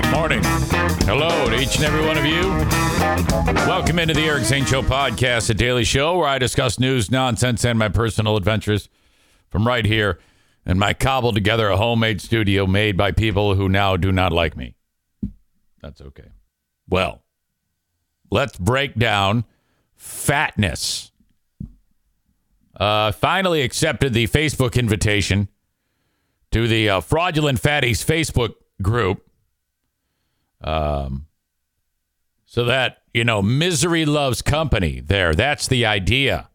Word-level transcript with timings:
Good 0.00 0.12
morning. 0.12 0.40
Hello 0.44 1.50
to 1.50 1.60
each 1.60 1.74
and 1.74 1.84
every 1.84 2.06
one 2.06 2.16
of 2.16 2.24
you. 2.24 2.42
Welcome 3.66 3.98
into 3.98 4.14
the 4.14 4.26
Eric 4.26 4.44
Zane 4.44 4.64
Show 4.64 4.80
podcast, 4.80 5.50
a 5.50 5.54
daily 5.54 5.82
show 5.82 6.16
where 6.18 6.28
I 6.28 6.38
discuss 6.38 6.78
news, 6.78 7.10
nonsense, 7.10 7.64
and 7.64 7.76
my 7.76 7.88
personal 7.88 8.36
adventures 8.36 8.88
from 9.48 9.66
right 9.66 9.84
here 9.84 10.20
in 10.64 10.78
my 10.78 10.94
cobbled 10.94 11.34
together 11.34 11.68
a 11.68 11.76
homemade 11.76 12.20
studio 12.20 12.64
made 12.64 12.96
by 12.96 13.10
people 13.10 13.56
who 13.56 13.68
now 13.68 13.96
do 13.96 14.12
not 14.12 14.32
like 14.32 14.56
me. 14.56 14.76
That's 15.82 16.00
okay. 16.00 16.28
Well, 16.88 17.24
let's 18.30 18.56
break 18.56 18.94
down 18.94 19.46
fatness. 19.96 21.10
Uh, 22.76 23.10
finally 23.10 23.62
accepted 23.62 24.14
the 24.14 24.28
Facebook 24.28 24.78
invitation 24.78 25.48
to 26.52 26.68
the 26.68 26.88
uh, 26.88 27.00
Fraudulent 27.00 27.60
Fatties 27.60 28.04
Facebook 28.04 28.54
group. 28.80 29.27
Um, 30.60 31.26
so 32.44 32.64
that, 32.64 33.02
you 33.12 33.24
know, 33.24 33.42
misery 33.42 34.04
loves 34.04 34.42
company 34.42 35.00
there. 35.00 35.34
That's 35.34 35.68
the 35.68 35.84
idea, 35.86 36.48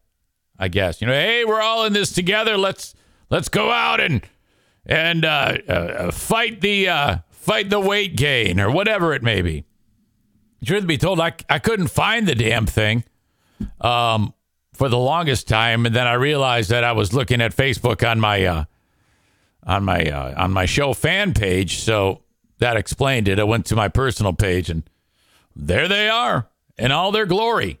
I 0.58 0.68
guess. 0.68 1.00
You 1.00 1.06
know, 1.06 1.12
hey, 1.12 1.44
we're 1.44 1.62
all 1.62 1.84
in 1.84 1.92
this 1.92 2.12
together. 2.12 2.56
Let's 2.56 2.94
let's 3.30 3.48
go 3.48 3.70
out 3.70 4.00
and 4.00 4.26
and 4.84 5.24
uh, 5.24 5.56
uh, 5.68 6.10
fight 6.10 6.60
the 6.60 6.88
uh, 6.88 7.18
fight 7.30 7.70
the 7.70 7.80
weight 7.80 8.16
gain 8.16 8.60
or 8.60 8.70
whatever 8.70 9.14
it 9.14 9.22
may 9.22 9.40
be. 9.40 9.64
Truth 10.64 10.86
be 10.86 10.98
told, 10.98 11.20
I, 11.20 11.34
I 11.48 11.58
couldn't 11.58 11.88
find 11.88 12.26
the 12.26 12.34
damn 12.34 12.66
thing 12.66 13.04
um, 13.80 14.32
for 14.72 14.88
the 14.88 14.98
longest 14.98 15.46
time, 15.46 15.84
and 15.84 15.94
then 15.94 16.06
I 16.06 16.14
realized 16.14 16.70
that 16.70 16.84
I 16.84 16.92
was 16.92 17.12
looking 17.12 17.40
at 17.42 17.54
Facebook 17.54 18.08
on 18.08 18.18
my 18.18 18.44
uh, 18.44 18.64
on 19.62 19.84
my 19.84 20.04
uh, 20.06 20.42
on 20.42 20.52
my 20.52 20.66
show 20.66 20.92
fan 20.94 21.34
page, 21.34 21.78
so 21.78 22.23
that 22.58 22.76
explained 22.76 23.28
it. 23.28 23.38
I 23.38 23.44
went 23.44 23.66
to 23.66 23.76
my 23.76 23.88
personal 23.88 24.32
page, 24.32 24.70
and 24.70 24.82
there 25.54 25.88
they 25.88 26.08
are 26.08 26.48
in 26.78 26.92
all 26.92 27.12
their 27.12 27.26
glory. 27.26 27.80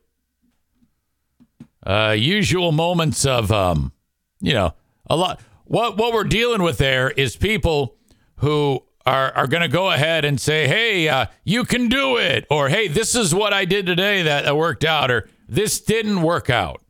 Uh, 1.84 2.14
usual 2.16 2.72
moments 2.72 3.26
of, 3.26 3.52
um, 3.52 3.92
you 4.40 4.54
know, 4.54 4.74
a 5.08 5.16
lot. 5.16 5.40
What 5.64 5.96
what 5.96 6.12
we're 6.12 6.24
dealing 6.24 6.62
with 6.62 6.78
there 6.78 7.10
is 7.10 7.36
people 7.36 7.96
who 8.36 8.82
are 9.06 9.32
are 9.32 9.46
going 9.46 9.62
to 9.62 9.68
go 9.68 9.90
ahead 9.90 10.24
and 10.24 10.40
say, 10.40 10.66
"Hey, 10.66 11.08
uh, 11.08 11.26
you 11.44 11.64
can 11.64 11.88
do 11.88 12.16
it," 12.16 12.46
or 12.50 12.68
"Hey, 12.68 12.88
this 12.88 13.14
is 13.14 13.34
what 13.34 13.52
I 13.52 13.64
did 13.64 13.86
today 13.86 14.22
that, 14.22 14.44
that 14.44 14.56
worked 14.56 14.84
out," 14.84 15.10
or 15.10 15.28
"This 15.48 15.80
didn't 15.80 16.22
work 16.22 16.48
out." 16.48 16.82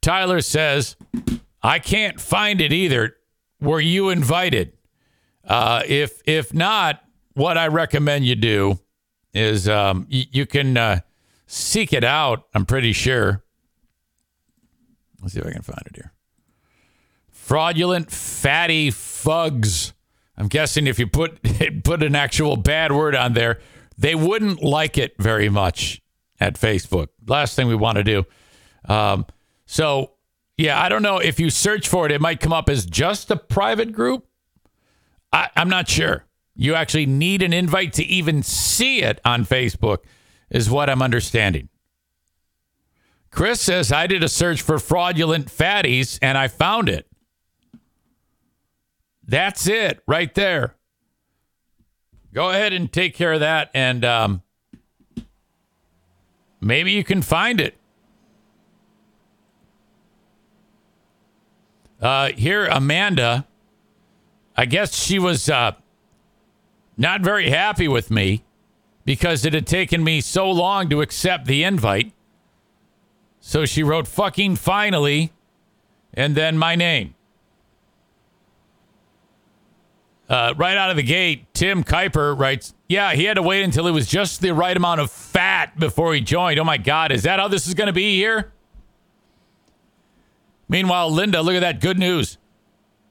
Tyler 0.00 0.40
says, 0.40 0.96
"I 1.62 1.78
can't 1.78 2.20
find 2.20 2.60
it 2.60 2.72
either. 2.72 3.16
Were 3.60 3.80
you 3.80 4.10
invited? 4.10 4.75
Uh, 5.46 5.82
if 5.86 6.20
if 6.26 6.52
not, 6.52 7.02
what 7.34 7.56
I 7.56 7.68
recommend 7.68 8.24
you 8.24 8.34
do 8.34 8.78
is 9.32 9.68
um, 9.68 10.06
y- 10.10 10.26
you 10.32 10.46
can 10.46 10.76
uh, 10.76 11.00
seek 11.46 11.92
it 11.92 12.04
out. 12.04 12.46
I'm 12.54 12.66
pretty 12.66 12.92
sure. 12.92 13.44
Let's 15.22 15.34
see 15.34 15.40
if 15.40 15.46
I 15.46 15.52
can 15.52 15.62
find 15.62 15.82
it 15.86 15.96
here. 15.96 16.12
Fraudulent 17.30 18.10
fatty 18.10 18.90
fugs. 18.90 19.92
I'm 20.36 20.48
guessing 20.48 20.86
if 20.86 20.98
you 20.98 21.06
put 21.06 21.38
put 21.84 22.02
an 22.02 22.16
actual 22.16 22.56
bad 22.56 22.92
word 22.92 23.14
on 23.14 23.34
there, 23.34 23.60
they 23.96 24.14
wouldn't 24.14 24.62
like 24.62 24.98
it 24.98 25.14
very 25.18 25.48
much 25.48 26.02
at 26.40 26.54
Facebook. 26.54 27.08
Last 27.26 27.54
thing 27.56 27.68
we 27.68 27.76
want 27.76 27.96
to 27.96 28.04
do. 28.04 28.24
Um, 28.86 29.26
so 29.64 30.12
yeah, 30.56 30.80
I 30.80 30.88
don't 30.88 31.02
know 31.02 31.18
if 31.18 31.38
you 31.38 31.50
search 31.50 31.88
for 31.88 32.06
it, 32.06 32.12
it 32.12 32.20
might 32.20 32.40
come 32.40 32.52
up 32.52 32.68
as 32.68 32.84
just 32.86 33.30
a 33.30 33.36
private 33.36 33.92
group. 33.92 34.26
I, 35.36 35.50
I'm 35.54 35.68
not 35.68 35.86
sure. 35.86 36.24
You 36.54 36.74
actually 36.74 37.04
need 37.04 37.42
an 37.42 37.52
invite 37.52 37.92
to 37.94 38.04
even 38.04 38.42
see 38.42 39.02
it 39.02 39.20
on 39.22 39.44
Facebook, 39.44 39.98
is 40.48 40.70
what 40.70 40.88
I'm 40.88 41.02
understanding. 41.02 41.68
Chris 43.30 43.60
says, 43.60 43.92
I 43.92 44.06
did 44.06 44.24
a 44.24 44.30
search 44.30 44.62
for 44.62 44.78
fraudulent 44.78 45.48
fatties 45.48 46.18
and 46.22 46.38
I 46.38 46.48
found 46.48 46.88
it. 46.88 47.06
That's 49.26 49.66
it 49.66 50.00
right 50.06 50.34
there. 50.34 50.74
Go 52.32 52.48
ahead 52.48 52.72
and 52.72 52.90
take 52.90 53.14
care 53.14 53.34
of 53.34 53.40
that, 53.40 53.70
and 53.74 54.04
um, 54.04 54.42
maybe 56.60 56.92
you 56.92 57.04
can 57.04 57.20
find 57.20 57.60
it. 57.60 57.76
Uh, 62.00 62.28
here, 62.28 62.66
Amanda, 62.66 63.46
I 64.56 64.64
guess 64.64 64.94
she 64.96 65.18
was 65.18 65.48
uh, 65.48 65.72
not 66.96 67.20
very 67.20 67.50
happy 67.50 67.88
with 67.88 68.10
me 68.10 68.42
because 69.04 69.44
it 69.44 69.52
had 69.52 69.66
taken 69.66 70.02
me 70.02 70.20
so 70.20 70.50
long 70.50 70.88
to 70.88 71.02
accept 71.02 71.46
the 71.46 71.62
invite. 71.62 72.12
So 73.40 73.64
she 73.64 73.82
wrote 73.82 74.08
fucking 74.08 74.56
finally 74.56 75.32
and 76.14 76.34
then 76.34 76.56
my 76.56 76.74
name. 76.74 77.14
Uh, 80.28 80.54
right 80.56 80.76
out 80.76 80.90
of 80.90 80.96
the 80.96 81.04
gate, 81.04 81.46
Tim 81.54 81.84
Kuiper 81.84 82.36
writes, 82.36 82.74
Yeah, 82.88 83.12
he 83.12 83.24
had 83.24 83.34
to 83.34 83.42
wait 83.42 83.62
until 83.62 83.86
it 83.86 83.92
was 83.92 84.08
just 84.08 84.40
the 84.40 84.52
right 84.52 84.76
amount 84.76 85.00
of 85.00 85.10
fat 85.12 85.78
before 85.78 86.14
he 86.14 86.20
joined. 86.20 86.58
Oh 86.58 86.64
my 86.64 86.78
God, 86.78 87.12
is 87.12 87.22
that 87.22 87.38
how 87.38 87.46
this 87.46 87.68
is 87.68 87.74
going 87.74 87.86
to 87.86 87.92
be 87.92 88.16
here? 88.16 88.52
Meanwhile, 90.68 91.12
Linda, 91.12 91.42
look 91.42 91.54
at 91.54 91.60
that 91.60 91.80
good 91.80 91.98
news. 91.98 92.38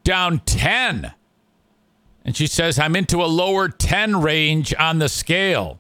Down 0.04 0.40
10. 0.40 1.14
And 2.26 2.36
she 2.36 2.48
says, 2.48 2.80
I'm 2.80 2.96
into 2.96 3.24
a 3.24 3.28
lower 3.28 3.70
10 3.70 4.20
range 4.20 4.74
on 4.80 4.98
the 4.98 5.08
scale. 5.08 5.80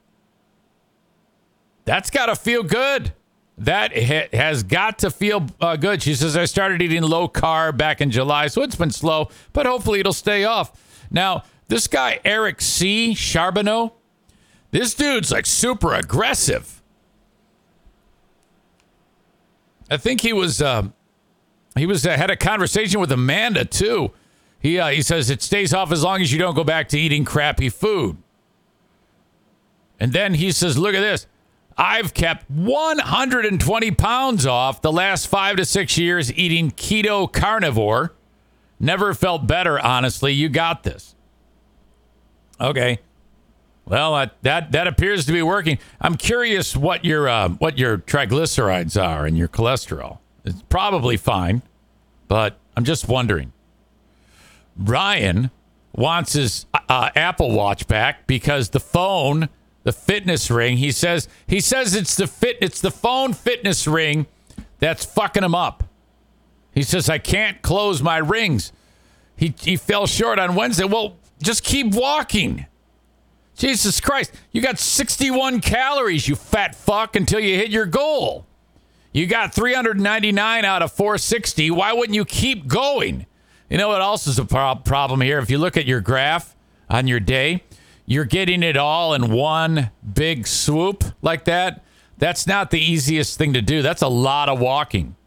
That's 1.85 2.11
got 2.11 2.27
to 2.27 2.35
feel 2.35 2.61
good. 2.61 3.13
That 3.57 3.97
ha- 3.97 4.29
has 4.31 4.63
got 4.63 4.99
to 4.99 5.09
feel 5.09 5.47
uh, 5.59 5.75
good. 5.75 6.03
She 6.03 6.13
says, 6.13 6.37
I 6.37 6.45
started 6.45 6.81
eating 6.81 7.01
low 7.01 7.27
carb 7.27 7.77
back 7.77 7.99
in 7.99 8.11
July, 8.11 8.47
so 8.47 8.61
it's 8.61 8.75
been 8.75 8.91
slow, 8.91 9.29
but 9.53 9.65
hopefully 9.65 9.99
it'll 9.99 10.13
stay 10.13 10.43
off. 10.43 11.07
Now, 11.09 11.43
this 11.67 11.87
guy, 11.87 12.19
Eric 12.23 12.61
C. 12.61 13.15
Charbonneau, 13.15 13.93
this 14.71 14.93
dude's 14.93 15.31
like 15.31 15.45
super 15.45 15.93
aggressive. 15.93 16.81
I 19.89 19.97
think 19.97 20.21
he 20.21 20.33
was. 20.33 20.61
Um, 20.61 20.93
he 21.75 21.85
was 21.85 22.05
uh, 22.05 22.15
had 22.15 22.31
a 22.31 22.35
conversation 22.35 22.99
with 22.99 23.11
Amanda 23.11 23.65
too. 23.65 24.11
He 24.65 24.79
uh, 24.79 24.87
he 24.87 25.03
says 25.03 25.29
it 25.29 25.43
stays 25.43 25.75
off 25.75 25.91
as 25.91 26.01
long 26.01 26.23
as 26.23 26.33
you 26.33 26.39
don't 26.39 26.55
go 26.55 26.63
back 26.63 26.89
to 26.89 26.99
eating 26.99 27.23
crappy 27.23 27.69
food. 27.69 28.17
And 29.99 30.11
then 30.11 30.33
he 30.33 30.51
says, 30.51 30.75
"Look 30.75 30.95
at 30.95 31.01
this. 31.01 31.27
I've 31.77 32.15
kept 32.15 32.49
120 32.49 33.91
pounds 33.91 34.47
off 34.47 34.81
the 34.81 34.91
last 34.91 35.27
five 35.27 35.57
to 35.57 35.65
six 35.65 35.99
years 35.99 36.33
eating 36.33 36.71
keto 36.71 37.31
carnivore. 37.31 38.13
Never 38.79 39.13
felt 39.13 39.45
better, 39.45 39.79
honestly. 39.79 40.33
You 40.33 40.49
got 40.49 40.81
this." 40.81 41.13
Okay. 42.59 42.97
Well, 43.85 44.15
uh, 44.15 44.29
that 44.41 44.71
that 44.71 44.87
appears 44.87 45.27
to 45.27 45.31
be 45.31 45.43
working. 45.43 45.77
I'm 46.01 46.15
curious 46.15 46.75
what 46.75 47.05
your 47.05 47.29
uh, 47.29 47.49
what 47.49 47.77
your 47.77 47.99
triglycerides 47.99 48.99
are 48.99 49.27
and 49.27 49.37
your 49.37 49.47
cholesterol. 49.47 50.17
It's 50.43 50.63
probably 50.69 51.17
fine, 51.17 51.61
but 52.27 52.57
I'm 52.75 52.83
just 52.83 53.07
wondering. 53.07 53.51
Ryan 54.77 55.51
wants 55.93 56.33
his 56.33 56.65
uh, 56.73 57.09
Apple 57.15 57.51
Watch 57.51 57.87
back 57.87 58.27
because 58.27 58.69
the 58.69 58.79
phone, 58.79 59.49
the 59.83 59.91
fitness 59.91 60.51
ring, 60.51 60.77
he 60.77 60.91
says 60.91 61.27
he 61.47 61.59
says 61.59 61.95
it's 61.95 62.15
the 62.15 62.27
fit 62.27 62.57
it's 62.61 62.81
the 62.81 62.91
phone 62.91 63.33
fitness 63.33 63.87
ring 63.87 64.27
that's 64.79 65.05
fucking 65.05 65.43
him 65.43 65.55
up. 65.55 65.83
He 66.73 66.83
says 66.83 67.09
I 67.09 67.17
can't 67.17 67.61
close 67.61 68.01
my 68.01 68.17
rings. 68.17 68.71
He 69.37 69.53
he 69.59 69.77
fell 69.77 70.07
short 70.07 70.39
on 70.39 70.55
Wednesday. 70.55 70.85
Well, 70.85 71.17
just 71.41 71.63
keep 71.63 71.93
walking. 71.93 72.65
Jesus 73.55 74.01
Christ, 74.01 74.33
you 74.51 74.61
got 74.61 74.77
61 74.77 75.61
calories, 75.61 76.27
you 76.27 76.35
fat 76.35 76.75
fuck, 76.75 77.15
until 77.15 77.39
you 77.39 77.55
hit 77.55 77.69
your 77.69 77.85
goal. 77.85 78.45
You 79.13 79.27
got 79.27 79.53
399 79.53 80.65
out 80.65 80.81
of 80.81 80.91
460. 80.91 81.71
Why 81.71 81.93
wouldn't 81.93 82.15
you 82.15 82.25
keep 82.25 82.67
going? 82.67 83.25
You 83.75 83.79
know 83.81 83.89
what 83.89 83.99
else 83.99 84.25
is 84.25 84.39
a 84.39 84.45
pro- 84.45 84.75
problem 84.75 85.19
here? 85.19 85.37
If 85.39 85.49
you 85.49 85.57
look 85.57 85.75
at 85.75 85.85
your 85.85 85.99
graph 85.99 86.55
on 86.89 87.07
your 87.07 87.19
day, 87.19 87.61
you're 88.05 88.23
getting 88.23 88.63
it 88.63 88.77
all 88.77 89.13
in 89.13 89.33
one 89.33 89.91
big 90.13 90.47
swoop 90.47 91.03
like 91.21 91.43
that. 91.43 91.83
That's 92.17 92.47
not 92.47 92.71
the 92.71 92.79
easiest 92.79 93.37
thing 93.37 93.51
to 93.51 93.61
do. 93.61 93.81
That's 93.81 94.01
a 94.01 94.07
lot 94.07 94.47
of 94.47 94.61
walking. 94.61 95.17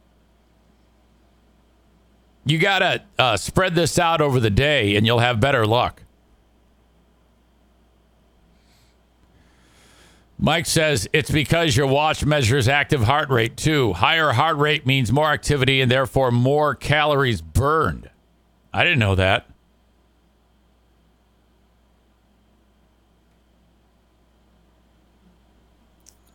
You 2.47 2.57
got 2.57 2.79
to 2.79 3.03
uh, 3.19 3.37
spread 3.37 3.75
this 3.75 3.99
out 3.99 4.23
over 4.23 4.41
the 4.41 4.49
day 4.49 4.97
and 4.97 5.05
you'll 5.05 5.19
have 5.19 5.41
better 5.41 5.67
luck. 5.67 6.03
Mike 10.39 10.65
says 10.65 11.07
it's 11.13 11.31
because 11.31 11.77
your 11.77 11.87
watch 11.87 12.25
measures 12.25 12.67
active 12.67 13.03
heart 13.03 13.29
rate 13.29 13.59
too. 13.59 13.93
Higher 13.93 14.33
heart 14.33 14.57
rate 14.57 14.87
means 14.87 15.13
more 15.13 15.31
activity 15.31 15.83
and 15.83 15.91
therefore 15.91 16.31
more 16.31 16.75
calories 16.75 17.43
burned. 17.43 18.08
I 18.79 18.85
didn't 18.85 19.01
know 19.01 19.17
that. 19.17 19.45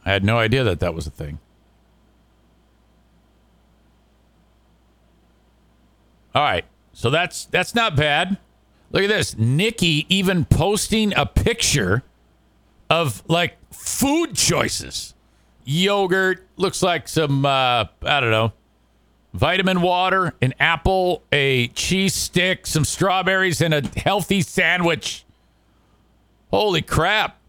I 0.06 0.12
had 0.12 0.26
no 0.26 0.38
idea 0.40 0.66
that 0.66 0.82
that 0.82 0.94
was 0.94 1.08
a 1.08 1.10
thing. 1.10 1.40
All 6.36 6.44
right. 6.44 6.66
So 6.92 7.10
that's 7.10 7.46
that's 7.46 7.74
not 7.76 7.96
bad. 7.96 8.38
Look 8.92 9.04
at 9.04 9.08
this. 9.08 9.38
Nikki 9.38 10.06
even 10.10 10.44
posting 10.44 11.14
a 11.16 11.26
picture 11.26 12.04
of 12.90 13.24
like 13.30 13.56
food 13.72 14.36
choices. 14.36 15.14
Yogurt 15.64 16.46
looks 16.58 16.84
like 16.84 17.08
some 17.08 17.46
uh 17.46 17.86
I 18.02 18.20
don't 18.20 18.32
know, 18.32 18.52
Vitamin 19.34 19.82
water, 19.82 20.34
an 20.42 20.54
apple, 20.60 21.24
a 21.32 21.68
cheese 21.70 22.14
stick, 22.14 22.68
some 22.68 22.86
strawberries, 22.86 23.62
and 23.62 23.74
a 23.74 23.82
healthy 23.98 24.42
sandwich. 24.42 25.26
Holy 26.52 26.84
crap. 26.84 27.40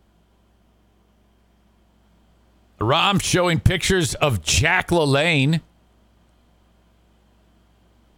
Rom 2.81 3.19
showing 3.19 3.61
pictures 3.61 4.15
of 4.15 4.43
Jack 4.43 4.89
LaLanne. 4.89 5.61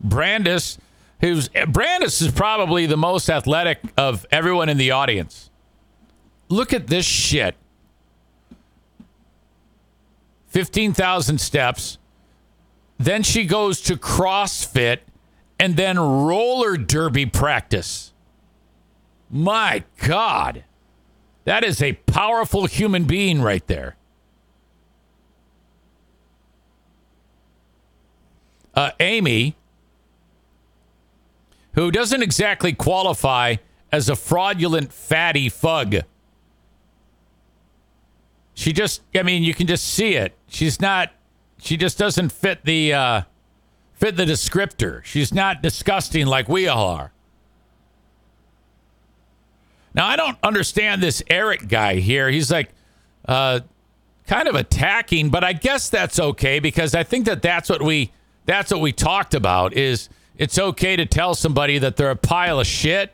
Brandis, 0.00 0.78
who's 1.20 1.48
Brandis 1.48 2.22
is 2.22 2.30
probably 2.30 2.86
the 2.86 2.96
most 2.96 3.28
athletic 3.28 3.80
of 3.96 4.26
everyone 4.30 4.68
in 4.68 4.76
the 4.76 4.92
audience. 4.92 5.50
Look 6.48 6.72
at 6.72 6.86
this 6.86 7.04
shit. 7.04 7.56
15,000 10.48 11.40
steps. 11.40 11.98
Then 12.98 13.22
she 13.22 13.44
goes 13.44 13.80
to 13.82 13.96
CrossFit 13.96 15.00
and 15.58 15.76
then 15.76 15.98
roller 15.98 16.76
derby 16.76 17.26
practice. 17.26 18.12
My 19.30 19.84
God. 19.98 20.64
That 21.44 21.64
is 21.64 21.82
a 21.82 21.94
powerful 22.06 22.66
human 22.66 23.04
being 23.04 23.40
right 23.40 23.66
there. 23.66 23.96
Uh, 28.74 28.90
Amy, 29.00 29.56
who 31.72 31.90
doesn't 31.90 32.22
exactly 32.22 32.72
qualify 32.72 33.56
as 33.92 34.08
a 34.08 34.16
fraudulent 34.16 34.92
fatty 34.92 35.48
fug. 35.48 35.96
She 38.54 38.72
just, 38.72 39.02
I 39.14 39.22
mean, 39.22 39.42
you 39.42 39.54
can 39.54 39.66
just 39.66 39.86
see 39.86 40.14
it. 40.14 40.34
She's 40.48 40.80
not, 40.80 41.12
she 41.58 41.76
just 41.76 41.98
doesn't 41.98 42.30
fit 42.30 42.64
the, 42.64 42.92
uh, 42.92 43.22
fit 43.92 44.16
the 44.16 44.24
descriptor. 44.24 45.02
She's 45.04 45.32
not 45.32 45.62
disgusting 45.62 46.26
like 46.26 46.48
we 46.48 46.68
all 46.68 46.88
are. 46.88 47.12
Now, 49.94 50.06
I 50.06 50.16
don't 50.16 50.36
understand 50.42 51.02
this 51.02 51.22
Eric 51.30 51.68
guy 51.68 51.96
here. 51.96 52.30
He's 52.30 52.50
like, 52.50 52.70
uh, 53.26 53.60
kind 54.26 54.48
of 54.48 54.54
attacking, 54.54 55.30
but 55.30 55.42
I 55.42 55.54
guess 55.54 55.88
that's 55.88 56.20
okay 56.20 56.58
because 56.58 56.94
I 56.94 57.02
think 57.02 57.26
that 57.26 57.40
that's 57.40 57.70
what 57.70 57.82
we, 57.82 58.12
that's 58.44 58.70
what 58.70 58.80
we 58.80 58.92
talked 58.92 59.34
about 59.34 59.72
is 59.72 60.08
it's 60.36 60.58
okay 60.58 60.96
to 60.96 61.06
tell 61.06 61.34
somebody 61.34 61.78
that 61.78 61.96
they're 61.96 62.10
a 62.10 62.16
pile 62.16 62.60
of 62.60 62.66
shit. 62.66 63.12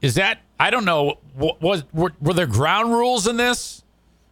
Is 0.00 0.14
that 0.14 0.38
I 0.58 0.70
don't 0.70 0.84
know. 0.84 1.18
Was 1.36 1.84
were, 1.92 2.12
were 2.20 2.34
there 2.34 2.46
ground 2.46 2.92
rules 2.92 3.26
in 3.26 3.36
this? 3.36 3.82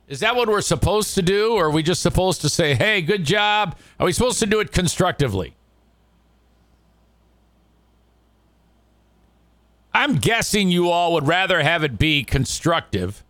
Is 0.07 0.21
that 0.21 0.37
what 0.37 0.49
we're 0.49 0.61
supposed 0.61 1.15
to 1.15 1.23
do, 1.23 1.55
or 1.55 1.67
are 1.67 1.71
we 1.71 1.83
just 1.83 2.03
supposed 2.03 2.41
to 2.43 2.49
say, 2.49 2.75
"Hey, 2.75 3.01
good 3.01 3.25
job"? 3.25 3.77
Are 3.99 4.07
we 4.07 4.13
supposed 4.13 4.39
to 4.41 4.47
do 4.47 4.61
it 4.61 4.71
constructively? 4.71 5.55
I'm 9.95 10.17
guessing 10.17 10.71
you 10.71 10.91
all 10.91 11.13
would 11.13 11.27
rather 11.27 11.63
have 11.63 11.85
it 11.85 11.99
be 11.99 12.25
constructive. 12.25 13.23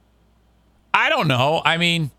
I 0.92 1.10
don't 1.10 1.28
know. 1.28 1.60
I 1.64 1.76
mean, 1.76 2.10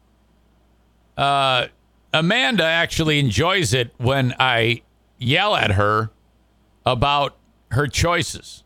uh, 1.17 1.67
Amanda 2.13 2.63
actually 2.63 3.19
enjoys 3.19 3.73
it 3.73 3.93
when 3.97 4.35
I 4.39 4.83
yell 5.17 5.55
at 5.55 5.71
her 5.71 6.11
about 6.85 7.35
her 7.71 7.87
choices 7.87 8.63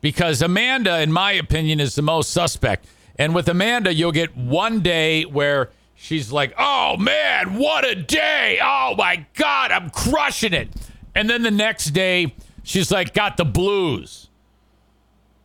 because 0.00 0.42
Amanda, 0.42 1.00
in 1.00 1.12
my 1.12 1.32
opinion, 1.32 1.78
is 1.78 1.94
the 1.94 2.02
most 2.02 2.30
suspect. 2.30 2.86
And 3.16 3.34
with 3.34 3.48
Amanda, 3.48 3.92
you'll 3.92 4.12
get 4.12 4.36
one 4.36 4.80
day 4.80 5.24
where 5.24 5.70
she's 5.94 6.32
like, 6.32 6.54
oh 6.58 6.96
man, 6.96 7.56
what 7.58 7.84
a 7.84 7.94
day. 7.94 8.58
Oh 8.62 8.94
my 8.96 9.26
God, 9.34 9.70
I'm 9.72 9.90
crushing 9.90 10.52
it. 10.54 10.68
And 11.14 11.28
then 11.28 11.42
the 11.42 11.50
next 11.50 11.86
day, 11.90 12.34
she's 12.62 12.90
like, 12.90 13.14
got 13.14 13.36
the 13.36 13.44
blues. 13.44 14.28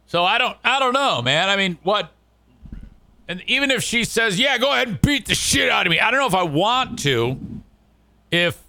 So 0.06 0.24
I 0.24 0.38
don't, 0.38 0.58
I 0.64 0.80
don't 0.80 0.94
know, 0.94 1.22
man. 1.22 1.50
I 1.50 1.56
mean, 1.58 1.78
what 1.84 2.12
and 3.28 3.42
even 3.48 3.72
if 3.72 3.84
she 3.84 4.04
says, 4.04 4.40
"Yeah, 4.40 4.58
go 4.58 4.72
ahead 4.72 4.88
and 4.88 5.02
beat 5.02 5.26
the 5.26 5.36
shit 5.36 5.70
out 5.70 5.88
of 5.88 5.92
me," 5.92 6.00
I 6.00 6.12
don't 6.12 6.20
know 6.20 6.28
if 6.28 6.36
I 6.36 6.44
want 6.44 7.00
to. 7.00 7.40
If 8.30 8.62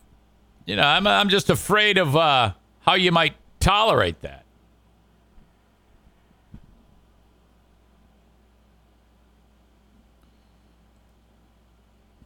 you 0.65 0.77
know, 0.77 0.83
I'm 0.83 1.07
I'm 1.07 1.29
just 1.29 1.51
afraid 1.51 1.99
of 1.99 2.17
uh, 2.17 2.53
how 2.81 2.95
you 2.95 3.13
might 3.13 3.35
tolerate 3.61 4.23
that. 4.23 4.45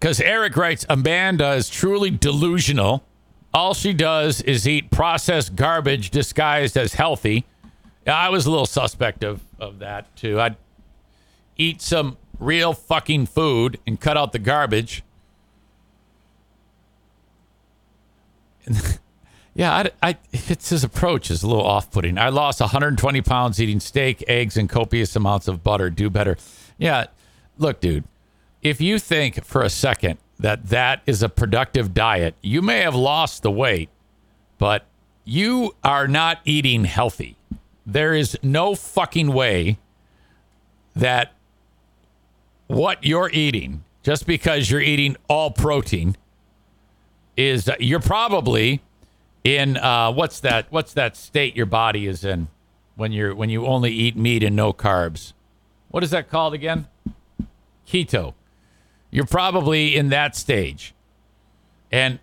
Because 0.00 0.20
Eric 0.20 0.56
writes, 0.56 0.86
Amanda 0.88 1.52
is 1.52 1.68
truly 1.68 2.10
delusional. 2.10 3.04
All 3.52 3.74
she 3.74 3.92
does 3.92 4.40
is 4.40 4.66
eat 4.66 4.90
processed 4.90 5.56
garbage 5.56 6.08
disguised 6.10 6.78
as 6.78 6.94
healthy. 6.94 7.44
I 8.06 8.30
was 8.30 8.46
a 8.46 8.50
little 8.50 8.66
suspect 8.66 9.22
of, 9.22 9.42
of 9.58 9.80
that 9.80 10.16
too. 10.16 10.40
I'd 10.40 10.56
eat 11.58 11.82
some 11.82 12.16
real 12.38 12.72
fucking 12.72 13.26
food 13.26 13.78
and 13.86 14.00
cut 14.00 14.16
out 14.16 14.32
the 14.32 14.38
garbage. 14.38 15.02
yeah, 19.54 19.74
I, 19.74 19.90
I, 20.02 20.16
it's 20.32 20.70
his 20.70 20.82
approach 20.82 21.30
is 21.30 21.42
a 21.42 21.46
little 21.46 21.66
off-putting. 21.66 22.16
I 22.16 22.30
lost 22.30 22.60
120 22.60 23.20
pounds 23.20 23.60
eating 23.60 23.80
steak, 23.80 24.24
eggs, 24.28 24.56
and 24.56 24.66
copious 24.66 25.14
amounts 25.14 25.46
of 25.46 25.62
butter. 25.62 25.90
Do 25.90 26.08
better. 26.08 26.38
Yeah, 26.78 27.06
look, 27.58 27.80
dude. 27.80 28.04
If 28.62 28.80
you 28.80 28.98
think 28.98 29.44
for 29.44 29.62
a 29.62 29.70
second 29.70 30.18
that 30.38 30.68
that 30.68 31.02
is 31.06 31.22
a 31.22 31.28
productive 31.28 31.94
diet, 31.94 32.34
you 32.42 32.60
may 32.62 32.80
have 32.80 32.94
lost 32.94 33.42
the 33.42 33.50
weight, 33.50 33.88
but 34.58 34.86
you 35.24 35.74
are 35.82 36.06
not 36.06 36.40
eating 36.44 36.84
healthy. 36.84 37.36
There 37.86 38.14
is 38.14 38.38
no 38.42 38.74
fucking 38.74 39.32
way 39.32 39.78
that 40.94 41.32
what 42.66 43.04
you're 43.04 43.30
eating, 43.32 43.84
just 44.02 44.26
because 44.26 44.70
you're 44.70 44.80
eating 44.80 45.16
all 45.28 45.50
protein, 45.50 46.16
is 47.36 47.70
you're 47.78 48.00
probably 48.00 48.82
in 49.44 49.76
uh, 49.78 50.12
what's 50.12 50.40
that? 50.40 50.66
What's 50.70 50.92
that 50.94 51.16
state 51.16 51.56
your 51.56 51.66
body 51.66 52.06
is 52.06 52.24
in 52.24 52.48
when 52.96 53.12
you're 53.12 53.34
when 53.34 53.48
you 53.48 53.66
only 53.66 53.92
eat 53.92 54.16
meat 54.16 54.42
and 54.42 54.54
no 54.54 54.72
carbs? 54.72 55.32
What 55.88 56.02
is 56.02 56.10
that 56.10 56.28
called 56.28 56.54
again? 56.54 56.86
Keto. 57.88 58.34
You're 59.10 59.26
probably 59.26 59.96
in 59.96 60.10
that 60.10 60.36
stage, 60.36 60.94
and 61.90 62.18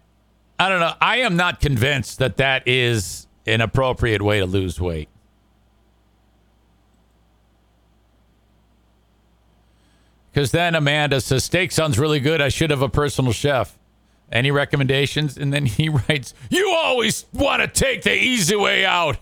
I 0.60 0.70
don't 0.70 0.80
know. 0.80 0.94
I 1.02 1.18
am 1.18 1.36
not 1.36 1.60
convinced 1.60 2.20
that 2.20 2.38
that 2.38 2.68
is 2.68 3.28
an 3.46 3.62
appropriate 3.62 4.22
way 4.22 4.40
to 4.40 4.46
lose 4.46 4.80
weight. 4.80 5.10
Because 10.32 10.52
then 10.52 10.76
Amanda 10.76 11.20
says, 11.20 11.46
Steak 11.46 11.72
sounds 11.72 11.98
really 11.98 12.20
good. 12.20 12.42
I 12.42 12.50
should 12.50 12.70
have 12.70 12.84
a 12.84 12.90
personal 12.90 13.32
chef. 13.32 13.76
Any 14.32 14.52
recommendations? 14.52 15.38
And 15.38 15.52
then 15.52 15.66
he 15.66 15.90
writes, 16.10 16.34
You 16.50 16.72
always 16.76 17.26
want 17.34 17.62
to 17.62 17.68
take 17.68 18.04
the 18.04 18.14
easy 18.14 18.56
way 18.56 18.86
out. 18.86 19.18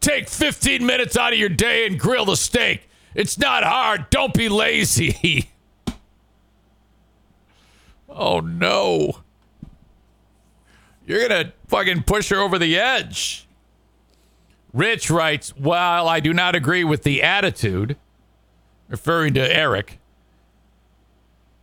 Take 0.00 0.28
15 0.28 0.86
minutes 0.86 1.16
out 1.16 1.32
of 1.32 1.38
your 1.38 1.48
day 1.48 1.86
and 1.86 1.98
grill 1.98 2.26
the 2.26 2.36
steak. 2.36 2.88
It's 3.14 3.38
not 3.38 3.64
hard. 3.64 4.08
Don't 4.10 4.32
be 4.32 4.48
lazy. 4.48 5.50
oh, 8.16 8.40
no. 8.40 9.20
You're 11.06 11.28
going 11.28 11.44
to 11.44 11.52
fucking 11.68 12.02
push 12.02 12.30
her 12.30 12.38
over 12.38 12.58
the 12.58 12.78
edge. 12.78 13.46
Rich 14.72 15.10
writes, 15.10 15.50
While 15.56 16.08
I 16.08 16.20
do 16.20 16.34
not 16.34 16.54
agree 16.54 16.84
with 16.84 17.02
the 17.02 17.22
attitude, 17.22 17.96
referring 18.88 19.34
to 19.34 19.56
Eric. 19.56 19.98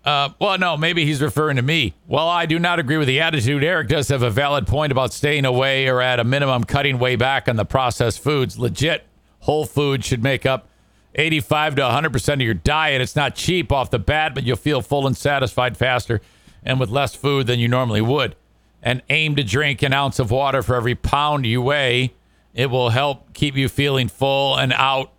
Uh, 0.06 0.30
well, 0.40 0.58
no, 0.58 0.76
maybe 0.76 1.06
he's 1.06 1.22
referring 1.22 1.56
to 1.56 1.62
me. 1.62 1.94
Well, 2.08 2.28
I 2.28 2.46
do 2.46 2.60
not 2.60 2.80
agree 2.80 2.98
with 2.98 3.08
the 3.08 3.22
attitude. 3.22 3.64
Eric 3.64 3.88
does 3.88 4.10
have 4.10 4.22
a 4.22 4.30
valid 4.30 4.68
point 4.68 4.92
about 4.92 5.14
staying 5.14 5.46
away 5.46 5.88
or 5.88 6.02
at 6.02 6.20
a 6.20 6.26
minimum 6.26 6.66
cutting 6.66 7.00
way 7.00 7.16
back 7.16 7.48
on 7.48 7.56
the 7.56 7.66
processed 7.66 8.22
foods. 8.22 8.60
Legit 8.60 9.06
whole 9.40 9.66
food 9.66 10.04
should 10.04 10.22
make 10.22 10.46
up 10.46 10.68
85 11.16 11.76
to 11.76 11.82
100% 11.84 12.34
of 12.34 12.42
your 12.42 12.54
diet. 12.54 13.02
It's 13.02 13.16
not 13.16 13.36
cheap 13.36 13.72
off 13.72 13.92
the 13.92 14.00
bat, 14.00 14.34
but 14.34 14.44
you'll 14.44 14.58
feel 14.58 14.82
full 14.82 15.08
and 15.08 15.16
satisfied 15.16 15.78
faster 15.78 16.20
and 16.66 16.80
with 16.80 16.90
less 16.90 17.16
food 17.16 17.48
than 17.48 17.60
you 17.60 17.68
normally 17.68 18.02
would. 18.02 18.36
And 18.82 19.02
aim 19.10 19.36
to 19.38 19.44
drink 19.44 19.82
an 19.82 19.94
ounce 19.94 20.20
of 20.20 20.32
water 20.32 20.62
for 20.62 20.76
every 20.76 20.96
pound 20.96 21.46
you 21.46 21.62
weigh. 21.62 22.14
It 22.54 22.70
will 22.70 22.90
help 22.90 23.34
keep 23.34 23.56
you 23.56 23.70
feeling 23.70 24.08
full 24.08 24.58
and 24.58 24.74
out 24.74 25.12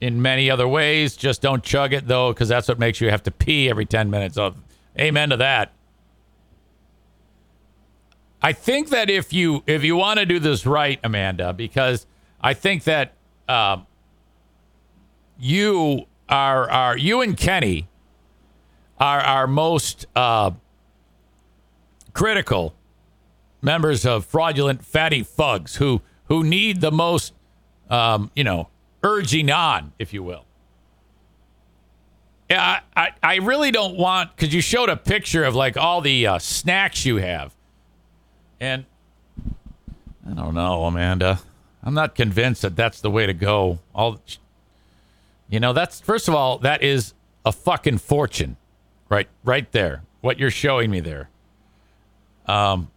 in 0.00 0.22
many 0.22 0.50
other 0.50 0.66
ways. 0.66 1.16
Just 1.16 1.42
don't 1.42 1.62
chug 1.62 1.92
it 1.92 2.06
though, 2.06 2.32
because 2.32 2.48
that's 2.48 2.68
what 2.68 2.78
makes 2.78 3.00
you 3.00 3.10
have 3.10 3.22
to 3.24 3.30
pee 3.30 3.68
every 3.68 3.84
10 3.84 4.10
minutes. 4.10 4.36
Of 4.38 4.56
Amen 4.98 5.30
to 5.30 5.36
that. 5.36 5.72
I 8.40 8.52
think 8.52 8.90
that 8.90 9.10
if 9.10 9.32
you 9.32 9.62
if 9.66 9.82
you 9.82 9.96
want 9.96 10.20
to 10.20 10.26
do 10.26 10.38
this 10.38 10.64
right, 10.64 11.00
Amanda, 11.02 11.52
because 11.52 12.06
I 12.40 12.54
think 12.54 12.84
that 12.84 13.14
uh, 13.48 13.78
you 15.38 16.06
are 16.28 16.70
are 16.70 16.96
you 16.96 17.20
and 17.20 17.36
Kenny 17.36 17.88
are 19.00 19.20
our 19.20 19.46
most 19.46 20.06
uh, 20.16 20.50
critical 22.12 22.74
members 23.62 24.04
of 24.04 24.24
fraudulent 24.24 24.84
fatty 24.84 25.22
fugs 25.22 25.76
who 25.76 26.02
who 26.26 26.44
need 26.44 26.80
the 26.80 26.92
most, 26.92 27.32
um, 27.88 28.30
you 28.36 28.44
know, 28.44 28.68
urging 29.02 29.50
on, 29.50 29.92
if 29.98 30.12
you 30.12 30.22
will. 30.22 30.44
Yeah, 32.50 32.80
I, 32.96 33.02
I, 33.02 33.10
I 33.22 33.36
really 33.36 33.70
don't 33.70 33.96
want 33.96 34.34
because 34.34 34.54
you 34.54 34.60
showed 34.60 34.88
a 34.88 34.96
picture 34.96 35.44
of 35.44 35.54
like 35.54 35.76
all 35.76 36.00
the 36.00 36.26
uh, 36.26 36.38
snacks 36.38 37.04
you 37.06 37.16
have, 37.16 37.54
and 38.60 38.84
I 40.28 40.34
don't 40.34 40.54
know, 40.54 40.84
Amanda. 40.84 41.40
I'm 41.82 41.94
not 41.94 42.14
convinced 42.14 42.62
that 42.62 42.76
that's 42.76 43.00
the 43.00 43.10
way 43.10 43.26
to 43.26 43.32
go. 43.32 43.78
All, 43.94 44.20
you 45.48 45.60
know, 45.60 45.72
that's 45.72 46.00
first 46.00 46.28
of 46.28 46.34
all, 46.34 46.58
that 46.58 46.82
is 46.82 47.14
a 47.46 47.52
fucking 47.52 47.98
fortune, 47.98 48.57
right, 49.08 49.28
right 49.44 49.70
there. 49.72 50.02
What 50.20 50.38
you're 50.38 50.50
showing 50.50 50.90
me 50.90 51.00
there. 51.00 51.30
Um, 52.46 52.90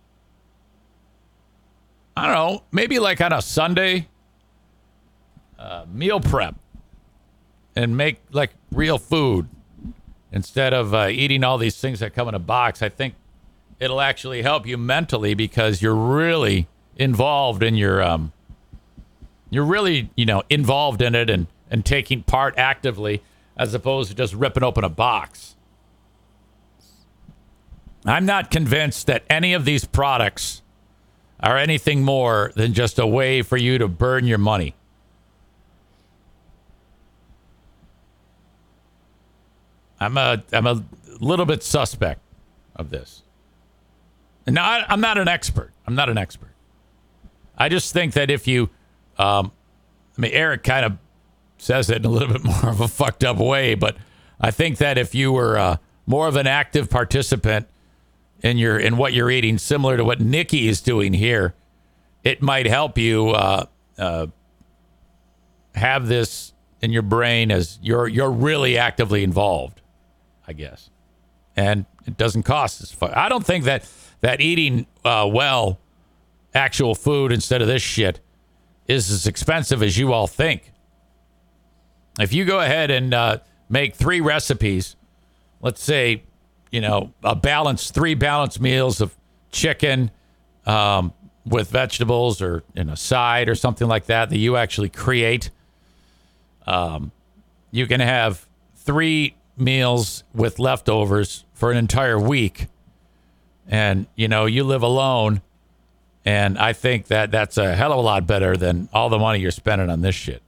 I 2.16 2.26
don't 2.28 2.36
know, 2.36 2.64
maybe 2.72 3.00
like 3.00 3.22
on 3.22 3.32
a 3.34 3.42
Sunday, 3.42 4.08
uh, 5.58 5.86
meal 5.92 6.20
prep, 6.20 6.56
and 7.76 7.96
make 7.96 8.20
like 8.32 8.52
real 8.72 8.98
food 8.98 9.48
instead 10.32 10.74
of 10.74 10.94
uh, 10.94 11.08
eating 11.10 11.44
all 11.44 11.58
these 11.58 11.80
things 11.80 12.00
that 12.00 12.14
come 12.14 12.28
in 12.28 12.34
a 12.34 12.40
box. 12.40 12.82
I 12.82 12.90
think 12.90 13.16
it'll 13.80 14.02
actually 14.02 14.42
help 14.42 14.66
you 14.66 14.78
mentally 14.78 15.34
because 15.34 15.82
you're 15.82 15.96
really 15.96 16.68
involved 16.98 17.64
in 17.64 17.76
your 17.76 18.02
um, 18.02 18.32
you're 19.50 19.66
really 19.66 20.10
you 20.16 20.26
know 20.26 20.44
involved 20.50 21.02
in 21.02 21.16
it 21.16 21.30
and 21.30 21.48
and 21.70 21.86
taking 21.86 22.24
part 22.24 22.58
actively 22.58 23.22
as 23.58 23.74
opposed 23.74 24.10
to 24.10 24.16
just 24.16 24.34
ripping 24.34 24.64
open 24.64 24.84
a 24.84 24.90
box. 24.90 25.56
I'm 28.06 28.26
not 28.26 28.50
convinced 28.50 29.08
that 29.08 29.24
any 29.30 29.54
of 29.54 29.66
these 29.66 29.86
products 29.86 30.62
are 31.40 31.58
anything 31.58 32.04
more 32.04 32.52
than 32.56 32.74
just 32.74 33.00
a 33.00 33.06
way 33.06 33.42
for 33.42 33.58
you 33.58 33.78
to 33.78 33.88
burn 33.88 34.26
your 34.26 34.38
money. 34.38 34.76
I'm 40.00 40.18
a 40.18 40.44
I'm 40.52 40.66
a 40.66 40.84
little 41.20 41.46
bit 41.46 41.62
suspect 41.62 42.22
of 42.76 42.90
this. 42.90 43.22
Now 44.48 44.66
I, 44.66 44.86
I'm 44.88 45.02
not 45.02 45.20
an 45.20 45.28
expert. 45.28 45.72
I'm 45.86 45.94
not 45.94 46.10
an 46.10 46.18
expert. 46.18 46.50
I 47.56 47.70
just 47.70 47.94
think 47.94 48.14
that 48.14 48.32
if 48.32 48.48
you, 48.48 48.70
um, 49.20 49.52
I 50.18 50.22
mean, 50.22 50.32
Eric 50.34 50.64
kind 50.64 50.86
of 50.86 50.98
says 51.60 51.92
it 51.92 51.98
in 51.98 52.06
a 52.06 52.10
little 52.10 52.30
bit 52.30 52.44
more 52.44 52.70
of 52.70 52.82
a 52.82 52.88
fucked 52.88 53.24
up 53.24 53.38
way, 53.38 53.76
but 53.76 53.96
I 54.40 54.50
think 54.50 54.80
that 54.80 54.98
if 54.98 55.14
you 55.14 55.32
were 55.32 55.60
uh, 55.60 55.78
more 56.08 56.28
of 56.28 56.36
an 56.36 56.48
active 56.48 56.90
participant 56.90 57.68
in 58.42 58.58
your 58.58 58.78
in 58.78 58.98
what 58.98 59.14
you're 59.14 59.32
eating, 59.32 59.58
similar 59.58 59.98
to 59.98 60.04
what 60.04 60.20
Nikki 60.20 60.68
is 60.68 60.82
doing 60.82 61.14
here, 61.14 61.54
it 62.24 62.42
might 62.42 62.66
help 62.66 62.98
you 62.98 63.30
uh, 63.30 63.66
uh, 63.98 64.28
have 65.76 66.08
this 66.08 66.54
in 66.82 66.92
your 66.92 67.04
brain 67.04 67.52
as 67.52 67.80
you're 67.82 68.08
you're 68.08 68.32
really 68.32 68.78
actively 68.78 69.24
involved, 69.24 69.82
I 70.48 70.54
guess, 70.54 70.90
and 71.56 71.86
it 72.06 72.18
doesn't 72.18 72.44
cost 72.44 72.82
as 72.82 73.00
much. 73.00 73.12
I 73.16 73.30
don't 73.30 73.46
think 73.46 73.66
that 73.66 73.88
that 74.22 74.42
eating 74.42 74.88
uh, 75.06 75.30
well, 75.32 75.80
actual 76.54 76.96
food 76.96 77.32
instead 77.32 77.62
of 77.62 77.68
this 77.68 77.82
shit, 77.82 78.20
is 78.88 79.12
as 79.12 79.28
expensive 79.28 79.84
as 79.84 79.98
you 79.98 80.14
all 80.14 80.28
think. 80.28 80.72
If 82.20 82.34
you 82.34 82.44
go 82.46 82.60
ahead 82.60 82.92
and 82.92 83.14
uh, 83.14 83.38
make 83.70 83.96
three 83.96 84.20
recipes, 84.20 84.96
let's 85.62 85.82
say 85.82 86.24
you 86.72 86.82
know, 86.82 87.14
a 87.24 87.36
balanced 87.36 87.94
three 87.94 88.16
balanced 88.16 88.60
meals 88.60 89.02
of 89.02 89.16
chicken 89.52 90.10
um, 90.66 91.14
with 91.46 91.70
vegetables 91.70 92.42
or 92.42 92.64
in 92.76 92.90
a 92.90 92.96
side 92.96 93.50
or 93.50 93.56
something 93.56 93.88
like 93.88 94.06
that 94.06 94.30
that 94.30 94.38
you 94.38 94.56
actually 94.58 94.90
create. 94.90 95.50
Um, 96.66 97.12
you 97.72 97.88
can 97.88 98.00
have 98.00 98.48
three 98.76 99.36
meals 99.58 100.24
with 100.34 100.60
leftovers 100.60 101.46
for 101.54 101.72
an 101.72 101.78
entire 101.78 102.20
week, 102.20 102.68
and 103.68 104.08
you 104.16 104.28
know 104.28 104.46
you 104.46 104.64
live 104.64 104.84
alone. 104.84 105.42
And 106.24 106.58
I 106.58 106.74
think 106.74 107.08
that 107.08 107.32
that's 107.32 107.58
a 107.58 107.76
hell 107.76 107.92
of 107.92 107.98
a 107.98 108.02
lot 108.02 108.28
better 108.28 108.56
than 108.56 108.90
all 108.94 109.10
the 109.10 109.18
money 109.18 109.40
you're 109.40 109.50
spending 109.50 109.90
on 109.90 110.02
this 110.02 110.14
shit. 110.14 110.44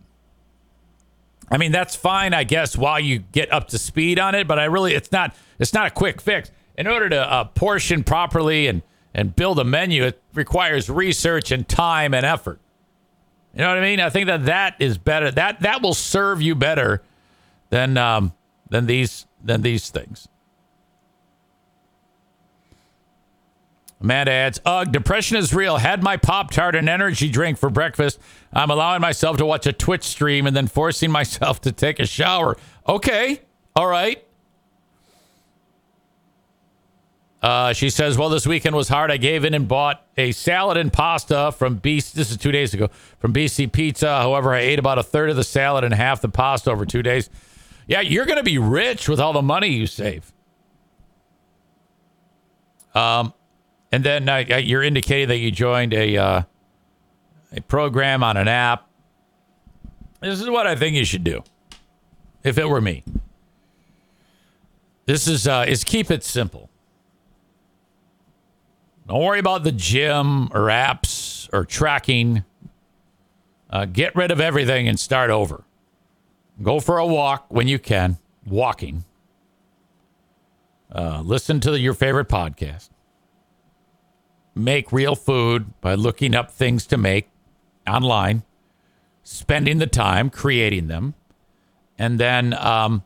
I 1.52 1.58
mean, 1.58 1.72
that's 1.72 1.96
fine, 1.96 2.34
I 2.34 2.44
guess, 2.44 2.78
while 2.78 3.00
you 3.00 3.20
get 3.20 3.52
up 3.52 3.68
to 3.70 3.78
speed 3.78 4.20
on 4.20 4.34
it, 4.36 4.48
but 4.48 4.60
I 4.60 4.66
really, 4.66 4.94
it's 4.94 5.12
not, 5.12 5.36
it's 5.60 5.74
not 5.74 5.88
a 5.88 5.92
quick 5.92 6.22
fix. 6.22 6.52
In 6.78 6.88
order 6.88 7.10
to 7.10 7.32
uh, 7.32 7.44
portion 7.46 8.04
properly 8.04 8.68
and, 8.68 8.82
and 9.14 9.36
build 9.36 9.60
a 9.60 9.64
menu, 9.64 10.04
it 10.04 10.22
requires 10.34 10.90
research 10.90 11.52
and 11.52 11.68
time 11.68 12.14
and 12.14 12.26
effort. 12.26 12.60
You 13.54 13.60
know 13.62 13.70
what 13.70 13.78
I 13.78 13.82
mean? 13.82 14.00
I 14.00 14.10
think 14.10 14.28
that 14.28 14.46
that 14.46 14.76
is 14.80 14.98
better. 14.98 15.30
That 15.30 15.62
that 15.62 15.84
will 15.84 15.94
serve 15.94 16.42
you 16.42 16.56
better 16.56 17.04
than 17.70 17.98
um, 17.98 18.34
than 18.70 18.88
these 18.88 19.28
than 19.44 19.62
these 19.62 19.92
things. 19.92 20.28
Matt 24.04 24.28
adds, 24.28 24.60
Ugh, 24.66 24.92
depression 24.92 25.38
is 25.38 25.54
real. 25.54 25.78
Had 25.78 26.04
my 26.04 26.18
Pop 26.18 26.52
Tart 26.52 26.76
and 26.76 26.90
energy 26.90 27.30
drink 27.30 27.58
for 27.58 27.70
breakfast. 27.70 28.20
I'm 28.52 28.70
allowing 28.70 29.00
myself 29.00 29.38
to 29.38 29.46
watch 29.46 29.66
a 29.66 29.72
Twitch 29.72 30.04
stream 30.04 30.46
and 30.46 30.54
then 30.54 30.68
forcing 30.68 31.10
myself 31.20 31.62
to 31.62 31.72
take 31.72 32.00
a 32.00 32.06
shower. 32.06 32.58
Okay. 32.88 33.42
All 33.78 33.88
right. 33.88 34.22
Uh, 37.42 37.72
she 37.72 37.90
says, 37.90 38.18
Well, 38.18 38.28
this 38.28 38.46
weekend 38.46 38.76
was 38.76 38.90
hard. 38.90 39.10
I 39.10 39.16
gave 39.16 39.46
in 39.46 39.54
and 39.54 39.70
bought 39.70 40.06
a 40.18 40.34
salad 40.34 40.76
and 40.76 40.92
pasta 40.92 41.54
from 41.54 41.80
BC. 41.80 42.12
This 42.12 42.30
is 42.30 42.36
two 42.36 42.52
days 42.52 42.74
ago 42.74 42.90
from 43.20 43.34
BC 43.34 43.72
Pizza. 43.72 44.18
However, 44.18 44.54
I 44.54 44.60
ate 44.60 44.80
about 44.80 45.00
a 45.00 45.04
third 45.04 45.30
of 45.30 45.38
the 45.38 45.44
salad 45.46 45.86
and 45.86 45.94
half 45.94 46.20
the 46.20 46.30
pasta 46.30 46.72
over 46.72 46.86
two 46.86 47.04
days. 47.04 47.30
Yeah, 47.88 48.02
you're 48.02 48.26
going 48.26 48.38
to 48.38 48.44
be 48.44 48.58
rich 48.58 49.08
with 49.08 49.22
all 49.22 49.32
the 49.32 49.42
money 49.42 49.68
you 49.68 49.88
save. 49.88 50.32
Um, 52.94 53.34
and 53.94 54.04
then 54.04 54.28
uh, 54.28 54.38
you're 54.38 54.82
indicating 54.82 55.28
that 55.28 55.38
you 55.38 55.52
joined 55.52 55.94
a 55.94 56.18
uh, 56.18 56.42
a 57.56 57.62
program 57.62 58.24
on 58.24 58.38
an 58.38 58.48
app. 58.48 58.90
This 60.20 60.42
is 60.42 60.50
what 60.50 60.66
I 60.66 60.76
think 60.76 60.96
you 60.96 61.06
should 61.06 61.24
do. 61.24 61.44
If 62.44 62.58
it 62.58 62.68
were 62.68 62.82
me, 62.82 63.04
this 65.06 65.28
is 65.28 65.48
uh, 65.48 65.66
is 65.68 65.84
keep 65.84 66.10
it 66.10 66.24
simple. 66.24 66.72
Don't 69.08 69.22
worry 69.22 69.38
about 69.38 69.64
the 69.64 69.72
gym 69.72 70.46
or 70.46 70.70
apps 70.70 71.48
or 71.54 71.64
tracking. 71.64 72.44
Uh, 73.70 73.86
get 73.86 74.16
rid 74.16 74.32
of 74.32 74.42
everything 74.42 74.88
and 74.88 75.00
start 75.00 75.30
over. 75.30 75.66
Go 76.64 76.80
for 76.80 76.98
a 76.98 77.06
walk 77.06 77.46
when 77.50 77.68
you 77.68 77.78
can. 77.78 78.18
Walking. 78.44 79.04
Uh, 80.92 81.22
listen 81.24 81.60
to 81.60 81.70
the, 81.70 81.80
your 81.80 81.94
favorite 81.94 82.28
podcast 82.28 82.90
make 84.56 84.92
real 84.92 85.16
food 85.16 85.80
by 85.82 85.96
looking 85.96 86.36
up 86.36 86.52
things 86.52 86.86
to 86.88 86.98
make 86.98 87.30
online, 87.88 88.44
spending 89.24 89.80
the 89.80 89.88
time 89.88 90.30
creating 90.30 90.88
them, 90.88 91.16
and 91.98 92.20
then 92.20 92.54
um, 92.54 93.04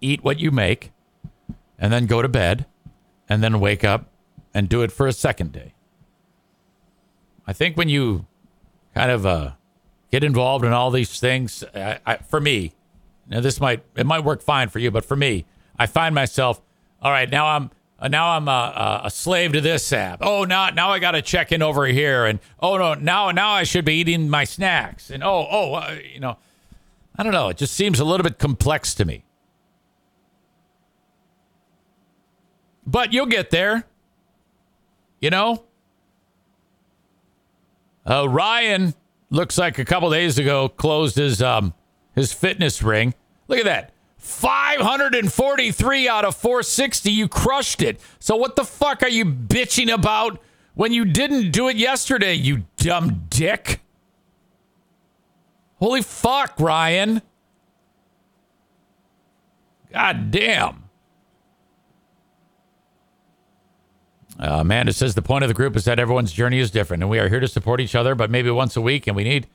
eat 0.00 0.22
what 0.22 0.38
you 0.38 0.50
make, 0.50 0.92
and 1.78 1.92
then 1.92 2.06
go 2.06 2.22
to 2.22 2.28
bed, 2.28 2.66
and 3.28 3.42
then 3.42 3.60
wake 3.60 3.84
up 3.84 4.06
and 4.52 4.68
do 4.68 4.82
it 4.82 4.92
for 4.92 5.06
a 5.06 5.12
second 5.12 5.52
day. 5.52 5.74
I 7.46 7.52
think 7.52 7.76
when 7.76 7.88
you 7.88 8.26
kind 8.94 9.10
of 9.10 9.24
uh, 9.24 9.52
get 10.10 10.22
involved 10.22 10.64
in 10.64 10.72
all 10.72 10.90
these 10.90 11.18
things, 11.18 11.64
I, 11.74 11.98
I, 12.04 12.16
for 12.16 12.40
me, 12.40 12.72
now 13.28 13.40
this 13.40 13.60
might 13.60 13.84
it 13.96 14.06
might 14.06 14.24
work 14.24 14.42
fine 14.42 14.68
for 14.68 14.78
you, 14.80 14.90
but 14.90 15.04
for 15.04 15.16
me, 15.16 15.46
I 15.78 15.86
find 15.86 16.14
myself, 16.14 16.60
all 17.00 17.10
right, 17.10 17.30
now 17.30 17.46
I'm 17.46 17.70
uh, 18.00 18.08
now 18.08 18.30
I'm 18.30 18.48
a, 18.48 19.02
a, 19.04 19.10
slave 19.10 19.52
to 19.52 19.60
this 19.60 19.92
app. 19.92 20.20
Oh, 20.22 20.44
now 20.44 20.70
now 20.70 20.90
I 20.90 20.98
got 20.98 21.12
to 21.12 21.22
check 21.22 21.52
in 21.52 21.62
over 21.62 21.84
here, 21.86 22.24
and 22.24 22.38
oh 22.58 22.78
no, 22.78 22.94
now 22.94 23.30
now 23.30 23.50
I 23.50 23.64
should 23.64 23.84
be 23.84 23.94
eating 23.94 24.30
my 24.30 24.44
snacks, 24.44 25.10
and 25.10 25.22
oh 25.22 25.46
oh, 25.50 25.74
uh, 25.74 25.98
you 26.12 26.20
know, 26.20 26.38
I 27.16 27.22
don't 27.22 27.32
know. 27.32 27.50
It 27.50 27.58
just 27.58 27.74
seems 27.74 28.00
a 28.00 28.04
little 28.04 28.24
bit 28.24 28.38
complex 28.38 28.94
to 28.94 29.04
me. 29.04 29.24
But 32.86 33.12
you'll 33.12 33.26
get 33.26 33.50
there. 33.50 33.84
You 35.20 35.30
know. 35.30 35.64
Uh, 38.06 38.26
Ryan 38.26 38.94
looks 39.28 39.58
like 39.58 39.78
a 39.78 39.84
couple 39.84 40.10
days 40.10 40.38
ago 40.38 40.70
closed 40.70 41.16
his 41.16 41.42
um 41.42 41.74
his 42.14 42.32
fitness 42.32 42.82
ring. 42.82 43.14
Look 43.46 43.58
at 43.58 43.66
that. 43.66 43.92
543 44.20 46.08
out 46.08 46.24
of 46.24 46.36
460. 46.36 47.10
You 47.10 47.26
crushed 47.26 47.82
it. 47.82 48.00
So 48.18 48.36
what 48.36 48.54
the 48.54 48.64
fuck 48.64 49.02
are 49.02 49.08
you 49.08 49.24
bitching 49.24 49.92
about 49.92 50.38
when 50.74 50.92
you 50.92 51.04
didn't 51.06 51.50
do 51.50 51.68
it 51.68 51.76
yesterday, 51.76 52.34
you 52.34 52.64
dumb 52.76 53.24
dick? 53.30 53.80
Holy 55.76 56.02
fuck, 56.02 56.54
Ryan. 56.60 57.22
God 59.92 60.30
damn. 60.30 60.84
Uh, 64.38 64.58
Amanda 64.60 64.92
says 64.92 65.14
the 65.14 65.22
point 65.22 65.44
of 65.44 65.48
the 65.48 65.54
group 65.54 65.76
is 65.76 65.84
that 65.84 65.98
everyone's 65.98 66.32
journey 66.32 66.58
is 66.58 66.70
different, 66.70 67.02
and 67.02 67.10
we 67.10 67.18
are 67.18 67.28
here 67.28 67.40
to 67.40 67.48
support 67.48 67.80
each 67.80 67.94
other, 67.94 68.14
but 68.14 68.30
maybe 68.30 68.50
once 68.50 68.76
a 68.76 68.80
week, 68.80 69.06
and 69.06 69.16
we 69.16 69.24
need 69.24 69.46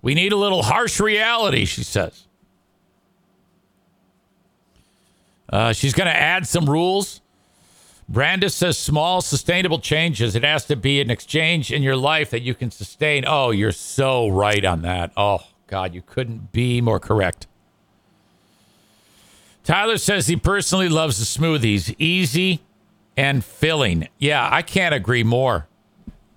we 0.00 0.14
need 0.14 0.32
a 0.32 0.36
little 0.36 0.62
harsh 0.62 1.00
reality. 1.00 1.64
She 1.64 1.82
says. 1.82 2.27
Uh, 5.50 5.72
she's 5.72 5.94
going 5.94 6.06
to 6.06 6.16
add 6.16 6.46
some 6.46 6.68
rules. 6.68 7.20
Brandis 8.08 8.54
says 8.54 8.78
small, 8.78 9.20
sustainable 9.20 9.78
changes. 9.78 10.34
It 10.34 10.42
has 10.42 10.64
to 10.66 10.76
be 10.76 11.00
an 11.00 11.10
exchange 11.10 11.70
in 11.70 11.82
your 11.82 11.96
life 11.96 12.30
that 12.30 12.40
you 12.40 12.54
can 12.54 12.70
sustain. 12.70 13.24
Oh, 13.26 13.50
you're 13.50 13.72
so 13.72 14.28
right 14.28 14.64
on 14.64 14.82
that. 14.82 15.12
Oh, 15.16 15.40
God, 15.66 15.94
you 15.94 16.02
couldn't 16.02 16.52
be 16.52 16.80
more 16.80 16.98
correct. 16.98 17.46
Tyler 19.64 19.98
says 19.98 20.26
he 20.26 20.36
personally 20.36 20.88
loves 20.88 21.18
the 21.18 21.26
smoothies, 21.26 21.94
easy 21.98 22.60
and 23.18 23.44
filling. 23.44 24.08
Yeah, 24.18 24.48
I 24.50 24.62
can't 24.62 24.94
agree 24.94 25.24
more. 25.24 25.66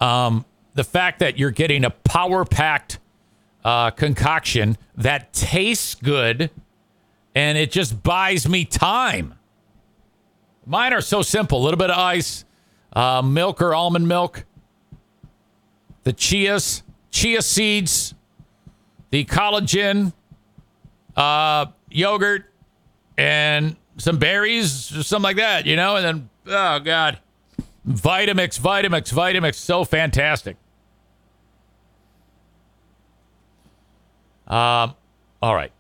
Um, 0.02 0.44
the 0.74 0.84
fact 0.84 1.20
that 1.20 1.38
you're 1.38 1.52
getting 1.52 1.86
a 1.86 1.92
power 1.92 2.44
packed 2.44 3.00
uh, 3.64 3.92
concoction 3.92 4.78
that 4.98 5.32
tastes 5.32 5.96
good 5.96 6.50
and 7.36 7.58
it 7.58 7.72
just 7.72 8.02
buys 8.04 8.48
me 8.48 8.66
time. 8.66 9.36
Mine 10.66 10.94
are 10.94 11.02
so 11.02 11.22
simple 11.22 11.60
a 11.60 11.64
little 11.64 11.78
bit 11.78 11.90
of 11.90 11.98
ice, 11.98 12.46
uh, 12.94 13.22
milk 13.22 13.62
or 13.62 13.74
almond 13.74 14.08
milk, 14.08 14.46
the 16.04 16.14
chias, 16.14 16.84
chia 17.10 17.42
seeds, 17.42 18.14
the 19.10 19.26
collagen, 19.26 20.14
uh, 21.16 21.66
yogurt, 21.90 22.46
and 23.18 23.76
some 23.98 24.18
berries, 24.18 24.96
or 24.96 25.04
something 25.04 25.24
like 25.24 25.38
that, 25.38 25.66
you 25.66 25.76
know, 25.76 25.96
and 25.96 26.06
then, 26.06 26.30
oh, 26.48 26.80
God. 26.80 27.20
Vitamix, 27.88 28.60
Vitamix, 28.60 29.12
Vitamix, 29.12 29.56
so 29.56 29.84
fantastic. 29.84 30.56
Um, 34.48 34.96
all 35.42 35.56
right. 35.56 35.72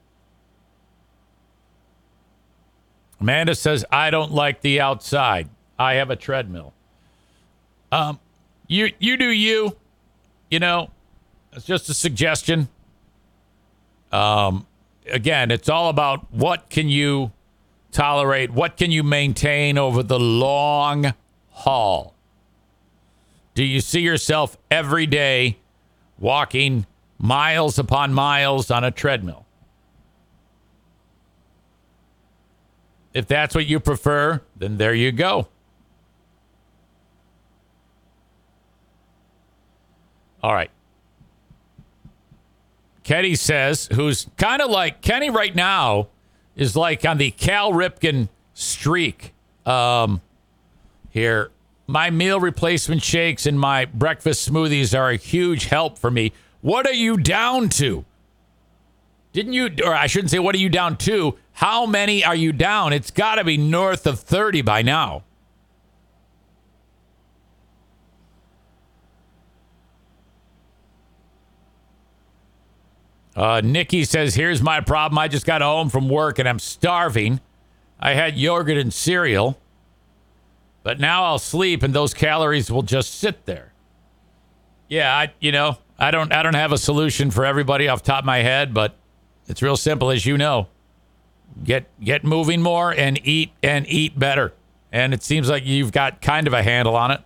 Amanda 3.22 3.56
says, 3.56 3.86
I 3.92 4.10
don't 4.10 4.32
like 4.32 4.62
the 4.62 4.82
outside. 4.82 5.48
I 5.78 5.94
have 5.94 6.10
a 6.10 6.16
treadmill. 6.16 6.74
Um, 7.92 8.20
you 8.68 8.92
you 9.00 9.16
do 9.16 9.30
you. 9.30 9.78
You 10.50 10.60
know, 10.60 10.90
it's 11.54 11.66
just 11.66 11.88
a 11.90 11.94
suggestion. 11.94 12.68
Um, 14.12 14.68
again, 15.10 15.52
it's 15.52 15.70
all 15.70 15.90
about 15.90 16.34
what 16.34 16.70
can 16.70 16.90
you 16.90 17.32
tolerate, 17.92 18.52
what 18.52 18.76
can 18.76 18.92
you 18.92 19.04
maintain 19.04 19.78
over 19.78 20.04
the 20.04 20.20
long 20.20 21.14
haul. 21.52 22.16
Do 23.54 23.64
you 23.64 23.82
see 23.82 24.02
yourself 24.02 24.58
every 24.70 25.06
day 25.06 25.58
walking 26.18 26.86
miles 27.20 27.78
upon 27.78 28.14
miles 28.14 28.72
on 28.72 28.84
a 28.84 28.92
treadmill? 28.92 29.46
If 33.14 33.28
that's 33.28 33.54
what 33.54 33.66
you 33.66 33.80
prefer, 33.80 34.42
then 34.56 34.78
there 34.78 34.94
you 34.94 35.12
go. 35.12 35.48
All 40.44 40.54
right. 40.54 40.72
Kenny 43.04 43.36
says, 43.36 43.90
who's 43.94 44.28
kind 44.38 44.62
of 44.62 44.70
like 44.70 45.02
Kenny 45.02 45.30
right 45.30 45.56
now 45.56 46.08
is 46.56 46.76
like 46.76 47.06
on 47.06 47.18
the 47.18 47.32
Cal 47.32 47.72
Ripken 47.72 48.30
streak 48.54 49.34
um, 49.66 50.22
here. 51.10 51.52
My 51.88 52.10
meal 52.10 52.40
replacement 52.40 53.04
shakes 53.04 53.46
and 53.46 53.60
my 53.60 53.86
breakfast 53.86 54.50
smoothies 54.50 54.98
are 54.98 55.10
a 55.10 55.18
huge 55.18 55.66
help 55.66 55.98
for 55.98 56.10
me. 56.10 56.32
What 56.62 56.88
are 56.88 56.94
you 56.94 57.18
down 57.18 57.70
to? 57.70 58.06
Didn't 59.34 59.54
you, 59.54 59.70
or 59.86 59.96
I 59.96 60.08
shouldn't 60.08 60.32
say, 60.32 60.40
what 60.40 60.56
are 60.56 60.60
you 60.60 60.70
down 60.70 60.98
to? 60.98 61.38
How 61.54 61.86
many 61.86 62.24
are 62.24 62.36
you 62.36 62.52
down? 62.52 62.92
It's 62.92 63.12
got 63.12 63.36
to 63.36 63.44
be 63.44 63.58
north 63.58 64.06
of 64.06 64.20
30 64.20 64.62
by 64.62 64.82
now. 64.82 65.24
Uh, 73.36 73.62
Nikki 73.64 74.04
says, 74.04 74.36
Here's 74.36 74.62
my 74.62 74.82
problem. 74.82 75.18
I 75.18 75.30
just 75.30 75.46
got 75.46 75.62
home 75.62 75.90
from 75.90 76.10
work 76.10 76.38
and 76.38 76.48
I'm 76.48 76.60
starving. 76.60 77.40
I 78.00 78.14
had 78.14 78.38
yogurt 78.38 78.78
and 78.78 78.94
cereal, 78.94 79.58
but 80.84 81.00
now 81.00 81.24
I'll 81.24 81.40
sleep 81.40 81.84
and 81.84 81.94
those 81.94 82.14
calories 82.14 82.70
will 82.70 82.82
just 82.82 83.14
sit 83.18 83.46
there. 83.46 83.72
Yeah, 84.90 85.16
I, 85.16 85.32
you 85.40 85.52
know, 85.52 85.78
I 85.98 86.12
don't, 86.12 86.34
I 86.34 86.44
don't 86.44 86.56
have 86.56 86.72
a 86.72 86.78
solution 86.78 87.32
for 87.32 87.46
everybody 87.46 87.88
off 87.88 88.04
top 88.04 88.20
of 88.20 88.26
my 88.26 88.40
head, 88.40 88.74
but 88.74 88.96
it's 89.52 89.62
real 89.62 89.76
simple, 89.76 90.10
as 90.10 90.26
you 90.26 90.38
know. 90.38 90.68
Get 91.64 91.86
get 92.02 92.24
moving 92.24 92.62
more 92.62 92.94
and 92.94 93.20
eat 93.28 93.52
and 93.62 93.86
eat 93.88 94.18
better. 94.18 94.54
And 94.94 95.14
it 95.14 95.22
seems 95.22 95.50
like 95.50 95.66
you've 95.66 95.92
got 95.92 96.22
kind 96.22 96.48
of 96.48 96.54
a 96.54 96.64
handle 96.64 96.96
on 96.96 97.12
it. 97.12 97.22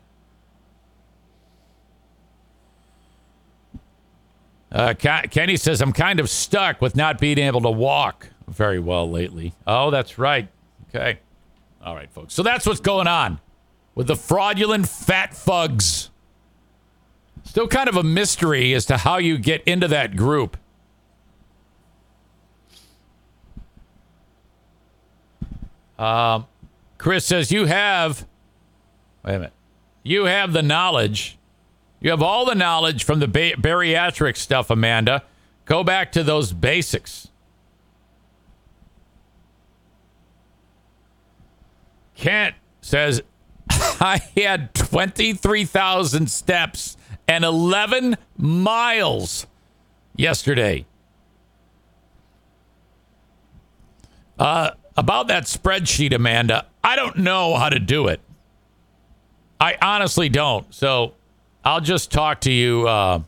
Uh, 4.72 4.94
Kenny 4.96 5.56
says, 5.56 5.82
I'm 5.82 5.94
kind 5.94 6.20
of 6.20 6.30
stuck 6.30 6.82
with 6.82 6.96
not 6.96 7.18
being 7.20 7.38
able 7.38 7.62
to 7.62 7.72
walk 7.72 8.30
very 8.48 8.80
well 8.80 9.10
lately. 9.10 9.54
Oh, 9.66 9.90
that's 9.90 10.18
right. 10.18 10.50
Okay. 10.90 11.20
All 11.82 11.96
right, 11.96 12.12
folks. 12.12 12.34
So 12.34 12.44
that's 12.44 12.66
what's 12.66 12.82
going 12.82 13.08
on 13.08 13.40
with 13.94 14.08
the 14.08 14.16
fraudulent 14.16 14.90
fat 14.90 15.34
fugs. 15.34 16.10
Still 17.44 17.68
kind 17.68 17.88
of 17.88 17.96
a 17.96 18.04
mystery 18.04 18.74
as 18.74 18.86
to 18.88 18.98
how 18.98 19.18
you 19.18 19.38
get 19.38 19.64
into 19.64 19.88
that 19.88 20.16
group. 20.16 20.58
Um, 25.98 26.48
Chris 26.98 27.26
says, 27.26 27.52
You 27.52 27.66
have, 27.66 28.26
wait 29.24 29.36
a 29.36 29.40
minute, 29.40 29.54
you 30.04 30.26
have 30.26 30.54
the 30.54 30.64
knowledge. 30.64 31.38
You 32.00 32.12
have 32.12 32.22
all 32.22 32.46
the 32.46 32.56
knowledge 32.56 33.04
from 33.04 33.20
the 33.20 33.28
ba- 33.28 33.54
bariatric 33.54 34.38
stuff, 34.38 34.70
Amanda. 34.70 35.24
Go 35.66 35.84
back 35.84 36.12
to 36.12 36.24
those 36.24 36.54
basics. 36.54 37.30
Kent 42.16 42.56
says, 42.82 43.22
I 43.70 44.22
had 44.38 44.74
23,000 44.74 46.30
steps 46.30 46.98
and 47.28 47.44
11 47.44 48.18
miles 48.38 49.48
yesterday. 50.16 50.86
Uh, 54.38 54.72
about 54.98 55.28
that 55.28 55.44
spreadsheet, 55.44 56.14
Amanda, 56.14 56.66
I 56.84 56.96
don't 56.96 57.18
know 57.18 57.56
how 57.56 57.70
to 57.70 57.80
do 57.80 58.08
it. 58.08 58.20
I 59.60 59.78
honestly 59.82 60.30
don't. 60.30 60.74
So 60.74 61.14
I'll 61.64 61.82
just 61.82 62.12
talk 62.12 62.42
to 62.42 62.52
you 62.52 62.88
uh, 62.88 63.22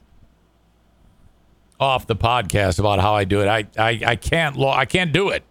off 1.79 2.07
the 2.07 2.15
podcast 2.15 2.79
about 2.79 2.99
how 2.99 3.15
I 3.15 3.23
do 3.23 3.41
it. 3.41 3.47
I, 3.47 3.65
I, 3.77 4.01
I 4.05 4.15
can't 4.15 4.55
lo- 4.55 4.69
I 4.69 4.85
can't 4.85 5.11
do 5.11 5.29
it. 5.29 5.43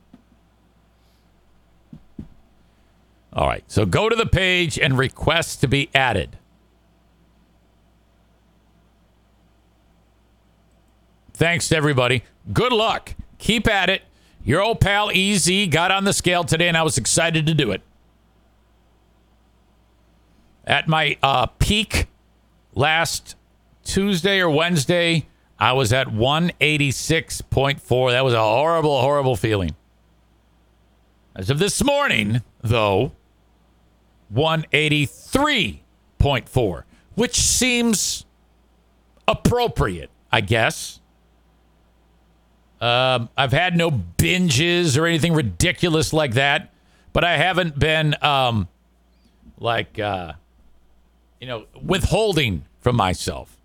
All 3.32 3.46
right. 3.46 3.64
So 3.68 3.84
go 3.84 4.08
to 4.08 4.16
the 4.16 4.26
page 4.26 4.78
and 4.78 4.96
request 4.96 5.60
to 5.60 5.68
be 5.68 5.90
added. 5.94 6.38
Thanks 11.34 11.68
to 11.68 11.76
everybody. 11.76 12.22
Good 12.50 12.72
luck. 12.72 13.14
Keep 13.38 13.68
at 13.68 13.90
it. 13.90 14.02
Your 14.46 14.62
old 14.62 14.80
pal 14.80 15.10
EZ 15.12 15.50
got 15.70 15.90
on 15.90 16.04
the 16.04 16.12
scale 16.12 16.44
today, 16.44 16.68
and 16.68 16.76
I 16.76 16.84
was 16.84 16.96
excited 16.96 17.46
to 17.46 17.54
do 17.54 17.72
it. 17.72 17.82
At 20.64 20.86
my 20.86 21.18
uh, 21.20 21.46
peak 21.46 22.06
last 22.72 23.34
Tuesday 23.82 24.38
or 24.38 24.48
Wednesday, 24.48 25.26
I 25.58 25.72
was 25.72 25.92
at 25.92 26.06
186.4. 26.06 28.10
That 28.12 28.24
was 28.24 28.34
a 28.34 28.40
horrible, 28.40 29.00
horrible 29.00 29.34
feeling. 29.34 29.74
As 31.34 31.50
of 31.50 31.58
this 31.58 31.82
morning, 31.82 32.40
though, 32.62 33.10
183.4, 34.32 36.82
which 37.16 37.34
seems 37.34 38.24
appropriate, 39.26 40.10
I 40.30 40.40
guess. 40.40 41.00
Um, 42.80 43.30
I've 43.36 43.52
had 43.52 43.76
no 43.76 43.90
binges 43.90 44.98
or 44.98 45.06
anything 45.06 45.32
ridiculous 45.32 46.12
like 46.12 46.34
that, 46.34 46.72
but 47.12 47.24
I 47.24 47.36
haven't 47.36 47.78
been 47.78 48.14
um, 48.22 48.68
like 49.58 49.98
uh, 49.98 50.34
you 51.40 51.46
know 51.46 51.66
withholding 51.82 52.64
from 52.80 52.96
myself. 52.96 53.56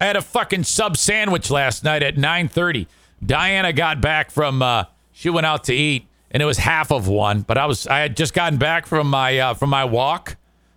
I 0.00 0.06
had 0.06 0.16
a 0.16 0.22
fucking 0.22 0.64
sub 0.64 0.96
sandwich 0.96 1.50
last 1.50 1.84
night 1.84 2.02
at 2.02 2.16
9:30. 2.16 2.86
Diana 3.24 3.72
got 3.72 4.00
back 4.00 4.30
from 4.30 4.60
uh, 4.60 4.84
she 5.12 5.30
went 5.30 5.46
out 5.46 5.64
to 5.64 5.74
eat 5.74 6.06
and 6.30 6.42
it 6.42 6.46
was 6.46 6.58
half 6.58 6.90
of 6.90 7.08
one, 7.08 7.42
but 7.42 7.56
I 7.56 7.64
was 7.64 7.86
I 7.86 8.00
had 8.00 8.16
just 8.16 8.34
gotten 8.34 8.58
back 8.58 8.86
from 8.86 9.08
my 9.08 9.38
uh, 9.38 9.54
from 9.54 9.70
my 9.70 9.84
walk 9.84 10.36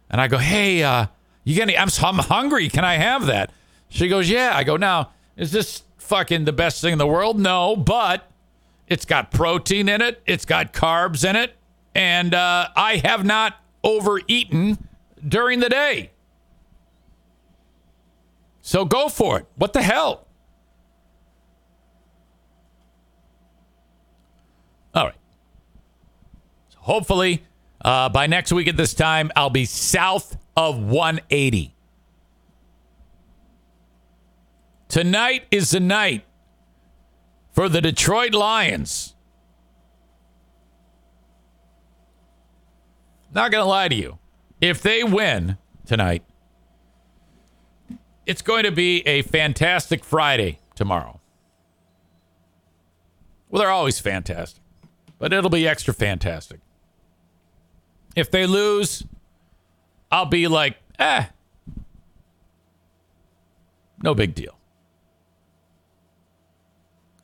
and 0.10 0.22
I 0.22 0.28
go, 0.28 0.38
"Hey, 0.38 0.84
uh, 0.84 1.08
you 1.44 1.56
get 1.56 1.64
any 1.64 1.78
I'm, 1.78 1.90
I'm 2.02 2.20
hungry. 2.20 2.70
Can 2.70 2.86
I 2.86 2.96
have 2.96 3.26
that?" 3.26 3.52
She 3.90 4.08
goes, 4.08 4.30
"Yeah." 4.30 4.52
I 4.56 4.64
go, 4.64 4.78
"Now, 4.78 5.12
is 5.36 5.52
this 5.52 5.84
fucking 6.08 6.46
the 6.46 6.54
best 6.54 6.82
thing 6.82 6.94
in 6.94 6.98
the 6.98 7.08
world?" 7.08 7.40
No, 7.40 7.76
but 7.76 8.30
it's 8.88 9.06
got 9.06 9.32
protein 9.32 9.90
in 9.90 10.02
it, 10.02 10.22
it's 10.26 10.46
got 10.46 10.74
carbs 10.74 11.28
in 11.28 11.36
it, 11.36 11.56
and 11.94 12.34
uh, 12.34 12.70
I 12.76 12.98
have 12.98 13.26
not 13.26 13.56
overeaten 13.84 14.88
during 15.28 15.60
the 15.60 15.70
day. 15.70 16.12
So 18.62 18.84
go 18.84 19.08
for 19.08 19.40
it. 19.40 19.46
What 19.56 19.72
the 19.72 19.82
hell? 19.82 20.28
All 24.94 25.06
right. 25.06 25.16
So 26.70 26.80
hopefully, 26.82 27.44
uh, 27.86 28.10
by 28.10 28.28
next 28.28 28.52
week 28.52 28.68
at 28.68 28.76
this 28.76 28.94
time, 28.94 29.32
I'll 29.36 29.50
be 29.50 29.64
south 29.64 30.38
of 30.58 30.80
180. 30.80 31.74
Tonight 34.88 35.44
is 35.52 35.72
the 35.72 35.80
night 35.80 36.24
for 37.52 37.68
the 37.68 37.82
Detroit 37.82 38.34
Lions. 38.34 39.16
Not 43.34 43.52
going 43.52 43.64
to 43.64 43.68
lie 43.68 43.90
to 43.90 43.96
you. 43.96 44.18
If 44.62 44.82
they 44.82 45.04
win 45.04 45.58
tonight, 45.86 46.24
it's 48.26 48.42
going 48.42 48.64
to 48.64 48.72
be 48.72 49.02
a 49.08 49.22
fantastic 49.22 50.04
Friday 50.04 50.60
tomorrow. 50.76 51.20
Well, 53.50 53.62
they're 53.62 53.72
always 53.72 54.00
fantastic, 54.00 54.62
but 55.20 55.32
it'll 55.34 55.50
be 55.50 55.68
extra 55.68 55.94
fantastic. 55.94 56.60
If 58.16 58.32
they 58.32 58.46
lose, 58.46 59.04
I'll 60.12 60.26
be 60.26 60.48
like, 60.48 60.78
eh, 60.98 61.26
no 64.02 64.14
big 64.16 64.34
deal. 64.34 64.57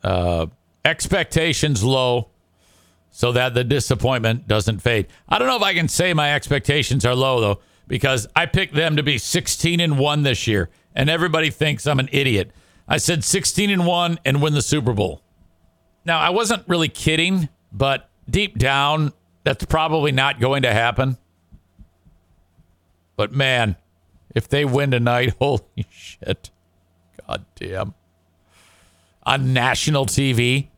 Uh, 0.04 0.46
expectations 0.84 1.82
low 1.82 2.28
so 3.10 3.32
that 3.32 3.54
the 3.54 3.64
disappointment 3.64 4.46
doesn't 4.46 4.80
fade. 4.80 5.06
I 5.28 5.38
don't 5.38 5.48
know 5.48 5.56
if 5.56 5.62
I 5.62 5.74
can 5.74 5.88
say 5.88 6.12
my 6.12 6.34
expectations 6.34 7.06
are 7.06 7.14
low, 7.14 7.40
though, 7.40 7.60
because 7.88 8.28
I 8.36 8.46
picked 8.46 8.74
them 8.74 8.96
to 8.96 9.02
be 9.02 9.18
16 9.18 9.80
and 9.80 9.98
1 9.98 10.22
this 10.22 10.46
year 10.46 10.68
and 10.94 11.10
everybody 11.10 11.50
thinks 11.50 11.86
I'm 11.86 11.98
an 11.98 12.08
idiot. 12.12 12.50
I 12.86 12.98
said 12.98 13.24
16 13.24 13.70
and 13.70 13.86
1 13.86 14.18
and 14.24 14.40
win 14.40 14.54
the 14.54 14.62
Super 14.62 14.92
Bowl. 14.92 15.22
Now, 16.04 16.20
I 16.20 16.30
wasn't 16.30 16.68
really 16.68 16.88
kidding, 16.88 17.48
but 17.72 18.10
deep 18.28 18.58
down, 18.58 19.12
that's 19.42 19.64
probably 19.64 20.12
not 20.12 20.38
going 20.38 20.62
to 20.62 20.72
happen. 20.72 21.16
But 23.16 23.32
man, 23.32 23.76
if 24.34 24.48
they 24.48 24.64
win 24.64 24.90
tonight, 24.90 25.34
holy 25.38 25.86
shit. 25.90 26.50
God 27.26 27.44
damn. 27.54 27.94
On 29.26 29.52
national 29.52 30.06
TV, 30.06 30.68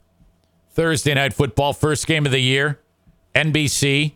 Thursday 0.70 1.14
night 1.14 1.32
football, 1.32 1.72
first 1.72 2.06
game 2.06 2.26
of 2.26 2.32
the 2.32 2.40
year, 2.40 2.80
NBC. 3.34 4.12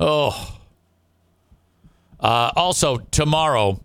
Oh. 0.00 0.58
Uh, 2.18 2.50
also, 2.56 2.96
tomorrow, 2.96 3.80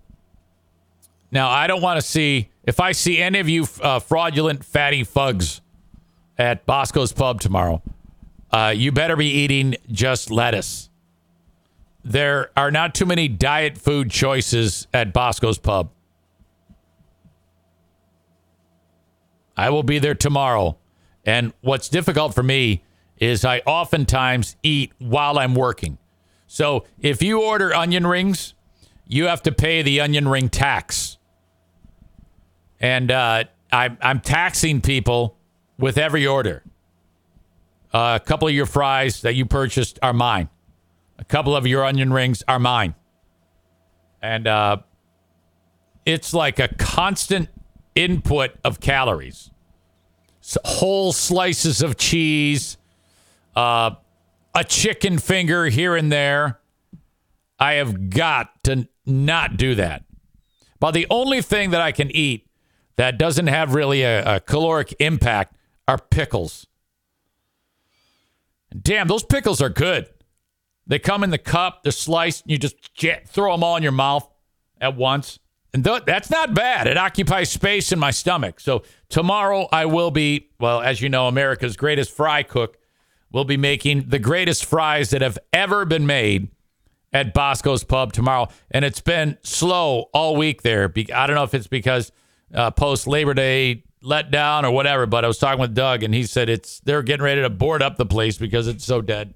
now, 1.32 1.50
I 1.50 1.68
don't 1.68 1.82
want 1.82 2.00
to 2.00 2.06
see, 2.06 2.50
if 2.64 2.80
I 2.82 2.92
see 2.92 3.20
any 3.20 3.40
of 3.40 3.48
you 3.48 3.66
uh, 3.82 4.00
fraudulent 4.00 4.66
fatty 4.66 5.06
fugs 5.06 5.62
at 6.38 6.66
Bosco's 6.66 7.14
Pub 7.14 7.40
tomorrow, 7.40 7.82
uh, 8.52 8.74
you 8.76 8.92
better 8.92 9.16
be 9.16 9.28
eating 9.28 9.76
just 9.90 10.30
lettuce. 10.30 10.90
There 12.04 12.52
are 12.58 12.70
not 12.70 12.94
too 12.94 13.06
many 13.06 13.30
diet 13.30 13.78
food 13.78 14.12
choices 14.12 14.88
at 14.94 15.14
Bosco's 15.14 15.58
Pub. 15.58 15.90
I 19.62 19.70
will 19.70 19.84
be 19.84 20.00
there 20.00 20.16
tomorrow. 20.16 20.78
And 21.26 21.54
what's 21.62 21.90
difficult 21.90 22.34
for 22.34 22.44
me 22.44 22.84
is 23.18 23.46
I 23.46 23.60
oftentimes 23.66 24.56
eat 24.64 24.92
while 24.98 25.38
I'm 25.38 25.56
working. 25.56 25.98
So 26.48 26.86
if 27.00 27.22
you 27.22 27.44
order 27.44 27.74
onion 27.74 28.08
rings, 28.08 28.54
you 29.08 29.28
have 29.28 29.44
to 29.44 29.52
pay 29.52 29.82
the 29.82 30.02
onion 30.02 30.28
ring 30.28 30.50
tax 30.50 31.18
and 32.82 33.12
uh, 33.12 33.44
I, 33.72 33.96
I'm 34.02 34.20
taxing 34.20 34.82
people 34.82 35.38
with 35.78 35.98
every 35.98 36.26
order. 36.26 36.64
Uh, 37.94 38.18
a 38.22 38.26
couple 38.26 38.48
of 38.48 38.54
your 38.54 38.66
fries 38.66 39.22
that 39.22 39.36
you 39.36 39.46
purchased 39.46 40.00
are 40.02 40.14
mine. 40.14 40.50
A 41.20 41.24
couple 41.24 41.56
of 41.56 41.68
your 41.68 41.86
onion 41.86 42.12
rings 42.12 42.44
are 42.48 42.58
mine. 42.58 42.96
And 44.22 44.48
uh, 44.48 44.78
it's 46.06 46.34
like 46.34 46.58
a 46.58 46.70
constant 46.70 47.50
input 47.94 48.52
of 48.64 48.80
calories. 48.80 49.51
Whole 50.66 51.14
slices 51.14 51.82
of 51.82 51.98
cheese, 51.98 52.78
uh, 53.56 53.92
a 54.56 54.64
chicken 54.64 55.20
finger 55.20 55.66
here 55.66 55.96
and 55.96 56.12
there. 56.12 56.60
I 57.60 57.74
have 57.74 58.10
got 58.10 58.64
to 58.64 58.88
not 59.06 59.56
do 59.58 59.76
that. 59.76 60.04
But 60.80 60.92
the 60.92 61.06
only 61.10 61.42
thing 61.44 61.70
that 61.72 61.82
I 61.82 61.92
can 61.92 62.10
eat 62.10 62.48
that 62.96 63.20
doesn't 63.20 63.48
have 63.48 63.76
really 63.76 64.02
a, 64.02 64.38
a 64.38 64.40
caloric 64.40 64.96
impact 65.00 65.56
are 65.88 66.00
pickles. 66.00 66.66
Damn, 68.80 69.08
those 69.08 69.24
pickles 69.24 69.62
are 69.62 69.70
good. 69.70 70.08
They 70.88 70.98
come 71.00 71.24
in 71.24 71.30
the 71.30 71.38
cup, 71.38 71.84
they're 71.84 71.92
sliced, 71.92 72.44
and 72.44 72.52
you 72.52 72.58
just 72.58 72.76
throw 73.28 73.52
them 73.52 73.64
all 73.64 73.76
in 73.76 73.84
your 73.84 73.92
mouth 73.92 74.28
at 74.80 74.96
once. 74.96 75.40
And 75.74 75.84
th- 75.84 76.04
that's 76.06 76.30
not 76.30 76.54
bad. 76.54 76.88
It 76.88 76.98
occupies 76.98 77.50
space 77.50 77.92
in 77.92 78.00
my 78.00 78.12
stomach. 78.12 78.60
So 78.60 78.84
tomorrow 79.10 79.70
I 79.72 79.86
will 79.86 80.12
be, 80.12 80.50
well, 80.60 80.82
as 80.82 81.02
you 81.02 81.10
know, 81.10 81.28
America's 81.28 81.78
greatest 81.78 82.12
fry 82.12 82.44
cook 82.44 82.78
will 83.32 83.46
be 83.46 83.58
making 83.58 84.10
the 84.10 84.20
greatest 84.20 84.66
fries 84.66 85.12
that 85.12 85.22
have 85.22 85.38
ever 85.54 85.86
been 85.86 86.06
made 86.06 86.50
at 87.14 87.34
Bosco's 87.34 87.84
Pub 87.84 88.12
tomorrow. 88.12 88.50
And 88.72 88.84
it's 88.84 89.00
been 89.00 89.38
slow 89.44 90.10
all 90.14 90.36
week 90.36 90.62
there. 90.62 90.92
I 91.14 91.28
don't 91.28 91.36
know 91.36 91.44
if 91.44 91.54
it's 91.54 91.68
because 91.68 92.12
uh, 92.54 92.72
post 92.72 93.08
Labor 93.08 93.34
Day 93.34 93.84
letdown 94.04 94.64
or 94.64 94.72
whatever. 94.72 95.06
But 95.06 95.24
I 95.24 95.28
was 95.28 95.38
talking 95.38 95.60
with 95.60 95.74
Doug, 95.74 96.04
and 96.04 96.14
he 96.14 96.24
said 96.24 96.50
it's 96.50 96.80
they're 96.82 97.04
getting 97.04 97.24
ready 97.24 97.42
to 97.42 97.50
board 97.50 97.82
up 97.82 97.98
the 97.98 98.06
place 98.06 98.38
because 98.38 98.68
it's 98.68 98.86
so 98.86 99.02
dead. 99.02 99.34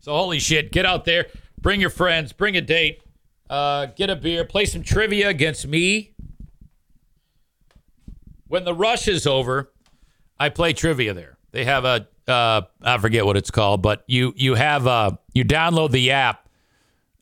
So 0.00 0.12
holy 0.12 0.38
shit, 0.38 0.72
get 0.72 0.86
out 0.86 1.04
there, 1.04 1.26
bring 1.60 1.80
your 1.80 1.90
friends, 1.90 2.32
bring 2.32 2.56
a 2.56 2.60
date, 2.60 3.02
uh, 3.50 3.86
get 3.86 4.10
a 4.10 4.16
beer, 4.16 4.44
play 4.44 4.64
some 4.64 4.82
trivia 4.82 5.28
against 5.28 5.66
me. 5.66 6.14
When 8.46 8.64
the 8.64 8.74
rush 8.74 9.08
is 9.08 9.26
over, 9.26 9.70
I 10.38 10.48
play 10.48 10.72
trivia 10.72 11.14
there. 11.14 11.36
They 11.50 11.64
have 11.64 11.84
a 11.84 12.08
uh, 12.26 12.62
I 12.82 12.98
forget 12.98 13.24
what 13.24 13.36
it's 13.36 13.50
called, 13.50 13.82
but 13.82 14.04
you 14.06 14.32
you 14.36 14.54
have 14.54 14.86
uh 14.86 15.12
you 15.32 15.44
download 15.44 15.92
the 15.92 16.10
app, 16.10 16.48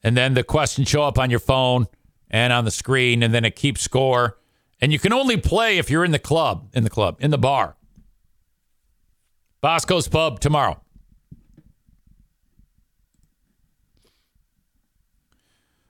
and 0.02 0.16
then 0.16 0.34
the 0.34 0.42
questions 0.42 0.88
show 0.88 1.02
up 1.02 1.18
on 1.18 1.30
your 1.30 1.38
phone 1.40 1.86
and 2.30 2.52
on 2.52 2.64
the 2.64 2.70
screen, 2.70 3.22
and 3.22 3.32
then 3.32 3.44
it 3.44 3.56
keeps 3.56 3.80
score. 3.80 4.38
And 4.80 4.92
you 4.92 4.98
can 4.98 5.12
only 5.12 5.36
play 5.36 5.78
if 5.78 5.90
you're 5.90 6.04
in 6.04 6.10
the 6.10 6.18
club, 6.18 6.68
in 6.74 6.84
the 6.84 6.90
club, 6.90 7.16
in 7.20 7.30
the 7.30 7.38
bar. 7.38 7.76
Bosco's 9.60 10.06
Pub 10.06 10.38
tomorrow. 10.38 10.80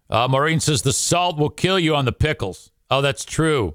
Uh, 0.09 0.29
Maureen 0.29 0.61
says 0.61 0.83
the 0.83 0.93
salt 0.93 1.37
will 1.37 1.51
kill 1.51 1.79
you 1.79 1.95
on 1.95 2.05
the 2.05 2.13
pickles. 2.13 2.71
Oh, 2.91 3.01
that's 3.01 3.25
true. 3.25 3.75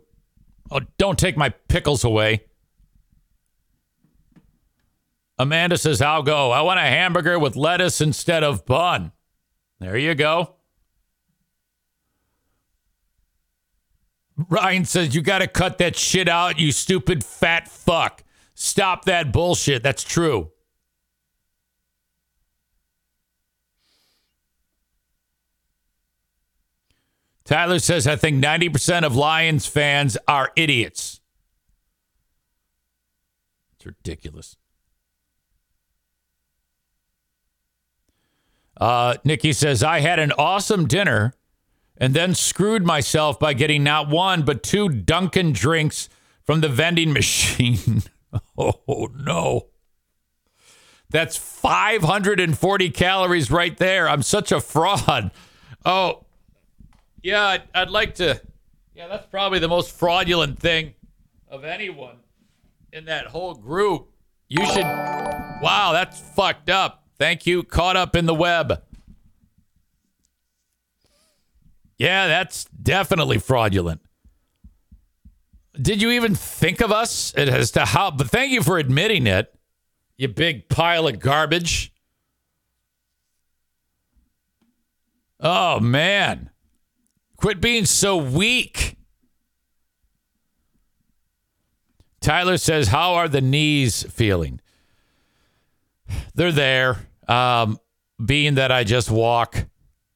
Oh, 0.70 0.82
don't 0.98 1.20
take 1.20 1.36
my 1.36 1.50
pickles 1.50 2.04
away. 2.04 2.46
Amanda 5.38 5.78
says, 5.78 6.02
I'll 6.02 6.24
go. 6.24 6.52
I 6.52 6.62
want 6.62 6.80
a 6.80 6.84
hamburger 6.84 7.38
with 7.40 7.56
lettuce 7.56 8.00
instead 8.00 8.44
of 8.44 8.66
bun. 8.66 9.12
There 9.80 9.98
you 9.98 10.14
go. 10.16 10.56
Ryan 14.50 14.86
says, 14.86 15.16
You 15.16 15.22
got 15.22 15.40
to 15.40 15.48
cut 15.48 15.80
that 15.80 15.96
shit 15.96 16.30
out, 16.30 16.60
you 16.60 16.72
stupid 16.72 17.24
fat 17.24 17.68
fuck. 17.68 18.24
Stop 18.54 19.06
that 19.06 19.34
bullshit. 19.34 19.82
That's 19.84 20.04
true. 20.04 20.52
Tyler 27.52 27.80
says, 27.80 28.08
I 28.08 28.16
think 28.16 28.42
90% 28.42 29.04
of 29.04 29.18
Lions 29.18 29.66
fans 29.66 30.18
are 30.26 30.54
idiots. 30.56 31.20
It's 33.76 33.86
ridiculous. 33.86 34.56
Uh, 38.80 39.16
Nikki 39.26 39.52
says, 39.52 39.84
I 39.84 40.00
had 40.00 40.18
an 40.18 40.32
awesome 40.38 40.88
dinner 40.88 41.34
and 41.98 42.14
then 42.14 42.36
screwed 42.36 42.86
myself 42.86 43.38
by 43.38 43.52
getting 43.52 43.84
not 43.84 44.08
one, 44.08 44.44
but 44.44 44.64
two 44.64 44.88
Dunkin' 44.88 45.52
drinks 45.52 46.08
from 46.46 46.62
the 46.62 46.70
vending 46.70 47.12
machine. 47.12 48.04
oh, 48.58 49.10
no. 49.14 49.68
That's 51.10 51.36
540 51.36 52.90
calories 52.92 53.52
right 53.52 53.76
there. 53.76 54.08
I'm 54.08 54.22
such 54.22 54.54
a 54.54 54.62
fraud. 54.62 55.32
Oh, 55.84 56.24
yeah, 57.24 57.46
I'd, 57.46 57.64
I'd 57.74 57.90
like 57.90 58.16
to. 58.16 58.42
Yeah, 58.94 59.08
that's 59.08 59.26
probably 59.28 59.60
the 59.60 59.68
most 59.68 59.98
fraudulent 59.98 60.60
thing 60.60 60.94
of 61.48 61.64
anyone 61.64 62.18
in 62.92 63.06
that 63.06 63.28
whole 63.28 63.56
group. 63.56 64.10
You 64.48 64.66
should. 64.66 64.84
Wow, 64.84 65.92
that's 65.94 66.20
fucked 66.20 66.70
up. 66.70 67.06
Thank 67.18 67.46
you. 67.46 67.64
Caught 67.64 67.96
up 67.96 68.16
in 68.16 68.26
the 68.26 68.34
web. 68.34 68.84
Yeah, 71.98 72.28
that's 72.28 72.66
definitely 72.66 73.38
fraudulent. 73.38 74.02
Did 75.80 76.02
you 76.02 76.12
even 76.12 76.36
think 76.36 76.82
of 76.82 76.92
us 76.92 77.34
It 77.36 77.48
as 77.48 77.72
to 77.72 77.86
how? 77.86 78.12
But 78.12 78.30
thank 78.30 78.52
you 78.52 78.62
for 78.62 78.78
admitting 78.78 79.26
it, 79.26 79.54
you 80.18 80.28
big 80.28 80.68
pile 80.68 81.08
of 81.08 81.20
garbage. 81.20 81.94
Oh, 85.40 85.80
man. 85.80 86.51
Quit 87.42 87.60
being 87.60 87.86
so 87.86 88.18
weak. 88.18 88.98
Tyler 92.20 92.58
says, 92.58 92.90
How 92.90 93.16
are 93.16 93.28
the 93.28 93.42
knees 93.42 94.04
feeling? 94.12 94.62
They're 96.36 96.52
there. 96.52 97.08
Um, 97.28 97.80
being 98.24 98.56
that 98.56 98.72
I 98.72 98.84
just 98.84 99.10
walk, 99.10 99.66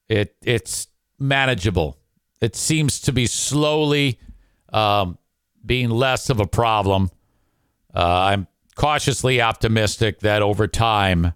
it 0.08 0.36
it's 0.44 0.88
manageable. 1.18 1.98
It 2.42 2.56
seems 2.56 3.02
to 3.02 3.12
be 3.12 3.26
slowly 3.26 4.20
um, 4.72 5.18
being 5.66 5.90
less 5.90 6.30
of 6.30 6.40
a 6.40 6.46
problem. 6.46 7.10
Uh, 7.96 8.04
I'm 8.06 8.48
cautiously 8.76 9.42
optimistic 9.42 10.20
that 10.20 10.44
over 10.44 10.68
time 10.68 11.34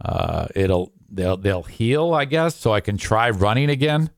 uh, 0.00 0.46
it'll 0.54 0.92
they'll 1.10 1.38
they'll 1.38 1.64
heal, 1.64 2.14
I 2.14 2.24
guess, 2.24 2.54
so 2.54 2.72
I 2.72 2.80
can 2.80 2.96
try 2.96 3.30
running 3.30 3.68
again. 3.68 4.10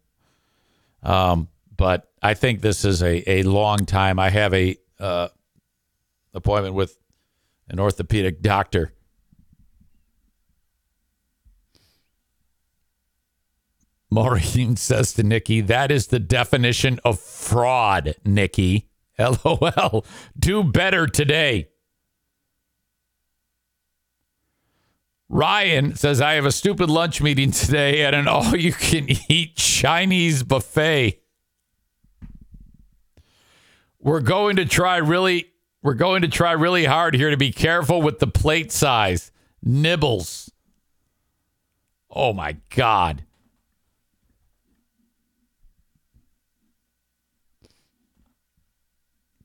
Um, 1.04 1.48
but 1.76 2.10
I 2.22 2.34
think 2.34 2.60
this 2.60 2.84
is 2.84 3.02
a, 3.02 3.30
a 3.30 3.42
long 3.42 3.84
time. 3.86 4.18
I 4.18 4.30
have 4.30 4.54
a 4.54 4.76
uh, 4.98 5.28
appointment 6.32 6.74
with 6.74 6.96
an 7.68 7.78
orthopedic 7.78 8.40
doctor. 8.40 8.92
Maureen 14.10 14.76
says 14.76 15.12
to 15.14 15.22
Nikki, 15.22 15.60
that 15.62 15.90
is 15.90 16.06
the 16.08 16.20
definition 16.20 17.00
of 17.04 17.20
fraud, 17.20 18.14
Nikki. 18.24 18.88
LOL. 19.18 20.04
Do 20.38 20.64
better 20.64 21.06
today. 21.06 21.68
Ryan 25.28 25.94
says, 25.96 26.20
I 26.20 26.34
have 26.34 26.44
a 26.44 26.52
stupid 26.52 26.90
lunch 26.90 27.20
meeting 27.20 27.50
today 27.50 28.04
at 28.04 28.14
an 28.14 28.28
all 28.28 28.54
you 28.56 28.72
can 28.72 29.08
eat 29.28 29.56
Chinese 29.56 30.42
buffet. 30.42 31.20
We're 34.00 34.20
going 34.20 34.56
to 34.56 34.66
try 34.66 34.98
really 34.98 35.50
we're 35.82 35.94
going 35.94 36.22
to 36.22 36.28
try 36.28 36.52
really 36.52 36.86
hard 36.86 37.14
here 37.14 37.30
to 37.30 37.36
be 37.36 37.52
careful 37.52 38.00
with 38.00 38.18
the 38.18 38.26
plate 38.26 38.72
size. 38.72 39.30
Nibbles. 39.62 40.50
Oh 42.10 42.32
my 42.32 42.56
god. 42.74 43.24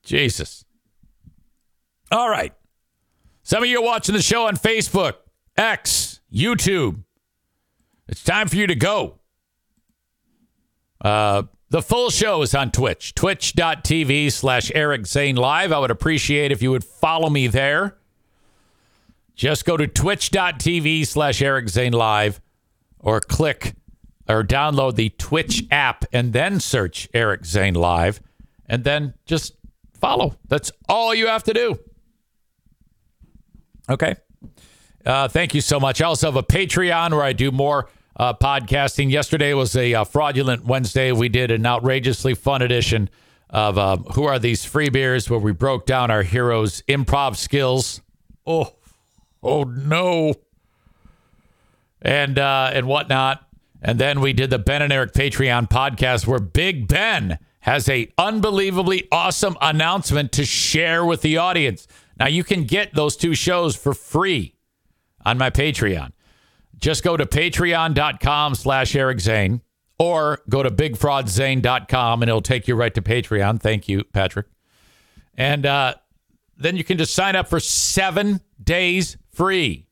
Jesus. 0.02 0.64
All 2.10 2.28
right. 2.28 2.52
Some 3.42 3.62
of 3.62 3.68
you 3.68 3.78
are 3.78 3.84
watching 3.84 4.14
the 4.14 4.22
show 4.22 4.46
on 4.46 4.56
Facebook, 4.56 5.14
X, 5.56 6.20
YouTube. 6.32 7.04
It's 8.08 8.24
time 8.24 8.48
for 8.48 8.56
you 8.56 8.66
to 8.66 8.74
go. 8.74 9.18
Uh, 11.00 11.44
the 11.70 11.82
full 11.82 12.10
show 12.10 12.42
is 12.42 12.54
on 12.54 12.72
Twitch, 12.72 13.14
twitch.tv 13.14 14.32
slash 14.32 14.72
Eric 14.74 15.06
Zane 15.06 15.36
Live. 15.36 15.70
I 15.70 15.78
would 15.78 15.90
appreciate 15.90 16.50
if 16.50 16.62
you 16.62 16.72
would 16.72 16.84
follow 16.84 17.30
me 17.30 17.46
there. 17.46 17.96
Just 19.36 19.64
go 19.64 19.76
to 19.76 19.86
twitch.tv 19.86 21.06
slash 21.06 21.40
Eric 21.40 21.68
Zane 21.68 21.92
Live 21.92 22.40
or 22.98 23.20
click 23.20 23.74
or 24.28 24.42
download 24.42 24.96
the 24.96 25.10
Twitch 25.10 25.64
app 25.70 26.04
and 26.12 26.32
then 26.32 26.60
search 26.60 27.08
Eric 27.14 27.44
Zane 27.44 27.74
Live 27.74 28.20
and 28.66 28.84
then 28.84 29.14
just 29.24 29.54
follow. 29.94 30.36
That's 30.48 30.72
all 30.88 31.14
you 31.14 31.28
have 31.28 31.44
to 31.44 31.54
do. 31.54 31.78
Okay. 33.88 34.16
Uh, 35.04 35.28
thank 35.28 35.54
you 35.54 35.60
so 35.60 35.80
much. 35.80 36.02
I 36.02 36.06
also 36.06 36.26
have 36.26 36.36
a 36.36 36.42
Patreon 36.42 37.12
where 37.12 37.22
I 37.22 37.32
do 37.32 37.50
more 37.50 37.88
uh, 38.16 38.34
podcasting. 38.34 39.10
Yesterday 39.10 39.54
was 39.54 39.74
a 39.74 39.94
uh, 39.94 40.04
fraudulent 40.04 40.64
Wednesday. 40.64 41.10
We 41.12 41.28
did 41.28 41.50
an 41.50 41.64
outrageously 41.64 42.34
fun 42.34 42.60
edition 42.62 43.08
of 43.48 43.78
uh, 43.78 43.96
Who 44.14 44.24
Are 44.24 44.38
These 44.38 44.64
Free 44.64 44.90
Beers, 44.90 45.30
where 45.30 45.40
we 45.40 45.52
broke 45.52 45.86
down 45.86 46.10
our 46.10 46.22
heroes' 46.22 46.82
improv 46.82 47.36
skills. 47.36 48.02
Oh, 48.46 48.74
oh 49.42 49.64
no. 49.64 50.34
And, 52.02 52.38
uh, 52.38 52.70
and 52.72 52.86
whatnot. 52.86 53.46
And 53.82 53.98
then 53.98 54.20
we 54.20 54.34
did 54.34 54.50
the 54.50 54.58
Ben 54.58 54.82
and 54.82 54.92
Eric 54.92 55.12
Patreon 55.12 55.70
podcast 55.70 56.26
where 56.26 56.38
Big 56.38 56.86
Ben 56.86 57.38
has 57.60 57.88
a 57.88 58.12
unbelievably 58.18 59.08
awesome 59.10 59.56
announcement 59.60 60.32
to 60.32 60.44
share 60.44 61.04
with 61.04 61.22
the 61.22 61.38
audience. 61.38 61.86
Now 62.18 62.26
you 62.26 62.44
can 62.44 62.64
get 62.64 62.94
those 62.94 63.16
two 63.16 63.34
shows 63.34 63.76
for 63.76 63.94
free 63.94 64.54
on 65.24 65.38
my 65.38 65.50
Patreon. 65.50 66.12
Just 66.78 67.04
go 67.04 67.16
to 67.16 67.26
patreon.com 67.26 68.54
slash 68.54 68.96
Eric 68.96 69.20
Zane 69.20 69.60
or 69.98 70.40
go 70.48 70.62
to 70.62 70.70
bigfraudzane.com 70.70 72.22
and 72.22 72.28
it'll 72.28 72.40
take 72.40 72.66
you 72.66 72.74
right 72.74 72.94
to 72.94 73.02
Patreon. 73.02 73.60
Thank 73.60 73.88
you, 73.88 74.04
Patrick. 74.04 74.46
And 75.36 75.66
uh, 75.66 75.94
then 76.56 76.76
you 76.76 76.84
can 76.84 76.96
just 76.96 77.14
sign 77.14 77.36
up 77.36 77.48
for 77.48 77.60
seven 77.60 78.40
days 78.62 79.16
free. 79.32 79.86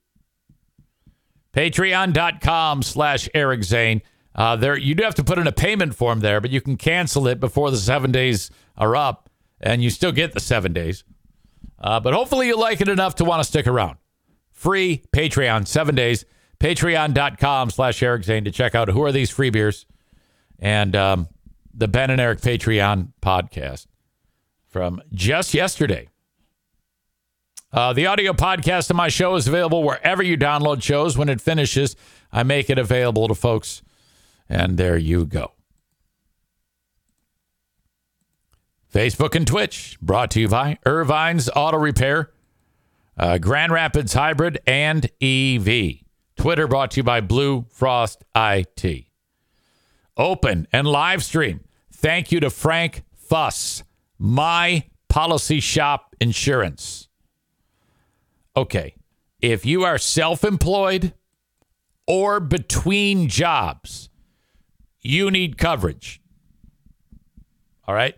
Patreon.com 1.53 2.83
slash 2.83 3.29
Eric 3.35 3.65
Zane. 3.65 4.03
Uh, 4.35 4.57
there, 4.57 4.77
you 4.77 4.95
do 4.95 5.03
have 5.03 5.17
to 5.17 5.25
put 5.25 5.39
in 5.39 5.47
a 5.47 5.53
payment 5.53 5.95
form 5.95 6.21
there, 6.21 6.41
but 6.41 6.51
you 6.51 6.61
can 6.61 6.77
cancel 6.77 7.27
it 7.27 7.41
before 7.41 7.71
the 7.71 7.77
seven 7.77 8.13
days 8.13 8.51
are 8.77 8.95
up, 8.95 9.29
and 9.61 9.83
you 9.83 9.91
still 9.91 10.13
get 10.13 10.33
the 10.33 10.41
seven 10.41 10.73
days. 10.73 11.03
Uh, 11.79 11.99
but 11.99 12.15
hopefully, 12.15 12.47
you 12.47 12.57
like 12.57 12.81
it 12.81 12.89
enough 12.89 13.17
to 13.17 13.25
want 13.25 13.41
to 13.41 13.45
stick 13.45 13.67
around. 13.67 13.97
Free 14.59 15.05
Patreon, 15.13 15.69
seven 15.69 15.95
days. 15.95 16.25
Patreon.com 16.59 17.71
slash 17.71 18.03
Eric 18.03 18.25
Zane 18.25 18.43
to 18.43 18.51
check 18.51 18.75
out 18.75 18.89
who 18.89 19.05
are 19.05 19.13
these 19.13 19.31
free 19.31 19.51
beers 19.51 19.87
and 20.59 20.97
um, 20.97 21.29
the 21.73 21.87
Ben 21.87 22.11
and 22.11 22.21
Eric 22.21 22.41
Patreon 22.41 23.13
podcast 23.23 23.87
from 24.67 25.01
just 25.15 25.55
yesterday. 25.55 26.09
Uh, 27.73 27.93
the 27.93 28.07
audio 28.07 28.33
podcast 28.33 28.91
of 28.91 28.97
my 28.97 29.07
show 29.07 29.37
is 29.37 29.47
available 29.47 29.85
wherever 29.85 30.25
you 30.25 30.37
download 30.37 30.83
shows. 30.83 31.17
When 31.17 31.29
it 31.29 31.41
finishes, 31.41 31.95
I 32.33 32.43
make 32.43 32.69
it 32.69 32.81
available 32.81 33.29
to 33.29 33.37
folks 33.37 33.83
and 34.49 34.77
there 34.77 34.97
you 34.97 35.25
go. 35.25 35.53
Facebook 38.93 39.37
and 39.37 39.47
Twitch 39.47 39.97
brought 40.03 40.33
to 40.33 40.41
you 40.41 40.49
by 40.49 40.79
Irvine's 40.85 41.49
Auto 41.55 41.77
Repair, 41.77 42.33
uh, 43.19 43.39
Grand 43.39 43.73
Rapids 43.73 44.15
Hybrid, 44.15 44.61
and 44.67 45.11
EV. 45.21 46.05
Twitter 46.37 46.69
brought 46.69 46.93
to 46.93 47.01
you 47.01 47.05
by 47.05 47.21
Blue 47.21 47.67
Frost 47.71 48.25
IT. 48.35 49.07
Open 50.17 50.69
and 50.73 50.87
live 50.87 51.25
stream. 51.25 51.61
Thank 51.93 52.31
you 52.31 52.41
to 52.41 52.51
Frank 52.51 53.03
Fuss, 53.17 53.83
my 54.19 54.85
policy 55.09 55.61
shop 55.61 56.15
insurance. 56.21 57.09
Okay, 58.57 58.95
if 59.41 59.67
you 59.67 59.85
are 59.85 59.99
self 59.99 60.45
employed 60.45 61.13
or 62.07 62.41
between 62.41 63.29
jobs, 63.29 64.09
you 65.01 65.31
need 65.31 65.59
coverage. 65.59 66.21
All 67.87 67.95
right? 67.95 68.17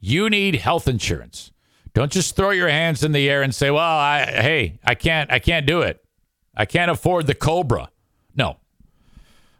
You 0.00 0.28
need 0.28 0.56
health 0.56 0.88
insurance. 0.88 1.51
Don't 1.94 2.12
just 2.12 2.36
throw 2.36 2.50
your 2.50 2.68
hands 2.68 3.04
in 3.04 3.12
the 3.12 3.28
air 3.28 3.42
and 3.42 3.54
say, 3.54 3.70
"Well, 3.70 3.80
I 3.82 4.24
hey, 4.24 4.78
I 4.84 4.94
can't 4.94 5.30
I 5.30 5.38
can't 5.38 5.66
do 5.66 5.82
it. 5.82 6.02
I 6.54 6.64
can't 6.64 6.90
afford 6.90 7.26
the 7.26 7.34
Cobra." 7.34 7.90
No. 8.34 8.56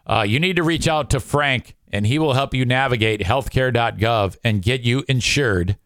Uh, 0.07 0.25
you 0.27 0.41
need 0.41 0.57
to 0.57 0.63
reach 0.63 0.89
out 0.89 1.11
to 1.11 1.21
Frank 1.21 1.77
and 1.93 2.07
he 2.07 2.19
will 2.19 2.33
help 2.33 2.55
you 2.55 2.65
navigate 2.65 3.21
healthcare.gov 3.21 4.37
and 4.43 4.63
get 4.63 4.81
you 4.81 5.05
insured 5.09 5.77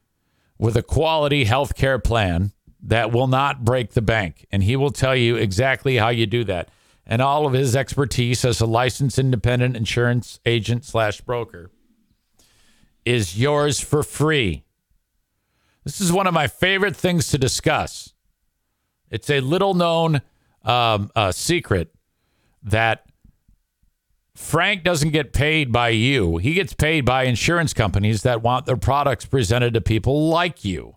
with 0.59 0.76
a 0.76 0.82
quality 0.82 1.44
healthcare 1.44 2.02
plan 2.02 2.52
that 2.80 3.12
will 3.12 3.26
not 3.26 3.64
break 3.64 3.92
the 3.92 4.02
bank. 4.02 4.46
And 4.52 4.62
he 4.62 4.76
will 4.76 4.92
tell 4.92 5.16
you 5.16 5.37
exactly 5.37 5.96
how 5.96 6.09
you 6.09 6.26
do 6.26 6.44
that. 6.44 6.70
And 7.04 7.20
all 7.20 7.46
of 7.46 7.52
his 7.52 7.74
expertise 7.76 8.44
as 8.44 8.61
a 8.61 8.66
licensed 8.66 9.18
independent 9.18 9.76
insurance 9.76 10.40
agent 10.46 10.85
slash 10.85 11.20
broker 11.20 11.70
is 13.04 13.38
yours 13.38 13.80
for 13.80 14.02
free. 14.02 14.64
This 15.87 16.01
is 16.01 16.11
one 16.11 16.27
of 16.27 16.35
my 16.35 16.49
favorite 16.49 16.96
things 16.96 17.29
to 17.29 17.38
discuss. 17.38 18.12
It's 19.09 19.31
a 19.31 19.38
little 19.38 19.72
known 19.72 20.20
um, 20.64 21.12
uh, 21.14 21.31
secret 21.31 21.94
that 22.64 23.07
Frank 24.35 24.83
doesn't 24.83 25.11
get 25.11 25.33
paid 25.33 25.70
by 25.70 25.90
you. 25.90 26.38
He 26.38 26.55
gets 26.55 26.72
paid 26.72 27.05
by 27.05 27.22
insurance 27.22 27.72
companies 27.72 28.22
that 28.22 28.42
want 28.42 28.66
their 28.66 28.77
products 28.77 29.27
presented 29.27 29.75
to 29.75 29.81
people 29.81 30.29
like 30.29 30.64
you. 30.64 30.96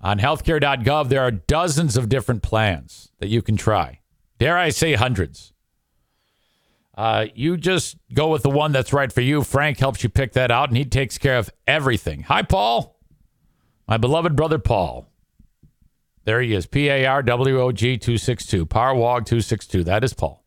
On 0.00 0.18
healthcare.gov, 0.18 1.10
there 1.10 1.20
are 1.20 1.30
dozens 1.30 1.98
of 1.98 2.08
different 2.08 2.42
plans 2.42 3.12
that 3.18 3.28
you 3.28 3.42
can 3.42 3.58
try. 3.58 4.00
Dare 4.38 4.56
I 4.56 4.70
say 4.70 4.94
hundreds. 4.94 5.52
Uh, 6.96 7.26
you 7.34 7.58
just 7.58 7.98
go 8.14 8.28
with 8.28 8.42
the 8.42 8.48
one 8.48 8.72
that's 8.72 8.94
right 8.94 9.12
for 9.12 9.20
you. 9.20 9.42
Frank 9.44 9.78
helps 9.78 10.02
you 10.02 10.08
pick 10.08 10.32
that 10.32 10.50
out, 10.50 10.70
and 10.70 10.78
he 10.78 10.86
takes 10.86 11.18
care 11.18 11.36
of 11.36 11.50
everything. 11.66 12.22
Hi, 12.22 12.40
Paul. 12.40 12.96
My 13.90 13.96
beloved 13.96 14.36
brother, 14.36 14.60
Paul. 14.60 15.08
There 16.24 16.40
he 16.40 16.54
is. 16.54 16.66
P 16.66 16.88
A 16.88 17.06
R 17.06 17.24
W 17.24 17.60
O 17.60 17.72
G 17.72 17.98
262. 17.98 18.64
Parwog 18.64 19.26
262. 19.26 19.82
That 19.82 20.04
is 20.04 20.14
Paul. 20.14 20.44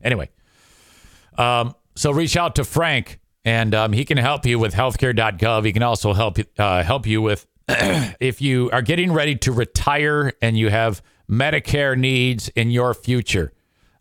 Anyway, 0.00 0.30
um, 1.36 1.74
so 1.96 2.12
reach 2.12 2.36
out 2.36 2.54
to 2.54 2.64
Frank, 2.64 3.18
and 3.44 3.74
um, 3.74 3.92
he 3.92 4.04
can 4.04 4.16
help 4.16 4.46
you 4.46 4.60
with 4.60 4.74
healthcare.gov. 4.74 5.64
He 5.64 5.72
can 5.72 5.82
also 5.82 6.12
help 6.12 6.38
uh, 6.56 6.84
help 6.84 7.04
you 7.04 7.20
with 7.20 7.48
if 7.68 8.40
you 8.40 8.70
are 8.72 8.82
getting 8.82 9.12
ready 9.12 9.34
to 9.34 9.50
retire 9.50 10.34
and 10.40 10.56
you 10.56 10.70
have 10.70 11.02
Medicare 11.28 11.98
needs 11.98 12.48
in 12.50 12.70
your 12.70 12.94
future. 12.94 13.52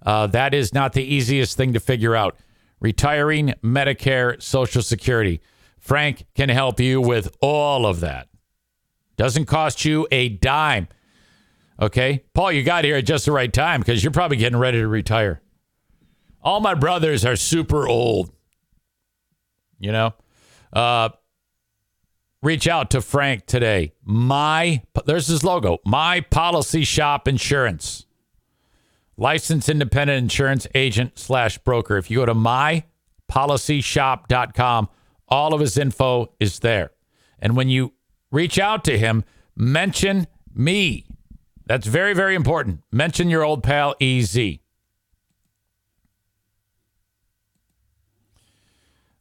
Uh, 0.06 0.28
that 0.28 0.54
is 0.54 0.72
not 0.72 0.94
the 0.94 1.04
easiest 1.04 1.58
thing 1.58 1.74
to 1.74 1.80
figure 1.80 2.16
out. 2.16 2.38
Retiring, 2.80 3.56
Medicare, 3.64 4.40
Social 4.40 4.84
Security. 4.84 5.42
Frank 5.88 6.26
can 6.36 6.50
help 6.50 6.80
you 6.82 7.00
with 7.00 7.34
all 7.40 7.86
of 7.86 8.02
that. 8.02 8.28
Doesn't 9.16 9.46
cost 9.46 9.86
you 9.86 10.06
a 10.12 10.28
dime. 10.28 10.90
Okay. 11.80 12.26
Paul, 12.34 12.52
you 12.52 12.64
got 12.64 12.84
here 12.84 12.98
at 12.98 13.06
just 13.06 13.26
the 13.26 13.32
right 13.32 13.54
time 13.54 13.80
because 13.80 14.04
you're 14.04 14.12
probably 14.12 14.36
getting 14.36 14.60
ready 14.60 14.80
to 14.80 14.88
retire. 14.88 15.42
All 16.42 16.60
my 16.60 16.74
brothers 16.74 17.24
are 17.24 17.38
super 17.38 17.88
old. 17.88 18.34
You 19.80 19.94
know? 19.94 20.14
Uh, 20.74 21.08
reach 22.44 22.68
out 22.68 22.90
to 22.90 23.00
Frank 23.00 23.46
today. 23.46 23.94
My, 24.04 24.84
there's 25.06 25.28
his 25.28 25.46
logo, 25.46 25.78
My 25.86 26.20
Policy 26.20 26.84
Shop 26.84 27.30
Insurance. 27.30 28.06
Licensed 29.16 29.70
independent 29.70 30.22
insurance 30.22 30.68
agent 30.76 31.18
slash 31.18 31.58
broker. 31.60 31.98
If 31.98 32.12
you 32.12 32.18
go 32.18 32.26
to 32.26 32.36
mypolicyshop.com, 32.36 34.90
all 35.28 35.54
of 35.54 35.60
his 35.60 35.78
info 35.78 36.34
is 36.40 36.60
there. 36.60 36.92
And 37.40 37.56
when 37.56 37.70
you 37.70 37.94
reach 38.32 38.58
out 38.58 38.84
to 38.86 38.98
him, 38.98 39.24
mention 39.56 40.28
me. 40.54 41.06
That's 41.66 41.88
very, 41.88 42.14
very 42.14 42.36
important. 42.36 42.82
Mention 42.92 43.30
your 43.30 43.44
old 43.44 43.64
pal 43.64 43.96
EZ. 44.00 44.60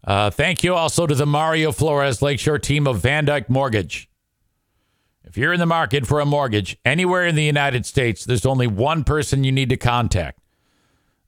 Uh, 0.05 0.31
thank 0.31 0.63
you 0.63 0.73
also 0.75 1.07
to 1.07 1.15
the 1.15 1.27
Mario 1.27 1.73
Flores 1.73 2.23
Lakeshore 2.23 2.61
team 2.61 2.87
of 2.87 3.01
Van 3.01 3.27
Dyk 3.27 3.49
Mortgage. 3.49 4.09
If 5.25 5.37
you're 5.37 5.53
in 5.53 5.59
the 5.59 5.67
market 5.67 6.07
for 6.07 6.21
a 6.21 6.27
mortgage 6.27 6.79
anywhere 6.85 7.27
in 7.27 7.35
the 7.35 7.43
United 7.43 7.85
States, 7.85 8.25
there's 8.25 8.47
only 8.47 8.69
one 8.69 9.03
person 9.03 9.43
you 9.43 9.51
need 9.51 9.69
to 9.71 9.77
contact. 9.77 10.39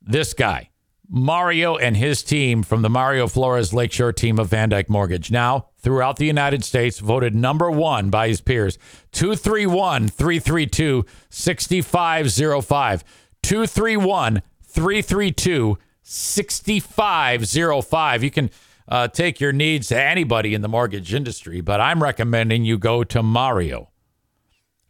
This 0.01 0.33
guy, 0.33 0.68
Mario 1.09 1.77
and 1.77 1.97
his 1.97 2.23
team 2.23 2.63
from 2.63 2.83
the 2.83 2.91
Mario 2.91 3.27
Flores 3.27 3.73
Lakeshore 3.73 4.13
team 4.13 4.39
of 4.39 4.49
Van 4.49 4.69
Dyk 4.71 4.91
Mortgage. 4.91 5.31
Now, 5.31 5.69
throughout 5.79 6.17
the 6.17 6.27
United 6.27 6.63
States, 6.65 6.99
voted 6.99 7.35
number 7.35 7.71
one 7.71 8.11
by 8.11 8.29
his 8.29 8.43
peers. 8.43 8.79
231 9.13 10.09
332 10.09 11.07
6505. 11.31 13.05
231 13.43 14.43
332 14.63 15.79
6505. 16.03 18.23
You 18.23 18.31
can 18.31 18.51
uh, 18.87 19.09
take 19.09 19.41
your 19.41 19.53
needs 19.53 19.89
to 19.89 20.01
anybody 20.01 20.55
in 20.55 20.61
the 20.61 20.69
mortgage 20.69 21.13
industry, 21.15 21.63
but 21.63 21.81
I'm 21.81 22.03
recommending 22.03 22.65
you 22.65 22.79
go 22.79 23.03
to 23.05 23.23
Mario 23.23 23.89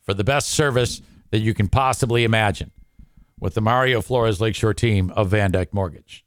for 0.03 0.15
the 0.15 0.25
best 0.25 0.49
service 0.49 1.01
that 1.31 1.41
you 1.41 1.53
can 1.55 1.69
possibly 1.69 2.25
imagine 2.25 2.73
with 3.41 3.55
the 3.55 3.61
Mario 3.61 4.01
Flores 4.01 4.41
Lakeshore 4.41 4.75
team 4.75 5.11
of 5.11 5.29
Van 5.29 5.53
Dyk 5.53 5.73
Mortgage. 5.73 6.25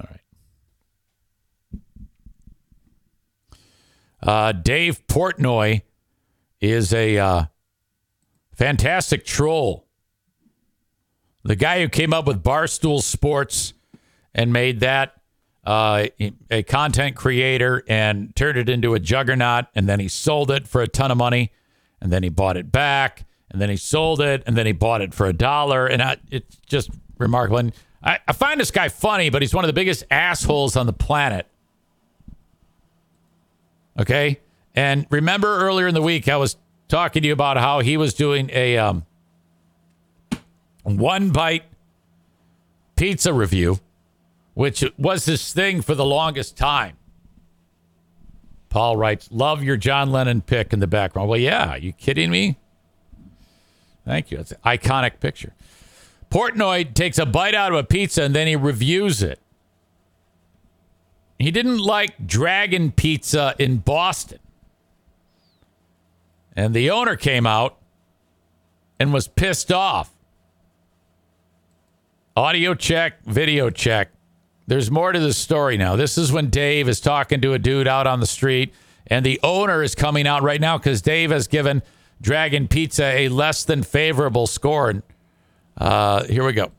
All 0.00 0.06
right. 0.10 0.20
Uh, 4.22 4.52
Dave 4.52 5.06
Portnoy 5.06 5.82
is 6.60 6.92
a 6.92 7.18
uh, 7.18 7.44
fantastic 8.54 9.24
troll 9.24 9.88
the 11.48 11.56
guy 11.56 11.80
who 11.80 11.88
came 11.88 12.12
up 12.12 12.26
with 12.26 12.42
Barstool 12.42 13.02
Sports 13.02 13.72
and 14.34 14.52
made 14.52 14.80
that 14.80 15.14
uh, 15.64 16.06
a 16.50 16.62
content 16.64 17.16
creator 17.16 17.82
and 17.88 18.36
turned 18.36 18.58
it 18.58 18.68
into 18.68 18.94
a 18.94 19.00
juggernaut, 19.00 19.66
and 19.74 19.88
then 19.88 19.98
he 19.98 20.08
sold 20.08 20.50
it 20.50 20.68
for 20.68 20.82
a 20.82 20.88
ton 20.88 21.10
of 21.10 21.16
money, 21.16 21.52
and 22.00 22.12
then 22.12 22.22
he 22.22 22.28
bought 22.28 22.56
it 22.56 22.70
back, 22.70 23.24
and 23.50 23.60
then 23.60 23.70
he 23.70 23.76
sold 23.76 24.20
it, 24.20 24.42
and 24.46 24.56
then 24.56 24.66
he 24.66 24.72
bought 24.72 25.00
it 25.00 25.14
for 25.14 25.26
a 25.26 25.32
dollar, 25.32 25.86
and 25.86 26.02
I, 26.02 26.16
it's 26.30 26.56
just 26.66 26.90
remarkable. 27.18 27.58
And 27.58 27.72
I, 28.02 28.18
I 28.26 28.32
find 28.32 28.60
this 28.60 28.70
guy 28.70 28.88
funny, 28.88 29.30
but 29.30 29.42
he's 29.42 29.54
one 29.54 29.64
of 29.64 29.68
the 29.68 29.74
biggest 29.74 30.04
assholes 30.10 30.76
on 30.76 30.86
the 30.86 30.92
planet. 30.92 31.46
Okay, 33.98 34.40
and 34.74 35.06
remember 35.10 35.58
earlier 35.58 35.88
in 35.88 35.94
the 35.94 36.02
week 36.02 36.28
I 36.28 36.36
was 36.36 36.56
talking 36.88 37.22
to 37.22 37.26
you 37.26 37.32
about 37.32 37.56
how 37.56 37.80
he 37.80 37.96
was 37.96 38.14
doing 38.14 38.48
a 38.52 38.78
um, 38.78 39.04
one 40.82 41.30
bite 41.30 41.64
pizza 42.96 43.32
review, 43.32 43.80
which 44.54 44.84
was 44.98 45.24
his 45.24 45.52
thing 45.52 45.82
for 45.82 45.94
the 45.94 46.04
longest 46.04 46.56
time. 46.56 46.97
Paul 48.68 48.96
writes, 48.96 49.28
Love 49.30 49.62
your 49.62 49.76
John 49.76 50.10
Lennon 50.10 50.40
pick 50.40 50.72
in 50.72 50.80
the 50.80 50.86
background. 50.86 51.28
Well, 51.28 51.38
yeah, 51.38 51.76
you 51.76 51.92
kidding 51.92 52.30
me? 52.30 52.58
Thank 54.04 54.30
you. 54.30 54.38
That's 54.38 54.52
an 54.52 54.58
iconic 54.64 55.20
picture. 55.20 55.54
Portnoy 56.30 56.94
takes 56.94 57.18
a 57.18 57.26
bite 57.26 57.54
out 57.54 57.72
of 57.72 57.78
a 57.78 57.84
pizza 57.84 58.22
and 58.22 58.34
then 58.34 58.46
he 58.46 58.56
reviews 58.56 59.22
it. 59.22 59.40
He 61.38 61.50
didn't 61.50 61.78
like 61.78 62.26
Dragon 62.26 62.90
Pizza 62.90 63.54
in 63.58 63.78
Boston. 63.78 64.40
And 66.56 66.74
the 66.74 66.90
owner 66.90 67.16
came 67.16 67.46
out 67.46 67.78
and 68.98 69.12
was 69.12 69.28
pissed 69.28 69.70
off. 69.70 70.12
Audio 72.36 72.74
check, 72.74 73.22
video 73.24 73.70
check. 73.70 74.10
There's 74.68 74.90
more 74.90 75.12
to 75.12 75.18
the 75.18 75.32
story 75.32 75.78
now. 75.78 75.96
This 75.96 76.18
is 76.18 76.30
when 76.30 76.50
Dave 76.50 76.90
is 76.90 77.00
talking 77.00 77.40
to 77.40 77.54
a 77.54 77.58
dude 77.58 77.88
out 77.88 78.06
on 78.06 78.20
the 78.20 78.26
street, 78.26 78.74
and 79.06 79.24
the 79.24 79.40
owner 79.42 79.82
is 79.82 79.94
coming 79.94 80.26
out 80.26 80.42
right 80.42 80.60
now 80.60 80.76
because 80.76 81.00
Dave 81.00 81.30
has 81.30 81.48
given 81.48 81.82
Dragon 82.20 82.68
Pizza 82.68 83.04
a 83.04 83.30
less 83.30 83.64
than 83.64 83.82
favorable 83.82 84.46
score. 84.46 85.02
Uh, 85.78 86.24
here 86.24 86.44
we 86.44 86.52
go. 86.52 86.70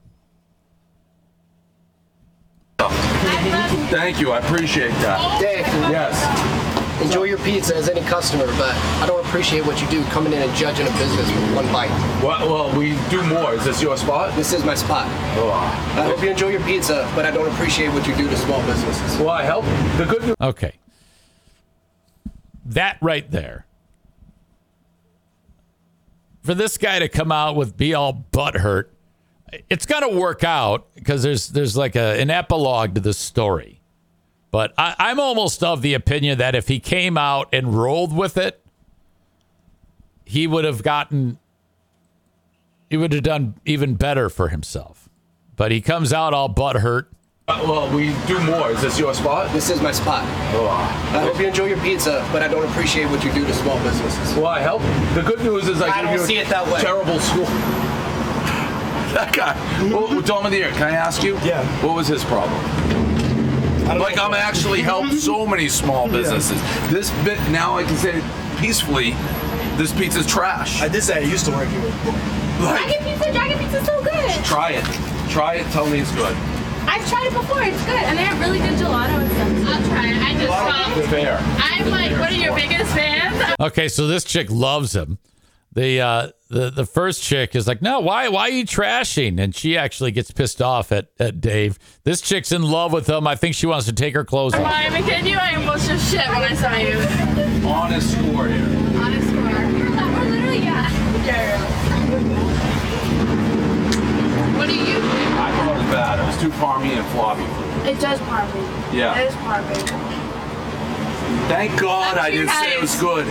Thank 3.89 4.21
you. 4.21 4.33
I 4.33 4.37
appreciate 4.37 4.91
that. 4.91 5.41
Dave. 5.41 5.65
Yes 5.89 6.38
enjoy 7.01 7.23
your 7.23 7.37
pizza 7.39 7.75
as 7.75 7.89
any 7.89 8.01
customer, 8.01 8.45
but 8.57 8.75
I 9.01 9.05
don't 9.07 9.25
appreciate 9.25 9.65
what 9.65 9.81
you 9.81 9.87
do 9.89 10.03
coming 10.05 10.33
in 10.33 10.41
and 10.41 10.55
judging 10.55 10.87
a 10.87 10.91
business 10.91 11.27
with 11.27 11.55
one 11.55 11.71
bite. 11.71 11.89
Well, 12.23 12.49
well, 12.49 12.77
we 12.77 12.97
do 13.09 13.23
more. 13.23 13.53
Is 13.53 13.65
this 13.65 13.81
your 13.81 13.97
spot? 13.97 14.35
This 14.35 14.53
is 14.53 14.63
my 14.63 14.75
spot. 14.75 15.07
Oh. 15.37 15.51
I 15.95 16.03
hope 16.03 16.21
you 16.21 16.29
enjoy 16.29 16.49
your 16.49 16.61
pizza, 16.61 17.09
but 17.15 17.25
I 17.25 17.31
don't 17.31 17.47
appreciate 17.51 17.89
what 17.89 18.07
you 18.07 18.15
do 18.15 18.27
to 18.27 18.37
small 18.37 18.65
businesses. 18.65 19.17
Well, 19.17 19.29
I 19.29 19.43
help. 19.43 19.65
The 19.97 20.05
good 20.05 20.21
news. 20.23 20.35
Okay. 20.41 20.73
That 22.65 22.97
right 23.01 23.29
there. 23.29 23.65
For 26.43 26.53
this 26.53 26.77
guy 26.77 26.99
to 26.99 27.09
come 27.09 27.31
out 27.31 27.55
with 27.55 27.77
be 27.77 27.93
all 27.93 28.25
butthurt, 28.31 28.85
it's 29.69 29.85
going 29.85 30.09
to 30.09 30.17
work 30.17 30.43
out 30.43 30.87
because 30.95 31.23
there's 31.23 31.49
there's 31.49 31.75
like 31.75 31.95
a, 31.95 32.19
an 32.19 32.29
epilogue 32.29 32.95
to 32.95 33.01
this 33.01 33.17
story. 33.17 33.78
But 34.51 34.73
I, 34.77 34.95
am 35.11 35.19
almost 35.19 35.63
of 35.63 35.81
the 35.81 35.93
opinion 35.93 36.39
that 36.39 36.55
if 36.55 36.67
he 36.67 36.79
came 36.79 37.17
out 37.17 37.49
and 37.53 37.75
rolled 37.75 38.15
with 38.15 38.35
it, 38.35 38.63
he 40.25 40.47
would 40.47 40.65
have 40.65 40.81
gotten, 40.81 41.37
he 42.89 42.97
would 42.97 43.13
have 43.13 43.23
done 43.23 43.55
even 43.65 43.93
better 43.93 44.29
for 44.29 44.49
himself. 44.49 45.07
But 45.55 45.71
he 45.71 45.81
comes 45.81 46.11
out 46.13 46.33
all 46.33 46.49
butthurt 46.53 47.07
Uh, 47.47 47.59
Well, 47.67 47.95
we 47.95 48.15
do 48.27 48.39
more. 48.41 48.71
Is 48.71 48.81
this 48.81 48.97
your 48.97 49.13
spot? 49.13 49.51
This 49.53 49.69
is 49.69 49.81
my 49.81 49.91
spot. 49.91 50.23
Oh. 50.55 50.67
I 51.13 51.21
hope 51.21 51.39
you 51.39 51.47
enjoy 51.47 51.65
your 51.65 51.79
pizza, 51.79 52.27
but 52.31 52.41
I 52.41 52.47
don't 52.47 52.67
appreciate 52.69 53.05
what 53.09 53.23
you 53.23 53.31
do 53.33 53.45
to 53.45 53.53
small 53.53 53.77
businesses. 53.83 54.35
Well, 54.35 54.47
I 54.47 54.61
help. 54.61 54.81
The 55.13 55.21
good 55.21 55.41
news 55.41 55.67
is 55.67 55.81
I, 55.81 55.89
I 55.89 55.95
give 56.01 56.05
don't 56.05 56.13
you 56.15 56.21
a 56.21 56.25
see 56.25 56.37
it 56.37 56.47
that 56.49 56.65
way. 56.71 56.81
terrible 56.81 57.19
school. 57.19 57.45
that 59.13 59.31
guy. 59.33 59.55
Well, 59.91 60.21
Dominic, 60.21 60.73
can 60.73 60.83
I 60.83 60.91
ask 60.95 61.23
you? 61.23 61.35
Yeah. 61.39 61.63
What 61.83 61.95
was 61.95 62.07
his 62.07 62.23
problem? 62.23 63.18
I 63.89 63.93
don't 63.93 63.99
Like 64.03 64.15
know. 64.17 64.25
I'm 64.25 64.33
actually 64.35 64.81
helped 64.81 65.13
so 65.13 65.45
many 65.47 65.67
small 65.67 66.07
businesses. 66.07 66.61
This 66.91 67.09
bit 67.23 67.39
now 67.49 67.75
I 67.77 67.83
can 67.83 67.97
say 67.97 68.21
peacefully, 68.59 69.11
this 69.77 69.91
pizza's 69.93 70.27
trash. 70.27 70.81
I 70.81 70.87
did 70.87 71.03
say 71.03 71.17
I 71.17 71.19
used 71.21 71.45
to 71.45 71.51
work 71.51 71.67
here. 71.69 71.81
Like, 71.81 72.85
Dragon 72.85 73.03
pizza, 73.03 73.31
dragon 73.31 73.57
pizza's 73.57 73.85
so 73.85 74.03
good. 74.03 74.43
try 74.45 74.71
it. 74.71 74.85
Try 75.31 75.55
it. 75.55 75.65
Tell 75.71 75.87
me 75.89 75.99
it's 75.99 76.11
good. 76.13 76.35
I've 76.87 77.07
tried 77.09 77.27
it 77.27 77.33
before. 77.33 77.61
It's 77.63 77.83
good, 77.85 77.95
and 77.95 78.17
they 78.17 78.23
have 78.23 78.39
really 78.39 78.59
good 78.59 78.77
gelato 78.77 79.19
and 79.21 79.31
stuff. 79.31 79.75
I'll 79.75 79.89
try 79.89 80.07
it. 80.09 80.17
I 80.21 80.33
just 80.33 80.47
saw. 80.47 81.09
Fair. 81.09 81.37
I'm 81.57 81.89
like 81.89 82.11
one 82.19 82.33
of 82.33 82.39
your 82.39 82.55
biggest 82.55 82.93
fans. 82.93 83.55
Okay, 83.59 83.87
so 83.87 84.07
this 84.07 84.23
chick 84.23 84.49
loves 84.51 84.95
him. 84.95 85.17
The 85.71 86.01
uh 86.01 86.29
the 86.49 86.71
the 86.71 86.85
first 86.85 87.21
chick 87.21 87.55
is 87.55 87.67
like, 87.67 87.81
no, 87.81 87.99
why 87.99 88.27
why 88.29 88.41
are 88.41 88.49
you 88.49 88.65
trashing? 88.65 89.39
And 89.39 89.53
she 89.53 89.77
actually 89.77 90.11
gets 90.11 90.31
pissed 90.31 90.63
off 90.63 90.91
at, 90.91 91.09
at 91.19 91.39
Dave. 91.39 91.77
This 92.03 92.21
chick's 92.21 92.51
in 92.51 92.63
love 92.63 92.91
with 92.91 93.07
him. 93.07 93.27
I 93.27 93.35
think 93.35 93.53
she 93.53 93.67
wants 93.67 93.85
to 93.85 93.93
take 93.93 94.15
her 94.15 94.25
clothes 94.25 94.55
off. 94.55 94.61
I'm 94.65 94.95
a 94.95 95.07
kid. 95.07 95.27
You, 95.27 95.37
I 95.37 95.55
almost 95.55 95.87
just 95.87 96.11
shit 96.11 96.27
when 96.27 96.41
I 96.41 96.55
saw 96.55 96.75
you. 96.75 96.97
Honest 97.67 98.11
score 98.11 98.47
here. 98.47 98.65
Honest 98.99 99.27
score. 99.29 99.43
We're 99.43 100.29
literally 100.31 100.59
yeah. 100.63 100.89
What 104.57 104.67
do 104.67 104.75
you 104.75 104.85
think? 104.85 105.05
I 105.05 105.51
thought 105.51 105.71
it 105.71 105.77
was 105.77 105.91
bad. 105.93 106.19
It 106.19 106.25
was 106.25 106.37
too 106.41 106.49
parmy 106.57 106.97
and 106.97 107.05
floppy. 107.13 107.45
It 107.87 107.99
does 108.01 108.19
party. 108.21 108.59
Yeah. 108.97 109.19
It 109.19 109.27
is 109.29 109.35
party. 109.35 109.75
Thank 111.47 111.79
God 111.79 112.17
I'm 112.17 112.25
I 112.25 112.31
didn't 112.31 112.49
say 112.49 112.73
it 112.73 112.81
was 112.81 112.95
good. 112.99 113.27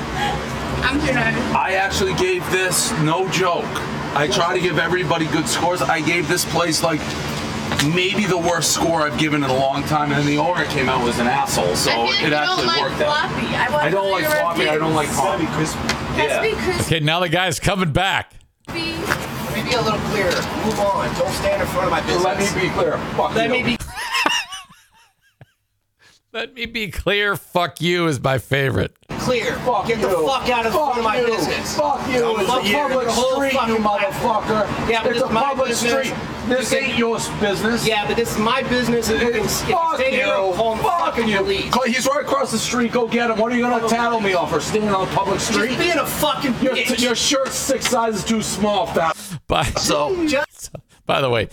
I'm 0.83 1.01
too. 1.01 1.13
I 1.57 1.75
actually 1.81 2.15
gave 2.15 2.49
this 2.51 2.93
no 3.01 3.29
joke. 3.31 3.65
I 4.17 4.29
try 4.33 4.55
to 4.55 4.61
give 4.61 4.79
everybody 4.79 5.27
good 5.27 5.47
scores. 5.49 5.83
I 5.83 6.01
gave 6.01 6.29
this 6.29 6.45
place 6.45 6.83
like 6.83 7.01
maybe 7.95 8.25
the 8.25 8.39
worst 8.39 8.73
score 8.73 9.03
I've 9.03 9.19
given 9.19 9.45
in 9.45 9.51
a 9.51 9.55
long 9.57 9.83
time, 9.85 10.11
and 10.13 10.21
then 10.21 10.27
the 10.27 10.39
owner 10.39 10.65
came 10.67 10.89
out 10.89 11.05
was 11.05 11.19
an 11.19 11.27
asshole, 11.27 11.77
so 11.77 11.91
I 11.91 11.95
feel 11.95 12.05
like 12.07 12.23
it 12.23 12.29
you 12.31 12.35
actually 12.35 12.57
don't 12.57 12.67
like 12.67 12.81
worked 12.81 13.01
out. 13.03 13.09
I, 13.09 13.87
I 13.87 13.91
don't 13.91 14.11
like 14.11 14.23
your 14.23 14.31
floppy. 14.33 14.69
I 14.69 14.79
don't 14.79 14.95
like 14.95 15.09
It's 15.09 15.17
gotta 15.17 15.39
be 15.39 15.45
parmy. 15.45 15.55
crispy. 15.57 15.79
Has 15.79 16.37
to 16.37 16.43
be 16.43 16.49
Yeah. 16.49 16.65
crispy. 16.65 16.97
Okay, 16.97 17.05
now 17.05 17.21
the 17.21 17.29
guy's 17.29 17.61
coming 17.61 17.93
back. 17.93 18.33
Maybe 18.69 18.95
a 19.75 19.81
little 19.83 19.99
clearer. 20.11 20.31
Move 20.65 20.81
on. 20.81 21.15
Don't 21.19 21.33
stand 21.35 21.61
in 21.63 21.69
front 21.69 21.85
of 21.87 21.91
my 21.91 22.01
business. 22.03 22.25
Let 22.25 22.39
me 22.57 22.61
be 22.69 22.69
clear. 22.75 22.99
Fuck 23.17 23.35
Let 23.35 23.45
you. 23.47 23.51
me 23.53 23.63
be 23.63 23.79
Let 26.33 26.55
me 26.55 26.67
be 26.67 26.91
clear. 26.91 27.37
Fuck 27.37 27.81
you 27.81 28.07
is 28.07 28.21
my 28.21 28.39
favorite. 28.39 28.95
Clear. 29.29 29.59
Fuck 29.61 29.87
Get 29.87 30.01
the 30.01 30.09
you. 30.09 30.27
fuck 30.27 30.49
out 30.49 30.67
of 30.67 30.73
Fuck 30.73 30.95
front 30.95 30.99
of 30.99 31.05
my 31.05 31.21
you. 31.21 31.27
business. 31.27 31.77
Fuck 31.77 32.09
you. 32.09 32.25
I'm 32.25 32.41
It's 32.41 32.49
a 32.49 32.73
public 32.79 33.07
The 33.07 33.13
street, 33.13 33.53
you 33.69 33.77
motherfucker. 33.77 34.89
Yeah, 34.91 35.03
but 35.03 35.13
it's 35.13 35.21
it's 35.21 35.31
a 35.31 35.33
my 35.33 35.43
public 35.43 35.69
business. 35.69 35.91
street. 36.09 36.15
This 36.49 36.73
You 36.73 36.79
can- 36.79 36.89
ain't 36.89 36.99
your 36.99 37.19
business. 37.41 37.87
Yeah, 37.87 38.07
but 38.07 38.17
this 38.17 38.33
is 38.33 38.39
my 38.39 38.63
business, 38.63 39.11
and 39.11 39.21
you 39.21 39.31
can 39.33 39.41
if 39.45 39.69
you 39.69 39.75
Fuck 39.75 39.97
stay 39.97 40.11
here, 40.13 40.27
call 40.27 40.47
you. 40.73 40.77
the 40.79 40.83
Fuck 40.83 41.01
fucking 41.15 41.29
you. 41.29 41.37
police. 41.39 41.75
He's 41.87 42.07
right 42.07 42.23
across 42.25 42.51
the 42.51 42.59
street. 42.59 42.91
Go 42.93 43.07
get 43.07 43.31
him. 43.31 43.39
What 43.39 43.53
are 43.53 43.57
you 43.57 43.63
gonna 43.63 43.87
tattle 43.87 44.21
me 44.21 44.33
off 44.33 44.51
for 44.51 44.61
standing 44.61 44.95
on 44.95 45.07
a 45.07 45.11
public 45.11 45.41
street? 45.41 45.69
Just 45.69 45.79
being 45.79 45.99
a 45.99 46.07
fucking 46.07 46.55
Your, 46.63 46.75
bitch. 46.75 47.03
your 47.03 47.15
shirt's 47.15 47.55
six 47.55 47.87
sizes 47.87 48.25
too 48.25 48.41
small, 48.41 48.87
fat. 48.87 49.15
By, 49.47 49.65
So 49.65 50.27
Just 50.27 50.71
by 51.05 51.21
the 51.21 51.29
way, 51.29 51.49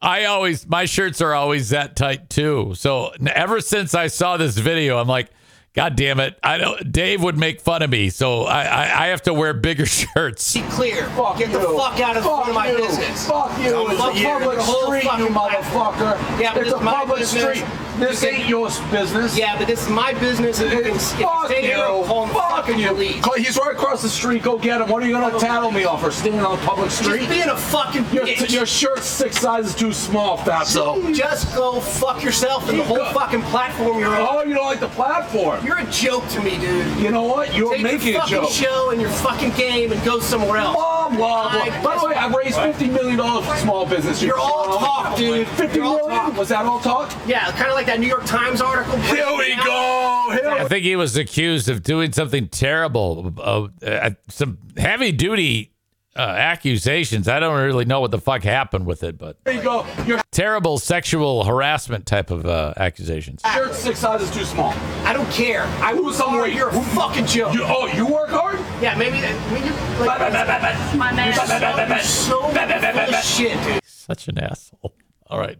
I 0.00 0.26
always 0.26 0.68
my 0.68 0.84
shirts 0.84 1.20
are 1.20 1.34
always 1.34 1.70
that 1.70 1.96
tight 1.96 2.30
too. 2.30 2.74
So 2.76 3.12
ever 3.26 3.60
since 3.60 3.92
I 3.94 4.06
saw 4.06 4.36
this 4.36 4.56
video, 4.56 4.98
I'm 4.98 5.08
like, 5.08 5.30
God 5.74 5.96
damn 5.96 6.20
it! 6.20 6.38
I 6.42 6.58
don't. 6.58 6.92
Dave 6.92 7.22
would 7.22 7.38
make 7.38 7.60
fun 7.62 7.80
of 7.80 7.88
me, 7.88 8.10
so 8.10 8.42
I 8.42 8.62
I, 8.64 9.04
I 9.04 9.06
have 9.06 9.22
to 9.22 9.32
wear 9.32 9.54
bigger 9.54 9.86
shirts. 10.14 10.52
be 10.52 10.60
clear. 10.62 11.06
fuck 11.10 11.38
Get 11.38 11.50
the 11.50 11.60
fuck 11.60 11.98
out 11.98 12.16
of 12.18 12.24
Fuck 12.24 12.44
front 12.44 12.48
of 12.50 12.54
my 12.54 12.70
you. 12.70 12.76
business. 12.76 13.26
Fuck 13.26 13.58
you. 13.58 13.74
I'm 13.74 13.90
It's 13.90 14.00
a 14.00 14.22
public 14.24 14.60
street, 14.60 15.04
you 15.18 15.28
motherfucker. 15.34 16.40
Yeah, 16.40 16.52
but 16.54 16.64
it's 16.66 16.72
a 16.74 16.78
public 16.78 17.20
business. 17.20 17.58
street. 17.58 17.64
This 18.02 18.24
ain't 18.24 18.48
your 18.48 18.68
business. 18.90 19.38
Yeah, 19.38 19.56
but 19.56 19.66
this 19.68 19.82
is 19.82 19.88
my 19.88 20.12
business, 20.14 20.60
and 20.60 20.72
you 20.72 20.82
can 20.82 20.98
Fuck 20.98 21.46
stay 21.46 21.62
you. 21.62 21.68
here, 21.68 21.78
I'll 21.78 22.04
call 22.04 22.26
the 22.26 22.34
Fuck 22.34 22.50
fucking 22.66 22.78
you. 22.80 22.88
police. 22.88 23.24
He's 23.36 23.56
right 23.56 23.72
across 23.74 24.02
the 24.02 24.08
street. 24.08 24.42
Go 24.42 24.58
get 24.58 24.80
him. 24.80 24.88
What 24.88 25.02
are 25.02 25.06
you 25.06 25.12
gonna 25.12 25.38
tattle 25.38 25.70
me 25.70 25.84
off 25.84 26.00
for 26.02 26.10
standing 26.10 26.40
on 26.40 26.58
a 26.58 26.62
public 26.62 26.90
street? 26.90 27.18
Just 27.20 27.30
being 27.30 27.48
a 27.48 27.56
fucking 27.56 28.04
Your, 28.12 28.26
bitch. 28.26 28.50
your 28.52 28.66
shirt's 28.66 29.06
six 29.06 29.38
sizes 29.38 29.74
too 29.74 29.92
small, 29.92 30.36
fat. 30.36 30.66
So. 30.66 31.12
Just 31.12 31.54
go 31.54 31.80
fuck 31.80 32.22
yourself 32.24 32.68
and 32.68 32.78
the 32.80 32.84
whole 32.84 33.04
fucking 33.12 33.42
platform 33.42 33.98
you're 34.00 34.08
on. 34.14 34.26
Oh, 34.30 34.42
you 34.42 34.54
don't 34.54 34.66
like 34.66 34.80
the 34.80 34.88
platform? 34.88 35.64
You're 35.64 35.78
a 35.78 35.86
joke 35.90 36.26
to 36.30 36.40
me, 36.42 36.58
dude. 36.58 36.96
You 36.98 37.10
know 37.10 37.22
what? 37.22 37.54
You're 37.54 37.74
Take 37.74 37.82
making 37.82 38.08
your 38.14 38.18
a 38.18 38.20
fucking 38.22 38.36
joke. 38.42 38.50
show 38.50 38.90
and 38.90 39.00
your 39.00 39.10
fucking 39.10 39.50
game 39.52 39.92
and 39.92 40.02
go 40.04 40.18
somewhere 40.20 40.58
else. 40.58 40.74
Blah, 40.76 41.08
blah, 41.10 41.50
blah. 41.52 41.82
By 41.82 41.98
the 42.00 42.06
way, 42.06 42.14
I 42.14 42.26
raised 42.28 42.56
$50 42.56 42.92
million 42.92 43.18
for 43.44 43.56
small 43.56 43.86
business. 43.86 44.20
You're 44.22 44.38
all 44.38 44.78
talk, 44.78 45.16
dude. 45.16 45.46
50 45.48 45.76
You're 45.76 45.86
all 45.86 46.08
million? 46.08 46.16
talk. 46.30 46.36
Was 46.36 46.48
that 46.48 46.64
all 46.66 46.80
talk? 46.80 47.12
Yeah, 47.26 47.50
kind 47.52 47.68
of 47.68 47.74
like 47.74 47.86
that 47.86 47.91
New 48.00 48.06
York 48.08 48.24
Times 48.24 48.60
article. 48.60 48.98
Here 49.00 49.26
we 49.36 49.54
go. 49.56 50.28
Here 50.32 50.48
I 50.50 50.66
think 50.68 50.84
he 50.84 50.96
was 50.96 51.16
accused 51.16 51.68
of 51.68 51.82
doing 51.82 52.12
something 52.12 52.48
terrible, 52.48 53.32
uh, 53.38 53.68
uh, 53.86 54.10
some 54.28 54.58
heavy 54.76 55.12
duty 55.12 55.72
uh, 56.16 56.20
accusations. 56.20 57.28
I 57.28 57.40
don't 57.40 57.58
really 57.58 57.84
know 57.84 58.00
what 58.00 58.10
the 58.10 58.18
fuck 58.20 58.42
happened 58.42 58.86
with 58.86 59.02
it, 59.02 59.16
but 59.18 59.38
we 59.46 59.58
go. 59.58 59.86
Your 60.06 60.20
terrible 60.30 60.78
sexual 60.78 61.44
harassment 61.44 62.06
type 62.06 62.30
of 62.30 62.44
uh, 62.46 62.74
accusations. 62.76 63.40
shirt's 63.54 63.78
six 63.78 63.98
sizes 63.98 64.30
too 64.30 64.44
small. 64.44 64.72
I 65.04 65.12
don't 65.12 65.30
care. 65.30 65.62
I 65.80 65.92
Lose 65.92 66.04
was 66.04 66.16
some 66.18 66.38
weight. 66.38 66.54
You're 66.54 66.68
a 66.68 66.82
fucking 66.82 67.26
joke. 67.26 67.54
You, 67.54 67.62
oh, 67.64 67.86
you 67.86 68.06
work 68.06 68.28
hard? 68.28 68.58
yeah, 68.82 68.96
maybe. 68.96 69.18
I 69.18 69.54
mean, 69.54 69.64
you're 69.64 70.06
like, 70.06 70.96
My 70.96 71.12
man. 71.12 71.32
you're 71.34 71.98
so 72.00 72.40
full 72.40 73.14
of 73.14 73.24
shit, 73.24 73.62
dude. 73.64 73.80
Such 73.84 74.28
an 74.28 74.38
asshole. 74.38 74.94
All 75.28 75.38
right, 75.38 75.58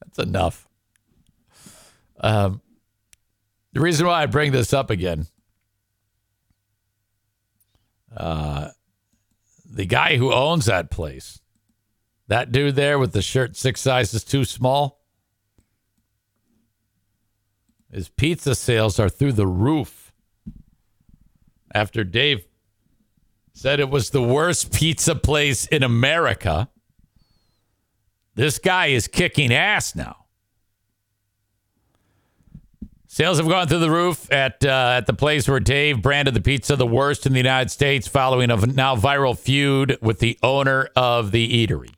that's 0.00 0.18
enough. 0.18 0.68
Um, 2.24 2.62
the 3.74 3.82
reason 3.82 4.06
why 4.06 4.22
I 4.22 4.26
bring 4.26 4.50
this 4.50 4.72
up 4.72 4.88
again, 4.88 5.26
uh, 8.16 8.70
the 9.70 9.84
guy 9.84 10.16
who 10.16 10.32
owns 10.32 10.64
that 10.64 10.90
place, 10.90 11.42
that 12.28 12.50
dude 12.50 12.76
there 12.76 12.98
with 12.98 13.12
the 13.12 13.20
shirt 13.20 13.56
six 13.56 13.82
sizes 13.82 14.24
too 14.24 14.46
small, 14.46 15.02
his 17.92 18.08
pizza 18.08 18.54
sales 18.54 18.98
are 18.98 19.10
through 19.10 19.32
the 19.32 19.46
roof. 19.46 20.10
After 21.74 22.04
Dave 22.04 22.46
said 23.52 23.80
it 23.80 23.90
was 23.90 24.10
the 24.10 24.22
worst 24.22 24.72
pizza 24.72 25.14
place 25.14 25.66
in 25.66 25.82
America. 25.82 26.70
This 28.34 28.58
guy 28.58 28.86
is 28.86 29.08
kicking 29.08 29.52
ass 29.52 29.94
now. 29.94 30.23
Sales 33.14 33.38
have 33.38 33.46
gone 33.46 33.68
through 33.68 33.78
the 33.78 33.92
roof 33.92 34.28
at 34.32 34.64
uh, 34.64 34.94
at 34.96 35.06
the 35.06 35.14
place 35.14 35.48
where 35.48 35.60
Dave 35.60 36.02
branded 36.02 36.34
the 36.34 36.40
pizza 36.40 36.74
the 36.74 36.84
worst 36.84 37.26
in 37.26 37.32
the 37.32 37.38
United 37.38 37.70
States, 37.70 38.08
following 38.08 38.50
a 38.50 38.56
now 38.66 38.96
viral 38.96 39.38
feud 39.38 39.96
with 40.02 40.18
the 40.18 40.36
owner 40.42 40.88
of 40.96 41.30
the 41.30 41.64
eatery. 41.64 41.94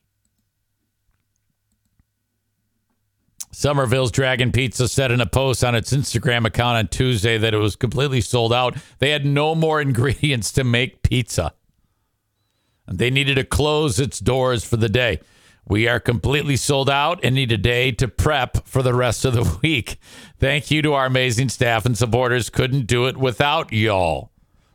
Somerville's 3.50 4.10
Dragon 4.10 4.52
Pizza 4.52 4.88
said 4.88 5.10
in 5.10 5.22
a 5.22 5.26
post 5.26 5.64
on 5.64 5.74
its 5.74 5.90
Instagram 5.90 6.44
account 6.44 6.76
on 6.76 6.88
Tuesday 6.88 7.38
that 7.38 7.54
it 7.54 7.56
was 7.56 7.76
completely 7.76 8.20
sold 8.20 8.52
out. 8.52 8.76
They 8.98 9.08
had 9.08 9.24
no 9.24 9.54
more 9.54 9.80
ingredients 9.80 10.52
to 10.52 10.64
make 10.64 11.02
pizza. 11.02 11.54
They 12.86 13.08
needed 13.08 13.36
to 13.36 13.44
close 13.44 13.98
its 13.98 14.20
doors 14.20 14.66
for 14.66 14.76
the 14.76 14.90
day. 14.90 15.20
We 15.68 15.88
are 15.88 15.98
completely 15.98 16.56
sold 16.56 16.88
out 16.88 17.20
and 17.24 17.34
need 17.34 17.50
a 17.50 17.56
day 17.56 17.90
to 17.92 18.06
prep 18.06 18.66
for 18.66 18.82
the 18.82 18.94
rest 18.94 19.24
of 19.24 19.34
the 19.34 19.58
week. 19.62 19.98
Thank 20.38 20.70
you 20.70 20.80
to 20.82 20.94
our 20.94 21.06
amazing 21.06 21.48
staff 21.48 21.84
and 21.84 21.98
supporters. 21.98 22.50
Couldn't 22.50 22.86
do 22.86 23.06
it 23.06 23.16
without 23.16 23.72
y'all. 23.72 24.30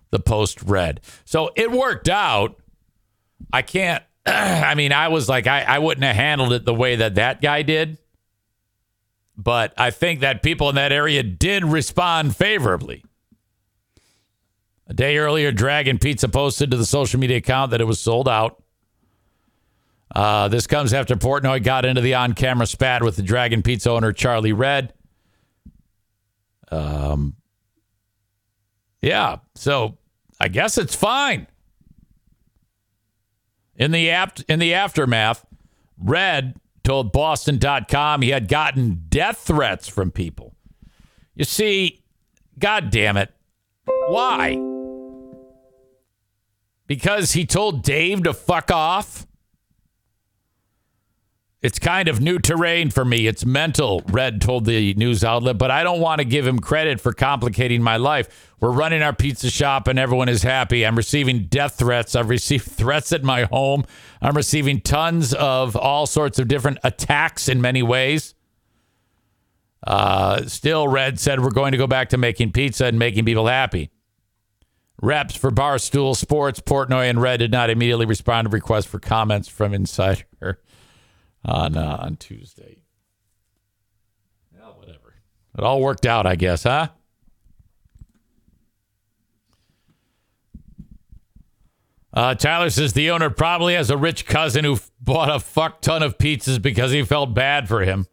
The 0.09 0.19
post 0.19 0.61
read. 0.61 0.99
So 1.23 1.51
it 1.55 1.71
worked 1.71 2.09
out. 2.09 2.59
I 3.53 3.61
can't, 3.61 4.03
I 4.25 4.75
mean, 4.75 4.91
I 4.91 5.07
was 5.07 5.29
like, 5.29 5.47
I, 5.47 5.61
I 5.61 5.79
wouldn't 5.79 6.03
have 6.03 6.15
handled 6.15 6.51
it 6.51 6.65
the 6.65 6.73
way 6.73 6.97
that 6.97 7.15
that 7.15 7.41
guy 7.41 7.61
did. 7.61 7.97
But 9.37 9.73
I 9.77 9.91
think 9.91 10.19
that 10.19 10.43
people 10.43 10.67
in 10.69 10.75
that 10.75 10.91
area 10.91 11.23
did 11.23 11.63
respond 11.63 12.35
favorably. 12.35 13.05
A 14.87 14.93
day 14.93 15.17
earlier, 15.17 15.53
Dragon 15.53 15.97
Pizza 15.97 16.27
posted 16.27 16.69
to 16.71 16.77
the 16.77 16.85
social 16.85 17.17
media 17.17 17.37
account 17.37 17.71
that 17.71 17.79
it 17.79 17.85
was 17.85 17.99
sold 17.99 18.27
out. 18.27 18.61
Uh, 20.13 20.47
this 20.49 20.67
comes 20.67 20.93
after 20.93 21.15
Portnoy 21.15 21.63
got 21.63 21.85
into 21.85 22.01
the 22.01 22.13
on 22.15 22.33
camera 22.33 22.67
spat 22.67 23.01
with 23.01 23.15
the 23.15 23.21
Dragon 23.21 23.63
Pizza 23.63 23.89
owner, 23.91 24.11
Charlie 24.11 24.53
Redd. 24.53 24.93
Um, 26.69 27.35
yeah, 29.01 29.37
so 29.55 29.97
I 30.39 30.47
guess 30.47 30.77
it's 30.77 30.95
fine. 30.95 31.47
In 33.75 33.91
the 33.91 34.09
apt 34.11 34.41
in 34.47 34.59
the 34.59 34.73
aftermath, 34.73 35.45
Redd 35.97 36.55
told 36.83 37.11
Boston.com 37.11 38.21
he 38.21 38.29
had 38.29 38.47
gotten 38.47 39.05
death 39.07 39.39
threats 39.39 39.87
from 39.87 40.11
people. 40.11 40.55
You 41.35 41.45
see, 41.45 42.03
God 42.59 42.89
damn 42.89 43.17
it. 43.17 43.33
Why? 44.07 44.59
Because 46.85 47.31
he 47.31 47.45
told 47.45 47.83
Dave 47.83 48.23
to 48.23 48.33
fuck 48.33 48.69
off? 48.69 49.25
It's 51.61 51.77
kind 51.77 52.07
of 52.07 52.19
new 52.19 52.39
terrain 52.39 52.89
for 52.89 53.05
me. 53.05 53.27
It's 53.27 53.45
mental, 53.45 54.01
Redd 54.07 54.41
told 54.41 54.65
the 54.65 54.95
news 54.95 55.23
outlet, 55.23 55.59
but 55.59 55.69
I 55.69 55.83
don't 55.83 55.99
want 55.99 56.17
to 56.17 56.25
give 56.25 56.47
him 56.47 56.57
credit 56.57 56.99
for 56.99 57.13
complicating 57.13 57.83
my 57.83 57.97
life. 57.97 58.49
We're 58.59 58.71
running 58.71 59.03
our 59.03 59.13
pizza 59.13 59.51
shop 59.51 59.87
and 59.87 59.99
everyone 59.99 60.27
is 60.27 60.41
happy. 60.41 60.83
I'm 60.83 60.95
receiving 60.95 61.45
death 61.45 61.75
threats. 61.75 62.15
I've 62.15 62.29
received 62.29 62.65
threats 62.71 63.11
at 63.11 63.23
my 63.23 63.43
home. 63.43 63.85
I'm 64.23 64.35
receiving 64.35 64.81
tons 64.81 65.35
of 65.35 65.75
all 65.75 66.07
sorts 66.07 66.39
of 66.39 66.47
different 66.47 66.79
attacks 66.83 67.47
in 67.47 67.61
many 67.61 67.83
ways. 67.83 68.33
Uh, 69.85 70.43
still, 70.47 70.87
Redd 70.87 71.19
said 71.19 71.41
we're 71.41 71.51
going 71.51 71.73
to 71.73 71.77
go 71.77 71.87
back 71.87 72.09
to 72.09 72.17
making 72.17 72.53
pizza 72.53 72.85
and 72.85 72.97
making 72.97 73.25
people 73.25 73.45
happy. 73.45 73.91
Reps 74.99 75.35
for 75.35 75.51
Barstool 75.51 76.15
Sports, 76.15 76.59
Portnoy, 76.59 77.07
and 77.09 77.21
Redd 77.21 77.39
did 77.39 77.51
not 77.51 77.69
immediately 77.69 78.05
respond 78.07 78.45
to 78.45 78.49
requests 78.49 78.85
for 78.85 78.99
comments 78.99 79.47
from 79.47 79.75
Insider 79.75 80.59
on 81.45 81.77
uh, 81.77 81.97
on 81.99 82.17
Tuesday. 82.17 82.83
Well, 84.53 84.75
whatever. 84.77 85.15
It 85.57 85.63
all 85.63 85.81
worked 85.81 86.05
out, 86.05 86.25
I 86.25 86.35
guess, 86.35 86.63
huh? 86.63 86.89
Uh, 92.13 92.35
Tyler 92.35 92.69
says 92.69 92.93
the 92.93 93.09
owner 93.11 93.29
probably 93.29 93.73
has 93.73 93.89
a 93.89 93.97
rich 93.97 94.25
cousin 94.25 94.65
who 94.65 94.77
bought 94.99 95.33
a 95.33 95.39
fuck 95.39 95.81
ton 95.81 96.03
of 96.03 96.17
pizzas 96.17 96.61
because 96.61 96.91
he 96.91 97.03
felt 97.03 97.33
bad 97.33 97.67
for 97.69 97.81
him. 97.81 98.05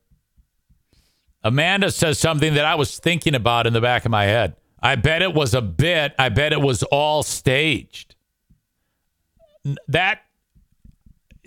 Amanda 1.43 1.91
says 1.91 2.18
something 2.18 2.55
that 2.55 2.64
I 2.64 2.76
was 2.76 2.99
thinking 2.99 3.35
about 3.35 3.66
in 3.66 3.72
the 3.72 3.81
back 3.81 4.05
of 4.05 4.11
my 4.11 4.24
head. 4.24 4.57
I 4.81 4.95
bet 4.95 5.22
it 5.22 5.35
was 5.35 5.55
a 5.55 5.62
bit. 5.62 6.14
I 6.18 6.29
bet 6.29 6.53
it 6.53 6.61
was 6.61 6.83
all 6.85 7.22
staged. 7.22 8.14
That 9.89 10.20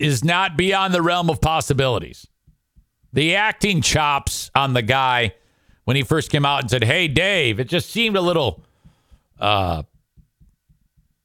is 0.02 0.24
not 0.24 0.56
beyond 0.56 0.92
the 0.92 1.02
realm 1.02 1.30
of 1.30 1.40
possibilities. 1.40 2.26
The 3.12 3.36
acting 3.36 3.82
chops 3.82 4.50
on 4.54 4.72
the 4.72 4.82
guy 4.82 5.34
when 5.84 5.96
he 5.96 6.02
first 6.02 6.30
came 6.30 6.44
out 6.44 6.62
and 6.62 6.70
said, 6.70 6.84
"Hey, 6.84 7.08
Dave," 7.08 7.60
it 7.60 7.68
just 7.68 7.90
seemed 7.90 8.16
a 8.16 8.20
little. 8.20 8.64
Uh, 9.38 9.82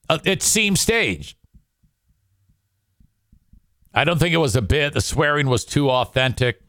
uh, 0.09 0.19
it 0.23 0.41
seemed 0.41 0.77
staged. 0.77 1.37
I 3.93 4.03
don't 4.03 4.19
think 4.19 4.33
it 4.33 4.37
was 4.37 4.55
a 4.55 4.61
bit. 4.61 4.93
The 4.93 5.01
swearing 5.01 5.47
was 5.47 5.65
too 5.65 5.89
authentic. 5.89 6.61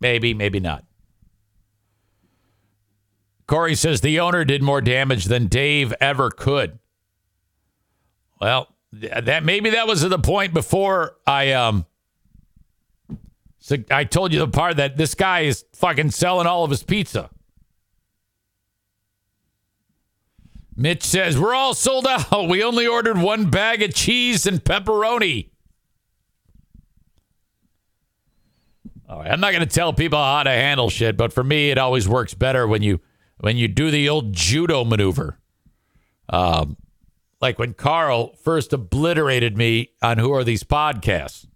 Maybe, 0.00 0.34
maybe 0.34 0.60
not. 0.60 0.84
Corey 3.46 3.74
says 3.74 4.00
the 4.00 4.20
owner 4.20 4.44
did 4.44 4.62
more 4.62 4.80
damage 4.80 5.24
than 5.24 5.46
Dave 5.46 5.92
ever 6.00 6.30
could. 6.30 6.78
Well, 8.40 8.75
that 9.00 9.44
maybe 9.44 9.70
that 9.70 9.86
was 9.86 10.02
the 10.02 10.18
point 10.18 10.54
before 10.54 11.16
I 11.26 11.52
um 11.52 11.86
I 13.90 14.04
told 14.04 14.32
you 14.32 14.38
the 14.38 14.48
part 14.48 14.76
that 14.76 14.96
this 14.96 15.14
guy 15.14 15.40
is 15.40 15.64
fucking 15.74 16.12
selling 16.12 16.46
all 16.46 16.64
of 16.64 16.70
his 16.70 16.82
pizza. 16.82 17.30
Mitch 20.76 21.02
says, 21.02 21.38
We're 21.38 21.54
all 21.54 21.74
sold 21.74 22.06
out. 22.06 22.48
We 22.48 22.62
only 22.62 22.86
ordered 22.86 23.18
one 23.18 23.50
bag 23.50 23.82
of 23.82 23.94
cheese 23.94 24.46
and 24.46 24.62
pepperoni. 24.62 25.50
All 29.08 29.20
right, 29.20 29.30
I'm 29.30 29.40
not 29.40 29.52
going 29.52 29.66
to 29.66 29.74
tell 29.74 29.92
people 29.92 30.18
how 30.18 30.42
to 30.42 30.50
handle 30.50 30.90
shit, 30.90 31.16
but 31.16 31.32
for 31.32 31.42
me, 31.44 31.70
it 31.70 31.78
always 31.78 32.08
works 32.08 32.34
better 32.34 32.66
when 32.66 32.82
you 32.82 33.00
when 33.38 33.56
you 33.56 33.68
do 33.68 33.90
the 33.90 34.08
old 34.08 34.32
judo 34.32 34.84
maneuver. 34.84 35.38
Um, 36.28 36.76
like 37.40 37.58
when 37.58 37.74
Carl 37.74 38.34
first 38.36 38.72
obliterated 38.72 39.56
me 39.56 39.90
on 40.02 40.18
Who 40.18 40.32
Are 40.32 40.44
These 40.44 40.64
Podcasts. 40.64 41.46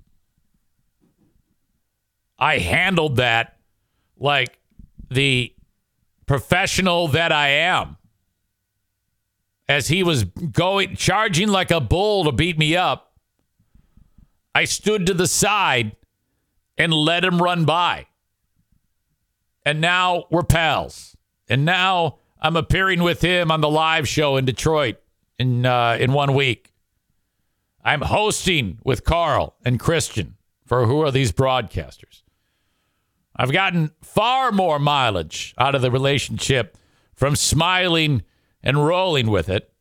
I 2.38 2.58
handled 2.58 3.16
that 3.16 3.56
like 4.18 4.58
the 5.10 5.54
professional 6.26 7.08
that 7.08 7.32
I 7.32 7.48
am. 7.48 7.96
As 9.68 9.88
he 9.88 10.02
was 10.02 10.24
going, 10.24 10.96
charging 10.96 11.48
like 11.48 11.70
a 11.70 11.80
bull 11.80 12.24
to 12.24 12.32
beat 12.32 12.58
me 12.58 12.76
up, 12.76 13.14
I 14.54 14.64
stood 14.64 15.06
to 15.06 15.14
the 15.14 15.28
side 15.28 15.96
and 16.76 16.92
let 16.92 17.24
him 17.24 17.40
run 17.40 17.64
by. 17.64 18.06
And 19.64 19.80
now 19.80 20.24
we're 20.30 20.42
pals. 20.42 21.16
And 21.48 21.64
now 21.64 22.18
I'm 22.40 22.56
appearing 22.56 23.02
with 23.02 23.20
him 23.20 23.50
on 23.50 23.60
the 23.60 23.70
live 23.70 24.08
show 24.08 24.36
in 24.36 24.44
Detroit 24.44 24.96
in 25.40 25.64
uh, 25.64 25.96
in 25.98 26.12
one 26.12 26.34
week. 26.34 26.72
I'm 27.82 28.02
hosting 28.02 28.78
with 28.84 29.04
Carl 29.04 29.56
and 29.64 29.80
Christian 29.80 30.36
for 30.66 30.86
who 30.86 31.00
are 31.00 31.10
these 31.10 31.32
broadcasters. 31.32 32.22
I've 33.34 33.50
gotten 33.50 33.92
far 34.02 34.52
more 34.52 34.78
mileage 34.78 35.54
out 35.56 35.74
of 35.74 35.80
the 35.80 35.90
relationship 35.90 36.76
from 37.14 37.36
smiling 37.36 38.22
and 38.62 38.86
rolling 38.86 39.30
with 39.30 39.48
it 39.48 39.72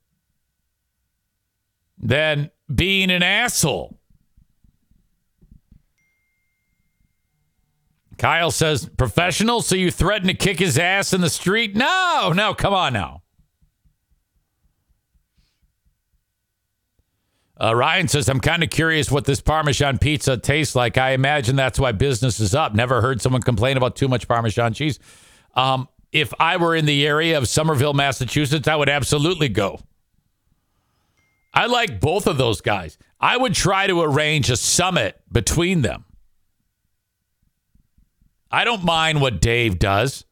than 1.97 2.51
being 2.73 3.11
an 3.11 3.21
asshole. 3.21 3.99
Kyle 8.17 8.51
says, 8.51 8.87
professional, 8.97 9.61
so 9.61 9.75
you 9.75 9.91
threaten 9.91 10.27
to 10.27 10.33
kick 10.33 10.59
his 10.59 10.77
ass 10.77 11.11
in 11.13 11.19
the 11.19 11.29
street? 11.29 11.75
No, 11.75 12.31
no, 12.33 12.53
come 12.53 12.73
on 12.73 12.93
now. 12.93 13.23
Uh, 17.61 17.75
Ryan 17.75 18.07
says, 18.07 18.29
I'm 18.29 18.39
kind 18.39 18.63
of 18.63 18.69
curious 18.69 19.11
what 19.11 19.25
this 19.25 19.41
Parmesan 19.41 19.97
pizza 19.97 20.37
tastes 20.37 20.75
like. 20.75 20.97
I 20.97 21.11
imagine 21.11 21.57
that's 21.57 21.77
why 21.77 21.91
business 21.91 22.39
is 22.39 22.55
up. 22.55 22.73
Never 22.73 23.01
heard 23.01 23.21
someone 23.21 23.41
complain 23.41 23.75
about 23.75 23.97
too 23.97 24.07
much 24.07 24.27
Parmesan 24.27 24.73
cheese. 24.73 24.97
Um, 25.55 25.89
if 26.11 26.33
I 26.39 26.57
were 26.57 26.75
in 26.75 26.85
the 26.85 27.05
area 27.05 27.37
of 27.37 27.47
Somerville, 27.47 27.93
Massachusetts, 27.93 28.67
I 28.67 28.75
would 28.75 28.89
absolutely 28.89 29.49
go. 29.49 29.81
I 31.53 31.65
like 31.65 31.99
both 31.99 32.27
of 32.27 32.37
those 32.37 32.61
guys. 32.61 32.97
I 33.19 33.35
would 33.35 33.53
try 33.53 33.87
to 33.87 34.01
arrange 34.01 34.49
a 34.49 34.55
summit 34.55 35.19
between 35.31 35.81
them. 35.81 36.05
I 38.49 38.63
don't 38.63 38.83
mind 38.83 39.19
what 39.19 39.41
Dave 39.41 39.77
does. 39.77 40.23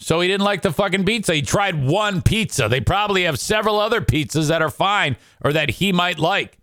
So 0.00 0.20
he 0.20 0.28
didn't 0.28 0.44
like 0.44 0.62
the 0.62 0.72
fucking 0.72 1.04
pizza. 1.04 1.34
He 1.34 1.42
tried 1.42 1.84
one 1.86 2.22
pizza. 2.22 2.68
They 2.68 2.80
probably 2.80 3.24
have 3.24 3.38
several 3.38 3.78
other 3.78 4.00
pizzas 4.00 4.48
that 4.48 4.62
are 4.62 4.70
fine 4.70 5.16
or 5.44 5.52
that 5.52 5.68
he 5.68 5.92
might 5.92 6.18
like. 6.18 6.56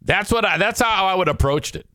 That's 0.00 0.30
what 0.30 0.44
I 0.44 0.56
that's 0.58 0.80
how 0.80 1.06
I 1.06 1.14
would 1.14 1.28
approached 1.28 1.74
it. 1.74 1.86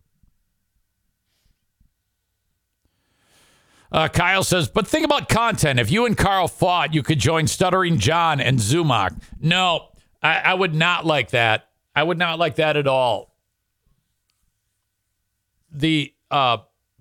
Uh, 3.94 4.08
Kyle 4.08 4.44
says, 4.44 4.68
but 4.68 4.88
think 4.88 5.06
about 5.06 5.30
content. 5.30 5.80
If 5.80 5.90
you 5.92 6.06
and 6.06 6.18
Carl 6.18 6.48
fought, 6.48 6.96
you 6.96 7.04
could 7.04 7.20
join 7.20 7.46
Stuttering 7.46 8.00
John 8.00 8.42
and 8.42 8.58
Zumock. 8.58 9.16
No, 9.40 9.90
I, 10.22 10.40
I 10.40 10.54
would 10.56 10.74
not 10.74 11.06
like 11.06 11.30
that. 11.30 11.70
I 11.96 12.02
would 12.02 12.18
not 12.18 12.40
like 12.40 12.56
that 12.56 12.76
at 12.76 12.88
all. 12.88 13.36
The 15.72 16.12
uh, 16.32 16.58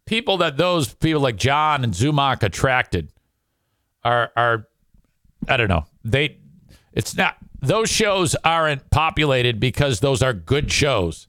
people 0.06 0.38
that 0.38 0.56
those 0.56 0.94
people 0.94 1.22
like 1.22 1.36
John 1.36 1.84
and 1.84 1.92
Zumock 1.92 2.42
attracted 2.42 3.12
are 4.04 4.30
are 4.36 4.66
I 5.48 5.56
don't 5.56 5.68
know. 5.68 5.86
They 6.04 6.38
it's 6.92 7.16
not 7.16 7.36
those 7.60 7.90
shows 7.90 8.34
aren't 8.44 8.90
populated 8.90 9.60
because 9.60 10.00
those 10.00 10.22
are 10.22 10.32
good 10.32 10.70
shows. 10.70 11.28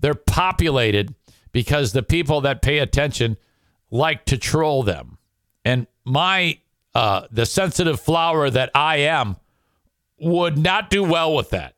They're 0.00 0.14
populated 0.14 1.14
because 1.52 1.92
the 1.92 2.02
people 2.02 2.40
that 2.42 2.62
pay 2.62 2.78
attention 2.78 3.36
like 3.90 4.24
to 4.26 4.38
troll 4.38 4.82
them. 4.82 5.18
And 5.64 5.86
my 6.04 6.58
uh 6.94 7.26
the 7.30 7.46
sensitive 7.46 8.00
flower 8.00 8.48
that 8.50 8.70
I 8.74 8.98
am 8.98 9.36
would 10.18 10.58
not 10.58 10.90
do 10.90 11.04
well 11.04 11.34
with 11.34 11.50
that. 11.50 11.74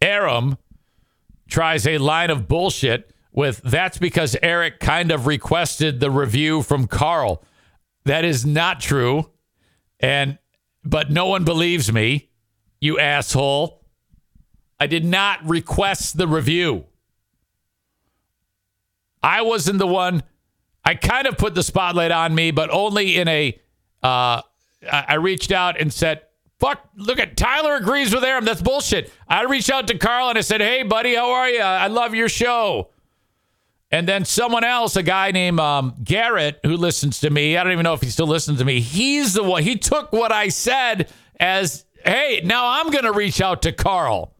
Aram 0.00 0.58
tries 1.54 1.86
a 1.86 1.98
line 1.98 2.30
of 2.30 2.48
bullshit 2.48 3.14
with 3.32 3.62
that's 3.62 3.96
because 3.96 4.36
Eric 4.42 4.80
kind 4.80 5.12
of 5.12 5.28
requested 5.28 6.00
the 6.00 6.10
review 6.10 6.62
from 6.62 6.88
Carl. 6.88 7.44
That 8.06 8.24
is 8.24 8.44
not 8.44 8.80
true. 8.80 9.30
And 10.00 10.38
but 10.84 11.12
no 11.12 11.26
one 11.26 11.44
believes 11.44 11.92
me, 11.92 12.28
you 12.80 12.98
asshole. 12.98 13.84
I 14.80 14.88
did 14.88 15.04
not 15.04 15.48
request 15.48 16.16
the 16.16 16.26
review. 16.26 16.86
I 19.22 19.42
wasn't 19.42 19.78
the 19.78 19.86
one. 19.86 20.24
I 20.84 20.96
kind 20.96 21.28
of 21.28 21.38
put 21.38 21.54
the 21.54 21.62
spotlight 21.62 22.10
on 22.10 22.34
me, 22.34 22.50
but 22.50 22.68
only 22.70 23.16
in 23.16 23.28
a. 23.28 23.60
Uh, 24.02 24.42
I 24.90 25.14
reached 25.14 25.52
out 25.52 25.80
and 25.80 25.92
said, 25.92 26.22
Fuck, 26.58 26.88
look 26.96 27.18
at 27.18 27.36
Tyler 27.36 27.74
agrees 27.74 28.14
with 28.14 28.24
Aram. 28.24 28.44
That's 28.44 28.62
bullshit. 28.62 29.12
I 29.28 29.42
reached 29.44 29.70
out 29.70 29.88
to 29.88 29.98
Carl 29.98 30.28
and 30.28 30.38
I 30.38 30.40
said, 30.40 30.60
hey, 30.60 30.82
buddy, 30.82 31.14
how 31.14 31.30
are 31.30 31.48
you? 31.48 31.60
I 31.60 31.88
love 31.88 32.14
your 32.14 32.28
show. 32.28 32.90
And 33.90 34.08
then 34.08 34.24
someone 34.24 34.64
else, 34.64 34.96
a 34.96 35.02
guy 35.02 35.30
named 35.30 35.60
um, 35.60 35.94
Garrett, 36.02 36.60
who 36.64 36.76
listens 36.76 37.20
to 37.20 37.30
me, 37.30 37.56
I 37.56 37.62
don't 37.62 37.72
even 37.72 37.84
know 37.84 37.92
if 37.92 38.00
he 38.00 38.10
still 38.10 38.26
listens 38.26 38.58
to 38.58 38.64
me. 38.64 38.80
He's 38.80 39.34
the 39.34 39.42
one, 39.42 39.62
he 39.62 39.76
took 39.76 40.12
what 40.12 40.32
I 40.32 40.48
said 40.48 41.12
as, 41.38 41.84
hey, 42.04 42.40
now 42.44 42.80
I'm 42.80 42.90
going 42.90 43.04
to 43.04 43.12
reach 43.12 43.40
out 43.40 43.62
to 43.62 43.72
Carl. 43.72 44.32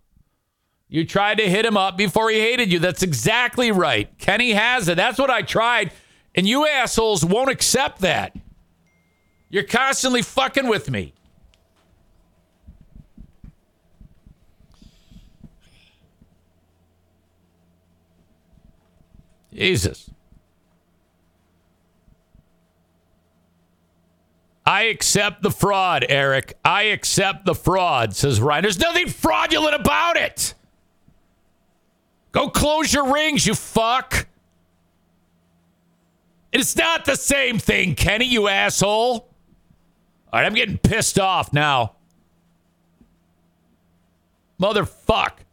You 0.89 1.05
tried 1.05 1.39
to 1.39 1.49
hit 1.49 1.67
him 1.67 1.77
up 1.77 1.97
before 1.97 2.31
he 2.31 2.39
hated 2.39 2.73
you. 2.73 2.79
That's 2.79 3.03
exactly 3.03 3.73
right. 3.73 4.17
Kenny 4.19 4.53
has 4.53 4.89
it. 4.89 4.97
That's 4.97 5.19
what 5.19 5.31
I 5.31 5.43
tried. 5.43 5.93
And 6.35 6.49
you 6.49 6.67
assholes 6.67 7.25
won't 7.25 7.51
accept 7.51 8.01
that. 8.01 8.37
You're 9.51 9.65
constantly 9.65 10.23
fucking 10.23 10.69
with 10.69 10.91
me. 10.91 11.15
Jesus. 19.55 20.11
I 24.67 24.85
accept 24.85 25.43
the 25.43 25.51
fraud, 25.51 26.07
Eric. 26.09 26.57
I 26.65 26.85
accept 26.85 27.45
the 27.45 27.55
fraud, 27.55 28.17
says 28.17 28.41
Ryan. 28.41 28.63
There's 28.63 28.79
nothing 28.79 29.09
fraudulent 29.09 29.75
about 29.75 30.17
it. 30.17 30.55
Go 32.33 32.49
close 32.49 32.93
your 32.93 33.13
rings, 33.13 33.47
you 33.47 33.55
fuck. 33.55 34.27
It's 36.51 36.77
not 36.77 37.05
the 37.05 37.17
same 37.17 37.59
thing, 37.59 37.95
Kenny, 37.95 38.25
you 38.25 38.49
asshole. 38.49 39.29
All 40.33 40.41
right, 40.41 40.47
I'm 40.47 40.55
getting 40.55 40.79
pissed 40.79 41.19
off 41.19 41.53
now. 41.53 41.97
Motherfuck. 44.61 45.44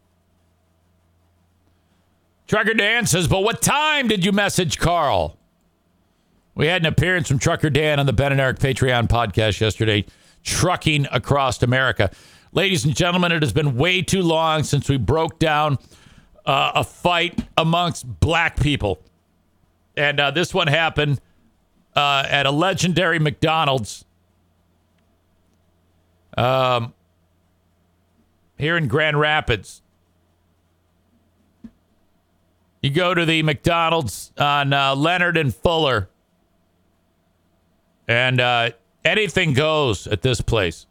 Trucker 2.52 2.74
Dan 2.74 3.06
says, 3.06 3.30
but 3.30 3.46
what 3.46 3.62
time 3.62 4.10
did 4.10 4.26
you 4.26 4.34
message 4.34 4.78
Carl? 4.78 5.38
We 6.54 6.68
had 6.68 6.82
an 6.82 6.86
appearance 6.86 7.30
from 7.30 7.40
Trucker 7.40 7.70
Dan 7.70 7.98
on 7.98 8.06
the 8.06 8.12
Ben 8.12 8.34
and 8.34 8.42
Eric 8.42 8.60
Patreon 8.60 9.08
podcast 9.08 9.62
yesterday, 9.62 10.04
trucking 10.44 11.08
across 11.14 11.64
America. 11.64 12.12
Ladies 12.52 12.84
and 12.84 12.94
gentlemen, 12.94 13.32
it 13.32 13.42
has 13.42 13.54
been 13.54 13.78
way 13.78 14.02
too 14.02 14.22
long 14.22 14.64
since 14.64 14.90
we 14.90 14.98
broke 14.98 15.40
down 15.40 15.78
uh, 16.46 16.74
a 16.76 16.84
fight 16.84 17.40
amongst 17.58 18.20
black 18.20 18.60
people. 18.60 19.00
And 19.96 20.20
uh, 20.20 20.32
this 20.32 20.54
one 20.54 20.68
happened 20.68 21.22
uh, 21.96 22.26
at 22.28 22.46
a 22.46 22.52
legendary 22.52 23.20
McDonald's 23.20 24.04
um, 26.38 26.94
here 28.58 28.76
in 28.76 28.90
Grand 28.90 29.18
Rapids. 29.18 29.82
You 32.82 32.90
go 32.90 33.14
to 33.14 33.26
the 33.26 33.44
McDonald's 33.44 34.32
on 34.38 34.74
uh, 34.74 34.96
Leonard 34.96 35.38
and 35.38 35.54
Fuller, 35.54 36.10
and 38.08 38.42
uh, 38.42 38.72
anything 39.06 39.54
goes 39.54 40.08
at 40.08 40.24
this 40.24 40.42
place. 40.42 40.88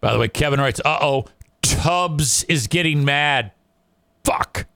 By 0.00 0.12
the 0.12 0.18
way, 0.20 0.28
Kevin 0.28 0.60
writes, 0.60 0.80
"Uh 0.84 0.98
oh, 1.00 1.24
Tubbs 1.60 2.44
is 2.44 2.68
getting 2.68 3.04
mad. 3.04 3.50
Fuck." 4.24 4.66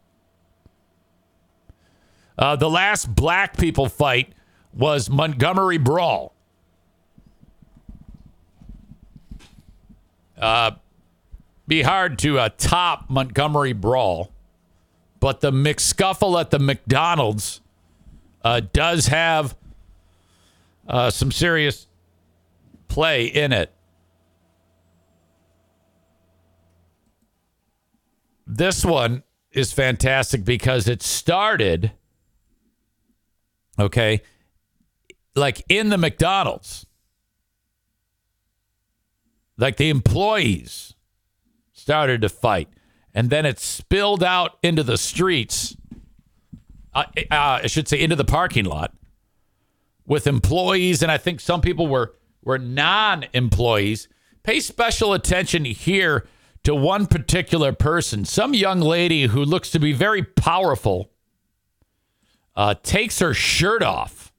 Uh, 2.37 2.57
the 2.57 2.69
last 2.69 3.15
black 3.15 3.57
people 3.57 3.89
fight 3.89 4.33
was 4.75 5.09
Montgomery 5.09 5.79
Brawl. 5.79 6.35
Uh, 10.37 10.73
be 11.67 11.83
hard 11.83 12.19
to 12.21 12.39
uh, 12.39 12.51
top 12.57 13.11
Montgomery 13.11 13.73
Brawl, 13.73 14.33
but 15.21 15.41
the 15.41 15.51
McScuffle 15.51 16.41
at 16.41 16.51
the 16.51 16.59
McDonald's 16.59 17.61
uh, 18.45 18.61
does 18.73 19.07
have 19.09 19.57
uh, 20.89 21.11
some 21.11 21.33
serious 21.33 21.87
play 22.89 23.27
in 23.27 23.53
it. 23.53 23.73
This 28.47 28.85
one 28.85 29.25
is 29.51 29.73
fantastic 29.73 30.45
because 30.45 30.87
it 30.87 31.03
started, 31.03 31.91
okay, 33.79 34.23
like 35.35 35.65
in 35.69 35.89
the 35.89 35.99
McDonald's. 35.99 36.87
Like 39.59 39.79
the 39.79 39.89
employees 39.89 40.96
started 41.87 42.21
to 42.21 42.29
fight, 42.29 42.69
and 43.15 43.31
then 43.31 43.47
it 43.47 43.61
spilled 43.61 44.21
out 44.21 44.59
into 44.61 44.83
the 44.83 44.99
streets. 44.99 45.77
Uh, 46.93 47.05
uh, 47.31 47.61
I 47.63 47.69
should 47.69 47.87
say 47.87 48.01
into 48.01 48.17
the 48.17 48.25
parking 48.25 48.65
lot 48.65 48.93
with 50.05 50.27
employees, 50.27 51.01
and 51.01 51.13
I 51.13 51.17
think 51.17 51.39
some 51.39 51.61
people 51.61 51.87
were 51.87 52.17
were 52.43 52.59
non-employees. 52.59 54.09
Pay 54.43 54.59
special 54.59 55.13
attention 55.13 55.65
here 55.65 56.27
to 56.65 56.75
one 56.75 57.07
particular 57.07 57.73
person, 57.73 58.25
some 58.25 58.53
young 58.53 58.81
lady 58.81 59.27
who 59.27 59.45
looks 59.45 59.71
to 59.71 59.79
be 59.79 59.93
very 59.93 60.25
powerful. 60.25 61.13
Uh, 62.57 62.75
takes 62.83 63.21
her 63.21 63.33
shirt 63.33 63.85
off, 63.85 64.33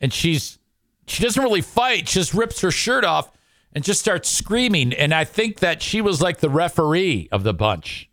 and 0.00 0.10
she's 0.10 0.58
she 1.06 1.22
doesn't 1.22 1.42
really 1.42 1.60
fight; 1.60 2.08
she 2.08 2.18
just 2.18 2.32
rips 2.32 2.62
her 2.62 2.70
shirt 2.70 3.04
off 3.04 3.30
and 3.74 3.82
just 3.84 4.00
starts 4.00 4.28
screaming. 4.28 4.92
And 4.92 5.12
I 5.12 5.24
think 5.24 5.58
that 5.58 5.82
she 5.82 6.00
was 6.00 6.22
like 6.22 6.38
the 6.38 6.50
referee 6.50 7.28
of 7.32 7.42
the 7.42 7.52
bunch. 7.52 8.08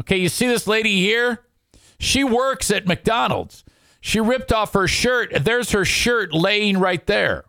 Okay, 0.00 0.16
you 0.16 0.28
see 0.28 0.48
this 0.48 0.66
lady 0.66 1.00
here? 1.00 1.44
She 1.98 2.24
works 2.24 2.70
at 2.70 2.86
McDonald's. 2.86 3.64
She 4.00 4.18
ripped 4.18 4.52
off 4.52 4.72
her 4.72 4.88
shirt. 4.88 5.44
There's 5.44 5.70
her 5.70 5.84
shirt 5.84 6.34
laying 6.34 6.78
right 6.78 7.06
there. 7.06 7.44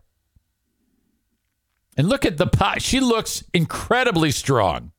And 1.98 2.08
look 2.10 2.26
at 2.26 2.38
the 2.38 2.48
pot. 2.48 2.82
She 2.82 3.00
looks 3.00 3.44
incredibly 3.54 4.30
strong. 4.32 4.92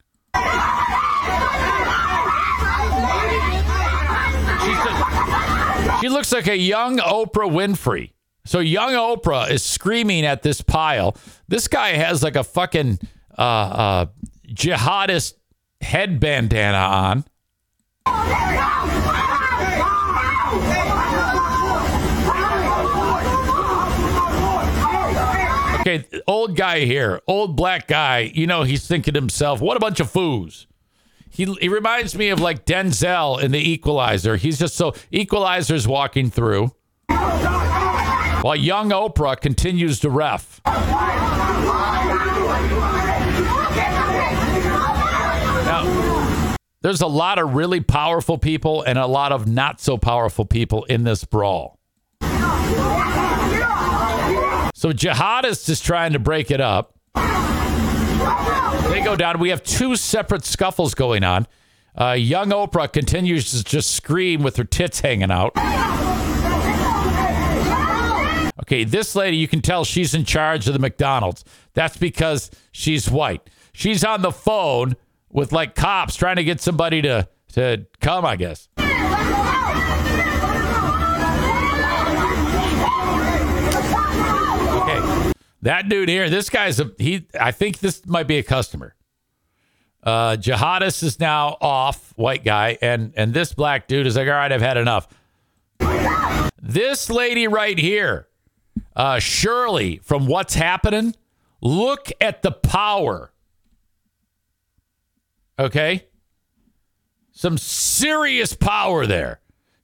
She 6.00 6.08
looks 6.08 6.32
like 6.32 6.48
a 6.48 6.56
young 6.56 6.98
Oprah 6.98 7.50
Winfrey. 7.50 8.13
So 8.46 8.58
young 8.60 8.92
Oprah 8.92 9.50
is 9.50 9.62
screaming 9.62 10.26
at 10.26 10.42
this 10.42 10.60
pile. 10.60 11.16
This 11.48 11.66
guy 11.66 11.90
has 11.92 12.22
like 12.22 12.36
a 12.36 12.44
fucking 12.44 12.98
uh, 13.38 13.40
uh, 13.40 14.06
jihadist 14.48 15.34
head 15.80 16.20
bandana 16.20 16.76
on. 16.76 17.24
Okay, 25.80 26.04
old 26.26 26.56
guy 26.56 26.80
here, 26.80 27.20
old 27.26 27.56
black 27.56 27.86
guy. 27.86 28.30
You 28.34 28.46
know, 28.46 28.62
he's 28.62 28.86
thinking 28.86 29.14
to 29.14 29.20
himself, 29.20 29.60
"What 29.60 29.76
a 29.76 29.80
bunch 29.80 30.00
of 30.00 30.10
foos." 30.10 30.66
He, 31.30 31.44
he 31.60 31.68
reminds 31.68 32.16
me 32.16 32.28
of 32.28 32.40
like 32.40 32.64
Denzel 32.64 33.42
in 33.42 33.50
The 33.50 33.58
Equalizer. 33.58 34.36
He's 34.36 34.58
just 34.58 34.76
so 34.76 34.94
Equalizer's 35.10 35.86
walking 35.88 36.30
through 36.30 36.70
while 38.44 38.54
young 38.54 38.90
Oprah 38.90 39.40
continues 39.40 40.00
to 40.00 40.10
ref. 40.10 40.60
Now, 45.64 46.56
there's 46.82 47.00
a 47.00 47.06
lot 47.06 47.38
of 47.38 47.54
really 47.54 47.80
powerful 47.80 48.36
people 48.36 48.82
and 48.82 48.98
a 48.98 49.06
lot 49.06 49.32
of 49.32 49.48
not 49.48 49.80
so 49.80 49.96
powerful 49.96 50.44
people 50.44 50.84
in 50.84 51.04
this 51.04 51.24
brawl. 51.24 51.78
So 52.20 52.28
Jihadist 54.92 55.70
is 55.70 55.80
trying 55.80 56.12
to 56.12 56.18
break 56.18 56.50
it 56.50 56.60
up. 56.60 56.98
They 57.14 59.00
go 59.02 59.16
down. 59.16 59.38
We 59.38 59.48
have 59.48 59.62
two 59.62 59.96
separate 59.96 60.44
scuffles 60.44 60.94
going 60.94 61.24
on. 61.24 61.46
Uh, 61.98 62.10
young 62.12 62.50
Oprah 62.50 62.92
continues 62.92 63.52
to 63.52 63.64
just 63.64 63.92
scream 63.92 64.42
with 64.42 64.58
her 64.58 64.64
tits 64.64 65.00
hanging 65.00 65.30
out. 65.30 65.56
Okay, 68.64 68.84
this 68.84 69.14
lady, 69.14 69.36
you 69.36 69.46
can 69.46 69.60
tell 69.60 69.84
she's 69.84 70.14
in 70.14 70.24
charge 70.24 70.66
of 70.66 70.72
the 70.72 70.78
McDonald's. 70.78 71.44
That's 71.74 71.98
because 71.98 72.50
she's 72.72 73.10
white. 73.10 73.50
She's 73.74 74.02
on 74.02 74.22
the 74.22 74.32
phone 74.32 74.96
with 75.30 75.52
like 75.52 75.74
cops 75.74 76.16
trying 76.16 76.36
to 76.36 76.44
get 76.44 76.62
somebody 76.62 77.02
to 77.02 77.28
to 77.52 77.84
come, 78.00 78.24
I 78.24 78.36
guess. 78.36 78.70
Okay. 84.80 85.32
That 85.60 85.90
dude 85.90 86.08
here, 86.08 86.30
this 86.30 86.48
guy's 86.48 86.80
a 86.80 86.90
he 86.96 87.26
I 87.38 87.50
think 87.50 87.80
this 87.80 88.06
might 88.06 88.26
be 88.26 88.38
a 88.38 88.42
customer. 88.42 88.94
Uh 90.02 90.36
Jihadist 90.36 91.02
is 91.02 91.20
now 91.20 91.58
off, 91.60 92.14
white 92.16 92.44
guy, 92.44 92.78
and 92.80 93.12
and 93.14 93.34
this 93.34 93.52
black 93.52 93.88
dude 93.88 94.06
is 94.06 94.16
like, 94.16 94.26
all 94.26 94.32
right, 94.32 94.50
I've 94.50 94.62
had 94.62 94.78
enough. 94.78 95.06
This 96.62 97.10
lady 97.10 97.46
right 97.46 97.78
here, 97.78 98.28
uh, 98.96 99.18
Shirley 99.18 100.00
from 100.02 100.26
What's 100.26 100.54
Happening, 100.54 101.14
look 101.60 102.10
at 102.20 102.42
the 102.42 102.52
power. 102.52 103.32
Okay? 105.58 106.06
Some 107.32 107.58
serious 107.58 108.54
power 108.54 109.06
there. 109.06 109.40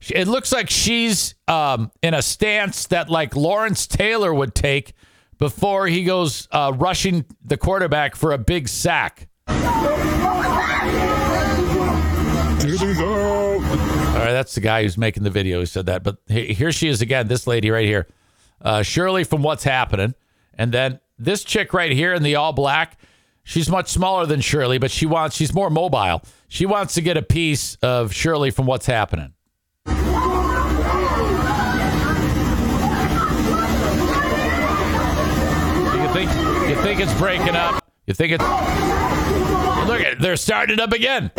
It 0.09 0.27
looks 0.27 0.51
like 0.51 0.69
she's 0.69 1.35
um, 1.47 1.91
in 2.01 2.13
a 2.13 2.21
stance 2.21 2.87
that 2.87 3.09
like 3.09 3.35
Lawrence 3.35 3.85
Taylor 3.85 4.33
would 4.33 4.55
take 4.55 4.93
before 5.37 5.87
he 5.87 6.03
goes 6.03 6.47
uh, 6.51 6.71
rushing 6.75 7.25
the 7.43 7.57
quarterback 7.57 8.15
for 8.15 8.31
a 8.31 8.37
big 8.37 8.67
sack. 8.67 9.27
All 14.11 14.17
right, 14.17 14.33
that's 14.33 14.55
the 14.55 14.61
guy 14.61 14.83
who's 14.83 14.97
making 14.97 15.23
the 15.23 15.29
video 15.29 15.59
who 15.59 15.65
said 15.65 15.87
that. 15.87 16.03
But 16.03 16.17
here 16.27 16.71
she 16.71 16.87
is 16.87 17.01
again, 17.01 17.27
this 17.27 17.47
lady 17.47 17.69
right 17.69 17.85
here, 17.85 18.07
uh, 18.61 18.83
Shirley 18.83 19.23
from 19.23 19.43
What's 19.43 19.63
Happening, 19.63 20.15
and 20.53 20.71
then 20.71 20.99
this 21.17 21.43
chick 21.43 21.73
right 21.73 21.91
here 21.91 22.13
in 22.13 22.23
the 22.23 22.35
all 22.35 22.53
black. 22.53 22.97
She's 23.43 23.69
much 23.69 23.89
smaller 23.89 24.25
than 24.25 24.39
Shirley, 24.39 24.77
but 24.77 24.91
she 24.91 25.05
wants 25.05 25.35
she's 25.35 25.53
more 25.53 25.69
mobile. 25.69 26.21
She 26.47 26.65
wants 26.65 26.93
to 26.93 27.01
get 27.01 27.17
a 27.17 27.21
piece 27.21 27.75
of 27.81 28.13
Shirley 28.13 28.51
from 28.51 28.65
What's 28.67 28.85
Happening. 28.85 29.33
You 29.87 29.93
think 36.13 36.31
you 36.69 36.75
think 36.83 36.99
it's 36.99 37.13
breaking 37.15 37.55
up? 37.55 37.83
You 38.05 38.13
think 38.13 38.33
it's 38.33 38.43
look? 39.87 40.19
They're 40.19 40.37
starting 40.37 40.73
it 40.73 40.79
up 40.79 40.93
again. 40.93 41.31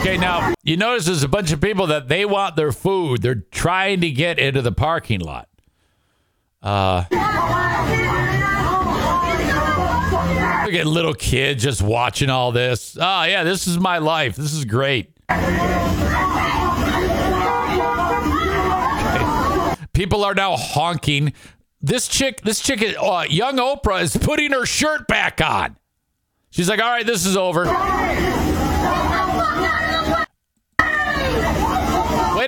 Okay, 0.00 0.16
now 0.16 0.54
you 0.62 0.76
notice 0.76 1.06
there's 1.06 1.22
a 1.24 1.28
bunch 1.28 1.50
of 1.52 1.60
people 1.60 1.88
that 1.88 2.08
they 2.08 2.24
want 2.24 2.56
their 2.56 2.72
food. 2.72 3.20
They're 3.20 3.34
trying 3.50 4.00
to 4.02 4.10
get 4.10 4.38
into 4.38 4.62
the 4.62 4.72
parking 4.72 5.20
lot. 5.20 5.48
Uh, 6.62 7.04
look 10.64 10.74
at 10.74 10.86
little 10.86 11.14
kids 11.14 11.62
just 11.62 11.82
watching 11.82 12.30
all 12.30 12.52
this. 12.52 12.96
Oh 13.00 13.24
yeah, 13.24 13.42
this 13.44 13.66
is 13.66 13.78
my 13.78 13.98
life. 13.98 14.36
This 14.36 14.52
is 14.52 14.64
great. 14.64 15.12
People 19.92 20.24
are 20.24 20.34
now 20.34 20.56
honking. 20.56 21.32
This 21.80 22.06
chick, 22.08 22.40
this 22.42 22.60
chick, 22.60 22.82
is- 22.82 22.96
uh, 22.96 23.24
young 23.28 23.56
Oprah 23.56 24.02
is 24.02 24.16
putting 24.16 24.52
her 24.52 24.64
shirt 24.64 25.08
back 25.08 25.40
on. 25.40 25.76
She's 26.50 26.68
like, 26.68 26.80
"All 26.80 26.88
right, 26.88 27.04
this 27.06 27.26
is 27.26 27.36
over." 27.36 27.64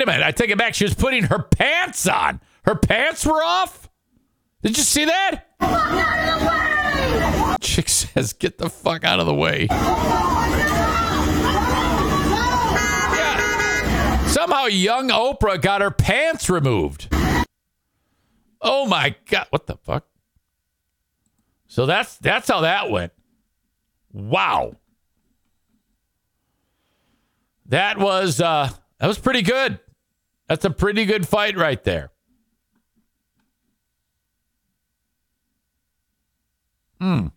Wait 0.01 0.09
a 0.09 0.13
minute. 0.13 0.27
I 0.27 0.31
take 0.31 0.49
it 0.49 0.57
back. 0.57 0.73
She 0.75 0.85
was 0.85 0.95
putting 0.95 1.25
her 1.25 1.41
pants 1.43 2.07
on. 2.09 2.41
Her 2.65 2.75
pants 2.75 3.27
were 3.27 3.45
off. 3.45 3.91
Did 4.63 4.79
you 4.79 4.83
see 4.83 5.05
that? 5.05 5.45
Chick 7.61 7.91
says, 7.91 8.33
get 8.33 8.57
the 8.57 8.71
fuck 8.71 9.05
out 9.05 9.21
of 9.21 9.27
the 9.27 9.35
way. 9.35 9.67
Yeah. 9.69 9.77
Somehow 14.29 14.65
young 14.69 15.11
Oprah 15.11 15.61
got 15.61 15.83
her 15.83 15.91
pants 15.91 16.49
removed. 16.49 17.15
Oh 18.63 18.87
my 18.87 19.15
god. 19.29 19.49
What 19.51 19.67
the 19.67 19.77
fuck? 19.77 20.07
So 21.67 21.85
that's 21.85 22.17
that's 22.17 22.49
how 22.49 22.63
that 22.63 22.89
went. 22.91 23.13
Wow. 24.15 24.77
That 27.67 27.99
was 27.99 28.41
uh 28.41 28.71
that 28.99 29.07
was 29.07 29.19
pretty 29.19 29.43
good. 29.43 29.79
That's 30.51 30.65
a 30.65 30.71
pretty 30.71 31.05
good 31.05 31.29
fight 31.29 31.57
right 31.57 31.83
there. 31.85 32.11
Hmm. 37.01 37.29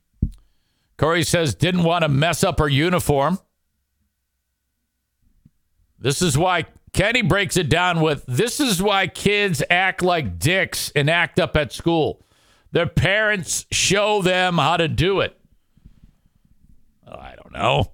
Corey 0.97 1.21
says 1.21 1.53
didn't 1.53 1.83
want 1.83 2.01
to 2.01 2.09
mess 2.09 2.43
up 2.43 2.57
her 2.57 2.67
uniform. 2.67 3.37
This 5.99 6.23
is 6.23 6.35
why 6.35 6.65
Kenny 6.91 7.21
breaks 7.21 7.55
it 7.55 7.69
down 7.69 8.01
with 8.01 8.25
this 8.27 8.59
is 8.59 8.81
why 8.81 9.05
kids 9.05 9.61
act 9.69 10.01
like 10.01 10.39
dicks 10.39 10.91
and 10.95 11.07
act 11.07 11.39
up 11.39 11.55
at 11.55 11.71
school. 11.71 12.25
Their 12.71 12.87
parents 12.87 13.67
show 13.71 14.23
them 14.23 14.57
how 14.57 14.77
to 14.77 14.87
do 14.87 15.19
it. 15.19 15.39
I 17.07 17.35
don't 17.35 17.53
know. 17.53 17.92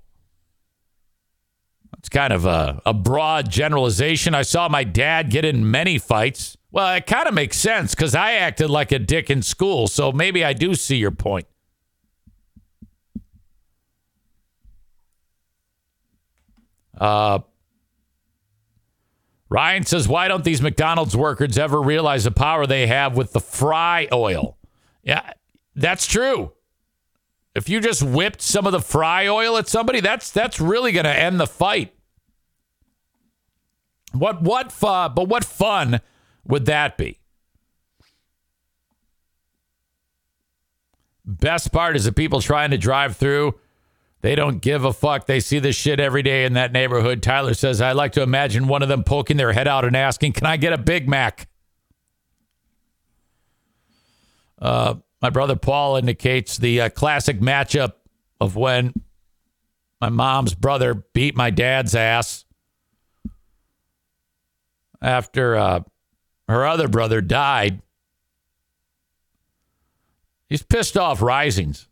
It's 2.10 2.16
kind 2.16 2.34
of 2.34 2.47
a, 2.47 2.82
a 2.88 2.93
broad 2.93 3.51
generalization. 3.51 4.34
I 4.34 4.41
saw 4.41 4.68
my 4.68 4.84
dad 4.84 5.30
get 5.30 5.45
in 5.45 5.70
many 5.70 5.99
fights. 5.99 6.57
Well, 6.72 6.95
it 6.95 7.05
kind 7.05 7.28
of 7.28 7.36
makes 7.36 7.55
sense 7.55 7.93
because 7.93 8.16
I 8.16 8.34
acted 8.34 8.72
like 8.72 8.91
a 8.91 8.97
dick 8.97 9.30
in 9.30 9.43
school. 9.43 9.88
So 9.88 10.12
maybe 10.12 10.43
I 10.43 10.53
do 10.53 10.74
see 10.74 10.95
your 10.95 11.12
point. 11.12 11.45
Uh, 16.97 17.41
Ryan 19.49 19.86
says, 19.86 20.07
why 20.07 20.28
don't 20.28 20.43
these 20.43 20.64
McDonald's 20.64 21.16
workers 21.16 21.60
ever 21.60 21.80
realize 21.80 22.24
the 22.24 22.32
power 22.32 22.66
they 22.66 22.88
have 22.88 23.16
with 23.16 23.34
the 23.34 23.39
fry 23.39 24.07
oil? 24.12 24.57
Yeah, 25.03 25.34
that's 25.76 26.07
true. 26.07 26.53
If 27.53 27.70
you 27.70 27.80
just 27.80 28.01
whipped 28.01 28.41
some 28.41 28.66
of 28.66 28.72
the 28.72 28.82
fry 28.82 29.28
oil 29.28 29.57
at 29.57 29.68
somebody, 29.68 29.99
that's 29.99 30.32
that's 30.32 30.60
really 30.60 30.91
going 30.91 31.05
to 31.05 31.16
end 31.16 31.39
the 31.39 31.45
fight. 31.45 31.93
What 34.12 34.41
what 34.41 34.72
fu- 34.72 34.88
but 34.88 35.28
what 35.28 35.45
fun 35.45 36.01
would 36.45 36.66
that 36.66 36.97
be? 36.97 37.20
Best 41.26 41.72
part 41.72 41.95
is 41.95 42.05
the 42.05 42.12
people 42.12 42.41
trying 42.41 42.72
to 42.72 42.78
drive 42.78 43.16
through. 43.16 43.60
They 44.22 44.36
don't 44.36 44.60
give 44.62 44.84
a 44.84 44.91
fuck. 44.91 45.28
They 45.28 45.39
see 45.39 45.60
this 45.60 45.76
shit 45.76 45.99
every 45.99 46.24
day 46.24 46.43
in 46.43 46.53
that 46.53 46.74
neighborhood. 46.74 47.22
Tyler 47.22 47.53
says, 47.53 47.80
I 47.80 47.93
like 47.93 48.14
to 48.14 48.22
imagine 48.22 48.68
one 48.68 48.82
of 48.82 48.89
them 48.89 49.03
poking 49.03 49.38
their 49.38 49.53
head 49.53 49.68
out 49.68 49.86
and 49.86 49.95
asking, 49.95 50.34
Can 50.34 50.47
I 50.47 50.57
get 50.57 50.74
a 50.74 50.78
Big 50.78 51.07
Mac? 51.07 51.47
Uh, 54.60 54.95
my 55.22 55.30
brother 55.30 55.55
Paul 55.55 55.95
indicates 55.95 56.57
the 56.57 56.82
uh, 56.82 56.89
classic 56.89 57.39
matchup 57.39 57.93
of 58.41 58.55
when 58.55 58.93
my 60.01 60.10
mom's 60.10 60.53
brother 60.53 60.95
beat 61.14 61.36
my 61.36 61.49
dad's 61.49 61.95
ass 61.95 62.43
after 65.02 65.56
uh, 65.56 65.82
her 66.47 66.66
other 66.66 66.88
brother 66.88 67.22
died. 67.22 67.82
He's 70.47 70.64
pissed 70.64 70.97
off 70.97 71.22
Risings. 71.22 71.88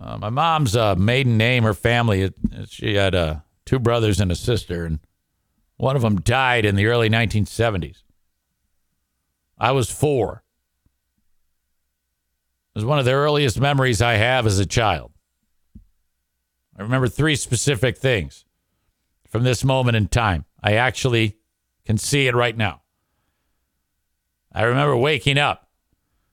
Uh, 0.00 0.16
my 0.18 0.30
mom's 0.30 0.76
uh, 0.76 0.94
maiden 0.94 1.36
name, 1.36 1.64
her 1.64 1.74
family, 1.74 2.32
she 2.66 2.94
had 2.94 3.14
uh, 3.14 3.40
two 3.66 3.80
brothers 3.80 4.20
and 4.20 4.30
a 4.30 4.36
sister, 4.36 4.84
and 4.84 5.00
one 5.76 5.96
of 5.96 6.02
them 6.02 6.20
died 6.20 6.64
in 6.64 6.76
the 6.76 6.86
early 6.86 7.10
1970s. 7.10 8.02
I 9.58 9.72
was 9.72 9.90
four. 9.90 10.44
It 12.74 12.78
was 12.78 12.84
one 12.84 13.00
of 13.00 13.04
the 13.04 13.12
earliest 13.12 13.58
memories 13.58 14.00
I 14.00 14.14
have 14.14 14.46
as 14.46 14.60
a 14.60 14.66
child. 14.66 15.10
I 16.78 16.82
remember 16.82 17.08
three 17.08 17.34
specific 17.34 17.98
things 17.98 18.44
from 19.28 19.42
this 19.42 19.64
moment 19.64 19.96
in 19.96 20.06
time. 20.06 20.44
I 20.62 20.74
actually 20.74 21.36
can 21.84 21.98
see 21.98 22.26
it 22.26 22.34
right 22.34 22.56
now. 22.56 22.82
I 24.52 24.64
remember 24.64 24.96
waking 24.96 25.38
up 25.38 25.68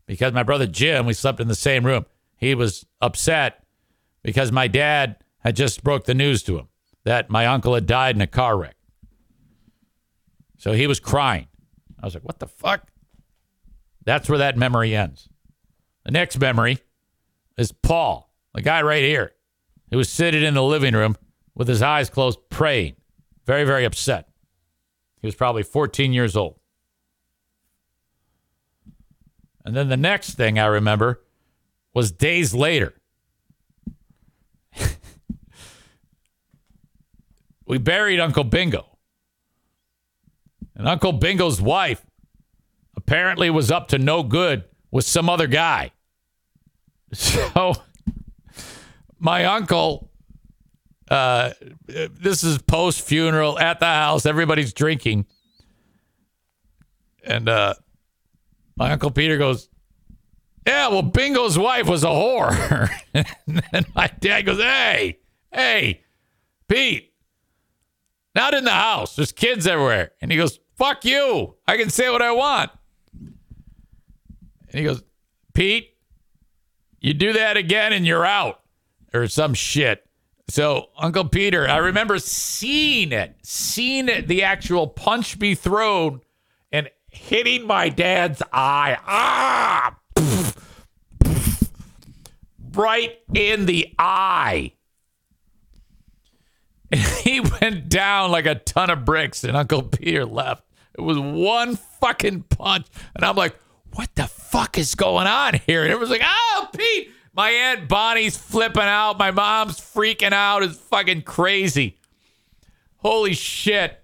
because 0.06 0.34
my 0.34 0.44
brother 0.44 0.68
Jim, 0.68 1.06
we 1.06 1.14
slept 1.14 1.40
in 1.40 1.48
the 1.48 1.56
same 1.56 1.86
room. 1.86 2.06
He 2.38 2.56
was 2.56 2.86
upset 3.02 3.64
because 4.24 4.52
my 4.52 4.68
dad 4.68 5.18
had 5.40 5.56
just 5.56 5.84
broke 5.84 6.06
the 6.06 6.14
news 6.14 6.44
to 6.44 6.58
him 6.58 6.68
that 7.04 7.30
my 7.30 7.46
uncle 7.46 7.76
had 7.76 7.86
died 7.86 8.16
in 8.16 8.22
a 8.22 8.28
car 8.28 8.58
wreck. 8.58 8.76
So 10.58 10.74
he 10.74 10.88
was 10.88 11.00
crying. 11.00 11.48
I 12.02 12.06
was 12.06 12.16
like, 12.16 12.24
what 12.24 12.40
the 12.40 12.48
fuck? 12.48 12.88
That's 14.04 14.28
where 14.28 14.40
that 14.40 14.58
memory 14.58 14.96
ends. 14.96 15.30
The 16.04 16.12
next 16.12 16.40
memory 16.40 16.80
is 17.58 17.72
Paul, 17.72 18.32
the 18.54 18.62
guy 18.62 18.82
right 18.82 19.04
here, 19.04 19.34
who 19.92 19.98
was 19.98 20.10
sitting 20.10 20.44
in 20.44 20.54
the 20.54 20.64
living 20.64 20.94
room 20.94 21.16
with 21.56 21.68
his 21.68 21.82
eyes 21.82 22.10
closed, 22.10 22.40
praying, 22.50 22.96
very, 23.46 23.64
very 23.64 23.86
upset. 23.86 24.30
He 25.22 25.28
was 25.28 25.36
probably 25.36 25.64
14 25.64 26.14
years 26.14 26.36
old. 26.36 26.60
And 29.64 29.76
then 29.76 29.90
the 29.90 29.98
next 29.98 30.36
thing 30.36 30.60
I 30.60 30.66
remember 30.68 31.24
was 31.94 32.12
days 32.12 32.54
later. 32.54 32.94
we 37.66 37.78
buried 37.80 38.20
Uncle 38.20 38.44
Bingo. 38.44 38.86
And 40.76 40.88
Uncle 40.88 41.14
Bingo's 41.14 41.62
wife 41.62 42.06
apparently 42.96 43.50
was 43.50 43.72
up 43.72 43.88
to 43.90 43.98
no 43.98 44.22
good 44.24 44.66
with 44.92 45.06
some 45.06 45.30
other 45.30 45.48
guy. 45.48 45.92
So 47.14 47.74
my 49.20 49.46
uncle, 49.46 50.12
uh, 51.10 51.52
this 51.88 52.44
is 52.44 52.58
post 52.62 53.02
funeral 53.02 53.60
at 53.60 53.80
the 53.80 53.86
house. 53.86 54.26
Everybody's 54.26 54.74
drinking. 54.74 55.26
And 57.24 57.48
uh, 57.50 57.76
my 58.76 58.92
uncle 58.92 59.12
Peter 59.12 59.38
goes, 59.38 59.70
Yeah, 60.66 60.90
well, 60.90 61.04
Bingo's 61.04 61.58
wife 61.58 61.88
was 61.88 62.04
a 62.04 62.08
whore. 62.08 62.90
and 63.72 63.86
my 63.96 64.10
dad 64.20 64.44
goes, 64.44 64.60
Hey, 64.60 65.20
hey, 65.52 66.04
Pete, 66.68 67.14
not 68.34 68.54
in 68.54 68.64
the 68.64 68.72
house. 68.72 69.16
There's 69.16 69.32
kids 69.32 69.68
everywhere. 69.68 70.12
And 70.22 70.32
he 70.32 70.38
goes, 70.38 70.60
Fuck 70.76 71.06
you. 71.06 71.56
I 71.68 71.78
can 71.78 71.90
say 71.90 72.10
what 72.10 72.22
I 72.22 72.32
want. 72.32 72.72
And 73.22 74.80
he 74.80 74.84
goes, 74.84 75.04
Pete, 75.54 75.96
you 77.00 77.14
do 77.14 77.34
that 77.34 77.56
again 77.56 77.94
and 77.94 78.06
you're 78.06 78.26
out 78.26 78.62
or 79.14 79.28
some 79.28 79.54
shit. 79.54 80.06
So 80.48 80.90
Uncle 80.98 81.26
Peter, 81.26 81.68
I 81.68 81.78
remember 81.78 82.20
seeing 82.20 83.12
it, 83.12 83.36
seeing 83.42 84.10
it, 84.10 84.28
the 84.28 84.44
actual 84.44 84.88
punch 84.88 85.40
be 85.40 85.56
thrown 85.56 86.22
and 86.72 86.90
hitting 87.10 87.66
my 87.66 87.90
dad's 87.90 88.42
eye. 88.54 88.98
Ah! 89.06 89.98
right 92.76 93.18
in 93.34 93.66
the 93.66 93.94
eye. 93.98 94.74
And 96.92 97.02
he 97.24 97.40
went 97.40 97.90
down 97.90 98.32
like 98.32 98.46
a 98.46 98.56
ton 98.56 98.90
of 98.90 99.06
bricks, 99.06 99.44
and 99.44 99.58
Uncle 99.58 99.84
Peter 99.84 100.26
left. 100.26 100.64
It 100.98 101.02
was 101.02 101.20
one 101.20 101.76
fucking 101.76 102.44
punch. 102.44 102.88
And 103.16 103.26
I'm 103.26 103.36
like, 103.36 103.56
what 103.94 104.14
the 104.16 104.28
fuck 104.28 104.78
is 104.78 104.96
going 104.96 105.28
on 105.28 105.56
here? 105.66 105.84
And 105.84 105.92
everyone's 105.92 106.12
like, 106.12 106.22
oh, 106.24 106.70
Pete. 106.76 107.12
My 107.36 107.50
Aunt 107.50 107.90
Bonnie's 107.90 108.38
flipping 108.38 108.84
out. 108.84 109.20
My 109.20 109.32
mom's 109.32 109.78
freaking 109.78 110.32
out. 110.32 110.64
It's 110.64 110.78
fucking 110.78 111.24
crazy. 111.24 111.98
Holy 112.98 113.34
shit. 113.34 114.02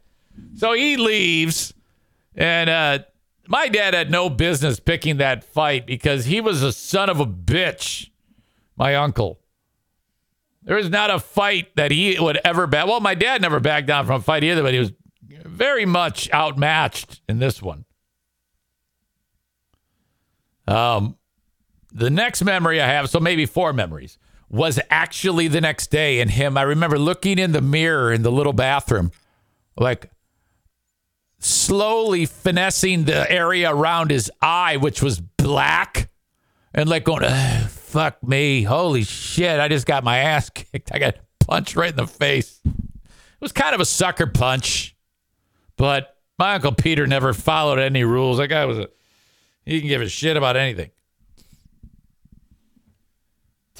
So 0.57 0.73
he 0.73 0.97
leaves. 0.97 1.73
And 2.35 2.69
uh, 2.69 2.99
my 3.47 3.69
dad 3.69 3.93
had 3.93 4.11
no 4.11 4.29
business 4.29 4.81
picking 4.81 5.17
that 5.17 5.45
fight 5.45 5.85
because 5.85 6.25
he 6.25 6.41
was 6.41 6.61
a 6.61 6.73
son 6.73 7.09
of 7.09 7.21
a 7.21 7.25
bitch, 7.25 8.09
my 8.75 8.95
uncle. 8.95 9.39
There 10.63 10.75
was 10.75 10.89
not 10.89 11.09
a 11.09 11.19
fight 11.19 11.75
that 11.77 11.91
he 11.91 12.19
would 12.19 12.39
ever 12.43 12.67
back. 12.67 12.85
Well, 12.85 12.99
my 12.99 13.15
dad 13.15 13.41
never 13.41 13.61
backed 13.61 13.87
down 13.87 14.05
from 14.05 14.19
a 14.19 14.23
fight 14.23 14.43
either, 14.43 14.61
but 14.61 14.73
he 14.73 14.79
was 14.79 14.91
very 15.45 15.85
much 15.85 16.31
outmatched 16.33 17.21
in 17.29 17.39
this 17.39 17.61
one. 17.61 17.85
Um, 20.67 21.17
the 21.91 22.09
next 22.09 22.43
memory 22.43 22.81
I 22.81 22.87
have, 22.87 23.09
so 23.09 23.19
maybe 23.19 23.45
four 23.45 23.73
memories, 23.73 24.17
was 24.49 24.79
actually 24.89 25.47
the 25.47 25.61
next 25.61 25.87
day. 25.91 26.19
And 26.19 26.29
him, 26.29 26.57
I 26.57 26.63
remember 26.63 26.97
looking 26.97 27.39
in 27.39 27.51
the 27.51 27.61
mirror 27.61 28.11
in 28.11 28.21
the 28.21 28.31
little 28.31 28.53
bathroom, 28.53 29.11
like 29.77 30.11
slowly 31.39 32.25
finessing 32.25 33.05
the 33.05 33.29
area 33.31 33.73
around 33.73 34.11
his 34.11 34.31
eye, 34.41 34.77
which 34.77 35.01
was 35.01 35.19
black, 35.19 36.09
and 36.73 36.89
like 36.89 37.03
going, 37.03 37.23
fuck 37.67 38.21
me. 38.23 38.63
Holy 38.63 39.03
shit. 39.03 39.59
I 39.59 39.67
just 39.67 39.85
got 39.85 40.03
my 40.03 40.19
ass 40.19 40.49
kicked. 40.53 40.91
I 40.93 40.99
got 40.99 41.15
punched 41.39 41.75
right 41.75 41.91
in 41.91 41.97
the 41.97 42.07
face. 42.07 42.61
It 42.65 43.41
was 43.41 43.51
kind 43.51 43.73
of 43.73 43.81
a 43.81 43.85
sucker 43.85 44.27
punch, 44.27 44.95
but 45.75 46.17
my 46.37 46.55
Uncle 46.55 46.73
Peter 46.73 47.07
never 47.07 47.33
followed 47.33 47.79
any 47.79 48.03
rules. 48.03 48.37
That 48.37 48.47
guy 48.47 48.65
was 48.65 48.79
a, 48.79 48.89
he 49.65 49.79
can 49.79 49.89
give 49.89 50.01
a 50.01 50.09
shit 50.09 50.37
about 50.37 50.57
anything. 50.57 50.91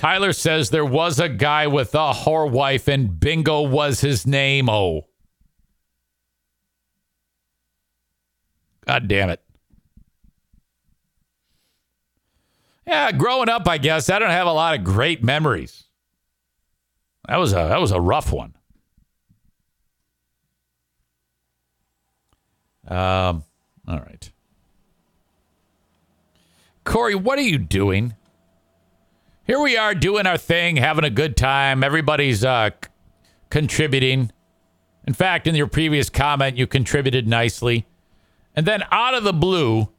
Tyler 0.01 0.33
says 0.33 0.71
there 0.71 0.83
was 0.83 1.19
a 1.19 1.29
guy 1.29 1.67
with 1.67 1.93
a 1.93 2.11
whore 2.11 2.49
wife 2.49 2.87
and 2.87 3.19
bingo 3.19 3.61
was 3.61 4.01
his 4.01 4.25
name. 4.25 4.67
Oh. 4.67 5.05
God 8.87 9.07
damn 9.07 9.29
it. 9.29 9.43
Yeah, 12.87 13.11
growing 13.11 13.47
up, 13.47 13.67
I 13.67 13.77
guess 13.77 14.09
I 14.09 14.17
don't 14.17 14.31
have 14.31 14.47
a 14.47 14.51
lot 14.51 14.73
of 14.73 14.83
great 14.83 15.23
memories. 15.23 15.83
That 17.27 17.37
was 17.37 17.51
a 17.51 17.57
that 17.57 17.79
was 17.79 17.91
a 17.91 18.01
rough 18.01 18.31
one. 18.31 18.55
Um, 22.87 23.43
all 23.87 23.99
right. 23.99 24.31
Corey, 26.85 27.13
what 27.13 27.37
are 27.37 27.43
you 27.43 27.59
doing? 27.59 28.15
Here 29.43 29.59
we 29.59 29.75
are 29.75 29.95
doing 29.95 30.27
our 30.27 30.37
thing, 30.37 30.77
having 30.77 31.03
a 31.03 31.09
good 31.09 31.35
time. 31.35 31.83
Everybody's 31.83 32.45
uh, 32.45 32.69
contributing. 33.49 34.31
In 35.07 35.13
fact, 35.13 35.47
in 35.47 35.55
your 35.55 35.67
previous 35.67 36.09
comment, 36.09 36.57
you 36.57 36.67
contributed 36.67 37.27
nicely. 37.27 37.87
And 38.55 38.67
then 38.67 38.83
out 38.91 39.15
of 39.15 39.23
the 39.23 39.33
blue, 39.33 39.89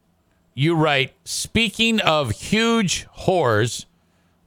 you 0.54 0.76
write, 0.76 1.14
speaking 1.24 2.00
of 2.00 2.30
huge 2.30 3.06
whores, 3.18 3.86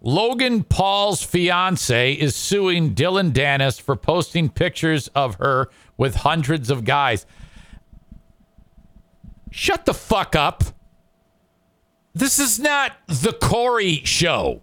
Logan 0.02 0.64
Paul's 0.64 1.24
fiance 1.24 2.14
is 2.14 2.34
suing 2.34 2.94
Dillon 2.94 3.34
Danis 3.34 3.82
for 3.82 3.98
posting 3.98 4.48
pictures 4.48 5.10
of 5.10 5.36
her 5.36 5.70
with 5.98 6.16
hundreds 6.16 6.70
of 6.70 6.86
guys. 6.86 7.26
Shut 9.52 9.86
the 9.86 9.94
fuck 9.94 10.38
up. 10.38 10.64
This 12.14 12.40
is 12.40 12.60
not 12.60 12.94
the 13.08 13.34
Corey 13.34 14.02
show. 14.06 14.62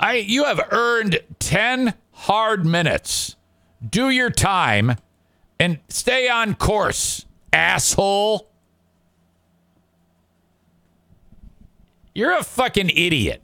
I 0.00 0.16
you 0.16 0.44
have 0.44 0.60
earned 0.70 1.20
10 1.38 1.94
hard 2.12 2.64
minutes. 2.64 3.36
Do 3.86 4.10
your 4.10 4.30
time 4.30 4.96
and 5.58 5.78
stay 5.88 6.28
on 6.28 6.54
course, 6.54 7.26
asshole. 7.52 8.48
You're 12.14 12.36
a 12.36 12.42
fucking 12.42 12.90
idiot. 12.90 13.42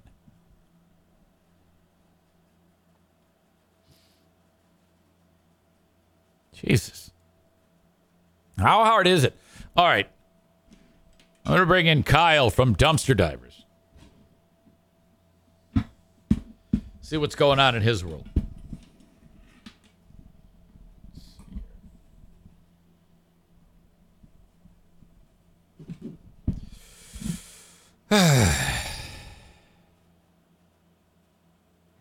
Jesus. 6.52 7.10
How 8.58 8.84
hard 8.84 9.06
is 9.06 9.24
it? 9.24 9.36
All 9.76 9.84
right. 9.84 10.08
I'm 11.44 11.50
going 11.50 11.60
to 11.60 11.66
bring 11.66 11.86
in 11.86 12.02
Kyle 12.02 12.50
from 12.50 12.74
Dumpster 12.74 13.16
Divers. 13.16 13.43
See 17.14 17.18
what's 17.18 17.36
going 17.36 17.60
on 17.60 17.76
in 17.76 17.82
his 17.82 18.04
world. 18.04 18.28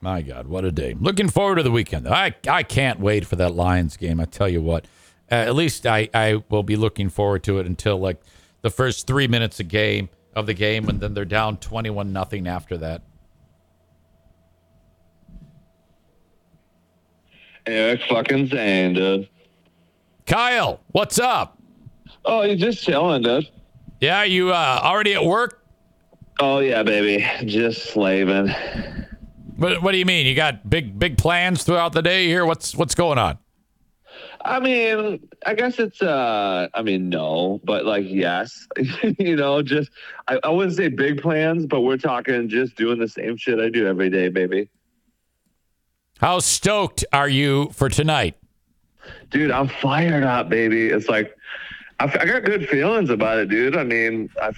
My 0.02 0.24
God, 0.24 0.48
what 0.48 0.66
a 0.66 0.72
day. 0.72 0.96
Looking 1.00 1.30
forward 1.30 1.58
to 1.58 1.64
the 1.64 1.70
weekend. 1.70 2.08
I, 2.08 2.34
I 2.50 2.64
can't 2.64 3.00
wait 3.00 3.28
for 3.28 3.36
that 3.36 3.54
Lions 3.54 3.96
game. 3.98 4.20
I 4.20 4.26
tell 4.26 4.50
you 4.50 4.64
what. 4.64 4.86
Uh, 5.32 5.36
at 5.36 5.54
least 5.54 5.86
I, 5.86 6.10
I 6.16 6.42
will 6.50 6.64
be 6.64 6.76
looking 6.76 7.10
forward 7.10 7.44
to 7.44 7.60
it 7.60 7.68
until 7.68 8.00
like 8.00 8.20
the 8.64 8.72
first 8.72 9.06
three 9.06 9.28
minutes 9.28 9.60
of 9.60 9.68
game 9.68 10.10
of 10.36 10.48
the 10.48 10.56
game, 10.56 10.90
and 10.90 11.00
then 11.00 11.14
they're 11.14 11.24
down 11.24 11.58
twenty-one 11.58 12.12
nothing 12.12 12.48
after 12.48 12.80
that. 12.80 13.04
Eric 17.66 18.02
fucking 18.10 18.48
Zane, 18.48 18.94
dude. 18.94 19.30
Kyle, 20.26 20.80
what's 20.92 21.20
up? 21.20 21.58
Oh, 22.26 22.44
you're 22.44 22.56
just 22.56 22.84
chilling, 22.84 23.24
dude. 23.24 23.50
Yeah, 24.00 24.24
you 24.24 24.52
uh, 24.52 24.80
already 24.84 25.14
at 25.14 25.24
work? 25.24 25.64
Oh 26.40 26.60
yeah, 26.60 26.84
baby. 26.84 27.26
Just 27.46 27.92
slaving. 27.92 28.54
What, 29.58 29.82
what 29.84 29.92
do 29.92 29.98
you 29.98 30.06
mean? 30.06 30.26
You 30.26 30.36
got 30.36 30.70
big 30.70 30.98
big 30.98 31.18
plans 31.18 31.64
throughout 31.64 31.94
the 31.94 32.02
day 32.02 32.28
here? 32.28 32.46
What's 32.46 32.76
what's 32.76 32.96
going 32.96 33.18
on? 33.18 33.38
I 34.46 34.60
mean, 34.60 35.26
I 35.46 35.54
guess 35.54 35.80
it's 35.80 36.02
uh 36.02 36.68
I 36.74 36.82
mean 36.82 37.10
no, 37.10 37.62
but 37.64 37.86
like 37.86 38.06
yes. 38.08 38.68
you 39.20 39.36
know, 39.36 39.62
just 39.62 39.92
I, 40.28 40.40
I 40.44 40.50
wouldn't 40.50 40.76
say 40.76 40.90
big 40.90 41.22
plans, 41.22 41.66
but 41.66 41.82
we're 41.82 41.98
talking 41.98 42.50
just 42.50 42.76
doing 42.76 43.00
the 43.00 43.08
same 43.08 43.38
shit 43.38 43.60
I 43.60 43.70
do 43.70 43.88
every 43.88 44.10
day, 44.10 44.30
baby. 44.30 44.70
How 46.20 46.40
stoked 46.40 47.04
are 47.12 47.30
you 47.30 47.70
for 47.74 47.90
tonight? 47.90 48.36
Dude, 49.30 49.52
I'm 49.52 49.68
fired 49.68 50.24
up, 50.24 50.50
baby. 50.50 50.88
It's 50.88 51.10
like 51.10 51.36
I, 52.00 52.06
I 52.06 52.26
got 52.26 52.44
good 52.44 52.68
feelings 52.70 53.10
about 53.10 53.40
it, 53.40 53.50
dude. 53.50 53.76
I 53.76 53.84
mean, 53.84 54.30
I, 54.42 54.52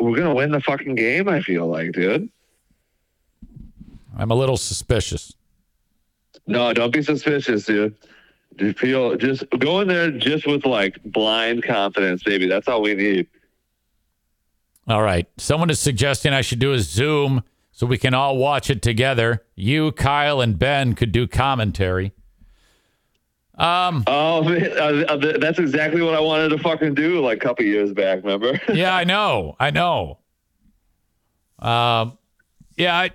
we're 0.00 0.16
gonna 0.16 0.34
win 0.34 0.50
the 0.50 0.60
fucking 0.60 0.94
game. 0.94 1.28
I 1.28 1.42
feel 1.42 1.66
like, 1.66 1.92
dude. 1.92 2.28
I'm 4.16 4.30
a 4.30 4.34
little 4.34 4.56
suspicious. 4.56 5.34
No, 6.46 6.72
don't 6.72 6.92
be 6.92 7.02
suspicious, 7.02 7.66
dude. 7.66 7.94
You 8.58 8.72
feel 8.74 9.16
just 9.16 9.44
go 9.58 9.80
in 9.80 9.88
there 9.88 10.10
just 10.10 10.46
with 10.46 10.66
like 10.66 11.02
blind 11.04 11.62
confidence, 11.62 12.22
baby. 12.22 12.46
That's 12.46 12.68
all 12.68 12.82
we 12.82 12.94
need. 12.94 13.26
All 14.88 15.02
right. 15.02 15.26
Someone 15.38 15.70
is 15.70 15.78
suggesting 15.78 16.32
I 16.32 16.40
should 16.40 16.58
do 16.58 16.72
a 16.72 16.78
Zoom 16.80 17.44
so 17.72 17.86
we 17.86 17.98
can 17.98 18.14
all 18.14 18.36
watch 18.36 18.70
it 18.70 18.82
together. 18.82 19.42
You, 19.56 19.92
Kyle, 19.92 20.40
and 20.40 20.58
Ben 20.58 20.94
could 20.94 21.10
do 21.10 21.26
commentary. 21.26 22.12
Um, 23.56 24.04
Oh, 24.06 24.42
man, 24.44 25.06
that's 25.40 25.58
exactly 25.58 26.02
what 26.02 26.14
I 26.14 26.20
wanted 26.20 26.50
to 26.50 26.58
fucking 26.58 26.94
do 26.94 27.20
like 27.20 27.38
a 27.38 27.40
couple 27.40 27.64
years 27.64 27.92
back. 27.92 28.18
Remember? 28.22 28.58
yeah, 28.72 28.94
I 28.94 29.04
know. 29.04 29.56
I 29.58 29.70
know. 29.70 30.18
Um, 31.58 32.18
yeah, 32.76 32.96
I, 32.96 33.10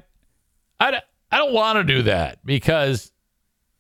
I, 0.80 0.92
don't- 0.92 1.04
I 1.32 1.38
don't 1.38 1.54
want 1.54 1.78
to 1.78 1.84
do 1.84 2.04
that 2.04 2.46
because 2.46 3.12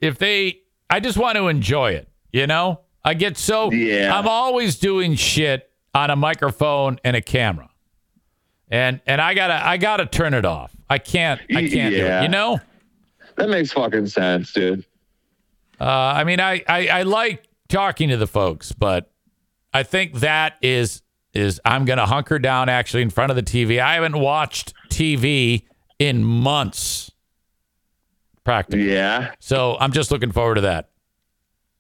if 0.01 0.17
they, 0.17 0.59
I 0.89 0.99
just 0.99 1.17
want 1.17 1.37
to 1.37 1.47
enjoy 1.47 1.91
it. 1.91 2.09
You 2.33 2.45
know, 2.45 2.81
I 3.05 3.13
get 3.13 3.37
so, 3.37 3.71
Yeah. 3.71 4.15
I'm 4.17 4.27
always 4.27 4.75
doing 4.77 5.15
shit 5.15 5.69
on 5.95 6.09
a 6.09 6.15
microphone 6.15 6.99
and 7.05 7.15
a 7.15 7.21
camera, 7.21 7.66
and 8.69 9.01
and 9.05 9.21
I 9.21 9.33
gotta, 9.33 9.65
I 9.65 9.77
gotta 9.77 10.05
turn 10.05 10.33
it 10.33 10.45
off. 10.45 10.75
I 10.89 10.97
can't, 10.97 11.41
I 11.49 11.67
can't 11.67 11.93
do 11.93 12.05
it. 12.05 12.23
You 12.23 12.29
know. 12.29 12.59
that 13.35 13.49
makes 13.49 13.71
fucking 13.71 14.07
sense, 14.07 14.51
dude. 14.53 14.85
Uh, 15.79 15.85
I 15.85 16.23
mean, 16.23 16.39
I, 16.39 16.63
I 16.67 16.87
I 16.87 17.01
like 17.03 17.47
talking 17.69 18.09
to 18.09 18.17
the 18.17 18.27
folks, 18.27 18.71
but 18.71 19.11
I 19.73 19.83
think 19.83 20.15
that 20.15 20.57
is 20.61 21.01
is 21.33 21.61
I'm 21.63 21.85
gonna 21.85 22.05
hunker 22.05 22.39
down 22.39 22.69
actually 22.69 23.03
in 23.03 23.09
front 23.09 23.29
of 23.29 23.35
the 23.35 23.43
TV. 23.43 23.79
I 23.79 23.95
haven't 23.95 24.19
watched 24.19 24.73
TV 24.89 25.63
in 25.99 26.23
months, 26.23 27.11
practically. 28.43 28.91
Yeah. 28.91 29.31
So 29.39 29.77
I'm 29.79 29.91
just 29.91 30.11
looking 30.11 30.31
forward 30.31 30.55
to 30.55 30.61
that. 30.61 30.89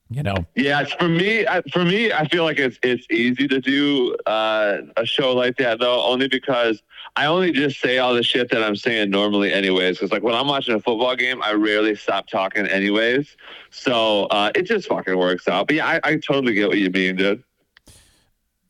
You 0.09 0.23
know, 0.23 0.35
Yeah, 0.55 0.85
for 0.85 1.09
me, 1.09 1.45
for 1.73 1.83
me, 1.83 2.13
I 2.13 2.25
feel 2.29 2.45
like 2.45 2.59
it's 2.59 2.79
it's 2.81 3.05
easy 3.11 3.47
to 3.49 3.59
do 3.59 4.15
uh, 4.25 4.77
a 4.95 5.05
show 5.05 5.33
like 5.33 5.57
that 5.57 5.79
though, 5.79 6.01
only 6.01 6.29
because 6.29 6.81
I 7.17 7.25
only 7.25 7.51
just 7.51 7.81
say 7.81 7.97
all 7.97 8.13
the 8.13 8.23
shit 8.23 8.49
that 8.51 8.63
I'm 8.63 8.75
saying 8.77 9.09
normally, 9.09 9.51
anyways. 9.51 9.97
Because 9.97 10.11
like 10.11 10.23
when 10.23 10.33
I'm 10.33 10.47
watching 10.47 10.75
a 10.75 10.79
football 10.79 11.15
game, 11.15 11.43
I 11.43 11.53
rarely 11.53 11.93
stop 11.95 12.27
talking, 12.27 12.65
anyways. 12.67 13.35
So 13.69 14.25
uh, 14.25 14.51
it 14.55 14.63
just 14.63 14.87
fucking 14.87 15.17
works 15.17 15.47
out. 15.47 15.67
But 15.67 15.75
yeah, 15.75 15.87
I, 15.87 15.99
I 16.03 16.15
totally 16.15 16.53
get 16.53 16.69
what 16.69 16.77
you 16.77 16.89
mean, 16.89 17.17
dude. 17.17 17.43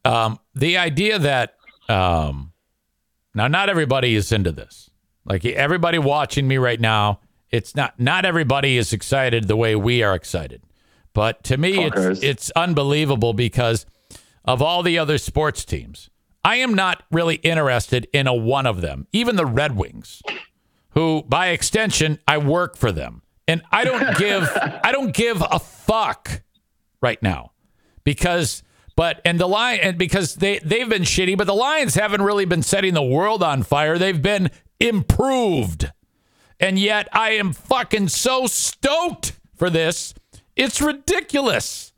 um, 0.06 0.40
the 0.56 0.78
idea 0.78 1.20
that 1.20 1.56
um, 1.88 2.52
now 3.36 3.48
not 3.48 3.70
everybody 3.70 4.16
is 4.16 4.32
into 4.32 4.52
this. 4.52 4.90
Like 5.24 5.46
everybody 5.46 6.00
watching 6.00 6.48
me 6.48 6.58
right 6.58 6.80
now, 6.80 7.20
it's 7.52 7.76
not 7.76 8.00
not 8.00 8.26
everybody 8.26 8.78
is 8.78 8.92
excited 8.94 9.48
the 9.48 9.58
way 9.58 9.76
we 9.76 10.02
are 10.02 10.16
excited. 10.16 10.64
But 11.18 11.44
to 11.46 11.58
me, 11.58 11.84
it's 11.84 12.22
it's 12.22 12.52
unbelievable 12.52 13.34
because 13.34 13.88
of 14.46 14.62
all 14.62 14.84
the 14.84 15.00
other 15.00 15.18
sports 15.18 15.66
teams. 15.66 16.12
I 16.46 16.58
am 16.58 16.76
not 16.76 17.02
really 17.10 17.38
interested 17.38 18.08
in 18.14 18.28
a 18.28 18.36
one 18.36 18.68
of 18.68 18.82
them, 18.82 19.08
even 19.12 19.36
the 19.36 19.48
Red 19.48 19.76
Wings, 19.76 20.22
who 20.92 21.24
by 21.24 21.48
extension 21.48 22.20
I 22.28 22.38
work 22.38 22.78
for 22.78 22.92
them, 22.92 23.24
and 23.48 23.64
I 23.72 23.84
don't 23.84 24.16
give 24.20 24.48
I 24.84 24.92
don't 24.92 25.12
give 25.12 25.42
a 25.42 25.58
fuck 25.58 26.44
right 27.02 27.22
now 27.24 27.52
because 28.04 28.62
but 28.96 29.20
and 29.26 29.40
the 29.40 29.48
lion 29.48 29.80
and 29.82 29.98
because 29.98 30.36
they 30.36 30.60
they've 30.60 30.88
been 30.88 31.02
shitty 31.02 31.36
but 31.36 31.48
the 31.48 31.56
lions 31.56 31.96
haven't 31.96 32.22
really 32.22 32.46
been 32.46 32.62
setting 32.62 32.94
the 32.94 33.02
world 33.02 33.42
on 33.42 33.64
fire. 33.64 33.98
They've 33.98 34.22
been 34.22 34.52
improved. 34.80 35.92
And 36.60 36.78
yet 36.78 37.08
i 37.12 37.32
am 37.32 37.54
fucking 37.54 38.10
so 38.10 38.46
stoked 38.46 39.34
for 39.56 39.72
this 39.72 40.14
it's 40.58 40.82
ridiculous 40.82 41.94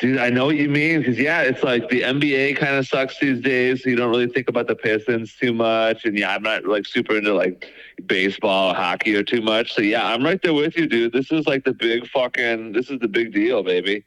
Dude, 0.00 0.16
I 0.16 0.30
know 0.30 0.46
what 0.46 0.56
you 0.56 0.70
mean 0.70 1.00
because 1.00 1.18
yeah, 1.18 1.42
it's 1.42 1.62
like 1.62 1.90
the 1.90 2.00
NBA 2.00 2.56
kind 2.56 2.76
of 2.76 2.86
sucks 2.86 3.18
these 3.20 3.38
days. 3.42 3.82
So 3.82 3.90
you 3.90 3.96
don't 3.96 4.08
really 4.08 4.28
think 4.28 4.48
about 4.48 4.66
the 4.66 4.74
Pistons 4.74 5.36
too 5.36 5.52
much, 5.52 6.06
and 6.06 6.18
yeah, 6.18 6.34
I'm 6.34 6.42
not 6.42 6.64
like 6.64 6.86
super 6.86 7.18
into 7.18 7.34
like 7.34 7.66
baseball, 8.06 8.70
or 8.70 8.74
hockey, 8.74 9.14
or 9.14 9.22
too 9.22 9.42
much. 9.42 9.74
So 9.74 9.82
yeah, 9.82 10.06
I'm 10.06 10.24
right 10.24 10.40
there 10.40 10.54
with 10.54 10.74
you, 10.74 10.86
dude. 10.86 11.12
This 11.12 11.30
is 11.30 11.46
like 11.46 11.64
the 11.64 11.74
big 11.74 12.08
fucking. 12.08 12.72
This 12.72 12.88
is 12.88 12.98
the 13.00 13.08
big 13.08 13.34
deal, 13.34 13.62
baby. 13.62 14.06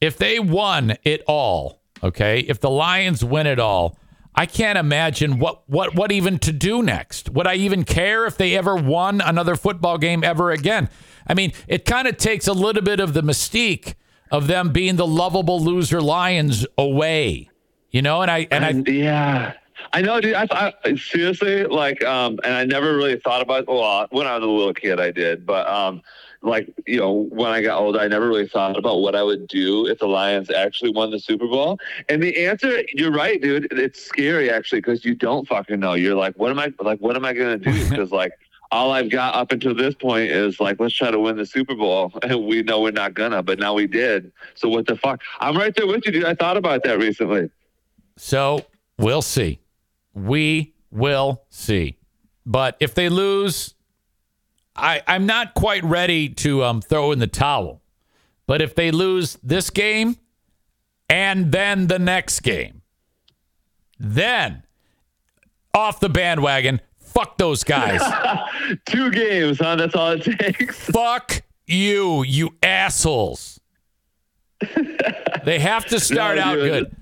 if 0.00 0.16
they 0.18 0.40
won 0.40 0.96
it 1.04 1.22
all 1.26 1.80
okay 2.02 2.40
if 2.40 2.60
the 2.60 2.70
lions 2.70 3.24
win 3.24 3.46
it 3.46 3.58
all 3.58 3.96
i 4.36 4.46
can't 4.46 4.78
imagine 4.78 5.38
what 5.38 5.68
what 5.68 5.94
what 5.94 6.12
even 6.12 6.38
to 6.38 6.52
do 6.52 6.82
next 6.82 7.30
would 7.30 7.46
i 7.46 7.54
even 7.54 7.84
care 7.84 8.26
if 8.26 8.36
they 8.36 8.56
ever 8.56 8.74
won 8.74 9.20
another 9.20 9.56
football 9.56 9.98
game 9.98 10.22
ever 10.22 10.50
again 10.50 10.88
i 11.26 11.34
mean 11.34 11.52
it 11.68 11.84
kind 11.84 12.06
of 12.08 12.16
takes 12.16 12.46
a 12.46 12.52
little 12.52 12.82
bit 12.82 13.00
of 13.00 13.14
the 13.14 13.22
mystique 13.22 13.94
of 14.30 14.46
them 14.46 14.72
being 14.72 14.96
the 14.96 15.06
lovable 15.06 15.60
loser 15.60 16.00
lions 16.00 16.66
away 16.78 17.48
you 17.90 18.02
know 18.02 18.22
and 18.22 18.30
i 18.30 18.46
and 18.50 18.64
i 18.64 18.70
And, 18.70 18.86
yeah. 18.88 19.54
I 19.92 20.02
know, 20.02 20.20
dude. 20.20 20.34
I, 20.34 20.74
I 20.84 20.94
seriously 20.96 21.64
like, 21.64 22.04
um, 22.04 22.38
and 22.44 22.54
I 22.54 22.64
never 22.64 22.96
really 22.96 23.18
thought 23.18 23.40
about. 23.40 23.62
It. 23.62 23.68
a 23.68 23.72
lot 23.72 24.12
when 24.12 24.26
I 24.26 24.34
was 24.34 24.44
a 24.44 24.50
little 24.50 24.74
kid, 24.74 25.00
I 25.00 25.10
did, 25.10 25.46
but 25.46 25.66
um, 25.68 26.02
like 26.46 26.72
you 26.86 26.98
know, 26.98 27.26
when 27.30 27.50
I 27.50 27.60
got 27.62 27.80
older, 27.80 27.98
I 27.98 28.08
never 28.08 28.28
really 28.28 28.48
thought 28.48 28.78
about 28.78 28.98
what 28.98 29.14
I 29.14 29.22
would 29.22 29.48
do 29.48 29.86
if 29.86 29.98
the 29.98 30.06
Lions 30.06 30.50
actually 30.50 30.90
won 30.90 31.10
the 31.10 31.18
Super 31.18 31.46
Bowl. 31.46 31.78
And 32.08 32.22
the 32.22 32.46
answer, 32.46 32.82
you're 32.94 33.12
right, 33.12 33.40
dude. 33.40 33.68
It's 33.72 34.02
scary 34.02 34.50
actually 34.50 34.80
because 34.80 35.04
you 35.04 35.14
don't 35.14 35.46
fucking 35.46 35.80
know. 35.80 35.94
You're 35.94 36.14
like, 36.14 36.36
what 36.36 36.50
am 36.50 36.58
I 36.58 36.72
like? 36.80 37.00
What 37.00 37.16
am 37.16 37.24
I 37.24 37.32
gonna 37.32 37.58
do? 37.58 37.72
Because 37.90 38.10
like. 38.10 38.32
All 38.72 38.90
I've 38.90 39.10
got 39.10 39.36
up 39.36 39.52
until 39.52 39.76
this 39.76 39.94
point 39.94 40.28
is 40.32 40.58
like, 40.58 40.80
let's 40.80 40.92
try 40.92 41.12
to 41.12 41.20
win 41.20 41.36
the 41.36 41.46
Super 41.46 41.76
Bowl, 41.76 42.10
and 42.24 42.46
we 42.46 42.64
know 42.64 42.80
we're 42.80 42.90
not 42.90 43.14
gonna, 43.14 43.40
but 43.40 43.60
now 43.60 43.74
we 43.74 43.86
did. 43.86 44.32
So 44.56 44.68
what 44.68 44.88
the 44.88 44.96
fuck? 44.96 45.22
I'm 45.38 45.56
right 45.56 45.72
there 45.72 45.86
with 45.86 46.04
you, 46.04 46.10
dude. 46.10 46.24
I 46.24 46.34
thought 46.34 46.56
about 46.56 46.82
that 46.82 46.98
recently. 46.98 47.48
So 48.16 48.66
we'll 48.98 49.22
see. 49.22 49.60
We 50.14 50.74
will 50.90 51.44
see. 51.48 51.96
But 52.44 52.76
if 52.80 52.92
they 52.92 53.08
lose, 53.08 53.75
I, 54.76 55.02
I'm 55.06 55.26
not 55.26 55.54
quite 55.54 55.84
ready 55.84 56.28
to 56.28 56.64
um, 56.64 56.80
throw 56.80 57.12
in 57.12 57.18
the 57.18 57.26
towel. 57.26 57.82
But 58.46 58.62
if 58.62 58.74
they 58.74 58.90
lose 58.90 59.38
this 59.42 59.70
game 59.70 60.16
and 61.10 61.50
then 61.50 61.86
the 61.88 61.98
next 61.98 62.40
game, 62.40 62.82
then 63.98 64.62
off 65.74 65.98
the 66.00 66.08
bandwagon, 66.08 66.80
fuck 66.98 67.38
those 67.38 67.64
guys. 67.64 68.00
Two 68.86 69.10
games, 69.10 69.58
huh? 69.58 69.76
That's 69.76 69.94
all 69.94 70.12
it 70.12 70.22
takes. 70.22 70.76
fuck 70.90 71.42
you, 71.66 72.22
you 72.22 72.54
assholes. 72.62 73.60
they 75.44 75.58
have 75.58 75.84
to 75.86 75.98
start 76.00 76.36
No, 76.36 76.42
out 76.42 76.54
good. 76.54 76.96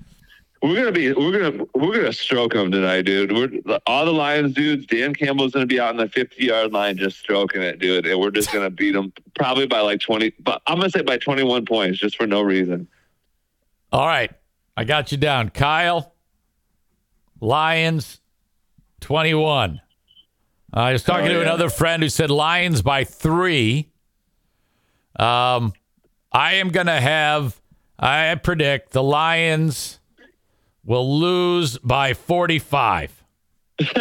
We're 0.65 0.75
gonna 0.75 0.91
be, 0.91 1.11
we're 1.13 1.31
gonna, 1.51 1.63
we're 1.75 1.95
gonna 1.95 2.11
stroke 2.13 2.53
them 2.53 2.71
tonight, 2.71 3.03
dude. 3.03 3.31
We're 3.31 3.79
all 3.85 4.03
the 4.05 4.11
Lions 4.11 4.53
dudes. 4.55 4.87
Dan 4.87 5.13
Campbell's 5.13 5.51
gonna 5.51 5.65
be 5.67 5.79
out 5.79 5.89
on 5.89 5.97
the 5.97 6.09
50 6.09 6.43
yard 6.43 6.71
line 6.73 6.97
just 6.97 7.19
stroking 7.19 7.61
it, 7.61 7.77
dude, 7.77 8.07
and 8.07 8.19
we're 8.19 8.31
just 8.31 8.51
gonna 8.51 8.71
beat 8.71 8.93
them 8.93 9.13
probably 9.35 9.67
by 9.67 9.81
like 9.81 9.99
20. 9.99 10.33
But 10.39 10.63
I'm 10.65 10.77
gonna 10.77 10.89
say 10.89 11.03
by 11.03 11.17
21 11.17 11.65
points, 11.65 11.99
just 11.99 12.17
for 12.17 12.25
no 12.25 12.41
reason. 12.41 12.87
All 13.91 14.07
right. 14.07 14.31
I 14.75 14.83
got 14.85 15.11
you 15.11 15.17
down. 15.19 15.49
Kyle, 15.49 16.13
Lions, 17.39 18.19
21. 19.01 19.81
I 20.73 20.91
was 20.93 21.03
talking 21.03 21.25
Oh, 21.27 21.29
to 21.29 21.35
yeah. 21.35 21.41
another 21.41 21.69
friend 21.69 22.01
who 22.03 22.09
said 22.09 22.29
Lions 22.31 22.81
by 22.81 23.03
three. 23.03 23.91
Um, 25.17 25.73
I 26.31 26.55
am 26.55 26.69
going 26.69 26.87
to 26.87 26.99
have, 26.99 27.61
I 27.97 28.35
predict 28.35 28.91
the 28.91 29.01
Lions 29.03 29.99
will 30.85 31.19
lose 31.19 31.77
by 31.79 32.13
45. 32.13 33.23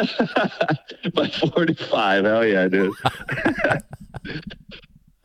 by 1.15 1.29
45. 1.29 2.25
Hell 2.25 2.47
yeah, 2.47 2.69
dude. 2.69 2.93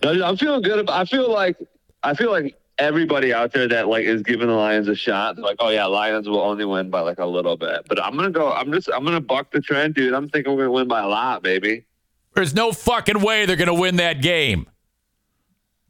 I'm 0.03 0.37
feeling 0.37 0.61
good. 0.61 0.79
About, 0.79 1.01
I 1.01 1.05
feel 1.05 1.31
like 1.31 1.57
I 2.01 2.13
feel 2.13 2.31
like 2.31 2.55
everybody 2.77 3.33
out 3.33 3.51
there 3.51 3.67
that 3.67 3.87
like 3.87 4.05
is 4.05 4.23
giving 4.23 4.47
the 4.47 4.53
Lions 4.53 4.87
a 4.87 4.95
shot. 4.95 5.35
They're 5.35 5.45
like, 5.45 5.57
oh 5.59 5.69
yeah, 5.69 5.85
Lions 5.85 6.27
will 6.27 6.41
only 6.41 6.65
win 6.65 6.89
by 6.89 7.01
like 7.01 7.19
a 7.19 7.25
little 7.25 7.57
bit. 7.57 7.81
But 7.87 8.03
I'm 8.03 8.15
gonna 8.15 8.31
go. 8.31 8.51
I'm 8.51 8.71
just. 8.71 8.89
I'm 8.91 9.03
gonna 9.03 9.21
buck 9.21 9.51
the 9.51 9.61
trend, 9.61 9.93
dude. 9.93 10.13
I'm 10.13 10.29
thinking 10.29 10.53
we're 10.53 10.63
gonna 10.63 10.71
win 10.71 10.87
by 10.87 11.01
a 11.01 11.07
lot, 11.07 11.43
baby. 11.43 11.85
There's 12.33 12.55
no 12.55 12.71
fucking 12.71 13.21
way 13.21 13.45
they're 13.45 13.55
going 13.55 13.67
to 13.67 13.73
win 13.73 13.97
that 13.97 14.21
game. 14.21 14.67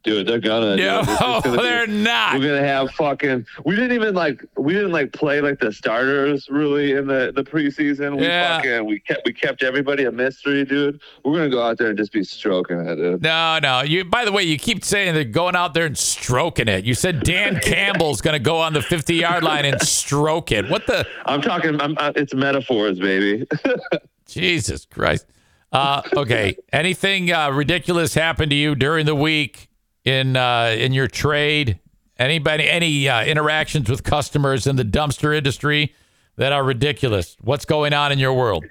Dude, 0.02 0.26
they're 0.26 0.38
gonna. 0.38 0.76
dude. 0.76 0.86
No, 0.86 1.00
It's 1.00 1.44
gonna 1.46 1.62
they're 1.62 1.86
not. 1.86 2.38
We're 2.38 2.46
gonna 2.48 2.66
have 2.66 2.90
fucking. 2.92 3.44
We 3.66 3.76
didn't 3.76 3.92
even 3.92 4.14
like. 4.14 4.42
We 4.56 4.72
didn't 4.72 4.92
like 4.92 5.12
play 5.12 5.40
like 5.42 5.58
the 5.60 5.70
starters 5.72 6.48
really 6.48 6.92
in 6.92 7.06
the 7.06 7.32
the 7.36 7.44
preseason. 7.44 8.16
We 8.16 8.24
Yeah. 8.24 8.56
fucking. 8.56 8.86
We 8.86 9.00
kept. 9.00 9.22
We 9.26 9.34
kept 9.34 9.62
everybody 9.62 10.04
a 10.04 10.12
mystery, 10.12 10.64
dude. 10.64 11.00
We're 11.24 11.34
gonna 11.36 11.50
go 11.50 11.62
out 11.62 11.76
there 11.76 11.88
and 11.88 11.98
just 11.98 12.12
be 12.12 12.24
stroking 12.24 12.78
it, 12.80 12.96
dude. 12.96 13.22
No, 13.22 13.58
no. 13.62 13.82
You. 13.82 14.04
By 14.06 14.24
the 14.24 14.32
way, 14.32 14.42
you 14.44 14.56
keep 14.58 14.84
saying 14.84 15.12
they're 15.14 15.24
going 15.24 15.54
out 15.54 15.74
there 15.74 15.84
and 15.84 15.98
stroking 15.98 16.68
it. 16.68 16.84
You 16.86 16.94
said 16.94 17.22
Dan 17.22 17.60
Campbell's 17.62 18.22
to 18.22 18.38
go 18.38 18.56
on 18.58 18.72
the 18.72 18.82
50 18.82 19.14
yard 19.16 19.42
line 19.42 19.64
and 19.64 19.80
stroke 19.82 20.52
it. 20.52 20.68
What 20.70 20.86
the? 20.86 21.06
I'm 21.26 21.42
talking. 21.42 21.80
I'm, 21.80 21.96
uh, 21.98 22.12
it's 22.16 22.32
metaphors, 22.34 22.98
baby. 22.98 23.46
Jesus 24.26 24.84
Christ. 24.86 25.26
Uh, 25.72 26.02
okay. 26.14 26.56
Anything 26.72 27.32
uh, 27.32 27.50
ridiculous 27.50 28.14
happened 28.14 28.50
to 28.50 28.56
you 28.56 28.74
during 28.74 29.06
the 29.06 29.14
week 29.14 29.68
in 30.04 30.36
uh, 30.36 30.74
in 30.78 30.92
your 30.92 31.08
trade? 31.08 31.78
Anybody? 32.18 32.68
Any 32.68 33.08
uh, 33.08 33.24
interactions 33.24 33.88
with 33.88 34.04
customers 34.04 34.66
in 34.66 34.76
the 34.76 34.84
dumpster 34.84 35.36
industry 35.36 35.94
that 36.36 36.52
are 36.52 36.64
ridiculous. 36.64 37.36
What's 37.40 37.64
going 37.64 37.92
on 37.92 38.12
in 38.12 38.18
your 38.18 38.34
world? 38.34 38.64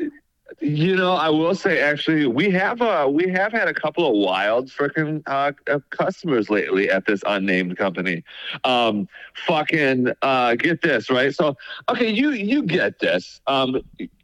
You 0.62 0.96
know, 0.96 1.14
I 1.14 1.30
will 1.30 1.56
say 1.56 1.80
actually, 1.80 2.26
we 2.26 2.50
have 2.52 2.82
uh 2.82 3.08
we 3.10 3.30
have 3.30 3.52
had 3.54 3.68
a 3.68 3.74
couple 3.74 4.06
of 4.06 4.14
wild 4.16 4.68
freaking 4.70 5.24
uh, 5.26 5.52
customers 5.90 6.50
lately 6.50 6.90
at 6.90 7.06
this 7.06 7.24
unnamed 7.26 7.78
company. 7.78 8.24
Um, 8.66 9.08
fucking 9.48 10.12
uh, 10.22 10.56
get 10.56 10.82
this 10.82 11.10
right. 11.10 11.34
So 11.34 11.56
okay, 11.88 12.10
you 12.10 12.32
you 12.32 12.64
get 12.64 13.00
this 13.00 13.40
um 13.48 13.82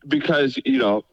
because 0.08 0.60
you 0.66 0.78
know 0.78 1.06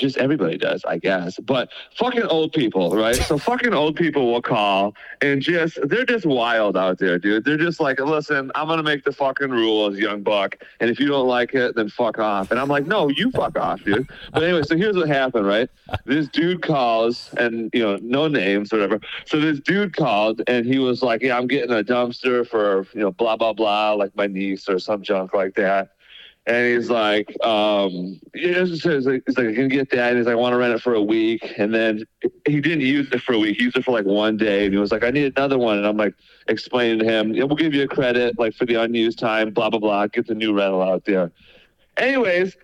just 0.00 0.16
everybody 0.16 0.58
does, 0.58 0.84
I 0.84 0.98
guess. 0.98 1.38
But 1.38 1.70
fucking 1.96 2.24
old 2.24 2.52
people, 2.52 2.96
right? 2.96 3.14
So 3.14 3.38
fucking 3.50 3.74
old 3.74 3.96
people 3.96 4.32
will 4.32 4.42
call 4.42 4.94
and 5.20 5.40
just 5.42 5.78
they're 5.88 6.04
just 6.04 6.26
wild 6.26 6.76
out 6.76 6.98
there, 6.98 7.18
dude. 7.18 7.44
They're 7.44 7.56
just 7.56 7.80
like, 7.80 8.00
listen, 8.00 8.50
I'm 8.54 8.66
gonna 8.66 8.82
make 8.82 9.04
the 9.04 9.12
fucking 9.12 9.50
rules, 9.50 9.98
young 9.98 10.22
buck, 10.22 10.56
and 10.80 10.90
if 10.90 10.98
you 10.98 11.06
don't 11.06 11.28
like 11.28 11.54
it, 11.54 11.76
then 11.76 11.88
fuck 11.88 12.18
off. 12.18 12.50
And 12.50 12.58
I'm 12.58 12.68
like, 12.68 12.86
no, 12.86 13.08
you 13.08 13.30
fuck 13.30 13.58
off, 13.58 13.84
dude. 13.84 14.08
But 14.32 14.42
anyway, 14.42 14.62
so 14.62 14.76
here's 14.76 14.96
what 14.96 15.08
happened, 15.08 15.46
right? 15.46 15.68
This 16.06 16.28
dude 16.28 16.62
calls 16.62 17.32
and 17.36 17.70
you 17.72 17.82
know, 17.82 17.98
no 18.02 18.28
names, 18.28 18.72
or 18.72 18.76
whatever. 18.76 19.00
So 19.26 19.38
this 19.40 19.60
dude 19.60 19.94
called 19.94 20.42
and 20.46 20.64
he 20.64 20.78
was 20.78 21.02
like, 21.02 21.22
yeah, 21.22 21.36
I'm 21.36 21.46
getting 21.46 21.70
a 21.70 21.84
dumpster 21.84 22.46
for 22.46 22.86
you 22.94 23.00
know, 23.00 23.10
blah 23.10 23.36
blah 23.36 23.52
blah, 23.52 23.92
like 23.92 24.16
my 24.16 24.26
niece 24.26 24.68
or 24.68 24.78
some 24.78 25.02
junk 25.02 25.34
like 25.34 25.54
that. 25.56 25.90
And 26.46 26.66
he's 26.66 26.90
like, 26.90 27.28
um, 27.44 28.18
he 28.34 28.52
just 28.52 28.82
says, 28.82 29.06
he's 29.06 29.38
like, 29.38 29.48
I 29.48 29.54
can 29.54 29.68
get 29.68 29.90
that. 29.90 30.08
And 30.08 30.16
he's 30.16 30.26
like, 30.26 30.32
I 30.32 30.36
want 30.36 30.52
to 30.54 30.56
rent 30.56 30.74
it 30.74 30.80
for 30.80 30.94
a 30.94 31.02
week. 31.02 31.54
And 31.58 31.72
then 31.72 32.04
he 32.46 32.60
didn't 32.60 32.80
use 32.80 33.08
it 33.12 33.20
for 33.22 33.34
a 33.34 33.38
week. 33.38 33.58
He 33.58 33.64
used 33.64 33.76
it 33.76 33.84
for 33.84 33.92
like 33.92 34.06
one 34.06 34.36
day. 34.36 34.64
And 34.64 34.72
he 34.72 34.80
was 34.80 34.90
like, 34.90 35.04
I 35.04 35.10
need 35.10 35.32
another 35.36 35.58
one. 35.58 35.78
And 35.78 35.86
I'm 35.86 35.96
like, 35.96 36.14
explaining 36.48 36.98
to 36.98 37.04
him, 37.04 37.32
yeah, 37.32 37.44
we'll 37.44 37.56
give 37.56 37.74
you 37.74 37.82
a 37.82 37.88
credit 37.88 38.38
like 38.38 38.54
for 38.54 38.66
the 38.66 38.74
unused 38.74 39.18
time, 39.18 39.50
blah, 39.50 39.70
blah, 39.70 39.78
blah. 39.78 40.06
Get 40.08 40.26
the 40.26 40.34
new 40.34 40.52
rental 40.56 40.82
out 40.82 41.04
there. 41.04 41.30
Anyways, 41.96 42.56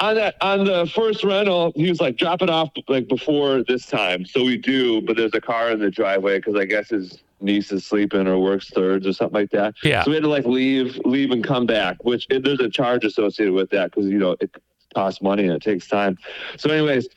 on 0.00 0.14
that 0.16 0.36
on 0.40 0.64
the 0.64 0.90
first 0.94 1.24
rental, 1.24 1.72
he 1.76 1.88
was 1.88 2.00
like, 2.00 2.16
drop 2.16 2.42
it 2.42 2.50
off 2.50 2.70
like 2.88 3.08
before 3.08 3.62
this 3.64 3.86
time. 3.86 4.24
So 4.24 4.44
we 4.44 4.56
do, 4.56 5.00
but 5.02 5.16
there's 5.16 5.34
a 5.34 5.40
car 5.40 5.70
in 5.70 5.78
the 5.78 5.90
driveway 5.90 6.38
because 6.38 6.56
I 6.56 6.64
guess 6.64 6.90
his 6.90 7.18
niece 7.40 7.72
is 7.72 7.86
sleeping 7.86 8.26
or 8.26 8.38
works 8.38 8.70
thirds 8.70 9.06
or 9.06 9.12
something 9.12 9.40
like 9.40 9.50
that. 9.50 9.74
Yeah. 9.82 10.02
So 10.02 10.10
we 10.10 10.16
had 10.16 10.22
to 10.22 10.28
like 10.28 10.46
leave, 10.46 10.98
leave 11.04 11.30
and 11.30 11.44
come 11.44 11.66
back, 11.66 12.02
which 12.04 12.26
it, 12.30 12.44
there's 12.44 12.60
a 12.60 12.68
charge 12.68 13.04
associated 13.04 13.54
with 13.54 13.70
that 13.70 13.90
because 13.90 14.10
you 14.10 14.18
know 14.18 14.36
it 14.40 14.54
costs 14.94 15.20
money 15.20 15.44
and 15.44 15.52
it 15.52 15.62
takes 15.62 15.86
time. 15.86 16.16
So, 16.56 16.70
anyways, 16.70 17.08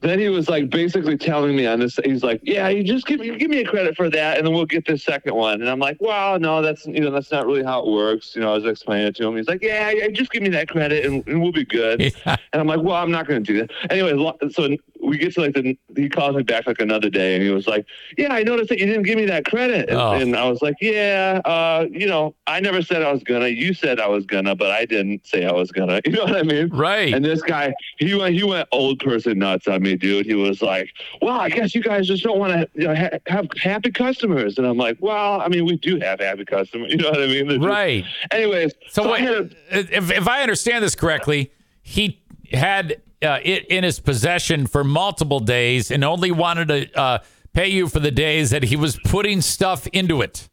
then 0.00 0.18
he 0.18 0.28
was 0.28 0.48
like 0.48 0.70
basically 0.70 1.16
telling 1.16 1.56
me 1.56 1.66
on 1.66 1.80
this. 1.80 1.98
He's 2.04 2.22
like, 2.22 2.40
"Yeah, 2.44 2.68
you 2.68 2.84
just 2.84 3.06
give 3.06 3.18
me 3.20 3.36
give 3.36 3.50
me 3.50 3.60
a 3.60 3.64
credit 3.64 3.96
for 3.96 4.08
that, 4.10 4.38
and 4.38 4.46
then 4.46 4.54
we'll 4.54 4.66
get 4.66 4.86
this 4.86 5.02
second 5.02 5.34
one." 5.34 5.60
And 5.60 5.68
I'm 5.68 5.80
like, 5.80 5.96
"Well, 6.00 6.38
no, 6.38 6.62
that's 6.62 6.86
you 6.86 7.00
know 7.00 7.10
that's 7.10 7.32
not 7.32 7.46
really 7.46 7.64
how 7.64 7.80
it 7.80 7.90
works." 7.90 8.36
You 8.36 8.42
know, 8.42 8.52
I 8.52 8.54
was 8.54 8.64
explaining 8.64 9.08
it 9.08 9.16
to 9.16 9.26
him. 9.26 9.36
He's 9.36 9.48
like, 9.48 9.62
"Yeah, 9.62 9.90
yeah 9.90 10.08
just 10.08 10.30
give 10.30 10.42
me 10.42 10.50
that 10.50 10.68
credit, 10.68 11.04
and, 11.04 11.26
and 11.26 11.42
we'll 11.42 11.52
be 11.52 11.64
good." 11.64 12.14
Yeah. 12.26 12.36
And 12.52 12.60
I'm 12.60 12.66
like, 12.66 12.80
"Well, 12.80 12.96
I'm 12.96 13.10
not 13.10 13.26
going 13.26 13.42
to 13.44 13.52
do 13.52 13.60
that." 13.60 13.70
Anyway, 13.90 14.12
so 14.50 14.76
we 15.08 15.18
get 15.18 15.34
to 15.34 15.40
like 15.40 15.54
the 15.54 15.76
he 15.96 16.08
calls 16.08 16.36
me 16.36 16.42
back 16.42 16.66
like 16.66 16.80
another 16.80 17.10
day, 17.10 17.34
and 17.34 17.42
he 17.42 17.50
was 17.50 17.66
like, 17.66 17.86
"Yeah, 18.16 18.32
I 18.32 18.42
noticed 18.42 18.68
that 18.68 18.78
you 18.78 18.86
didn't 18.86 19.02
give 19.04 19.16
me 19.16 19.26
that 19.26 19.44
credit," 19.44 19.88
and, 19.88 19.98
Oh. 19.98 20.12
and 20.12 20.36
I 20.36 20.48
was 20.48 20.62
like, 20.62 20.74
"Yeah, 20.80 21.40
uh, 21.44 21.86
you 21.90 22.06
know, 22.06 22.34
I 22.46 22.60
never 22.60 22.82
said 22.82 23.02
I 23.02 23.12
was 23.12 23.22
gonna. 23.22 23.48
You 23.48 23.74
said 23.74 23.98
I 24.00 24.08
was 24.08 24.26
gonna, 24.26 24.54
but 24.54 24.70
I 24.70 24.84
didn't 24.84 25.26
say 25.26 25.44
I 25.46 25.52
was 25.52 25.72
gonna. 25.72 26.00
You 26.06 26.12
know 26.12 26.24
what 26.24 26.36
I 26.36 26.42
mean?" 26.42 26.68
Right. 26.70 27.12
And 27.14 27.24
this 27.24 27.42
guy, 27.42 27.72
he 27.98 28.14
went, 28.14 28.34
he 28.34 28.42
went 28.44 28.68
old 28.72 28.98
person 29.00 29.38
nuts 29.38 29.66
on 29.68 29.82
me, 29.82 29.96
dude. 29.96 30.26
He 30.26 30.34
was 30.34 30.62
like, 30.62 30.90
"Well, 31.22 31.38
I 31.40 31.48
guess 31.48 31.74
you 31.74 31.82
guys 31.82 32.06
just 32.06 32.22
don't 32.24 32.38
want 32.38 32.52
to 32.52 32.68
you 32.74 32.86
know, 32.88 32.94
ha- 32.94 33.18
have 33.26 33.48
happy 33.60 33.90
customers." 33.90 34.58
And 34.58 34.66
I'm 34.66 34.76
like, 34.76 34.96
"Well, 35.00 35.40
I 35.40 35.48
mean, 35.48 35.64
we 35.64 35.76
do 35.76 35.98
have 36.00 36.20
happy 36.20 36.44
customers. 36.44 36.92
You 36.92 36.96
know 36.98 37.10
what 37.10 37.22
I 37.22 37.26
mean?" 37.26 37.48
They're 37.48 37.58
just- 37.58 37.68
right. 37.68 38.04
Anyways, 38.30 38.72
So, 38.90 39.10
wait, 39.10 39.20
had 39.20 39.54
a- 39.70 39.96
if, 39.96 40.10
if 40.10 40.28
I 40.28 40.42
understand 40.42 40.84
this 40.84 40.94
correctly, 40.94 41.50
he 41.82 42.20
had 42.52 43.00
uh, 43.22 43.38
it 43.42 43.66
in 43.66 43.84
his 43.84 44.00
possession 44.00 44.66
for 44.66 44.84
multiple 44.84 45.40
days 45.40 45.90
and 45.90 46.04
only 46.04 46.30
wanted 46.30 46.68
to 46.68 46.98
uh, 46.98 47.18
pay 47.52 47.68
you 47.68 47.88
for 47.88 48.00
the 48.00 48.10
days 48.10 48.50
that 48.50 48.62
he 48.64 48.76
was 48.76 48.98
putting 49.04 49.40
stuff 49.40 49.86
into 49.88 50.22
it. 50.22 50.48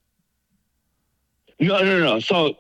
No, 1.60 1.82
no, 1.84 2.00
no. 2.00 2.20
So 2.20 2.56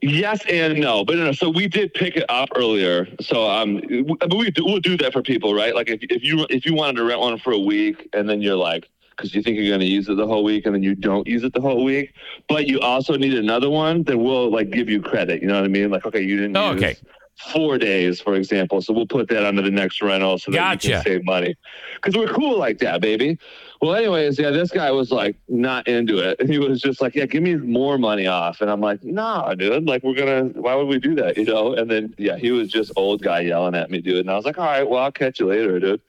yes 0.00 0.44
and 0.48 0.78
no, 0.80 1.04
but 1.04 1.16
no. 1.16 1.32
So 1.32 1.50
we 1.50 1.68
did 1.68 1.92
pick 1.94 2.16
it 2.16 2.24
up 2.28 2.48
earlier. 2.54 3.06
So 3.20 3.48
um, 3.48 3.80
but 4.18 4.34
we 4.34 4.50
do, 4.50 4.64
we'll 4.64 4.80
do 4.80 4.96
that 4.98 5.12
for 5.12 5.22
people, 5.22 5.54
right? 5.54 5.74
Like 5.74 5.90
if, 5.90 6.00
if 6.04 6.22
you 6.22 6.46
if 6.48 6.64
you 6.64 6.74
wanted 6.74 6.96
to 6.96 7.04
rent 7.04 7.20
one 7.20 7.38
for 7.38 7.52
a 7.52 7.58
week 7.58 8.08
and 8.12 8.28
then 8.28 8.40
you're 8.40 8.56
like. 8.56 8.88
Because 9.16 9.34
you 9.34 9.42
think 9.42 9.56
you're 9.58 9.66
going 9.66 9.80
to 9.80 9.84
use 9.84 10.08
it 10.08 10.16
the 10.16 10.28
whole 10.28 10.44
week, 10.44 10.64
and 10.64 10.72
then 10.72 10.84
you 10.84 10.94
don't 10.94 11.26
use 11.26 11.42
it 11.42 11.52
the 11.52 11.60
whole 11.60 11.82
week, 11.82 12.14
but 12.48 12.68
you 12.68 12.78
also 12.78 13.16
need 13.16 13.34
another 13.34 13.68
one, 13.68 14.04
then 14.04 14.22
we'll 14.22 14.48
like 14.48 14.70
give 14.70 14.88
you 14.88 15.02
credit. 15.02 15.42
You 15.42 15.48
know 15.48 15.56
what 15.56 15.64
I 15.64 15.66
mean? 15.66 15.90
Like, 15.90 16.06
okay, 16.06 16.20
you 16.22 16.36
didn't 16.36 16.56
Oh, 16.56 16.70
use 16.70 16.80
okay. 16.84 16.96
Four 17.38 17.78
days, 17.78 18.20
for 18.20 18.34
example, 18.34 18.82
so 18.82 18.92
we'll 18.92 19.06
put 19.06 19.28
that 19.28 19.44
under 19.44 19.62
the 19.62 19.70
next 19.70 20.02
rental 20.02 20.38
so 20.38 20.50
that 20.50 20.56
you 20.56 20.60
Gotcha. 20.60 20.88
can 20.88 21.02
save 21.02 21.24
money. 21.24 21.56
Because 21.96 22.16
we're 22.16 22.32
cool 22.32 22.58
like 22.58 22.78
that, 22.78 23.00
baby. 23.00 23.38
Well, 23.80 23.94
anyways, 23.94 24.38
yeah, 24.38 24.50
this 24.50 24.70
guy 24.70 24.90
was 24.90 25.10
like 25.10 25.36
not 25.48 25.86
into 25.86 26.18
it. 26.18 26.40
He 26.48 26.58
was 26.58 26.80
just 26.80 27.00
like, 27.00 27.14
"Yeah, 27.14 27.26
give 27.26 27.42
me 27.42 27.54
more 27.56 27.96
money 27.98 28.26
off," 28.26 28.60
and 28.60 28.70
I'm 28.70 28.80
like, 28.80 29.04
"Nah, 29.04 29.54
dude. 29.54 29.86
Like, 29.86 30.02
we're 30.02 30.14
gonna. 30.14 30.44
Why 30.46 30.74
would 30.74 30.88
we 30.88 30.98
do 30.98 31.14
that? 31.16 31.36
You 31.36 31.44
know?" 31.44 31.74
And 31.74 31.90
then 31.90 32.14
yeah, 32.18 32.36
he 32.36 32.50
was 32.50 32.70
just 32.70 32.90
old 32.96 33.22
guy 33.22 33.40
yelling 33.40 33.74
at 33.74 33.90
me, 33.90 34.00
dude. 34.00 34.18
And 34.20 34.30
I 34.30 34.36
was 34.36 34.44
like, 34.44 34.58
"All 34.58 34.64
right, 34.66 34.88
well, 34.88 35.02
I'll 35.02 35.12
catch 35.12 35.38
you 35.40 35.46
later, 35.46 35.78
dude." 35.78 36.00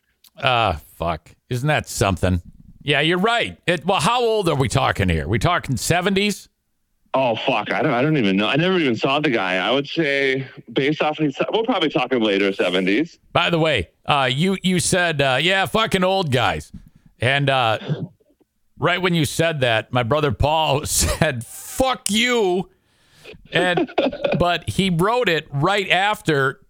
Ah, 0.41 0.81
fuck. 0.95 1.31
Isn't 1.49 1.67
that 1.67 1.87
something? 1.87 2.41
Yeah, 2.81 3.01
you're 3.01 3.17
right. 3.19 3.57
It, 3.67 3.85
well, 3.85 3.99
how 3.99 4.21
old 4.21 4.49
are 4.49 4.55
we 4.55 4.67
talking 4.69 5.09
here? 5.09 5.27
We 5.27 5.37
talking 5.37 5.75
70s? 5.75 6.47
Oh 7.13 7.35
fuck, 7.35 7.71
I 7.71 7.81
don't. 7.81 7.93
I 7.93 8.01
don't 8.01 8.17
even 8.17 8.37
know. 8.37 8.47
I 8.47 8.55
never 8.55 8.77
even 8.77 8.95
saw 8.95 9.19
the 9.19 9.31
guy. 9.31 9.55
I 9.55 9.71
would 9.71 9.87
say 9.87 10.47
based 10.71 11.01
off, 11.01 11.17
his, 11.17 11.35
we'll 11.51 11.63
probably 11.63 11.89
talk 11.89 12.11
him 12.11 12.21
later 12.21 12.53
seventies. 12.53 13.19
By 13.33 13.49
the 13.49 13.57
way, 13.59 13.89
uh, 14.05 14.29
you 14.31 14.57
you 14.61 14.79
said, 14.79 15.21
uh, 15.21 15.37
yeah, 15.41 15.65
fucking 15.65 16.03
old 16.03 16.31
guys. 16.31 16.71
And 17.19 17.49
uh, 17.49 17.79
right 18.77 19.01
when 19.01 19.13
you 19.13 19.25
said 19.25 19.61
that, 19.61 19.91
my 19.91 20.03
brother 20.03 20.31
Paul 20.31 20.85
said, 20.85 21.45
fuck 21.45 22.09
you. 22.09 22.69
And 23.51 23.91
but 24.39 24.69
he 24.69 24.89
wrote 24.89 25.29
it 25.29 25.47
right 25.51 25.89
after 25.89 26.61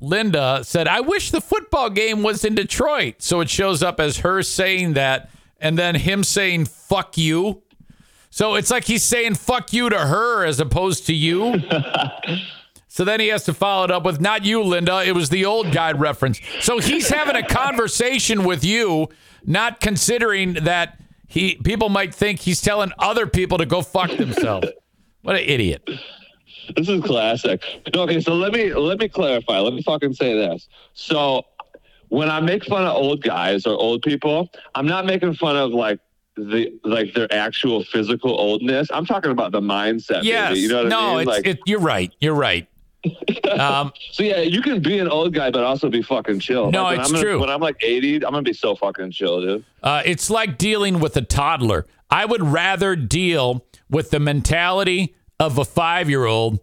Linda 0.00 0.60
said, 0.64 0.88
I 0.88 1.00
wish 1.00 1.30
the 1.30 1.40
football 1.40 1.90
game 1.90 2.22
was 2.22 2.44
in 2.44 2.54
Detroit. 2.54 3.16
So 3.18 3.40
it 3.40 3.50
shows 3.50 3.82
up 3.82 4.00
as 4.00 4.18
her 4.18 4.42
saying 4.42 4.94
that 4.94 5.30
and 5.60 5.78
then 5.78 5.94
him 5.96 6.24
saying 6.24 6.66
fuck 6.66 7.18
you. 7.18 7.62
So 8.38 8.54
it's 8.54 8.70
like 8.70 8.84
he's 8.84 9.02
saying 9.02 9.34
fuck 9.34 9.72
you 9.72 9.88
to 9.88 9.98
her 9.98 10.44
as 10.44 10.60
opposed 10.60 11.06
to 11.06 11.12
you. 11.12 11.54
So 12.90 13.04
then 13.04 13.20
he 13.20 13.28
has 13.28 13.44
to 13.44 13.54
follow 13.54 13.84
it 13.84 13.90
up 13.92 14.02
with 14.02 14.20
not 14.20 14.44
you, 14.44 14.60
Linda. 14.60 15.04
It 15.04 15.12
was 15.12 15.28
the 15.28 15.44
old 15.44 15.70
guy 15.70 15.92
reference. 15.92 16.40
So 16.60 16.80
he's 16.80 17.08
having 17.08 17.36
a 17.36 17.46
conversation 17.46 18.44
with 18.44 18.64
you, 18.64 19.08
not 19.44 19.78
considering 19.78 20.54
that 20.54 20.98
he 21.28 21.56
people 21.62 21.90
might 21.90 22.12
think 22.12 22.40
he's 22.40 22.60
telling 22.60 22.90
other 22.98 23.28
people 23.28 23.58
to 23.58 23.66
go 23.66 23.82
fuck 23.82 24.10
themselves. 24.16 24.68
What 25.22 25.36
an 25.36 25.42
idiot. 25.42 25.88
This 26.74 26.88
is 26.88 27.04
classic. 27.04 27.62
Okay, 27.94 28.20
so 28.20 28.34
let 28.34 28.52
me 28.52 28.74
let 28.74 28.98
me 28.98 29.08
clarify. 29.08 29.60
Let 29.60 29.74
me 29.74 29.82
fucking 29.82 30.14
say 30.14 30.34
this. 30.34 30.66
So 30.94 31.44
when 32.08 32.30
I 32.30 32.40
make 32.40 32.64
fun 32.64 32.84
of 32.84 32.96
old 32.96 33.22
guys 33.22 33.64
or 33.64 33.76
old 33.76 34.02
people, 34.02 34.48
I'm 34.74 34.86
not 34.86 35.06
making 35.06 35.34
fun 35.34 35.56
of 35.56 35.70
like 35.70 36.00
the 36.38 36.78
like 36.84 37.14
their 37.14 37.32
actual 37.32 37.82
physical 37.84 38.30
oldness. 38.38 38.88
I'm 38.92 39.04
talking 39.06 39.30
about 39.30 39.52
the 39.52 39.60
mindset. 39.60 40.22
Yes. 40.22 40.56
you 40.56 40.68
know 40.68 40.82
what 40.84 40.88
no, 40.88 41.00
I 41.00 41.10
mean? 41.10 41.18
it's 41.20 41.26
Like, 41.28 41.46
it, 41.46 41.58
you're 41.66 41.80
right. 41.80 42.12
You're 42.20 42.34
right. 42.34 42.66
Um, 43.58 43.92
so 44.12 44.22
yeah, 44.22 44.40
you 44.40 44.60
can 44.62 44.80
be 44.80 44.98
an 45.00 45.08
old 45.08 45.32
guy, 45.34 45.50
but 45.50 45.64
also 45.64 45.88
be 45.88 46.02
fucking 46.02 46.38
chill. 46.40 46.70
No, 46.70 46.84
Like, 46.84 47.00
it's 47.00 47.08
I'm 47.08 47.14
gonna- 47.14 47.24
true. 47.24 47.40
When 47.40 47.48
I'm 47.50 47.60
like 47.60 47.76
80, 47.82 48.16
I'm 48.16 48.20
gonna 48.32 48.42
be 48.42 48.52
so 48.52 48.76
fucking 48.76 49.10
chill, 49.10 49.40
dude. 49.40 49.64
Uh, 49.82 50.02
it's 50.04 50.30
like 50.30 50.58
dealing 50.58 51.00
with 51.00 51.16
a 51.16 51.22
toddler. 51.22 51.86
I 52.10 52.24
would 52.24 52.42
rather 52.42 52.94
deal 52.94 53.64
with 53.90 54.10
the 54.10 54.20
mentality 54.20 55.14
of 55.40 55.58
a 55.58 55.64
five 55.64 56.08
year 56.08 56.24
old 56.26 56.60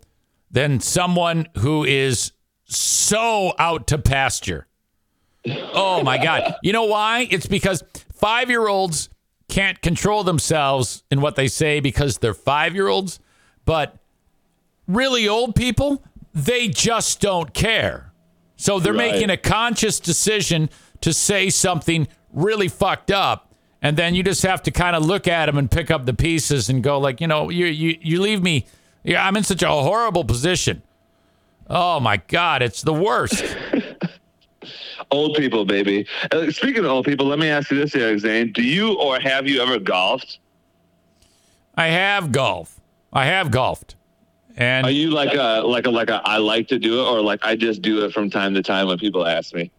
than 0.52 0.80
someone 0.80 1.48
who 1.58 1.84
is 1.84 2.32
so 2.66 3.54
out 3.60 3.88
to 3.88 3.98
pasture. 3.98 4.68
Oh 5.74 6.02
my 6.04 6.18
God. 6.24 6.56
You 6.64 6.72
know 6.74 6.86
why? 6.86 7.28
It's 7.30 7.46
because 7.48 7.84
five 8.14 8.50
year 8.50 8.68
olds 8.68 9.10
can't 9.48 9.82
control 9.82 10.24
themselves 10.24 11.04
in 11.12 11.22
what 11.22 11.36
they 11.36 11.48
say 11.48 11.80
because 11.80 12.18
they're 12.18 12.34
five 12.34 12.74
year 12.76 12.88
olds, 12.88 13.20
but 13.66 13.98
really 14.88 15.28
old 15.28 15.56
people, 15.56 16.04
they 16.34 16.68
just 16.68 17.20
don't 17.22 17.54
care. 17.54 18.12
So 18.58 18.80
they're 18.80 18.94
Right. 18.94 19.12
making 19.14 19.30
a 19.30 19.38
conscious 19.38 20.00
decision 20.00 20.70
to 21.02 21.14
say 21.14 21.50
something 21.50 22.08
really 22.34 22.68
fucked 22.68 23.12
up. 23.12 23.54
And 23.82 23.98
then 23.98 24.16
you 24.16 24.24
just 24.24 24.42
have 24.44 24.64
to 24.64 24.72
kind 24.72 24.96
of 24.96 25.06
look 25.06 25.28
at 25.28 25.46
them 25.46 25.58
and 25.58 25.70
pick 25.70 25.92
up 25.92 26.06
the 26.06 26.14
pieces 26.14 26.70
and 26.70 26.82
go 26.82 26.98
like, 27.00 27.22
you 27.22 27.28
know, 27.28 27.50
you 27.50 27.66
you 27.68 27.98
you 28.02 28.22
leave 28.22 28.42
me 28.42 28.66
yeah, 29.04 29.26
I'm 29.28 29.38
in 29.38 29.44
such 29.44 29.62
a 29.62 29.68
horrible 29.70 30.24
position. 30.26 30.82
Oh 31.70 32.00
my 32.00 32.18
god, 32.18 32.64
it's 32.64 32.82
the 32.82 32.94
worst. 32.94 33.44
Old 35.12 35.36
people, 35.36 35.66
baby. 35.66 36.08
Uh, 36.32 36.52
speaking 36.52 36.86
of 36.86 36.92
old 36.92 37.06
people, 37.06 37.26
let 37.26 37.40
me 37.40 37.50
ask 37.50 37.72
you 37.72 37.78
this, 37.78 37.96
Eric 37.96 38.20
Zane. 38.20 38.52
Do 38.52 38.62
you 38.64 38.98
or 39.00 39.20
have 39.20 39.48
you 39.48 39.62
ever 39.62 39.80
golfed? 39.80 40.40
I 41.76 41.88
have 41.88 42.32
golf. 42.32 42.80
I 43.12 43.26
have 43.26 43.52
golfed. 43.52 43.96
And 44.58 44.86
Are 44.86 44.92
you 44.92 45.10
like 45.12 45.34
a 45.34 45.62
like 45.66 45.86
a 45.86 45.90
like 45.90 46.10
a 46.10 46.22
I 46.24 46.38
like 46.38 46.70
to 46.70 46.80
do 46.80 47.02
it 47.02 47.04
or 47.04 47.22
like 47.22 47.44
I 47.44 47.58
just 47.58 47.82
do 47.82 48.06
it 48.06 48.14
from 48.14 48.30
time 48.30 48.54
to 48.54 48.64
time 48.64 48.88
when 48.88 48.98
people 48.98 49.26
ask 49.26 49.54
me? 49.54 49.70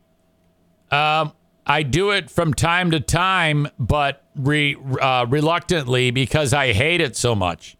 Um, 0.90 1.32
I 1.66 1.82
do 1.82 2.10
it 2.10 2.30
from 2.30 2.52
time 2.54 2.90
to 2.90 3.00
time, 3.00 3.68
but 3.78 4.22
re, 4.36 4.76
uh, 5.00 5.26
reluctantly 5.28 6.10
because 6.10 6.52
I 6.52 6.72
hate 6.72 7.00
it 7.00 7.16
so 7.16 7.34
much. 7.34 7.76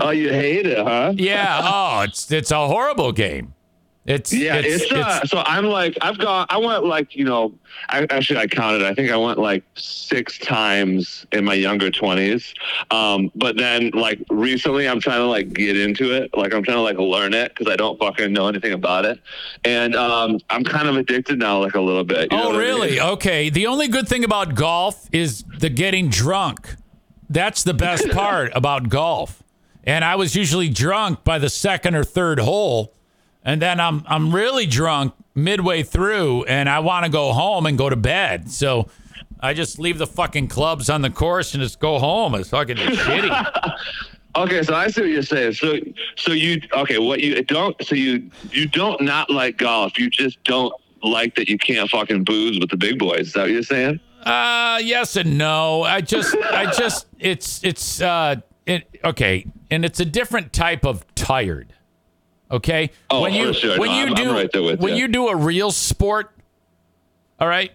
Oh, 0.00 0.10
you 0.10 0.30
hate 0.30 0.66
it, 0.66 0.78
huh? 0.78 1.12
Yeah. 1.16 1.60
oh, 1.62 2.00
it's 2.02 2.30
it's 2.32 2.50
a 2.50 2.66
horrible 2.66 3.12
game. 3.12 3.54
It's 4.04 4.32
Yeah, 4.32 4.56
it's, 4.56 4.90
uh, 4.90 5.24
so 5.24 5.42
I'm 5.46 5.66
like 5.66 5.96
I've 6.00 6.18
gone 6.18 6.46
I 6.50 6.58
went 6.58 6.84
like 6.84 7.14
you 7.14 7.24
know 7.24 7.54
I, 7.88 8.04
actually 8.10 8.40
I 8.40 8.48
counted 8.48 8.82
I 8.82 8.94
think 8.94 9.10
I 9.10 9.16
went 9.16 9.38
like 9.38 9.62
six 9.76 10.38
times 10.38 11.24
in 11.30 11.44
my 11.44 11.54
younger 11.54 11.88
20s 11.88 12.52
um, 12.90 13.30
but 13.36 13.56
then 13.56 13.90
like 13.94 14.18
recently 14.28 14.88
I'm 14.88 15.00
trying 15.00 15.20
to 15.20 15.26
like 15.26 15.52
get 15.52 15.78
into 15.78 16.12
it 16.12 16.36
like 16.36 16.52
I'm 16.52 16.64
trying 16.64 16.78
to 16.78 16.82
like 16.82 16.98
learn 16.98 17.32
it 17.32 17.54
because 17.54 17.72
I 17.72 17.76
don't 17.76 17.96
fucking 17.96 18.32
know 18.32 18.48
anything 18.48 18.72
about 18.72 19.04
it 19.04 19.20
and 19.64 19.94
um, 19.94 20.40
I'm 20.50 20.64
kind 20.64 20.88
of 20.88 20.96
addicted 20.96 21.38
now 21.38 21.60
like 21.60 21.74
a 21.74 21.80
little 21.80 22.04
bit. 22.04 22.28
Oh, 22.30 22.36
what 22.36 22.46
I 22.46 22.50
mean? 22.50 22.58
really? 22.58 23.00
Okay. 23.00 23.50
The 23.50 23.66
only 23.66 23.88
good 23.88 24.08
thing 24.08 24.24
about 24.24 24.54
golf 24.54 25.08
is 25.12 25.44
the 25.58 25.68
getting 25.68 26.08
drunk. 26.08 26.76
That's 27.28 27.62
the 27.62 27.74
best 27.74 28.08
part 28.12 28.52
about 28.54 28.88
golf. 28.88 29.42
And 29.84 30.04
I 30.04 30.16
was 30.16 30.34
usually 30.34 30.68
drunk 30.68 31.24
by 31.24 31.38
the 31.38 31.50
second 31.50 31.94
or 31.94 32.04
third 32.04 32.38
hole, 32.38 32.94
and 33.44 33.60
then 33.60 33.80
I'm 33.80 34.04
I'm 34.06 34.34
really 34.34 34.66
drunk 34.66 35.14
midway 35.34 35.82
through, 35.82 36.44
and 36.44 36.68
I 36.68 36.80
want 36.80 37.04
to 37.04 37.10
go 37.10 37.32
home 37.32 37.66
and 37.66 37.76
go 37.76 37.88
to 37.88 37.96
bed. 37.96 38.50
So 38.50 38.88
I 39.40 39.54
just 39.54 39.78
leave 39.78 39.98
the 39.98 40.06
fucking 40.06 40.48
clubs 40.48 40.88
on 40.88 41.02
the 41.02 41.10
course 41.10 41.54
and 41.54 41.62
just 41.62 41.80
go 41.80 41.98
home. 41.98 42.34
It's 42.34 42.50
fucking 42.50 42.76
shitty. 42.76 43.76
Okay, 44.34 44.62
so 44.62 44.74
I 44.74 44.88
see 44.88 45.02
what 45.02 45.10
you're 45.10 45.22
saying. 45.22 45.52
So, 45.52 45.76
so 46.16 46.32
you 46.32 46.60
okay? 46.72 46.98
What 46.98 47.20
you 47.20 47.42
don't? 47.42 47.76
So 47.84 47.94
you 47.94 48.30
you 48.50 48.66
don't 48.66 49.00
not 49.02 49.28
like 49.30 49.58
golf. 49.58 49.98
You 49.98 50.08
just 50.08 50.42
don't 50.44 50.72
like 51.02 51.34
that 51.34 51.48
you 51.48 51.58
can't 51.58 51.88
fucking 51.90 52.24
booze 52.24 52.58
with 52.58 52.70
the 52.70 52.76
big 52.76 52.98
boys. 52.98 53.28
Is 53.28 53.32
that 53.34 53.42
what 53.42 53.50
you're 53.50 53.62
saying? 53.62 54.00
Uh, 54.22 54.78
yes 54.82 55.16
and 55.16 55.36
no. 55.36 55.82
I 55.82 56.00
just, 56.00 56.36
I 56.36 56.70
just, 56.72 57.06
it's, 57.18 57.62
it's, 57.64 58.00
uh, 58.00 58.36
it, 58.66 59.00
okay, 59.04 59.46
and 59.70 59.84
it's 59.84 59.98
a 59.98 60.04
different 60.04 60.52
type 60.52 60.84
of 60.84 61.04
tired. 61.14 61.72
Okay, 62.52 62.90
Oh, 63.08 63.22
when 63.22 63.32
you 63.32 63.52
sure. 63.54 63.78
when 63.78 63.88
No, 63.90 63.94
you 63.96 64.02
I'm- 64.04 64.08
I'm 64.16 64.24
do 64.24 64.32
right 64.32 64.52
there 64.52 64.62
with 64.62 64.80
when 64.80 64.94
you. 64.94 65.00
you 65.02 65.08
do 65.08 65.28
a 65.28 65.34
real 65.36 65.70
sport, 65.70 66.30
all 67.40 67.48
right, 67.48 67.72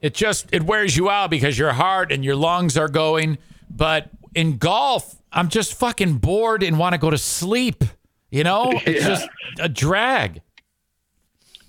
it 0.00 0.14
just 0.14 0.46
it 0.52 0.62
wears 0.62 0.96
you 0.96 1.10
out 1.10 1.28
because 1.30 1.58
your 1.58 1.72
heart 1.74 2.10
and 2.10 2.24
your 2.24 2.36
lungs 2.36 2.78
are 2.78 2.88
going. 2.88 3.36
But 3.68 4.08
in 4.34 4.56
golf, 4.56 5.16
I'm 5.30 5.48
just 5.50 5.74
fucking 5.74 6.14
bored 6.18 6.62
and 6.62 6.78
want 6.78 6.94
to 6.94 6.98
go 6.98 7.10
to 7.10 7.18
sleep. 7.18 7.84
You 8.30 8.44
know, 8.44 8.70
it's 8.86 9.02
Yeah. 9.02 9.08
just 9.08 9.28
a 9.58 9.68
drag. 9.68 10.40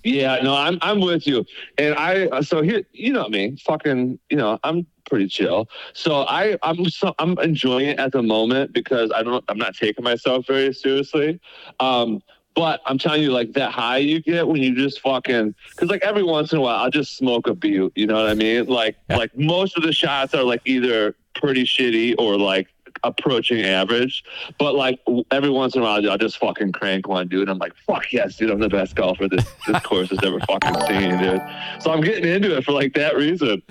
Yeah, 0.04 0.40
no, 0.42 0.56
I'm 0.56 0.80
I'm 0.82 1.02
with 1.02 1.28
you. 1.28 1.46
And 1.78 1.94
I 1.96 2.42
so 2.42 2.62
here, 2.62 2.84
you 2.94 3.12
know 3.12 3.28
me, 3.28 3.58
fucking, 3.66 4.18
you 4.30 4.38
know, 4.38 4.58
I'm 4.64 4.88
pretty 5.12 5.28
chill. 5.28 5.68
So 5.94 6.22
I 6.22 6.58
I'm 6.64 6.86
so, 6.90 7.14
I'm 7.20 7.38
enjoying 7.40 7.90
it 7.90 8.00
at 8.00 8.14
the 8.14 8.24
moment 8.24 8.72
because 8.72 9.12
I 9.14 9.22
don't 9.24 9.44
I'm 9.50 9.58
not 9.58 9.76
taking 9.76 10.06
myself 10.06 10.48
very 10.48 10.74
seriously. 10.74 11.40
Um 11.82 12.24
but 12.56 12.82
I'm 12.86 12.98
telling 12.98 13.22
you, 13.22 13.32
like 13.32 13.54
that 13.54 13.72
high 13.72 13.98
you 13.98 14.22
get 14.22 14.46
when 14.46 14.62
you 14.62 14.76
just 14.76 15.00
fucking, 15.00 15.56
because 15.70 15.90
like 15.90 16.04
every 16.04 16.24
once 16.24 16.52
in 16.52 16.58
a 16.58 16.62
while, 16.62 16.76
I'll 16.84 16.90
just 16.90 17.16
smoke 17.16 17.48
a 17.48 17.54
butte. 17.54 17.94
You 17.96 18.08
know 18.08 18.16
what 18.16 18.30
I 18.30 18.34
mean? 18.34 18.66
Like, 18.66 18.98
Yeah. 19.10 19.18
like 19.18 19.38
most 19.38 19.78
of 19.78 19.84
the 19.84 19.94
shots 19.94 20.34
are 20.34 20.44
like 20.44 20.62
either 20.66 21.16
pretty 21.34 21.64
shitty 21.64 22.16
or 22.20 22.38
like 22.38 22.68
approaching 23.06 23.64
average. 23.64 24.26
But 24.60 24.76
like 24.76 25.00
every 25.32 25.50
once 25.50 25.76
in 25.76 25.82
a 25.82 25.86
while, 25.86 26.12
I'll 26.12 26.18
just 26.18 26.38
fucking 26.40 26.74
crank 26.74 27.08
one, 27.08 27.30
dude. 27.30 27.48
I'm 27.48 27.58
like, 27.58 27.74
fuck 27.88 28.12
yes, 28.12 28.36
dude, 28.36 28.50
I'm 28.52 28.60
the 28.60 28.68
best 28.68 28.96
golfer 28.96 29.30
this 29.30 29.46
this 29.66 29.82
course 29.84 30.10
has 30.10 30.20
ever 30.22 30.40
fucking 30.42 30.76
seen, 30.88 31.18
dude. 31.20 31.42
So 31.80 31.92
I'm 31.94 32.02
getting 32.02 32.26
into 32.30 32.58
it 32.58 32.66
for 32.66 32.74
like 32.74 32.94
that 32.96 33.16
reason. 33.16 33.64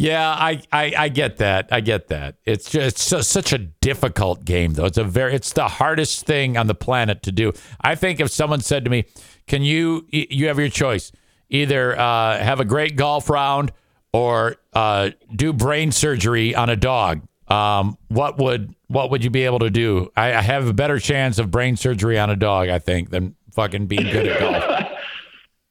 Yeah, 0.00 0.30
I, 0.30 0.62
I, 0.72 0.94
I 0.96 1.08
get 1.10 1.36
that. 1.36 1.68
I 1.70 1.82
get 1.82 2.08
that. 2.08 2.36
It's 2.46 2.70
just 2.70 2.96
it's 2.96 3.02
su- 3.02 3.20
such 3.20 3.52
a 3.52 3.58
difficult 3.58 4.46
game, 4.46 4.72
though. 4.72 4.86
It's 4.86 4.96
a 4.96 5.04
very 5.04 5.34
it's 5.34 5.52
the 5.52 5.68
hardest 5.68 6.24
thing 6.24 6.56
on 6.56 6.68
the 6.68 6.74
planet 6.74 7.22
to 7.24 7.32
do. 7.32 7.52
I 7.82 7.96
think 7.96 8.18
if 8.18 8.30
someone 8.30 8.62
said 8.62 8.84
to 8.84 8.90
me, 8.90 9.04
"Can 9.46 9.62
you 9.62 10.06
you 10.10 10.46
have 10.46 10.58
your 10.58 10.70
choice? 10.70 11.12
Either 11.50 11.98
uh, 12.00 12.38
have 12.38 12.60
a 12.60 12.64
great 12.64 12.96
golf 12.96 13.28
round 13.28 13.72
or 14.14 14.56
uh, 14.72 15.10
do 15.36 15.52
brain 15.52 15.92
surgery 15.92 16.54
on 16.54 16.70
a 16.70 16.76
dog." 16.76 17.20
Um, 17.48 17.98
what 18.08 18.38
would 18.38 18.74
what 18.86 19.10
would 19.10 19.22
you 19.22 19.28
be 19.28 19.44
able 19.44 19.58
to 19.58 19.70
do? 19.70 20.10
I, 20.16 20.32
I 20.32 20.40
have 20.40 20.66
a 20.66 20.72
better 20.72 20.98
chance 20.98 21.38
of 21.38 21.50
brain 21.50 21.76
surgery 21.76 22.18
on 22.18 22.30
a 22.30 22.36
dog, 22.36 22.70
I 22.70 22.78
think, 22.78 23.10
than 23.10 23.36
fucking 23.52 23.86
being 23.86 24.10
good 24.10 24.28
at 24.28 24.40
golf. 24.40 24.92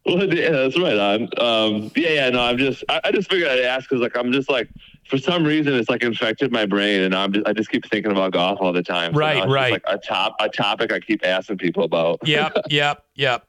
Well, 0.05 0.33
yeah, 0.33 0.51
that's 0.51 0.79
right 0.79 0.97
on. 0.97 1.21
Um, 1.37 1.91
yeah, 1.95 2.09
yeah, 2.09 2.29
no, 2.29 2.41
I'm 2.41 2.57
just, 2.57 2.83
I, 2.89 3.01
I 3.03 3.11
just 3.11 3.29
figured 3.29 3.49
I'd 3.49 3.59
ask 3.59 3.89
because 3.89 4.01
like 4.01 4.15
I'm 4.15 4.31
just 4.31 4.49
like, 4.49 4.69
for 5.07 5.17
some 5.17 5.43
reason, 5.43 5.73
it's 5.73 5.89
like 5.89 6.03
infected 6.03 6.51
my 6.51 6.65
brain, 6.65 7.01
and 7.01 7.15
I'm 7.15 7.33
just, 7.33 7.47
I 7.47 7.53
just 7.53 7.69
keep 7.69 7.89
thinking 7.89 8.11
about 8.11 8.31
golf 8.31 8.59
all 8.61 8.71
the 8.71 8.83
time. 8.83 9.13
Right, 9.13 9.37
now 9.37 9.43
just, 9.43 9.53
right. 9.53 9.71
like 9.73 9.83
a 9.87 9.97
top, 9.97 10.35
a 10.39 10.49
topic 10.49 10.93
I 10.93 10.99
keep 10.99 11.25
asking 11.25 11.57
people 11.57 11.83
about. 11.83 12.19
yep, 12.27 12.55
yep, 12.69 13.03
yep. 13.15 13.45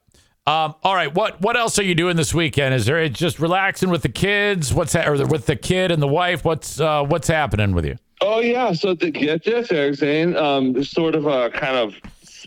Um, 0.47 0.74
all 0.82 0.94
right, 0.94 1.14
what 1.14 1.40
what 1.40 1.56
else 1.56 1.78
are 1.78 1.82
you 1.82 1.94
doing 1.94 2.16
this 2.16 2.35
weekend? 2.35 2.74
Is 2.74 2.86
there 2.86 3.09
just 3.09 3.39
relaxing 3.39 3.90
with 3.90 4.02
the 4.02 4.09
kids? 4.09 4.72
What's 4.72 4.94
that, 4.94 5.06
or 5.06 5.18
the, 5.18 5.27
with 5.27 5.47
the 5.47 5.55
kid 5.55 5.90
and 5.90 6.02
the 6.02 6.09
wife? 6.09 6.44
What's 6.44 6.81
uh, 6.81 7.05
what's 7.05 7.28
happening 7.28 7.74
with 7.74 7.85
you? 7.85 7.97
Oh 8.22 8.40
yeah, 8.40 8.72
so 8.72 8.94
to 8.94 9.10
get 9.10 9.44
this, 9.44 9.70
Eric 9.70 9.94
Zane, 9.94 10.36
um, 10.36 10.82
sort 10.82 11.14
of 11.14 11.27
a 11.27 11.51
kind 11.51 11.77
of 11.77 11.94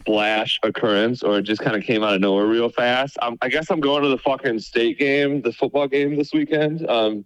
splash 0.04 0.60
occurrence, 0.64 1.24
or 1.24 1.40
it 1.40 1.44
just 1.44 1.62
kind 1.62 1.76
of 1.76 1.84
came 1.84 2.04
out 2.04 2.14
of 2.14 2.22
nowhere 2.22 2.46
real 2.46 2.70
fast. 2.70 3.18
Um, 3.22 3.38
I 3.42 3.50
guess 3.50 3.70
I'm 3.70 3.80
going 3.80 4.04
to 4.04 4.10
the 4.10 4.18
fucking 4.18 4.60
state 4.60 5.00
game, 5.00 5.42
the 5.42 5.54
football 5.54 5.88
game 5.88 6.16
this 6.16 6.34
weekend. 6.34 6.88
Um, 6.90 7.26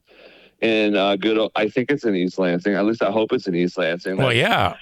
in 0.61 0.95
uh, 0.95 1.15
good, 1.15 1.51
I 1.55 1.69
think 1.69 1.91
it's 1.91 2.03
in 2.03 2.15
East 2.15 2.39
Lansing. 2.39 2.73
At 2.73 2.85
least 2.85 3.03
I 3.03 3.11
hope 3.11 3.31
it's 3.31 3.47
in 3.47 3.55
East 3.55 3.77
Lansing. 3.77 4.17
Well, 4.17 4.33
yeah, 4.33 4.75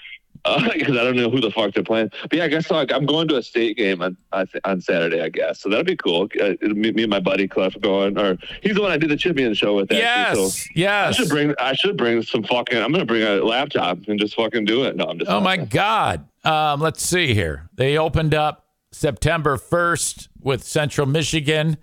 because 0.74 0.96
I 0.96 1.04
don't 1.04 1.16
know 1.16 1.30
who 1.30 1.42
the 1.42 1.52
fuck 1.52 1.74
they're 1.74 1.84
playing. 1.84 2.12
But 2.22 2.34
yeah, 2.34 2.44
I 2.46 2.48
guess 2.48 2.68
so. 2.68 2.76
I'm 2.76 3.06
going 3.06 3.28
to 3.30 3.38
a 3.38 3.44
state 3.44 3.78
game 3.78 4.02
on 4.02 4.16
on 4.64 4.80
Saturday, 4.82 5.22
I 5.22 5.30
guess. 5.30 5.62
So 5.62 5.70
that'll 5.70 5.84
be 5.84 5.96
cool. 5.96 6.30
Uh, 6.40 6.54
me, 6.62 6.92
me 6.92 7.04
and 7.04 7.10
my 7.10 7.20
buddy 7.20 7.48
Cliff 7.48 7.76
are 7.76 7.80
going, 7.80 8.18
or 8.18 8.38
he's 8.62 8.76
the 8.76 8.82
one 8.82 8.92
I 8.92 8.98
did 8.98 9.10
the 9.10 9.18
Champion 9.18 9.54
show 9.54 9.76
with. 9.76 9.92
actually, 9.92 10.52
yes, 10.76 11.10
I 11.10 11.12
should 11.12 11.30
bring. 11.30 11.54
I 11.60 11.74
should 11.74 11.98
bring 11.98 12.22
some 12.22 12.44
fucking. 12.44 12.78
I'm 12.78 12.92
gonna 12.92 13.06
bring 13.06 13.24
a 13.24 13.44
laptop 13.44 14.00
and 14.08 14.20
just 14.20 14.36
fucking 14.36 14.66
do 14.66 14.84
it. 14.84 14.96
No, 14.96 15.06
I'm 15.06 15.20
just. 15.20 15.32
Oh 15.32 15.40
my 15.40 15.58
God. 15.58 16.26
Um, 16.46 16.80
let's 16.80 17.02
see 17.02 17.34
here. 17.34 17.70
They 17.74 17.98
opened 17.98 18.34
up 18.34 18.68
September 18.92 19.58
1st 19.58 20.30
with 20.40 20.64
Central 20.64 21.08
Michigan. 21.08 21.78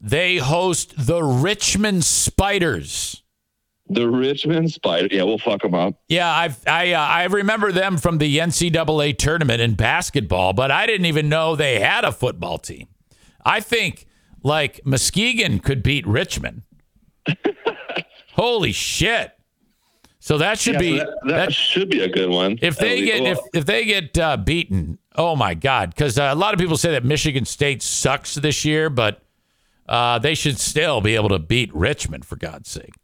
They 0.00 0.36
host 0.36 0.94
the 0.96 1.22
Richmond 1.22 2.04
Spiders. 2.04 3.22
The 3.88 4.08
Richmond 4.08 4.70
Spider. 4.70 5.08
Yeah, 5.10 5.24
we'll 5.24 5.38
fuck 5.38 5.62
them 5.62 5.74
up. 5.74 5.94
Yeah, 6.08 6.30
I've, 6.30 6.66
I 6.66 6.92
uh, 6.92 7.00
I 7.00 7.24
remember 7.24 7.70
them 7.70 7.98
from 7.98 8.16
the 8.16 8.38
NCAA 8.38 9.18
tournament 9.18 9.60
in 9.60 9.74
basketball, 9.74 10.54
but 10.54 10.70
I 10.70 10.86
didn't 10.86 11.06
even 11.06 11.28
know 11.28 11.54
they 11.54 11.80
had 11.80 12.04
a 12.04 12.12
football 12.12 12.56
team. 12.56 12.88
I 13.44 13.60
think 13.60 14.06
like 14.42 14.80
Muskegon 14.86 15.58
could 15.58 15.82
beat 15.82 16.06
Richmond. 16.06 16.62
Holy 18.32 18.72
shit! 18.72 19.33
So 20.24 20.38
that 20.38 20.58
should 20.58 20.76
Yeah, 20.76 20.80
be 20.80 20.98
so 21.00 21.04
that, 21.04 21.20
that, 21.26 21.52
should 21.52 21.90
be 21.90 22.00
a 22.00 22.08
good 22.08 22.30
one. 22.30 22.58
if 22.62 22.78
they 22.78 23.04
get 23.04 23.26
if, 23.26 23.38
if 23.52 23.66
they 23.66 23.84
get 23.84 24.16
uh, 24.16 24.38
beaten. 24.38 24.96
Oh 25.16 25.36
my 25.36 25.52
god! 25.52 25.90
Because 25.90 26.18
uh, 26.18 26.30
a 26.32 26.34
lot 26.34 26.54
of 26.54 26.58
people 26.58 26.78
say 26.78 26.92
that 26.92 27.04
Michigan 27.04 27.44
State 27.44 27.82
sucks 27.82 28.34
this 28.34 28.64
year, 28.64 28.88
but 28.88 29.20
uh, 29.86 30.18
they 30.18 30.34
should 30.34 30.58
still 30.58 31.02
be 31.02 31.14
able 31.14 31.28
to 31.28 31.38
beat 31.38 31.70
Richmond 31.74 32.24
for 32.24 32.36
God's 32.36 32.70
sake. 32.70 32.94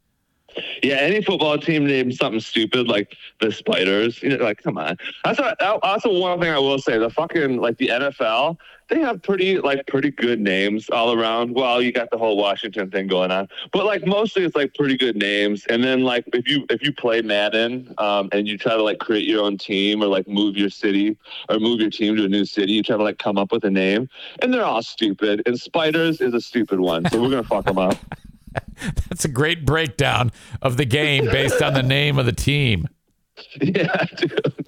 Yeah, 0.83 0.95
any 0.95 1.21
football 1.21 1.57
team 1.57 1.85
named 1.85 2.15
something 2.15 2.39
stupid 2.39 2.87
like 2.87 3.15
the 3.39 3.51
Spiders, 3.51 4.21
you 4.21 4.37
know, 4.37 4.43
like 4.43 4.61
come 4.61 4.77
on. 4.77 4.97
That's 5.23 5.39
what, 5.39 5.57
that- 5.59 5.79
also 5.83 6.17
one 6.17 6.39
thing 6.39 6.51
I 6.51 6.59
will 6.59 6.79
say. 6.79 6.97
The 6.97 7.09
fucking 7.09 7.57
like 7.57 7.77
the 7.77 7.87
NFL, 7.87 8.57
they 8.89 8.99
have 8.99 9.21
pretty 9.21 9.59
like 9.59 9.87
pretty 9.87 10.11
good 10.11 10.39
names 10.41 10.89
all 10.89 11.13
around. 11.13 11.55
Well, 11.55 11.81
you 11.81 11.91
got 11.91 12.11
the 12.11 12.17
whole 12.17 12.35
Washington 12.37 12.91
thing 12.91 13.07
going 13.07 13.31
on, 13.31 13.47
but 13.71 13.85
like 13.85 14.05
mostly 14.05 14.43
it's 14.43 14.55
like 14.55 14.73
pretty 14.73 14.97
good 14.97 15.15
names. 15.15 15.65
And 15.67 15.83
then 15.83 16.01
like 16.03 16.25
if 16.33 16.47
you 16.47 16.65
if 16.69 16.81
you 16.83 16.91
play 16.91 17.21
Madden 17.21 17.93
um, 17.97 18.29
and 18.31 18.47
you 18.47 18.57
try 18.57 18.75
to 18.75 18.83
like 18.83 18.99
create 18.99 19.25
your 19.27 19.43
own 19.43 19.57
team 19.57 20.03
or 20.03 20.07
like 20.07 20.27
move 20.27 20.57
your 20.57 20.69
city 20.69 21.17
or 21.49 21.59
move 21.59 21.79
your 21.79 21.89
team 21.89 22.15
to 22.17 22.25
a 22.25 22.29
new 22.29 22.45
city, 22.45 22.73
you 22.73 22.83
try 22.83 22.97
to 22.97 23.03
like 23.03 23.19
come 23.19 23.37
up 23.37 23.51
with 23.51 23.63
a 23.63 23.71
name, 23.71 24.09
and 24.41 24.53
they're 24.53 24.65
all 24.65 24.83
stupid. 24.83 25.41
And 25.45 25.59
Spiders 25.59 26.19
is 26.19 26.33
a 26.33 26.41
stupid 26.41 26.79
one, 26.79 27.07
so 27.09 27.21
we're 27.21 27.29
gonna 27.29 27.43
fuck 27.43 27.65
them 27.65 27.77
up. 27.77 27.95
That's 29.09 29.25
a 29.25 29.29
great 29.29 29.65
breakdown 29.65 30.31
of 30.61 30.77
the 30.77 30.85
game 30.85 31.25
based 31.25 31.61
on 31.61 31.73
the 31.73 31.83
name 31.83 32.19
of 32.19 32.25
the 32.25 32.31
team. 32.31 32.87
yeah, 33.61 34.05
dude. 34.15 34.65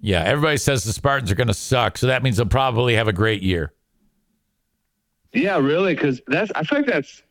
Yeah, 0.00 0.22
everybody 0.22 0.58
says 0.58 0.84
the 0.84 0.92
Spartans 0.92 1.30
are 1.30 1.34
going 1.34 1.48
to 1.48 1.54
suck, 1.54 1.96
so 1.96 2.08
that 2.08 2.22
means 2.22 2.36
they'll 2.36 2.46
probably 2.46 2.94
have 2.94 3.08
a 3.08 3.12
great 3.12 3.42
year. 3.42 3.72
Yeah, 5.32 5.58
really, 5.58 5.94
because 5.94 6.20
that's 6.26 6.52
I 6.54 6.62
feel 6.62 6.80
like 6.80 6.86
that's 6.86 7.22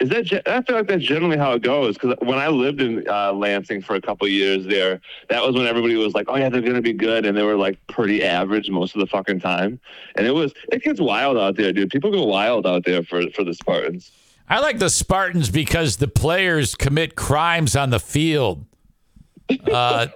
Is 0.00 0.08
that? 0.08 0.48
I 0.48 0.62
feel 0.62 0.76
like 0.76 0.88
that's 0.88 1.04
generally 1.04 1.36
how 1.36 1.52
it 1.52 1.62
goes. 1.62 1.96
Because 1.96 2.16
when 2.20 2.38
I 2.38 2.48
lived 2.48 2.80
in 2.80 3.06
uh, 3.08 3.32
Lansing 3.32 3.82
for 3.82 3.94
a 3.96 4.00
couple 4.00 4.26
years 4.28 4.66
there, 4.66 5.00
that 5.28 5.42
was 5.42 5.54
when 5.54 5.66
everybody 5.66 5.94
was 5.96 6.14
like, 6.14 6.26
"Oh 6.28 6.36
yeah, 6.36 6.48
they're 6.48 6.62
gonna 6.62 6.80
be 6.80 6.94
good," 6.94 7.26
and 7.26 7.36
they 7.36 7.42
were 7.42 7.56
like 7.56 7.78
pretty 7.86 8.24
average 8.24 8.70
most 8.70 8.94
of 8.94 9.00
the 9.00 9.06
fucking 9.06 9.40
time. 9.40 9.78
And 10.16 10.26
it 10.26 10.32
was 10.32 10.54
it 10.72 10.82
gets 10.82 11.00
wild 11.00 11.36
out 11.36 11.56
there, 11.56 11.72
dude. 11.72 11.90
People 11.90 12.10
go 12.10 12.24
wild 12.24 12.66
out 12.66 12.84
there 12.84 13.02
for 13.02 13.30
for 13.30 13.44
the 13.44 13.54
Spartans. 13.54 14.10
I 14.52 14.60
like 14.60 14.78
the 14.78 14.90
Spartans 14.90 15.48
because 15.48 15.96
the 15.96 16.08
players 16.08 16.74
commit 16.74 17.16
crimes 17.16 17.74
on 17.74 17.88
the 17.88 17.98
field 17.98 18.66
uh, 19.72 20.08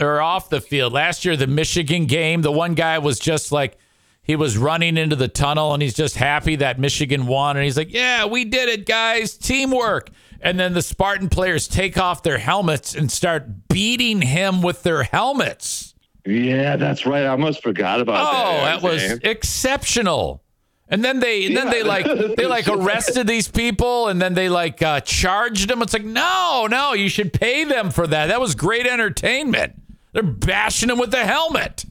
or 0.00 0.22
off 0.22 0.48
the 0.48 0.62
field. 0.62 0.94
Last 0.94 1.26
year, 1.26 1.36
the 1.36 1.46
Michigan 1.46 2.06
game, 2.06 2.40
the 2.40 2.50
one 2.50 2.72
guy 2.74 2.98
was 2.98 3.18
just 3.18 3.52
like, 3.52 3.76
he 4.22 4.34
was 4.34 4.56
running 4.56 4.96
into 4.96 5.14
the 5.14 5.28
tunnel 5.28 5.74
and 5.74 5.82
he's 5.82 5.92
just 5.92 6.16
happy 6.16 6.56
that 6.56 6.78
Michigan 6.80 7.26
won. 7.26 7.58
And 7.58 7.64
he's 7.64 7.76
like, 7.76 7.92
yeah, 7.92 8.24
we 8.24 8.46
did 8.46 8.70
it, 8.70 8.86
guys. 8.86 9.36
Teamwork. 9.36 10.08
And 10.40 10.58
then 10.58 10.72
the 10.72 10.80
Spartan 10.80 11.28
players 11.28 11.68
take 11.68 11.98
off 11.98 12.22
their 12.22 12.38
helmets 12.38 12.94
and 12.94 13.12
start 13.12 13.68
beating 13.68 14.22
him 14.22 14.62
with 14.62 14.84
their 14.84 15.02
helmets. 15.02 15.94
Yeah, 16.24 16.76
that's 16.76 17.04
right. 17.04 17.24
I 17.24 17.28
almost 17.28 17.62
forgot 17.62 18.00
about 18.00 18.26
Oh, 18.26 18.32
that. 18.32 18.62
Oh, 18.62 18.64
that 18.64 18.82
was 18.82 19.02
exceptional. 19.22 20.42
And 20.88 21.04
then 21.04 21.18
they, 21.18 21.46
and 21.46 21.56
then 21.56 21.68
they 21.68 21.82
like, 21.82 22.06
they 22.36 22.46
like 22.46 22.68
arrested 22.68 23.26
these 23.26 23.48
people, 23.48 24.08
and 24.08 24.22
then 24.22 24.34
they 24.34 24.48
like 24.48 24.82
uh, 24.82 25.00
charged 25.00 25.68
them. 25.68 25.82
It's 25.82 25.92
like, 25.92 26.04
no, 26.04 26.68
no, 26.70 26.92
you 26.92 27.08
should 27.08 27.32
pay 27.32 27.64
them 27.64 27.90
for 27.90 28.06
that. 28.06 28.26
That 28.26 28.40
was 28.40 28.54
great 28.54 28.86
entertainment. 28.86 29.74
They're 30.12 30.22
bashing 30.22 30.88
them 30.88 30.98
with 30.98 31.10
the 31.10 31.24
helmet. 31.24 31.84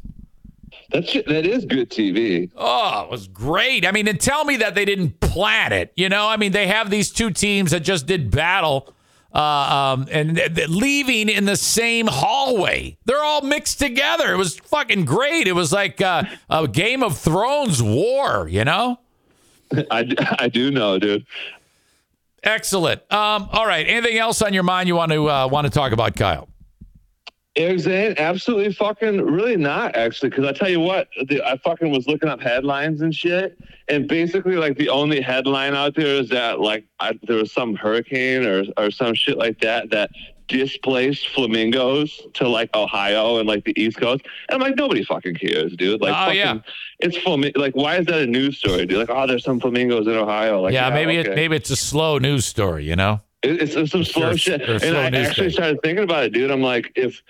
That's 0.91 1.11
that 1.13 1.45
is 1.45 1.65
good 1.65 1.89
TV. 1.89 2.49
Oh, 2.55 3.03
it 3.03 3.11
was 3.11 3.27
great. 3.27 3.85
I 3.85 3.91
mean, 3.91 4.07
and 4.07 4.19
tell 4.19 4.45
me 4.45 4.57
that 4.57 4.75
they 4.75 4.85
didn't 4.85 5.19
plan 5.19 5.73
it. 5.73 5.91
You 5.95 6.09
know, 6.09 6.27
I 6.27 6.37
mean, 6.37 6.51
they 6.51 6.67
have 6.67 6.89
these 6.89 7.11
two 7.11 7.31
teams 7.31 7.71
that 7.71 7.81
just 7.81 8.05
did 8.05 8.31
battle, 8.31 8.93
uh, 9.35 9.95
um, 9.97 10.07
and 10.09 10.37
th- 10.37 10.55
th- 10.55 10.69
leaving 10.69 11.29
in 11.29 11.45
the 11.45 11.57
same 11.57 12.07
hallway. 12.07 12.97
They're 13.05 13.23
all 13.23 13.41
mixed 13.41 13.79
together. 13.79 14.33
It 14.33 14.37
was 14.37 14.57
fucking 14.57 15.05
great. 15.05 15.47
It 15.47 15.53
was 15.53 15.73
like 15.73 16.01
uh, 16.01 16.23
a 16.49 16.67
Game 16.67 17.03
of 17.03 17.17
Thrones 17.17 17.83
war. 17.83 18.47
You 18.47 18.63
know. 18.63 18.99
I, 19.91 20.07
I 20.39 20.47
do 20.47 20.71
know, 20.71 20.97
dude. 20.99 21.25
Excellent. 22.43 23.01
Um, 23.11 23.49
all 23.51 23.65
right. 23.65 23.87
Anything 23.87 24.17
else 24.17 24.41
on 24.41 24.53
your 24.53 24.63
mind 24.63 24.87
you 24.87 24.95
want 24.95 25.11
to 25.11 25.29
uh, 25.29 25.47
want 25.47 25.65
to 25.65 25.71
talk 25.71 25.91
about, 25.91 26.15
Kyle? 26.15 26.47
Eric 27.57 28.19
absolutely 28.19 28.73
fucking 28.73 29.21
really 29.21 29.55
not 29.55 29.95
actually, 29.95 30.29
because 30.29 30.45
I 30.45 30.51
tell 30.51 30.69
you 30.69 30.79
what, 30.81 31.07
the, 31.27 31.41
I 31.41 31.57
fucking 31.57 31.89
was 31.89 32.05
looking 32.07 32.27
up 32.29 32.41
headlines 32.41 33.01
and 33.01 33.13
shit, 33.15 33.57
and 33.87 34.07
basically 34.07 34.55
like 34.57 34.77
the 34.77 34.89
only 34.89 35.21
headline 35.21 35.73
out 35.73 35.95
there 35.95 36.15
is 36.19 36.29
that 36.29 36.59
like 36.59 36.85
I, 36.99 37.17
there 37.23 37.37
was 37.37 37.51
some 37.51 37.75
hurricane 37.75 38.45
or 38.45 38.63
or 38.77 38.91
some 38.91 39.13
shit 39.15 39.37
like 39.37 39.59
that 39.61 39.89
that 39.91 40.09
displaced 40.47 41.29
flamingos 41.29 42.21
to 42.35 42.47
like 42.47 42.69
Ohio 42.75 43.39
and 43.39 43.47
like 43.47 43.63
the 43.65 43.79
East 43.81 43.97
Coast, 43.97 44.23
and 44.49 44.55
I'm 44.55 44.61
like 44.61 44.75
nobody 44.77 45.03
fucking 45.03 45.35
cares, 45.35 45.73
dude. 45.75 46.01
Like, 46.01 46.11
Oh, 46.11 46.25
fucking, 46.25 46.37
yeah. 46.39 46.57
it's 46.99 47.17
flamingo. 47.17 47.59
Like, 47.59 47.75
why 47.75 47.97
is 47.97 48.05
that 48.07 48.21
a 48.21 48.27
news 48.27 48.57
story, 48.57 48.85
dude? 48.85 48.97
Like, 48.99 49.09
oh, 49.09 49.25
there's 49.27 49.43
some 49.43 49.59
flamingos 49.59 50.07
in 50.07 50.13
Ohio. 50.13 50.61
Like, 50.61 50.73
yeah, 50.73 50.89
maybe 50.89 51.17
okay. 51.19 51.31
it, 51.31 51.35
maybe 51.35 51.55
it's 51.55 51.69
a 51.69 51.75
slow 51.75 52.17
news 52.17 52.45
story. 52.45 52.83
You 52.85 52.95
know. 52.95 53.21
It- 53.43 53.61
It's, 53.61 53.75
it's 53.75 53.91
some 53.91 54.03
slow 54.03 54.31
Or- 54.31 54.37
shit. 54.37 54.61
or 54.67 54.73
And 54.73 54.81
slow 54.81 54.99
I 54.99 55.05
actually 55.07 55.47
day. 55.47 55.53
started 55.53 55.79
thinking 55.83 56.03
about 56.03 56.25
it, 56.25 56.33
dude. 56.33 56.49
I'm 56.51 56.61
like, 56.63 56.91
if 56.95 57.21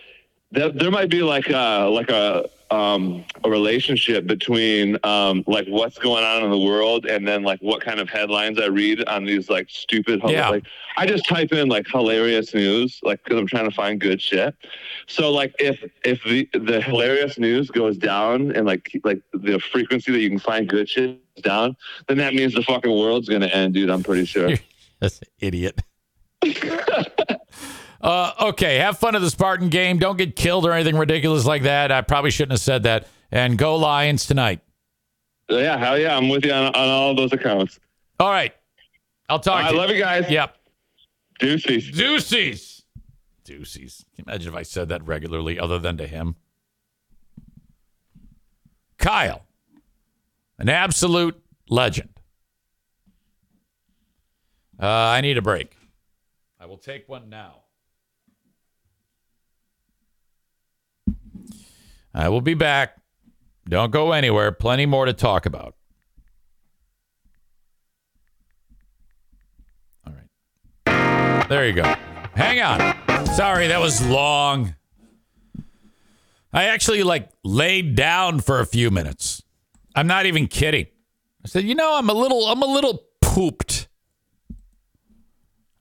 that 0.56 0.78
there 0.80 0.92
might 0.92 1.10
be 1.10 1.22
like 1.22 1.50
a 1.50 1.88
like 1.92 2.10
a 2.10 2.46
um 2.72 3.24
a 3.44 3.50
relationship 3.50 4.26
between 4.26 4.98
um 5.04 5.44
like 5.46 5.68
what's 5.68 6.00
going 6.00 6.24
on 6.24 6.44
in 6.44 6.50
the 6.50 6.58
world 6.58 7.06
and 7.06 7.28
then 7.28 7.44
like 7.44 7.60
what 7.62 7.80
kind 7.80 8.00
of 8.00 8.10
headlines 8.10 8.60
I 8.60 8.66
read 8.66 9.04
on 9.08 9.24
these 9.24 9.50
like 9.52 9.70
stupid 9.70 10.20
Yeah. 10.26 10.50
like 10.50 10.64
I 10.98 11.06
just 11.06 11.28
type 11.28 11.52
in 11.52 11.68
like 11.68 11.88
hilarious 11.88 12.56
news 12.56 13.00
like 13.04 13.24
because 13.24 13.38
I'm 13.38 13.46
trying 13.46 13.70
to 13.70 13.76
find 13.76 14.02
good 14.02 14.20
shit. 14.20 14.56
So 15.08 15.32
like 15.32 15.54
if 15.60 15.84
if 16.04 16.24
the 16.24 16.50
the 16.54 16.82
hilarious 16.82 17.38
news 17.38 17.70
goes 17.70 17.98
down 17.98 18.52
and 18.56 18.66
like 18.66 18.90
like 19.04 19.22
the 19.34 19.60
frequency 19.60 20.12
that 20.12 20.20
you 20.20 20.30
can 20.30 20.40
find 20.40 20.68
good 20.68 20.90
shit 20.90 21.20
is 21.36 21.44
down, 21.44 21.76
then 22.08 22.18
that 22.18 22.34
means 22.34 22.56
the 22.56 22.64
fucking 22.64 22.92
world's 22.92 23.30
gonna 23.30 23.46
end, 23.48 23.76
dude. 23.76 23.90
I'm 23.92 24.02
pretty 24.04 24.26
sure. 24.26 24.50
That's 25.00 25.20
an 25.20 25.28
idiot. 25.40 25.82
uh, 28.02 28.34
okay, 28.42 28.78
have 28.78 28.98
fun 28.98 29.16
at 29.16 29.22
the 29.22 29.30
Spartan 29.30 29.70
game. 29.70 30.00
Don't 30.00 30.18
get 30.18 30.36
killed 30.36 30.66
or 30.66 30.72
anything 30.72 30.98
ridiculous 30.98 31.46
like 31.46 31.64
that. 31.64 31.92
I 31.92 32.02
probably 32.02 32.32
shouldn't 32.32 32.54
have 32.54 32.62
said 32.62 32.84
that. 32.84 33.08
And 33.32 33.58
go 33.58 33.76
Lions 33.76 34.26
tonight. 34.26 34.62
Yeah, 35.50 35.78
hell 35.78 35.98
yeah, 35.98 36.16
I'm 36.16 36.30
with 36.30 36.46
you 36.46 36.52
on, 36.52 36.66
on 36.68 36.90
all 36.90 37.12
of 37.12 37.18
those 37.18 37.34
accounts. 37.34 37.80
All 38.20 38.30
right. 38.30 38.54
I'll 39.30 39.40
talk 39.40 39.64
I 39.66 39.68
to 39.70 39.74
you. 39.74 39.80
love 39.80 39.90
you 39.90 40.00
guys. 40.00 40.30
Yep. 40.30 40.58
Deuces. 41.40 41.92
Deuces. 41.92 42.84
Deuces. 43.44 44.06
Can 44.16 44.26
you 44.26 44.32
imagine 44.32 44.54
if 44.54 44.58
I 44.58 44.64
said 44.64 44.90
that 44.90 45.06
regularly 45.06 45.60
other 45.60 45.80
than 45.80 45.98
to 45.98 46.08
him? 46.08 46.36
Kyle, 48.98 49.46
an 50.58 50.70
absolute 50.70 51.40
legend. 51.70 52.10
Uh, 54.82 54.88
I 54.88 55.22
need 55.22 55.38
a 55.38 55.42
break. 55.42 55.76
I 56.60 56.66
will 56.66 56.78
take 56.78 57.08
one 57.08 57.30
now. 57.30 57.65
I 62.16 62.30
will 62.30 62.42
be 62.42 62.54
back. 62.54 62.96
Don't 63.68 63.92
go 63.92 64.14
anywhere. 64.14 64.54
Plenty 64.54 64.86
more 64.86 65.06
to 65.06 65.12
talk 65.12 65.46
about. 65.46 65.76
All 70.08 70.14
right. 70.14 71.50
There 71.50 71.68
you 71.68 71.74
go. 71.74 71.94
Hang 72.36 72.62
on. 72.62 73.26
Sorry, 73.28 73.68
that 73.68 73.82
was 73.82 74.06
long. 74.08 74.76
I 76.54 76.66
actually 76.66 77.04
like 77.04 77.30
laid 77.44 77.96
down 77.96 78.40
for 78.40 78.62
a 78.62 78.66
few 78.66 78.90
minutes. 78.90 79.44
I'm 79.94 80.08
not 80.08 80.26
even 80.26 80.48
kidding. 80.48 80.86
I 81.44 81.50
said, 81.50 81.66
"You 81.66 81.76
know, 81.76 81.98
I'm 81.98 82.10
a 82.10 82.14
little 82.14 82.48
I'm 82.48 82.62
a 82.62 82.66
little 82.66 83.04
pooped. 83.20 83.90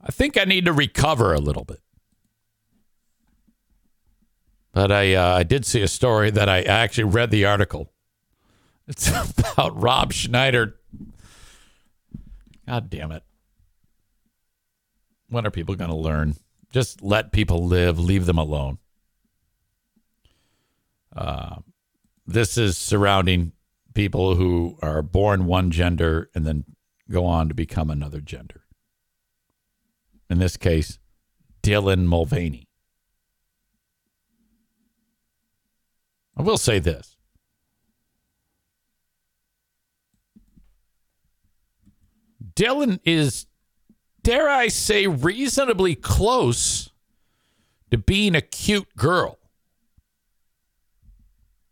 I 0.00 0.10
think 0.10 0.36
I 0.36 0.44
need 0.44 0.64
to 0.64 0.72
recover 0.72 1.32
a 1.32 1.38
little 1.38 1.64
bit." 1.64 1.83
But 4.74 4.90
I 4.90 5.14
uh, 5.14 5.36
I 5.36 5.44
did 5.44 5.64
see 5.64 5.82
a 5.82 5.88
story 5.88 6.30
that 6.32 6.48
I 6.48 6.62
actually 6.62 7.04
read 7.04 7.30
the 7.30 7.46
article. 7.46 7.92
It's 8.88 9.08
about 9.52 9.80
Rob 9.80 10.12
Schneider. 10.12 10.76
God 12.66 12.90
damn 12.90 13.12
it. 13.12 13.22
When 15.28 15.46
are 15.46 15.50
people 15.50 15.76
going 15.76 15.90
to 15.90 15.96
learn? 15.96 16.34
Just 16.72 17.02
let 17.02 17.32
people 17.32 17.64
live, 17.64 17.98
leave 17.98 18.26
them 18.26 18.36
alone. 18.36 18.78
Uh, 21.14 21.56
this 22.26 22.58
is 22.58 22.76
surrounding 22.76 23.52
people 23.94 24.34
who 24.34 24.76
are 24.82 25.02
born 25.02 25.46
one 25.46 25.70
gender 25.70 26.30
and 26.34 26.44
then 26.44 26.64
go 27.08 27.24
on 27.26 27.48
to 27.48 27.54
become 27.54 27.90
another 27.90 28.20
gender. 28.20 28.64
In 30.28 30.38
this 30.38 30.56
case, 30.56 30.98
Dylan 31.62 32.06
Mulvaney. 32.06 32.63
I 36.36 36.42
will 36.42 36.58
say 36.58 36.78
this. 36.78 37.16
Dylan 42.54 43.00
is, 43.04 43.46
dare 44.22 44.48
I 44.48 44.68
say, 44.68 45.06
reasonably 45.06 45.94
close 45.94 46.90
to 47.90 47.98
being 47.98 48.34
a 48.34 48.40
cute 48.40 48.94
girl. 48.96 49.38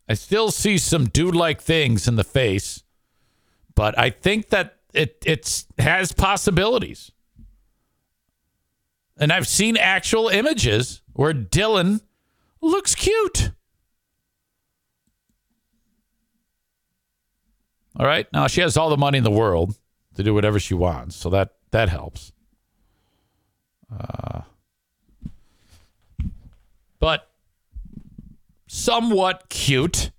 I 0.08 0.14
still 0.14 0.50
see 0.50 0.78
some 0.78 1.06
dude 1.06 1.34
like 1.34 1.60
things 1.60 2.08
in 2.08 2.16
the 2.16 2.24
face, 2.24 2.82
but 3.74 3.98
I 3.98 4.10
think 4.10 4.50
that 4.50 4.76
it 4.92 5.22
it's 5.24 5.66
has 5.78 6.12
possibilities. 6.12 7.12
And 9.16 9.32
I've 9.32 9.46
seen 9.46 9.76
actual 9.76 10.28
images 10.28 11.00
where 11.12 11.32
Dylan 11.32 12.00
looks 12.60 12.94
cute. 12.94 13.52
All 17.98 18.06
right. 18.06 18.26
Now 18.32 18.46
she 18.46 18.60
has 18.60 18.76
all 18.76 18.90
the 18.90 18.96
money 18.96 19.18
in 19.18 19.24
the 19.24 19.30
world 19.30 19.76
to 20.14 20.22
do 20.22 20.34
whatever 20.34 20.58
she 20.58 20.74
wants, 20.74 21.16
so 21.16 21.30
that 21.30 21.54
that 21.70 21.88
helps. 21.88 22.32
Uh, 23.90 24.42
but 26.98 27.28
somewhat 28.66 29.48
cute. 29.48 30.10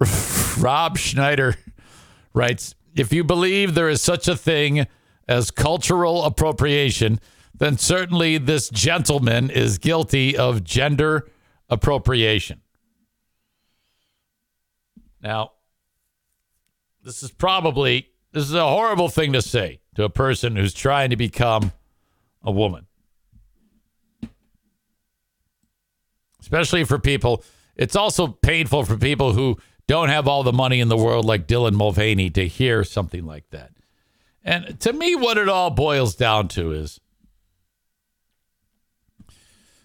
Rob 0.58 0.98
Schneider 0.98 1.56
writes 2.32 2.74
If 2.94 3.12
you 3.12 3.24
believe 3.24 3.74
there 3.74 3.88
is 3.88 4.02
such 4.02 4.28
a 4.28 4.36
thing 4.36 4.86
as 5.26 5.50
cultural 5.50 6.22
appropriation, 6.24 7.18
then 7.56 7.78
certainly 7.78 8.38
this 8.38 8.68
gentleman 8.68 9.50
is 9.50 9.78
guilty 9.78 10.36
of 10.36 10.64
gender 10.64 11.28
appropriation. 11.68 12.60
Now, 15.22 15.52
this 17.04 17.22
is 17.22 17.30
probably 17.30 18.08
this 18.32 18.44
is 18.44 18.54
a 18.54 18.66
horrible 18.66 19.08
thing 19.08 19.32
to 19.34 19.42
say. 19.42 19.80
to 19.94 20.02
a 20.02 20.10
person 20.10 20.56
who's 20.56 20.74
trying 20.74 21.10
to 21.10 21.16
become 21.16 21.72
a 22.42 22.50
woman. 22.50 22.86
Especially 26.40 26.84
for 26.84 26.98
people, 26.98 27.44
it's 27.76 27.96
also 27.96 28.26
painful 28.26 28.84
for 28.84 28.96
people 28.96 29.32
who 29.32 29.56
don't 29.86 30.08
have 30.08 30.26
all 30.26 30.42
the 30.42 30.52
money 30.52 30.80
in 30.80 30.88
the 30.88 30.96
world, 30.96 31.24
like 31.24 31.46
Dylan 31.46 31.74
Mulvaney, 31.74 32.28
to 32.30 32.46
hear 32.48 32.84
something 32.84 33.24
like 33.24 33.48
that. 33.50 33.70
And 34.42 34.78
to 34.80 34.92
me, 34.92 35.14
what 35.14 35.38
it 35.38 35.48
all 35.48 35.70
boils 35.70 36.14
down 36.14 36.48
to 36.48 36.72
is 36.72 37.00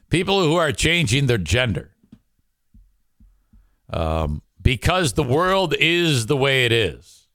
people 0.09 0.43
who 0.43 0.55
are 0.55 0.71
changing 0.71 1.27
their 1.27 1.37
gender. 1.37 1.91
Um, 3.89 4.41
because 4.69 5.13
the 5.13 5.23
world 5.23 5.73
is 5.79 6.27
the 6.27 6.37
way 6.37 6.63
it 6.63 6.71
is, 6.71 7.27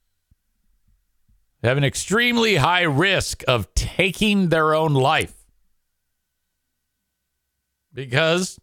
They 1.59 1.67
have 1.67 1.77
an 1.77 1.83
extremely 1.83 2.55
high 2.55 2.83
risk 2.83 3.43
of 3.45 3.73
taking 3.75 4.47
their 4.47 4.73
own 4.73 4.93
life 4.93 5.35
because 7.93 8.57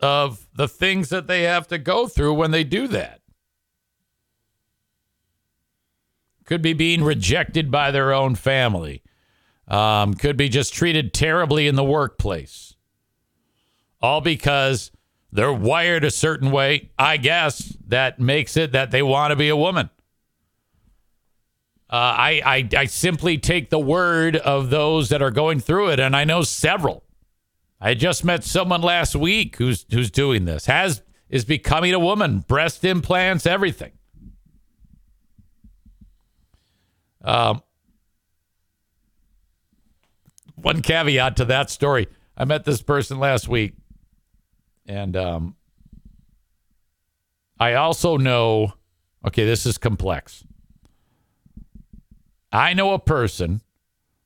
of 0.00 0.48
the 0.54 0.68
things 0.68 1.10
that 1.10 1.26
they 1.26 1.42
have 1.42 1.68
to 1.68 1.76
go 1.76 2.08
through 2.08 2.32
when 2.32 2.50
they 2.50 2.64
do 2.64 2.88
that. 2.88 3.20
Could 6.46 6.62
be 6.62 6.72
being 6.72 7.04
rejected 7.04 7.70
by 7.70 7.90
their 7.90 8.14
own 8.14 8.36
family. 8.36 9.02
Um, 9.68 10.14
could 10.14 10.38
be 10.38 10.48
just 10.48 10.72
treated 10.72 11.12
terribly 11.12 11.68
in 11.68 11.74
the 11.74 11.84
workplace. 11.84 12.74
All 14.00 14.22
because 14.22 14.92
they're 15.32 15.52
wired 15.52 16.04
a 16.04 16.10
certain 16.10 16.50
way, 16.50 16.90
I 16.98 17.16
guess, 17.16 17.76
that 17.88 18.20
makes 18.20 18.56
it 18.56 18.72
that 18.72 18.90
they 18.90 19.02
want 19.02 19.30
to 19.30 19.36
be 19.36 19.48
a 19.48 19.56
woman. 19.56 19.88
Uh, 21.88 21.96
I, 21.96 22.42
I, 22.44 22.68
I 22.76 22.84
simply 22.86 23.38
take 23.38 23.70
the 23.70 23.78
word 23.78 24.36
of 24.36 24.70
those 24.70 25.08
that 25.08 25.22
are 25.22 25.30
going 25.30 25.60
through 25.60 25.90
it, 25.90 26.00
and 26.00 26.14
I 26.14 26.24
know 26.24 26.42
several. 26.42 27.04
I 27.80 27.94
just 27.94 28.24
met 28.24 28.44
someone 28.44 28.80
last 28.80 29.16
week 29.16 29.56
who's 29.56 29.84
who's 29.90 30.10
doing 30.10 30.44
this. 30.44 30.66
Has 30.66 31.02
is 31.28 31.44
becoming 31.44 31.92
a 31.92 31.98
woman, 31.98 32.40
breast 32.40 32.84
implants, 32.84 33.44
everything. 33.44 33.92
Um, 37.24 37.62
one 40.54 40.80
caveat 40.80 41.36
to 41.38 41.44
that 41.46 41.70
story: 41.70 42.06
I 42.36 42.44
met 42.44 42.64
this 42.64 42.80
person 42.80 43.18
last 43.18 43.48
week, 43.48 43.74
and 44.86 45.16
um, 45.16 45.56
I 47.58 47.74
also 47.74 48.16
know. 48.16 48.74
Okay, 49.24 49.44
this 49.44 49.66
is 49.66 49.78
complex. 49.78 50.44
I 52.52 52.74
know 52.74 52.92
a 52.92 52.98
person 52.98 53.62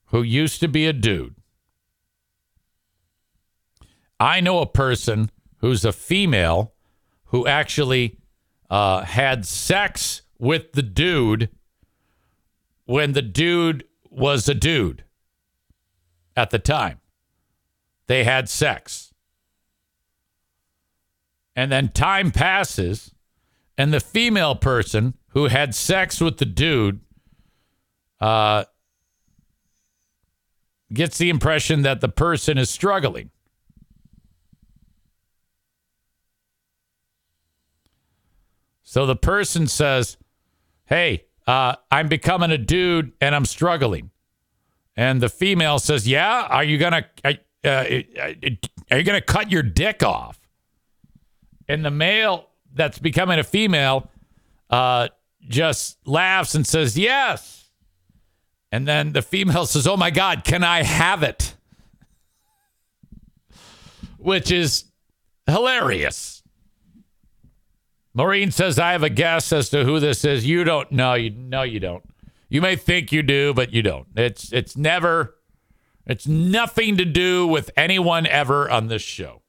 who 0.06 0.22
used 0.22 0.60
to 0.60 0.68
be 0.68 0.86
a 0.86 0.92
dude. 0.92 1.34
I 4.18 4.40
know 4.40 4.60
a 4.60 4.66
person 4.66 5.30
who's 5.58 5.84
a 5.84 5.92
female 5.92 6.72
who 7.26 7.46
actually 7.46 8.18
uh, 8.70 9.02
had 9.02 9.44
sex 9.44 10.22
with 10.38 10.72
the 10.72 10.82
dude 10.82 11.50
when 12.84 13.12
the 13.12 13.22
dude 13.22 13.84
was 14.10 14.48
a 14.48 14.54
dude 14.54 15.04
at 16.36 16.50
the 16.50 16.58
time. 16.58 17.00
They 18.06 18.24
had 18.24 18.48
sex. 18.48 19.05
And 21.56 21.72
then 21.72 21.88
time 21.88 22.30
passes, 22.30 23.14
and 23.78 23.92
the 23.92 24.00
female 24.00 24.54
person 24.54 25.14
who 25.28 25.46
had 25.46 25.74
sex 25.74 26.20
with 26.20 26.36
the 26.36 26.44
dude 26.44 27.00
uh, 28.20 28.64
gets 30.92 31.16
the 31.16 31.30
impression 31.30 31.82
that 31.82 32.02
the 32.02 32.08
person 32.08 32.58
is 32.58 32.68
struggling. 32.68 33.30
So 38.82 39.04
the 39.04 39.16
person 39.16 39.66
says, 39.66 40.16
Hey, 40.84 41.24
uh, 41.46 41.76
I'm 41.90 42.08
becoming 42.08 42.50
a 42.50 42.58
dude 42.58 43.12
and 43.20 43.34
I'm 43.34 43.44
struggling. 43.44 44.10
And 44.96 45.20
the 45.20 45.28
female 45.28 45.78
says, 45.78 46.06
Yeah, 46.06 46.46
are 46.48 46.64
you 46.64 46.78
going 46.78 46.92
to. 46.92 47.04
Uh, 47.24 47.32
uh, 47.64 47.84
are 48.90 48.98
you 48.98 49.02
going 49.02 49.20
to 49.20 49.20
cut 49.20 49.50
your 49.50 49.62
dick 49.62 50.04
off? 50.04 50.45
And 51.68 51.84
the 51.84 51.90
male 51.90 52.48
that's 52.74 52.98
becoming 52.98 53.38
a 53.38 53.44
female 53.44 54.10
uh, 54.70 55.08
just 55.48 55.98
laughs 56.06 56.54
and 56.54 56.66
says, 56.66 56.96
Yes. 56.96 57.70
And 58.72 58.86
then 58.86 59.12
the 59.12 59.22
female 59.22 59.66
says, 59.66 59.86
Oh 59.86 59.96
my 59.96 60.10
God, 60.10 60.44
can 60.44 60.64
I 60.64 60.82
have 60.82 61.22
it? 61.22 61.54
Which 64.18 64.50
is 64.50 64.84
hilarious. 65.46 66.42
Maureen 68.14 68.50
says, 68.50 68.78
I 68.78 68.92
have 68.92 69.02
a 69.02 69.10
guess 69.10 69.52
as 69.52 69.68
to 69.70 69.84
who 69.84 70.00
this 70.00 70.24
is. 70.24 70.46
You 70.46 70.64
don't 70.64 70.90
know. 70.90 71.14
You 71.14 71.30
no, 71.30 71.62
you 71.62 71.78
don't. 71.78 72.02
You 72.48 72.62
may 72.62 72.76
think 72.76 73.12
you 73.12 73.22
do, 73.22 73.52
but 73.52 73.72
you 73.72 73.82
don't. 73.82 74.06
It's 74.16 74.52
it's 74.52 74.76
never 74.76 75.34
it's 76.06 76.26
nothing 76.26 76.96
to 76.96 77.04
do 77.04 77.46
with 77.46 77.70
anyone 77.76 78.26
ever 78.26 78.70
on 78.70 78.86
this 78.86 79.02
show. 79.02 79.42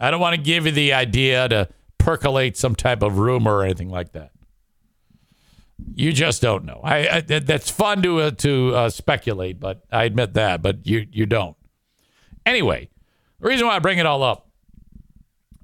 I 0.00 0.10
don't 0.10 0.20
want 0.20 0.34
to 0.34 0.40
give 0.40 0.66
you 0.66 0.72
the 0.72 0.94
idea 0.94 1.48
to 1.48 1.68
percolate 1.98 2.56
some 2.56 2.74
type 2.74 3.02
of 3.02 3.18
rumor 3.18 3.56
or 3.56 3.64
anything 3.64 3.90
like 3.90 4.12
that. 4.12 4.32
You 5.94 6.12
just 6.12 6.42
don't 6.42 6.64
know. 6.64 6.80
I, 6.82 7.16
I 7.16 7.20
that's 7.20 7.70
fun 7.70 8.02
to 8.02 8.20
uh, 8.20 8.30
to 8.32 8.74
uh, 8.74 8.90
speculate, 8.90 9.60
but 9.60 9.82
I 9.90 10.04
admit 10.04 10.34
that. 10.34 10.62
But 10.62 10.86
you 10.86 11.06
you 11.10 11.26
don't. 11.26 11.56
Anyway, 12.44 12.88
the 13.40 13.48
reason 13.48 13.66
why 13.66 13.76
I 13.76 13.78
bring 13.78 13.98
it 13.98 14.06
all 14.06 14.22
up, 14.22 14.50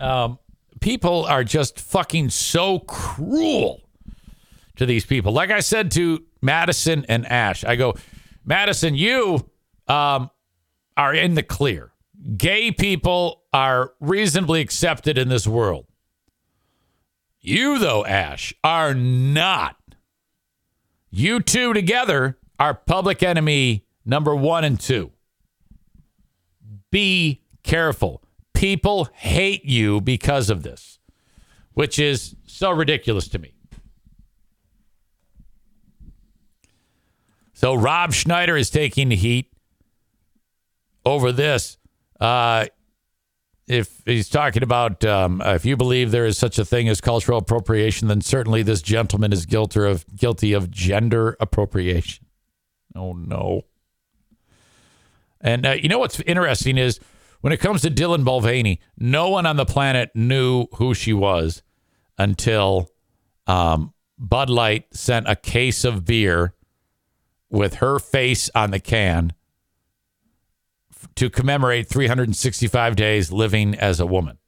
um, 0.00 0.38
people 0.80 1.24
are 1.24 1.44
just 1.44 1.80
fucking 1.80 2.30
so 2.30 2.80
cruel 2.80 3.82
to 4.76 4.86
these 4.86 5.04
people. 5.04 5.32
Like 5.32 5.50
I 5.50 5.60
said 5.60 5.90
to 5.92 6.24
Madison 6.42 7.04
and 7.08 7.26
Ash, 7.26 7.64
I 7.64 7.76
go, 7.76 7.94
Madison, 8.44 8.94
you 8.94 9.50
um, 9.88 10.30
are 10.96 11.14
in 11.14 11.34
the 11.34 11.42
clear. 11.42 11.92
Gay 12.36 12.72
people 12.72 13.42
are 13.52 13.92
reasonably 14.00 14.60
accepted 14.60 15.16
in 15.18 15.28
this 15.28 15.46
world. 15.46 15.86
You, 17.40 17.78
though, 17.78 18.04
Ash, 18.04 18.52
are 18.64 18.94
not. 18.94 19.76
You 21.10 21.40
two 21.40 21.72
together 21.72 22.38
are 22.58 22.74
public 22.74 23.22
enemy 23.22 23.86
number 24.04 24.34
one 24.34 24.64
and 24.64 24.80
two. 24.80 25.12
Be 26.90 27.42
careful. 27.62 28.22
People 28.54 29.08
hate 29.12 29.64
you 29.64 30.00
because 30.00 30.50
of 30.50 30.62
this, 30.62 30.98
which 31.74 31.98
is 31.98 32.34
so 32.46 32.70
ridiculous 32.70 33.28
to 33.28 33.38
me. 33.38 33.52
So 37.52 37.74
Rob 37.74 38.12
Schneider 38.12 38.56
is 38.56 38.68
taking 38.68 39.08
the 39.08 39.16
heat 39.16 39.52
over 41.04 41.32
this. 41.32 41.78
Uh, 42.20 42.66
if 43.66 44.02
he's 44.04 44.28
talking 44.28 44.62
about 44.62 45.04
um, 45.04 45.42
if 45.44 45.64
you 45.64 45.76
believe 45.76 46.10
there 46.10 46.26
is 46.26 46.38
such 46.38 46.58
a 46.58 46.64
thing 46.64 46.88
as 46.88 47.00
cultural 47.00 47.38
appropriation, 47.38 48.08
then 48.08 48.20
certainly 48.20 48.62
this 48.62 48.80
gentleman 48.80 49.32
is 49.32 49.44
guilty 49.44 49.80
of 49.80 50.04
guilty 50.16 50.52
of 50.52 50.70
gender 50.70 51.36
appropriation. 51.40 52.26
Oh 52.94 53.12
no! 53.12 53.62
And 55.40 55.66
uh, 55.66 55.72
you 55.72 55.88
know 55.88 55.98
what's 55.98 56.20
interesting 56.20 56.78
is 56.78 57.00
when 57.40 57.52
it 57.52 57.58
comes 57.58 57.82
to 57.82 57.90
Dylan 57.90 58.22
Mulvaney, 58.22 58.80
no 58.98 59.28
one 59.30 59.46
on 59.46 59.56
the 59.56 59.66
planet 59.66 60.10
knew 60.14 60.66
who 60.74 60.94
she 60.94 61.12
was 61.12 61.62
until 62.18 62.90
um, 63.46 63.92
Bud 64.18 64.48
Light 64.48 64.86
sent 64.92 65.28
a 65.28 65.36
case 65.36 65.84
of 65.84 66.04
beer 66.04 66.54
with 67.50 67.74
her 67.74 67.98
face 67.98 68.48
on 68.54 68.70
the 68.70 68.80
can 68.80 69.32
to 71.16 71.30
commemorate 71.30 71.88
365 71.88 72.96
days 72.96 73.32
living 73.32 73.74
as 73.74 74.00
a 74.00 74.06
woman. 74.06 74.38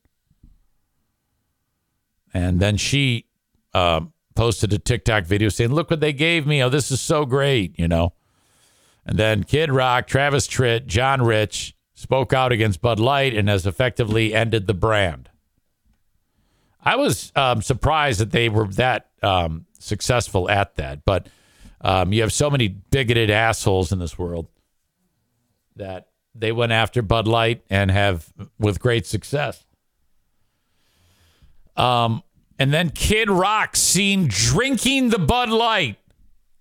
And 2.34 2.60
then 2.60 2.76
she 2.76 3.26
uh, 3.74 4.00
posted 4.34 4.72
a 4.72 4.78
TikTok 4.78 5.24
video 5.24 5.48
saying, 5.48 5.72
Look 5.72 5.90
what 5.90 6.00
they 6.00 6.12
gave 6.12 6.46
me. 6.46 6.62
Oh, 6.62 6.68
this 6.68 6.90
is 6.90 7.00
so 7.00 7.24
great, 7.24 7.78
you 7.78 7.88
know. 7.88 8.12
And 9.06 9.18
then 9.18 9.44
Kid 9.44 9.70
Rock, 9.72 10.06
Travis 10.06 10.46
Tritt, 10.46 10.86
John 10.86 11.22
Rich 11.22 11.74
spoke 11.94 12.32
out 12.32 12.52
against 12.52 12.82
Bud 12.82 13.00
Light 13.00 13.34
and 13.34 13.48
has 13.48 13.66
effectively 13.66 14.34
ended 14.34 14.66
the 14.66 14.74
brand. 14.74 15.30
I 16.80 16.96
was 16.96 17.32
um, 17.34 17.62
surprised 17.62 18.20
that 18.20 18.30
they 18.30 18.48
were 18.48 18.68
that 18.74 19.08
um, 19.22 19.66
successful 19.78 20.48
at 20.48 20.76
that, 20.76 21.04
but 21.04 21.28
um, 21.80 22.12
you 22.12 22.22
have 22.22 22.32
so 22.32 22.50
many 22.50 22.68
bigoted 22.68 23.30
assholes 23.30 23.92
in 23.92 23.98
this 23.98 24.18
world 24.18 24.48
that 25.76 26.07
they 26.38 26.52
went 26.52 26.72
after 26.72 27.02
Bud 27.02 27.26
Light 27.26 27.62
and 27.68 27.90
have 27.90 28.32
with 28.58 28.80
great 28.80 29.06
success. 29.06 29.64
Um, 31.76 32.22
and 32.58 32.72
then 32.72 32.90
Kid 32.90 33.30
Rock 33.30 33.76
seen 33.76 34.26
drinking 34.28 35.10
the 35.10 35.18
Bud 35.18 35.48
Light. 35.50 35.96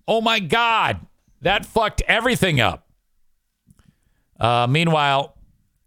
Oh 0.06 0.20
my 0.20 0.40
God. 0.40 1.00
That 1.42 1.66
fucked 1.66 2.02
everything 2.06 2.60
up. 2.60 2.88
Uh, 4.38 4.66
meanwhile, 4.68 5.36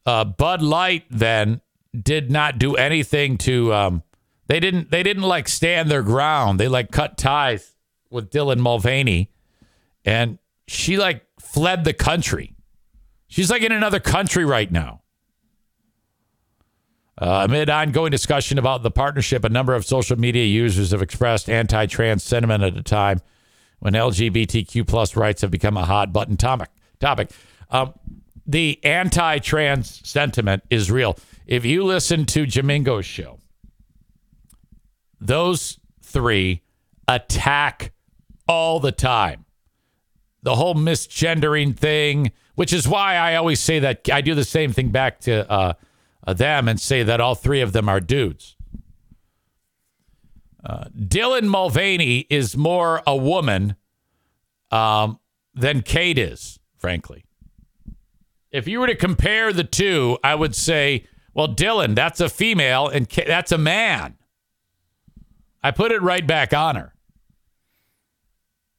uh, 0.05 0.25
Bud 0.25 0.61
Light 0.61 1.05
then 1.09 1.61
did 1.99 2.31
not 2.31 2.57
do 2.57 2.75
anything 2.75 3.37
to. 3.39 3.73
Um, 3.73 4.03
they 4.47 4.59
didn't. 4.59 4.91
They 4.91 5.03
didn't 5.03 5.23
like 5.23 5.47
stand 5.47 5.89
their 5.89 6.03
ground. 6.03 6.59
They 6.59 6.67
like 6.67 6.91
cut 6.91 7.17
ties 7.17 7.75
with 8.09 8.29
Dylan 8.29 8.59
Mulvaney, 8.59 9.31
and 10.03 10.37
she 10.67 10.97
like 10.97 11.25
fled 11.39 11.83
the 11.83 11.93
country. 11.93 12.55
She's 13.31 13.49
like 13.49 13.61
in 13.61 13.71
another 13.71 14.01
country 14.01 14.43
right 14.43 14.69
now. 14.69 15.03
Uh, 17.17 17.45
amid 17.45 17.69
ongoing 17.69 18.11
discussion 18.11 18.57
about 18.57 18.83
the 18.83 18.91
partnership, 18.91 19.45
a 19.45 19.49
number 19.49 19.73
of 19.73 19.85
social 19.85 20.19
media 20.19 20.43
users 20.43 20.91
have 20.91 21.01
expressed 21.01 21.49
anti-trans 21.49 22.23
sentiment 22.23 22.61
at 22.61 22.75
a 22.75 22.83
time 22.83 23.21
when 23.79 23.93
LGBTQ 23.93 24.85
plus 24.85 25.15
rights 25.15 25.43
have 25.43 25.49
become 25.49 25.77
a 25.77 25.85
hot 25.85 26.11
button 26.11 26.35
topic. 26.35 26.71
Topic. 26.99 27.31
Um, 27.69 27.93
the 28.45 28.83
anti-trans 28.83 30.05
sentiment 30.05 30.63
is 30.69 30.91
real. 30.91 31.17
If 31.47 31.63
you 31.63 31.85
listen 31.85 32.25
to 32.25 32.45
Jamingo's 32.45 33.05
show, 33.05 33.39
those 35.21 35.79
three 36.01 36.63
attack 37.07 37.93
all 38.49 38.81
the 38.81 38.91
time. 38.91 39.45
The 40.43 40.55
whole 40.55 40.75
misgendering 40.75 41.77
thing, 41.77 42.31
which 42.55 42.73
is 42.73 42.87
why 42.87 43.15
I 43.15 43.35
always 43.35 43.59
say 43.59 43.79
that 43.79 44.09
I 44.11 44.21
do 44.21 44.33
the 44.33 44.43
same 44.43 44.73
thing 44.73 44.89
back 44.89 45.19
to 45.21 45.49
uh, 45.51 45.73
uh, 46.25 46.33
them 46.33 46.67
and 46.67 46.79
say 46.79 47.03
that 47.03 47.21
all 47.21 47.35
three 47.35 47.61
of 47.61 47.73
them 47.73 47.87
are 47.87 47.99
dudes. 47.99 48.55
Uh, 50.63 50.85
Dylan 50.95 51.47
Mulvaney 51.47 52.27
is 52.29 52.55
more 52.55 53.01
a 53.07 53.15
woman 53.15 53.75
um, 54.69 55.19
than 55.55 55.81
Kate 55.81 56.17
is, 56.17 56.59
frankly. 56.77 57.25
If 58.51 58.67
you 58.67 58.79
were 58.79 58.87
to 58.87 58.95
compare 58.95 59.53
the 59.53 59.63
two, 59.63 60.17
I 60.23 60.35
would 60.35 60.55
say, 60.55 61.07
well, 61.33 61.47
Dylan, 61.47 61.95
that's 61.95 62.19
a 62.19 62.29
female 62.29 62.87
and 62.87 63.07
Kate, 63.07 63.27
that's 63.27 63.51
a 63.51 63.57
man. 63.57 64.17
I 65.63 65.71
put 65.71 65.91
it 65.91 66.01
right 66.01 66.25
back 66.25 66.53
on 66.53 66.75
her. 66.75 66.90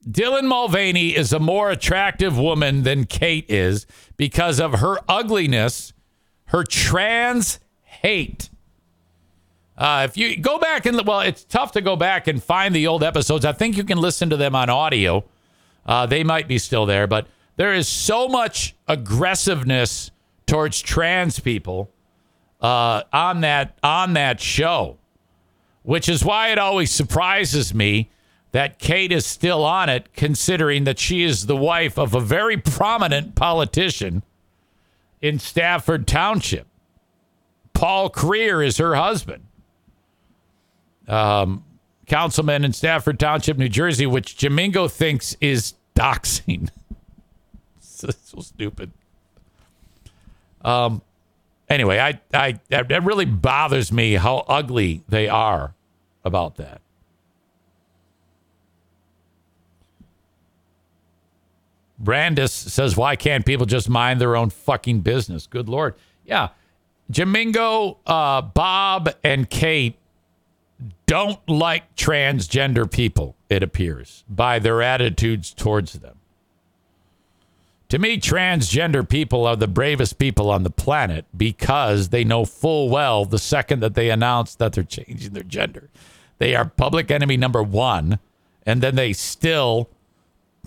Dylan 0.09 0.43
Mulvaney 0.43 1.15
is 1.15 1.31
a 1.31 1.39
more 1.39 1.71
attractive 1.71 2.37
woman 2.37 2.83
than 2.83 3.05
Kate 3.05 3.45
is 3.49 3.85
because 4.17 4.59
of 4.59 4.79
her 4.79 4.99
ugliness, 5.07 5.93
her 6.45 6.63
trans 6.63 7.59
hate. 7.83 8.49
Uh, 9.77 10.05
if 10.07 10.17
you 10.17 10.37
go 10.37 10.59
back 10.59 10.85
and 10.85 11.05
well, 11.07 11.21
it's 11.21 11.43
tough 11.43 11.71
to 11.71 11.81
go 11.81 11.95
back 11.95 12.27
and 12.27 12.43
find 12.43 12.75
the 12.75 12.85
old 12.85 13.03
episodes. 13.03 13.45
I 13.45 13.53
think 13.53 13.77
you 13.77 13.83
can 13.83 13.97
listen 13.97 14.29
to 14.29 14.37
them 14.37 14.55
on 14.55 14.69
audio. 14.69 15.23
Uh, 15.85 16.05
they 16.05 16.23
might 16.23 16.47
be 16.47 16.57
still 16.57 16.85
there, 16.85 17.07
but 17.07 17.27
there 17.55 17.73
is 17.73 17.87
so 17.87 18.27
much 18.27 18.75
aggressiveness 18.87 20.11
towards 20.45 20.81
trans 20.81 21.39
people 21.39 21.89
uh, 22.61 23.03
on 23.11 23.41
that 23.41 23.77
on 23.81 24.13
that 24.13 24.39
show, 24.39 24.97
which 25.81 26.07
is 26.07 26.23
why 26.23 26.49
it 26.49 26.59
always 26.59 26.91
surprises 26.91 27.73
me 27.73 28.09
that 28.53 28.77
Kate 28.77 29.11
is 29.11 29.25
still 29.25 29.63
on 29.63 29.89
it, 29.89 30.13
considering 30.13 30.83
that 30.83 30.99
she 30.99 31.23
is 31.23 31.47
the 31.47 31.55
wife 31.55 31.97
of 31.97 32.13
a 32.13 32.19
very 32.19 32.55
prominent 32.55 33.33
politician 33.33 34.23
in 35.21 35.39
Stafford 35.39 36.07
Township. 36.07 36.67
Paul 37.73 38.11
Creer 38.11 38.65
is 38.65 38.77
her 38.77 38.93
husband. 38.95 39.43
Um, 41.07 41.65
councilman 42.05 42.63
in 42.63 42.73
Stafford 42.73 43.19
Township, 43.19 43.57
New 43.57 43.69
Jersey, 43.69 44.05
which 44.05 44.37
Jamingo 44.37 44.89
thinks 44.89 45.35
is 45.41 45.73
doxing. 45.95 46.69
so, 47.79 48.09
so 48.23 48.39
stupid. 48.39 48.91
Um. 50.61 51.01
Anyway, 51.69 51.97
I, 51.97 52.19
I 52.33 52.59
that 52.69 53.03
really 53.03 53.25
bothers 53.25 53.91
me 53.91 54.13
how 54.13 54.45
ugly 54.47 55.01
they 55.09 55.27
are 55.27 55.73
about 56.23 56.57
that. 56.57 56.81
Brandis 62.03 62.51
says, 62.51 62.97
"Why 62.97 63.15
can't 63.15 63.45
people 63.45 63.65
just 63.65 63.89
mind 63.89 64.19
their 64.19 64.35
own 64.35 64.49
fucking 64.49 65.01
business?" 65.01 65.47
Good 65.47 65.69
lord, 65.69 65.95
yeah. 66.25 66.49
Jamingo, 67.11 67.97
uh, 68.05 68.41
Bob, 68.41 69.13
and 69.23 69.49
Kate 69.49 69.97
don't 71.05 71.47
like 71.47 71.95
transgender 71.95 72.89
people. 72.89 73.35
It 73.49 73.61
appears 73.61 74.23
by 74.29 74.59
their 74.59 74.81
attitudes 74.81 75.53
towards 75.53 75.93
them. 75.93 76.17
To 77.89 77.99
me, 77.99 78.17
transgender 78.17 79.07
people 79.07 79.45
are 79.45 79.55
the 79.55 79.67
bravest 79.67 80.17
people 80.17 80.49
on 80.49 80.63
the 80.63 80.71
planet 80.71 81.25
because 81.37 82.09
they 82.09 82.23
know 82.23 82.43
full 82.43 82.89
well 82.89 83.25
the 83.25 83.37
second 83.37 83.81
that 83.81 83.93
they 83.93 84.09
announce 84.09 84.55
that 84.55 84.73
they're 84.73 84.83
changing 84.83 85.33
their 85.33 85.43
gender, 85.43 85.91
they 86.39 86.55
are 86.55 86.65
public 86.65 87.11
enemy 87.11 87.37
number 87.37 87.61
one, 87.61 88.17
and 88.65 88.81
then 88.81 88.95
they 88.95 89.13
still 89.13 89.89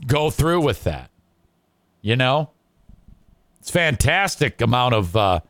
go 0.06 0.30
through 0.30 0.60
with 0.60 0.84
that. 0.84 1.10
You 2.06 2.14
know, 2.14 2.50
it's 3.58 3.68
fantastic 3.68 4.60
amount 4.60 4.94
of 4.94 5.16
uh, 5.16 5.40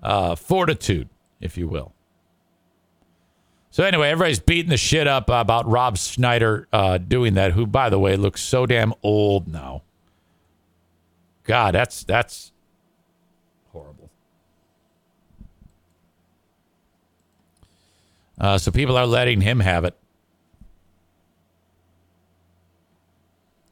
uh, 0.00 0.36
fortitude, 0.36 1.08
if 1.40 1.58
you 1.58 1.66
will. 1.66 1.92
So 3.72 3.82
anyway, 3.82 4.10
everybody's 4.10 4.38
beating 4.38 4.70
the 4.70 4.76
shit 4.76 5.08
up 5.08 5.28
about 5.28 5.66
Rob 5.66 5.98
Schneider 5.98 6.68
uh, 6.72 6.98
doing 6.98 7.34
that. 7.34 7.54
Who, 7.54 7.66
by 7.66 7.90
the 7.90 7.98
way, 7.98 8.14
looks 8.14 8.40
so 8.40 8.66
damn 8.66 8.94
old 9.02 9.48
now. 9.48 9.82
God, 11.42 11.74
that's 11.74 12.04
that's 12.04 12.52
horrible. 13.72 14.12
Uh, 18.38 18.58
so 18.58 18.70
people 18.70 18.96
are 18.96 19.06
letting 19.06 19.40
him 19.40 19.58
have 19.58 19.84
it. 19.84 19.99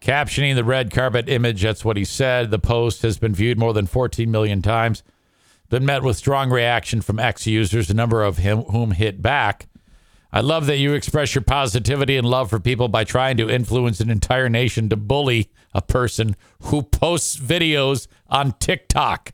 Captioning 0.00 0.54
the 0.54 0.64
red 0.64 0.92
carpet 0.92 1.28
image, 1.28 1.62
that's 1.62 1.84
what 1.84 1.96
he 1.96 2.04
said. 2.04 2.50
The 2.50 2.58
post 2.58 3.02
has 3.02 3.18
been 3.18 3.34
viewed 3.34 3.58
more 3.58 3.72
than 3.72 3.86
14 3.86 4.30
million 4.30 4.62
times, 4.62 5.02
been 5.68 5.84
met 5.84 6.02
with 6.02 6.16
strong 6.16 6.50
reaction 6.50 7.00
from 7.00 7.18
X 7.18 7.46
users, 7.46 7.90
a 7.90 7.94
number 7.94 8.22
of 8.22 8.38
him, 8.38 8.62
whom 8.62 8.92
hit 8.92 9.20
back. 9.20 9.66
I 10.32 10.40
love 10.40 10.66
that 10.66 10.78
you 10.78 10.92
express 10.92 11.34
your 11.34 11.42
positivity 11.42 12.16
and 12.16 12.26
love 12.26 12.50
for 12.50 12.60
people 12.60 12.88
by 12.88 13.04
trying 13.04 13.38
to 13.38 13.50
influence 13.50 14.00
an 14.00 14.10
entire 14.10 14.48
nation 14.48 14.88
to 14.90 14.96
bully 14.96 15.50
a 15.74 15.82
person 15.82 16.36
who 16.64 16.82
posts 16.82 17.36
videos 17.36 18.06
on 18.28 18.52
TikTok, 18.58 19.32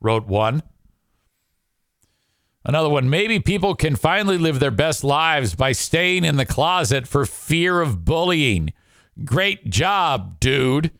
wrote 0.00 0.26
one. 0.26 0.62
Another 2.64 2.88
one, 2.88 3.08
maybe 3.08 3.38
people 3.38 3.76
can 3.76 3.94
finally 3.94 4.38
live 4.38 4.58
their 4.58 4.72
best 4.72 5.04
lives 5.04 5.54
by 5.54 5.72
staying 5.72 6.24
in 6.24 6.36
the 6.36 6.46
closet 6.46 7.06
for 7.06 7.24
fear 7.24 7.80
of 7.80 8.04
bullying. 8.04 8.72
Great 9.24 9.70
job, 9.70 10.40
dude. 10.40 10.90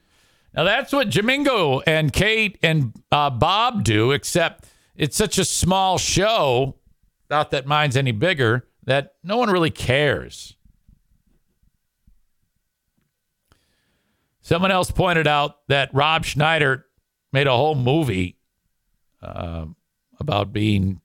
Now 0.54 0.64
that's 0.64 0.92
what 0.92 1.10
Jamingo 1.10 1.82
and 1.86 2.12
Kate 2.12 2.58
and 2.62 2.92
uh, 3.12 3.30
Bob 3.30 3.84
do, 3.84 4.12
except 4.12 4.66
it's 4.94 5.16
such 5.16 5.38
a 5.38 5.44
small 5.44 5.98
show, 5.98 6.76
not 7.28 7.50
that 7.50 7.66
mine's 7.66 7.96
any 7.96 8.12
bigger, 8.12 8.66
that 8.84 9.14
no 9.22 9.36
one 9.36 9.50
really 9.50 9.70
cares. 9.70 10.56
Someone 14.40 14.70
else 14.70 14.90
pointed 14.90 15.26
out 15.26 15.66
that 15.68 15.90
Rob 15.92 16.24
Schneider 16.24 16.86
made 17.32 17.48
a 17.48 17.56
whole 17.56 17.74
movie 17.74 18.38
uh, 19.20 19.66
about 20.20 20.52
being, 20.52 21.00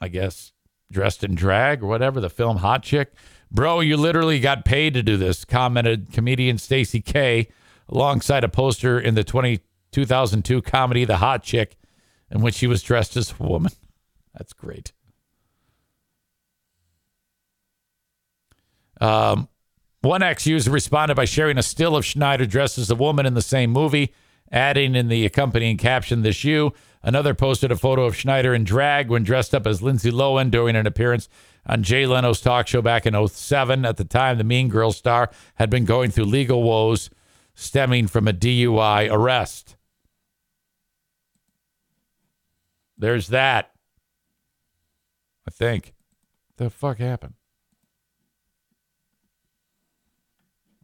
I 0.00 0.08
guess, 0.08 0.52
dressed 0.90 1.24
in 1.24 1.34
drag 1.34 1.82
or 1.82 1.86
whatever, 1.86 2.20
the 2.20 2.28
film 2.28 2.58
Hot 2.58 2.82
Chick. 2.82 3.12
Bro, 3.50 3.80
you 3.80 3.96
literally 3.96 4.40
got 4.40 4.64
paid 4.64 4.94
to 4.94 5.02
do 5.02 5.16
this, 5.16 5.44
commented 5.44 6.12
comedian 6.12 6.58
Stacey 6.58 7.00
K 7.00 7.48
alongside 7.88 8.44
a 8.44 8.48
poster 8.48 8.98
in 8.98 9.14
the 9.14 9.24
20, 9.24 9.60
2002 9.92 10.62
comedy 10.62 11.04
The 11.04 11.18
Hot 11.18 11.42
Chick, 11.42 11.76
in 12.30 12.40
which 12.40 12.56
she 12.56 12.66
was 12.66 12.82
dressed 12.82 13.16
as 13.16 13.32
a 13.38 13.42
woman. 13.42 13.72
That's 14.34 14.52
great. 14.52 14.92
Um, 19.00 19.48
one 20.00 20.22
X 20.22 20.46
user 20.46 20.70
responded 20.70 21.14
by 21.14 21.24
sharing 21.24 21.58
a 21.58 21.62
still 21.62 21.96
of 21.96 22.04
Schneider 22.04 22.46
dressed 22.46 22.78
as 22.78 22.90
a 22.90 22.94
woman 22.94 23.26
in 23.26 23.34
the 23.34 23.42
same 23.42 23.70
movie, 23.70 24.14
adding 24.50 24.94
in 24.94 25.08
the 25.08 25.24
accompanying 25.26 25.76
caption, 25.76 26.22
This 26.22 26.44
you. 26.44 26.72
Another 27.06 27.34
posted 27.34 27.70
a 27.70 27.76
photo 27.76 28.04
of 28.04 28.16
Schneider 28.16 28.52
in 28.52 28.64
drag 28.64 29.10
when 29.10 29.22
dressed 29.22 29.54
up 29.54 29.64
as 29.64 29.80
Lindsay 29.80 30.10
Lohan 30.10 30.50
during 30.50 30.74
an 30.74 30.88
appearance 30.88 31.28
on 31.64 31.84
Jay 31.84 32.04
Leno's 32.04 32.40
talk 32.40 32.66
show 32.66 32.82
back 32.82 33.06
in 33.06 33.28
07. 33.28 33.84
At 33.84 33.96
the 33.96 34.04
time, 34.04 34.38
the 34.38 34.44
Mean 34.44 34.68
Girl 34.68 34.90
star 34.90 35.30
had 35.54 35.70
been 35.70 35.84
going 35.84 36.10
through 36.10 36.24
legal 36.24 36.64
woes 36.64 37.08
stemming 37.54 38.08
from 38.08 38.26
a 38.26 38.32
DUI 38.32 39.08
arrest. 39.08 39.76
There's 42.98 43.28
that. 43.28 43.70
I 45.46 45.52
think. 45.52 45.94
The 46.56 46.70
fuck 46.70 46.98
happened? 46.98 47.34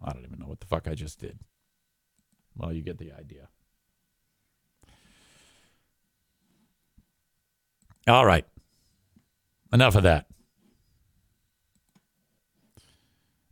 I 0.01 0.13
don't 0.13 0.25
even 0.25 0.39
know 0.39 0.47
what 0.47 0.61
the 0.61 0.67
fuck 0.67 0.87
I 0.87 0.95
just 0.95 1.19
did. 1.19 1.41
Well, 2.55 2.73
you 2.73 2.83
get 2.83 2.99
the 2.99 3.11
idea. 3.11 3.49
All 8.07 8.27
right. 8.27 8.45
Enough 9.73 9.97
of 9.97 10.03
that. 10.03 10.27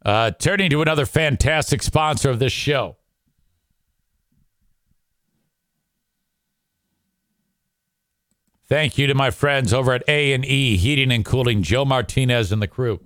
Uh, 0.04 0.30
turning 0.32 0.70
to 0.70 0.82
another 0.82 1.06
fantastic 1.06 1.82
sponsor 1.82 2.30
of 2.30 2.38
this 2.38 2.52
show. 2.52 2.96
Thank 8.68 8.96
you 8.96 9.08
to 9.08 9.14
my 9.14 9.30
friends 9.30 9.72
over 9.72 9.92
at 9.92 10.04
A&E 10.08 10.76
Heating 10.76 11.10
and 11.10 11.24
Cooling, 11.24 11.62
Joe 11.62 11.84
Martinez 11.84 12.52
and 12.52 12.62
the 12.62 12.68
crew. 12.68 13.00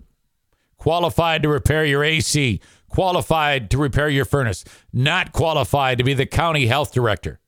Qualified 0.76 1.42
to 1.42 1.48
repair 1.48 1.86
your 1.86 2.04
AC, 2.04 2.60
qualified 2.90 3.70
to 3.70 3.78
repair 3.78 4.10
your 4.10 4.26
furnace, 4.26 4.64
not 4.92 5.32
qualified 5.32 5.96
to 5.96 6.04
be 6.04 6.12
the 6.12 6.26
county 6.26 6.66
health 6.66 6.92
director. 6.92 7.40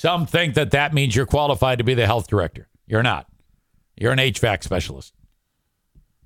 Some 0.00 0.24
think 0.24 0.54
that 0.54 0.70
that 0.70 0.94
means 0.94 1.14
you're 1.14 1.26
qualified 1.26 1.76
to 1.76 1.84
be 1.84 1.92
the 1.92 2.06
health 2.06 2.26
director. 2.26 2.70
You're 2.86 3.02
not. 3.02 3.26
You're 3.98 4.12
an 4.12 4.18
HVAC 4.18 4.62
specialist. 4.62 5.12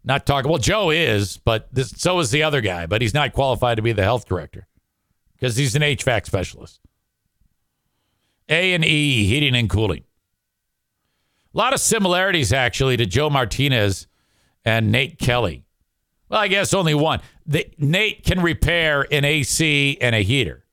Not 0.05 0.27
talking. 0.27 0.49
Well, 0.49 0.61
Joe 0.61 0.91
is, 0.91 1.39
but 1.39 1.75
this, 1.75 1.91
so 1.97 2.21
is 2.21 2.31
the 2.31 2.45
other 2.45 2.61
guy, 2.61 2.87
but 2.87 3.03
he's 3.03 3.15
not 3.15 3.33
qualified 3.33 3.79
to 3.79 3.83
be 3.83 3.91
the 3.91 4.05
health 4.05 4.27
director 4.27 4.69
because 5.33 5.57
he's 5.57 5.75
an 5.75 5.83
HVAC 5.83 6.25
specialist. 6.25 6.79
A 8.49 8.75
and 8.75 8.85
E 8.85 9.27
heating 9.27 9.57
and 9.57 9.69
cooling. 9.69 10.05
A 11.53 11.59
lot 11.59 11.75
of 11.75 11.81
similarities 11.81 12.53
actually 12.53 12.97
to 12.97 13.07
Joe 13.07 13.29
Martinez 13.29 14.07
and 14.65 14.93
Nate 14.93 15.19
Kelly. 15.19 15.65
Well, 16.29 16.39
I 16.39 16.47
guess 16.47 16.75
only 16.75 16.95
one. 16.95 17.23
The, 17.45 17.69
Nate 17.79 18.25
can 18.25 18.41
repair 18.41 19.05
an 19.11 19.25
AC 19.25 19.99
and 20.01 20.15
a 20.15 20.23
heater. 20.23 20.65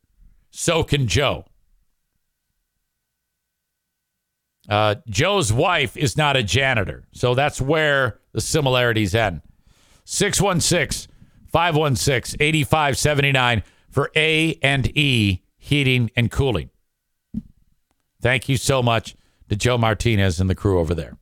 So 0.52 0.84
can 0.84 1.08
Joe. 1.08 1.46
Uh, 4.70 4.96
Joe's 5.10 5.52
wife 5.52 5.98
is 5.98 6.16
not 6.16 6.38
a 6.38 6.44
janitor. 6.44 7.06
So 7.12 7.36
that's 7.36 7.60
where 7.60 8.20
the 8.32 8.42
similarities 8.42 9.16
end. 9.16 9.42
616 10.06 11.12
516 11.48 12.38
8579 12.40 13.64
for 13.90 14.12
A 14.16 14.58
and 14.62 14.96
E 14.98 15.44
heating 15.58 16.10
and 16.16 16.32
cooling. 16.32 16.70
Thank 18.22 18.48
you 18.48 18.58
so 18.58 18.82
much 18.82 19.16
to 19.50 19.56
Joe 19.56 19.78
Martinez 19.78 20.40
and 20.40 20.50
the 20.50 20.56
crew 20.56 20.80
over 20.80 20.96
there. 20.96 21.18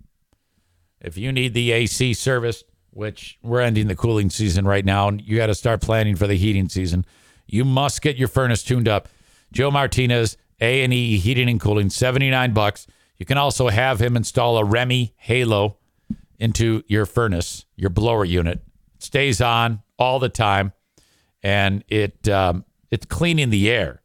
If 1.02 1.18
you 1.18 1.32
need 1.32 1.54
the 1.54 1.72
AC 1.72 2.14
service, 2.14 2.64
which 2.92 3.38
we're 3.42 3.62
ending 3.62 3.88
the 3.88 3.96
cooling 3.96 4.30
season 4.30 4.66
right 4.66 4.84
now, 4.84 5.08
and 5.08 5.22
you 5.22 5.38
got 5.38 5.48
to 5.48 5.56
start 5.56 5.82
planning 5.82 6.16
for 6.16 6.28
the 6.28 6.36
heating 6.36 6.68
season, 6.68 7.06
you 7.48 7.64
must 7.64 8.02
get 8.02 8.18
your 8.18 8.28
furnace 8.28 8.64
tuned 8.64 8.88
up. 8.88 9.08
Joe 9.52 9.72
Martinez, 9.72 10.38
A 10.60 10.84
and 10.84 10.94
E 10.94 11.18
Heating 11.18 11.50
and 11.50 11.60
Cooling, 11.60 11.90
seventy 11.90 12.30
nine 12.30 12.54
bucks. 12.54 12.86
You 13.20 13.26
can 13.26 13.38
also 13.38 13.68
have 13.68 14.02
him 14.02 14.16
install 14.16 14.58
a 14.58 14.64
REME 14.64 15.12
HALO 15.18 15.78
into 16.40 16.84
your 16.88 17.06
furnace, 17.06 17.66
your 17.76 17.90
blower 17.90 18.26
unit. 18.26 18.62
It 18.96 19.04
stays 19.04 19.42
on 19.42 19.84
all 20.00 20.20
the 20.20 20.30
time, 20.30 20.72
and 21.44 21.84
it 21.90 22.28
um, 22.30 22.66
it's 22.90 23.06
cleaning 23.06 23.50
the 23.50 23.70
air. 23.70 24.02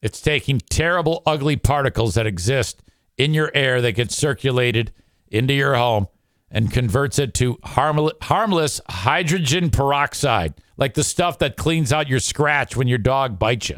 It's 0.00 0.20
taking 0.20 0.58
terrible, 0.58 1.22
ugly 1.26 1.56
particles 1.56 2.14
that 2.14 2.26
exist 2.26 2.82
in 3.16 3.34
your 3.34 3.52
air 3.54 3.80
that 3.82 3.92
get 3.92 4.10
circulated 4.10 4.92
into 5.28 5.54
your 5.54 5.76
home 5.76 6.08
and 6.50 6.72
converts 6.72 7.18
it 7.18 7.34
to 7.34 7.58
harmless, 7.62 8.14
harmless 8.22 8.80
hydrogen 8.88 9.70
peroxide, 9.70 10.54
like 10.76 10.94
the 10.94 11.04
stuff 11.04 11.38
that 11.38 11.56
cleans 11.56 11.92
out 11.92 12.08
your 12.08 12.20
scratch 12.20 12.74
when 12.74 12.88
your 12.88 12.98
dog 12.98 13.38
bites 13.38 13.70
you. 13.70 13.76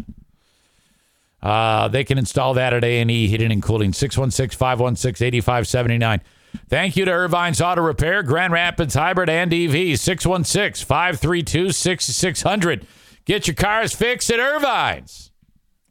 Uh, 1.45 1.87
they 1.89 2.05
can 2.05 2.17
install 2.17 2.55
that 2.55 2.73
at 2.73 2.83
A&E 2.83 3.29
Heating 3.29 3.53
and 3.53 3.63
Cooling, 3.63 3.93
616-516-8579. 3.93 6.21
Thank 6.69 6.97
you 6.97 7.05
to 7.05 7.11
Ervine's 7.11 7.61
Auto 7.61 7.83
Repair, 7.83 8.23
Grand 8.23 8.55
Rapids 8.55 8.95
Hybrid 8.95 9.29
and 9.29 9.53
EV, 9.53 9.99
616-532-6600. 9.99 12.85
Get 13.27 13.47
your 13.47 13.55
cars 13.55 13.95
fixed 13.95 14.31
at 14.31 14.41
Ervine's. 14.41 15.31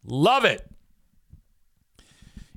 Love 0.03 0.43
it. 0.43 0.67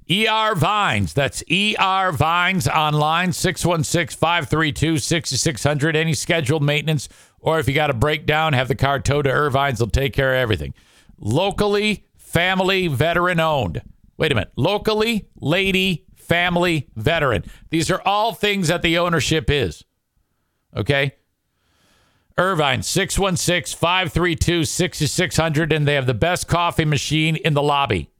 ER 0.08 0.54
Vines. 0.54 1.12
That's 1.12 1.42
ER 1.50 2.12
Vines 2.12 2.68
online, 2.68 3.32
616 3.32 4.16
532 4.16 4.98
6600. 4.98 5.96
Any 5.96 6.14
scheduled 6.14 6.62
maintenance, 6.62 7.08
or 7.40 7.58
if 7.58 7.66
you 7.66 7.74
got 7.74 7.90
a 7.90 7.94
breakdown, 7.94 8.52
have 8.52 8.68
the 8.68 8.76
car 8.76 9.00
towed 9.00 9.24
to 9.24 9.30
Ervine's. 9.30 9.80
They'll 9.80 9.88
take 9.88 10.12
care 10.12 10.32
of 10.32 10.38
everything. 10.38 10.74
Locally, 11.18 12.05
family, 12.26 12.88
veteran 12.88 13.40
owned. 13.40 13.80
Wait 14.18 14.32
a 14.32 14.34
minute. 14.34 14.52
Locally, 14.56 15.28
lady, 15.40 16.04
family, 16.14 16.88
veteran. 16.96 17.44
These 17.70 17.90
are 17.90 18.02
all 18.04 18.34
things 18.34 18.68
that 18.68 18.82
the 18.82 18.98
ownership 18.98 19.48
is. 19.48 19.84
Okay? 20.76 21.14
Ervine, 22.36 22.82
616 22.82 23.78
532 23.78 24.64
6600. 24.64 25.72
And 25.72 25.86
they 25.86 25.94
have 25.94 26.06
the 26.06 26.14
best 26.14 26.48
coffee 26.48 26.84
machine 26.84 27.36
in 27.36 27.54
the 27.54 27.62
lobby. 27.62 28.10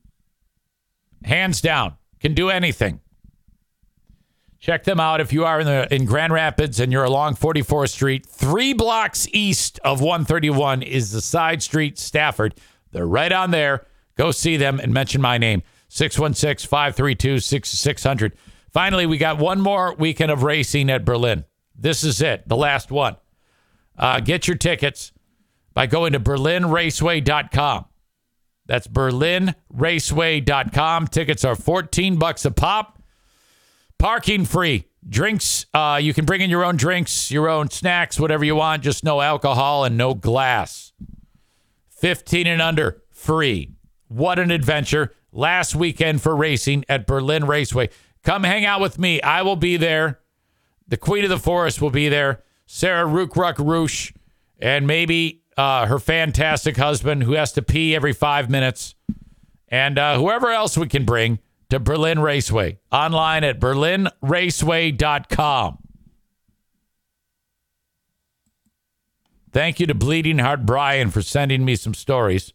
Hands 1.24 1.60
down. 1.60 1.94
Can 2.20 2.32
do 2.32 2.48
anything. 2.48 3.00
Check 4.58 4.84
them 4.84 4.98
out 4.98 5.20
if 5.20 5.32
you 5.32 5.44
are 5.44 5.60
in 5.60 5.66
the 5.66 5.94
in 5.94 6.06
Grand 6.06 6.32
Rapids 6.32 6.80
and 6.80 6.90
you're 6.90 7.04
along 7.04 7.36
44th 7.36 7.90
Street. 7.90 8.26
Three 8.26 8.72
blocks 8.72 9.28
east 9.32 9.78
of 9.84 10.00
131 10.00 10.82
is 10.82 11.12
the 11.12 11.20
side 11.20 11.62
street 11.62 11.98
Stafford. 11.98 12.54
They're 12.92 13.06
right 13.06 13.32
on 13.32 13.50
there. 13.50 13.86
Go 14.16 14.30
see 14.30 14.56
them 14.56 14.80
and 14.80 14.92
mention 14.92 15.20
my 15.20 15.38
name. 15.38 15.62
616 15.88 16.68
532 16.68 17.40
6600. 17.40 18.36
Finally, 18.72 19.06
we 19.06 19.18
got 19.18 19.38
one 19.38 19.60
more 19.60 19.94
weekend 19.94 20.30
of 20.30 20.42
racing 20.42 20.90
at 20.90 21.04
Berlin. 21.04 21.44
This 21.74 22.04
is 22.04 22.20
it, 22.20 22.48
the 22.48 22.56
last 22.56 22.90
one. 22.90 23.16
Uh, 23.96 24.20
get 24.20 24.46
your 24.46 24.56
tickets 24.56 25.12
by 25.74 25.86
going 25.86 26.12
to 26.12 26.20
berlinraceway.com. 26.20 27.86
That's 28.66 28.86
berlinraceway.com. 28.88 31.06
Tickets 31.06 31.44
are 31.44 31.54
14 31.54 32.18
bucks 32.18 32.44
a 32.44 32.50
pop. 32.50 33.00
Parking 33.98 34.44
free. 34.44 34.86
Drinks, 35.08 35.66
uh, 35.72 36.00
you 36.02 36.12
can 36.12 36.24
bring 36.24 36.40
in 36.40 36.50
your 36.50 36.64
own 36.64 36.76
drinks, 36.76 37.30
your 37.30 37.48
own 37.48 37.70
snacks, 37.70 38.18
whatever 38.18 38.44
you 38.44 38.56
want, 38.56 38.82
just 38.82 39.04
no 39.04 39.20
alcohol 39.20 39.84
and 39.84 39.96
no 39.96 40.14
glass. 40.14 40.92
15 41.90 42.48
and 42.48 42.60
under, 42.60 43.04
free. 43.12 43.75
What 44.08 44.38
an 44.38 44.50
adventure. 44.50 45.12
Last 45.32 45.74
weekend 45.74 46.22
for 46.22 46.34
racing 46.34 46.84
at 46.88 47.06
Berlin 47.06 47.46
Raceway. 47.46 47.90
Come 48.22 48.44
hang 48.44 48.64
out 48.64 48.80
with 48.80 48.98
me. 48.98 49.20
I 49.22 49.42
will 49.42 49.56
be 49.56 49.76
there. 49.76 50.20
The 50.88 50.96
Queen 50.96 51.24
of 51.24 51.30
the 51.30 51.38
Forest 51.38 51.82
will 51.82 51.90
be 51.90 52.08
there. 52.08 52.42
Sarah 52.66 53.06
Rookruck 53.06 53.58
Roosh, 53.58 54.12
and 54.58 54.86
maybe 54.86 55.42
uh, 55.56 55.86
her 55.86 55.98
fantastic 55.98 56.76
husband 56.76 57.22
who 57.22 57.32
has 57.32 57.52
to 57.52 57.62
pee 57.62 57.94
every 57.94 58.12
five 58.12 58.50
minutes, 58.50 58.94
and 59.68 59.98
uh, 59.98 60.18
whoever 60.18 60.50
else 60.50 60.76
we 60.76 60.88
can 60.88 61.04
bring 61.04 61.38
to 61.70 61.78
Berlin 61.78 62.18
Raceway. 62.18 62.78
Online 62.92 63.44
at 63.44 63.60
berlinraceway.com. 63.60 65.78
Thank 69.52 69.80
you 69.80 69.86
to 69.86 69.94
Bleeding 69.94 70.38
Heart 70.38 70.66
Brian 70.66 71.10
for 71.10 71.22
sending 71.22 71.64
me 71.64 71.76
some 71.76 71.94
stories. 71.94 72.52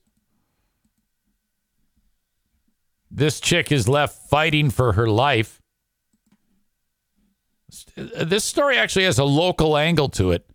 This 3.12 3.42
chick 3.42 3.72
is 3.72 3.90
left 3.90 4.30
fighting 4.30 4.70
for 4.70 4.94
her 4.94 5.08
life. 5.08 5.62
This 7.96 8.46
story 8.46 8.78
actually 8.78 9.06
has 9.06 9.20
a 9.20 9.26
local 9.26 9.78
angle 9.78 10.08
to 10.10 10.32
it 10.32 10.50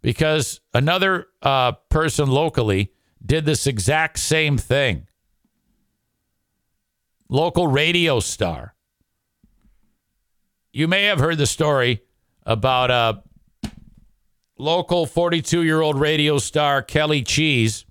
because 0.00 0.60
another 0.72 1.26
uh, 1.42 1.72
person 1.90 2.30
locally 2.30 2.92
did 3.24 3.44
this 3.44 3.66
exact 3.66 4.18
same 4.18 4.56
thing. 4.56 5.06
Local 7.28 7.66
radio 7.66 8.20
star. 8.20 8.74
You 10.72 10.88
may 10.88 11.04
have 11.04 11.18
heard 11.18 11.38
the 11.38 11.46
story 11.46 12.02
about 12.44 12.90
a 12.90 13.22
local 14.58 15.04
42 15.04 15.62
year 15.62 15.82
old 15.82 16.00
radio 16.00 16.38
star, 16.38 16.82
Kelly 16.82 17.22
Cheese, 17.22 17.84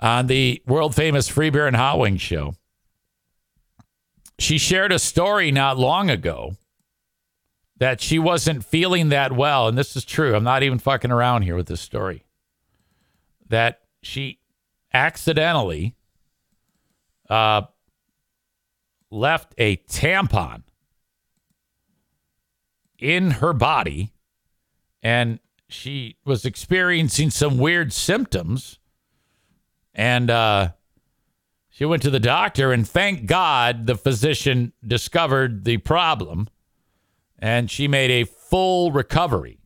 on 0.00 0.26
the 0.26 0.62
world 0.66 0.94
famous 0.94 1.28
Free 1.28 1.50
Beer 1.50 1.66
and 1.66 1.76
Hot 1.76 1.98
Wings 1.98 2.20
show. 2.20 2.54
She 4.38 4.58
shared 4.58 4.92
a 4.92 4.98
story 4.98 5.52
not 5.52 5.78
long 5.78 6.10
ago 6.10 6.56
that 7.78 8.00
she 8.00 8.18
wasn't 8.18 8.64
feeling 8.64 9.08
that 9.10 9.32
well. 9.32 9.68
And 9.68 9.78
this 9.78 9.96
is 9.96 10.04
true. 10.04 10.34
I'm 10.34 10.44
not 10.44 10.62
even 10.62 10.78
fucking 10.78 11.10
around 11.10 11.42
here 11.42 11.56
with 11.56 11.66
this 11.66 11.80
story. 11.80 12.24
That 13.48 13.80
she 14.02 14.40
accidentally 14.92 15.94
uh, 17.28 17.62
left 19.10 19.54
a 19.58 19.76
tampon 19.76 20.62
in 22.98 23.32
her 23.32 23.52
body 23.52 24.12
and 25.02 25.38
she 25.68 26.16
was 26.24 26.44
experiencing 26.44 27.30
some 27.30 27.58
weird 27.58 27.92
symptoms 27.92 28.78
And 29.94 30.30
uh, 30.30 30.72
she 31.70 31.84
went 31.84 32.02
to 32.02 32.10
the 32.10 32.20
doctor, 32.20 32.72
and 32.72 32.86
thank 32.88 33.26
God 33.26 33.86
the 33.86 33.96
physician 33.96 34.72
discovered 34.86 35.64
the 35.64 35.78
problem 35.78 36.48
and 37.44 37.70
she 37.70 37.88
made 37.88 38.10
a 38.10 38.24
full 38.24 38.90
recovery. 38.90 39.58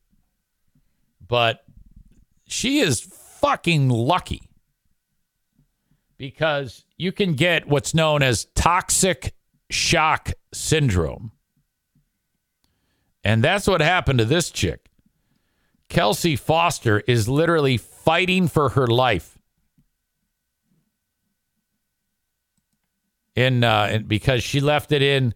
But 1.25 1.63
she 2.45 2.81
is 2.81 3.01
fucking 3.01 3.89
lucky 3.89 4.51
because 6.17 6.85
you 6.97 7.13
can 7.13 7.35
get 7.35 7.69
what's 7.69 7.95
known 7.95 8.23
as 8.23 8.47
toxic 8.57 9.33
shock 9.71 10.33
syndrome. 10.53 11.31
And 13.23 13.45
that's 13.45 13.69
what 13.69 13.81
happened 13.81 14.19
to 14.19 14.25
this 14.25 14.51
chick. 14.51 14.91
Kelsey 15.89 16.35
Foster 16.35 17.01
is 17.07 17.29
literally 17.29 17.77
fighting 17.77 18.49
for 18.49 18.71
her 18.71 18.89
life. 18.89 19.38
In, 23.39 23.63
uh, 23.63 24.01
because 24.05 24.43
she 24.43 24.61
left 24.61 24.91
it 24.91 25.01
in 25.01 25.33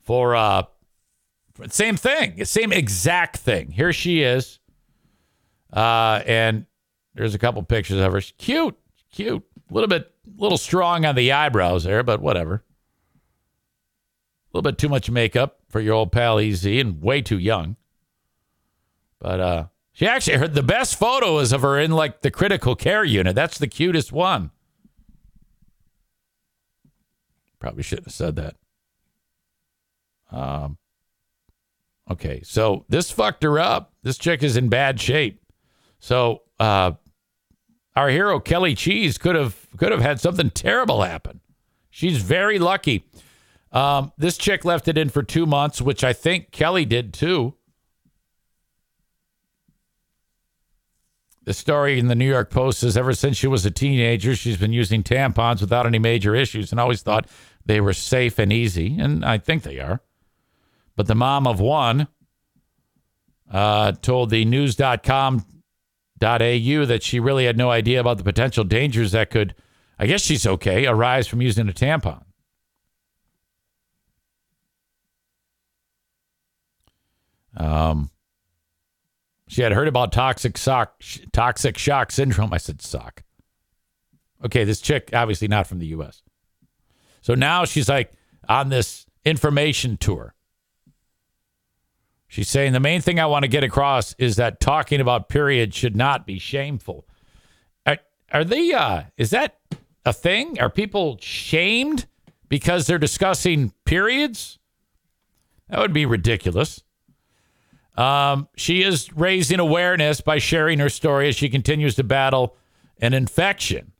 for 0.00 0.34
uh, 0.34 0.62
same 1.68 1.96
thing, 1.96 2.42
same 2.46 2.72
exact 2.72 3.36
thing. 3.36 3.70
Here 3.70 3.92
she 3.92 4.22
is, 4.22 4.58
uh, 5.70 6.22
and 6.24 6.64
there's 7.14 7.34
a 7.34 7.38
couple 7.38 7.62
pictures 7.62 8.00
of 8.00 8.10
her. 8.10 8.22
She's 8.22 8.32
cute, 8.38 8.78
cute, 9.12 9.42
a 9.70 9.74
little 9.74 9.86
bit, 9.88 10.10
a 10.26 10.40
little 10.40 10.56
strong 10.56 11.04
on 11.04 11.14
the 11.14 11.30
eyebrows 11.32 11.84
there, 11.84 12.02
but 12.02 12.22
whatever. 12.22 12.64
A 14.54 14.56
little 14.56 14.70
bit 14.70 14.78
too 14.78 14.88
much 14.88 15.10
makeup 15.10 15.58
for 15.68 15.80
your 15.80 15.92
old 15.92 16.10
pal 16.10 16.40
Easy, 16.40 16.80
and 16.80 17.02
way 17.02 17.20
too 17.20 17.38
young. 17.38 17.76
But 19.18 19.40
uh, 19.40 19.66
she 19.92 20.06
actually 20.06 20.38
heard 20.38 20.54
the 20.54 20.62
best 20.62 20.98
photo 20.98 21.38
is 21.38 21.52
of 21.52 21.60
her 21.60 21.78
in 21.78 21.90
like 21.90 22.22
the 22.22 22.30
critical 22.30 22.76
care 22.76 23.04
unit. 23.04 23.34
That's 23.34 23.58
the 23.58 23.68
cutest 23.68 24.10
one. 24.10 24.52
Probably 27.62 27.82
shouldn't 27.82 28.08
have 28.08 28.14
said 28.14 28.36
that. 28.36 28.56
Um, 30.30 30.76
Okay, 32.10 32.42
so 32.44 32.84
this 32.88 33.10
fucked 33.10 33.42
her 33.42 33.58
up. 33.58 33.92
This 34.02 34.18
chick 34.18 34.42
is 34.42 34.56
in 34.56 34.68
bad 34.68 35.00
shape. 35.00 35.40
So 35.98 36.42
uh, 36.58 36.92
our 37.94 38.08
hero 38.08 38.40
Kelly 38.40 38.74
Cheese 38.74 39.18
could 39.18 39.36
have 39.36 39.56
could 39.76 39.92
have 39.92 40.02
had 40.02 40.20
something 40.20 40.50
terrible 40.50 41.02
happen. 41.02 41.40
She's 41.90 42.18
very 42.18 42.58
lucky. 42.58 43.04
Um, 43.70 44.12
this 44.18 44.36
chick 44.36 44.64
left 44.64 44.88
it 44.88 44.98
in 44.98 45.08
for 45.08 45.22
two 45.22 45.46
months, 45.46 45.80
which 45.80 46.04
I 46.04 46.12
think 46.12 46.50
Kelly 46.50 46.84
did 46.84 47.14
too. 47.14 47.54
The 51.44 51.54
story 51.54 51.98
in 51.98 52.06
the 52.06 52.14
New 52.14 52.28
York 52.28 52.50
Post 52.50 52.80
says 52.80 52.96
ever 52.96 53.14
since 53.14 53.36
she 53.36 53.46
was 53.48 53.64
a 53.66 53.70
teenager, 53.70 54.36
she's 54.36 54.56
been 54.56 54.72
using 54.72 55.02
tampons 55.02 55.60
without 55.60 55.86
any 55.86 55.98
major 55.98 56.34
issues 56.36 56.70
and 56.70 56.80
always 56.80 57.02
thought 57.02 57.26
they 57.66 57.80
were 57.80 57.92
safe 57.92 58.38
and 58.38 58.52
easy. 58.52 58.98
And 58.98 59.24
I 59.24 59.38
think 59.38 59.62
they 59.62 59.78
are. 59.78 60.00
But 60.96 61.06
the 61.06 61.14
mom 61.14 61.46
of 61.46 61.60
one 61.60 62.08
uh, 63.50 63.92
told 63.92 64.30
the 64.30 64.44
news.com.au 64.44 65.44
that 66.20 67.02
she 67.02 67.20
really 67.20 67.46
had 67.46 67.56
no 67.56 67.70
idea 67.70 68.00
about 68.00 68.18
the 68.18 68.24
potential 68.24 68.64
dangers 68.64 69.12
that 69.12 69.30
could, 69.30 69.54
I 69.98 70.06
guess 70.06 70.22
she's 70.22 70.46
okay, 70.46 70.86
arise 70.86 71.26
from 71.26 71.42
using 71.42 71.68
a 71.68 71.72
tampon. 71.72 72.24
Um, 77.56 78.10
she 79.48 79.62
had 79.62 79.72
heard 79.72 79.88
about 79.88 80.12
toxic 80.12 80.56
shock, 80.56 81.02
toxic 81.32 81.76
shock 81.76 82.10
syndrome. 82.10 82.52
I 82.52 82.56
said 82.56 82.80
sock. 82.80 83.22
Okay, 84.44 84.64
this 84.64 84.80
chick 84.80 85.10
obviously 85.12 85.48
not 85.48 85.66
from 85.66 85.78
the 85.78 85.86
U.S. 85.88 86.22
So 87.22 87.34
now 87.34 87.64
she's 87.64 87.88
like 87.88 88.12
on 88.48 88.68
this 88.68 89.06
information 89.24 89.96
tour 89.96 90.34
She's 92.32 92.48
saying 92.48 92.72
the 92.72 92.80
main 92.80 93.02
thing 93.02 93.20
I 93.20 93.26
want 93.26 93.42
to 93.42 93.48
get 93.48 93.62
across 93.62 94.14
is 94.16 94.36
that 94.36 94.58
talking 94.58 95.02
about 95.02 95.28
periods 95.28 95.76
should 95.76 95.94
not 95.94 96.24
be 96.24 96.38
shameful. 96.38 97.06
Are, 97.84 97.98
are 98.32 98.42
they, 98.42 98.72
uh, 98.72 99.02
is 99.18 99.28
that 99.32 99.58
a 100.06 100.14
thing? 100.14 100.58
Are 100.58 100.70
people 100.70 101.18
shamed 101.20 102.06
because 102.48 102.86
they're 102.86 102.96
discussing 102.96 103.74
periods? 103.84 104.58
That 105.68 105.80
would 105.80 105.92
be 105.92 106.06
ridiculous. 106.06 106.82
Um, 107.98 108.48
she 108.56 108.82
is 108.82 109.12
raising 109.12 109.60
awareness 109.60 110.22
by 110.22 110.38
sharing 110.38 110.78
her 110.78 110.88
story 110.88 111.28
as 111.28 111.36
she 111.36 111.50
continues 111.50 111.96
to 111.96 112.02
battle 112.02 112.56
an 112.98 113.12
infection. 113.12 113.91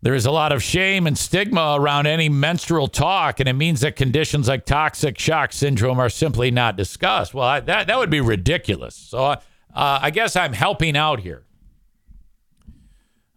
There 0.00 0.14
is 0.14 0.26
a 0.26 0.30
lot 0.30 0.52
of 0.52 0.62
shame 0.62 1.06
and 1.08 1.18
stigma 1.18 1.74
around 1.76 2.06
any 2.06 2.28
menstrual 2.28 2.86
talk, 2.86 3.40
and 3.40 3.48
it 3.48 3.54
means 3.54 3.80
that 3.80 3.96
conditions 3.96 4.46
like 4.46 4.64
toxic 4.64 5.18
shock 5.18 5.52
syndrome 5.52 5.98
are 5.98 6.08
simply 6.08 6.52
not 6.52 6.76
discussed. 6.76 7.34
Well, 7.34 7.46
I, 7.46 7.60
that, 7.60 7.88
that 7.88 7.98
would 7.98 8.10
be 8.10 8.20
ridiculous. 8.20 8.94
So 8.94 9.18
uh, 9.18 9.40
uh, 9.74 9.98
I 10.02 10.10
guess 10.10 10.36
I'm 10.36 10.52
helping 10.52 10.96
out 10.96 11.20
here. 11.20 11.44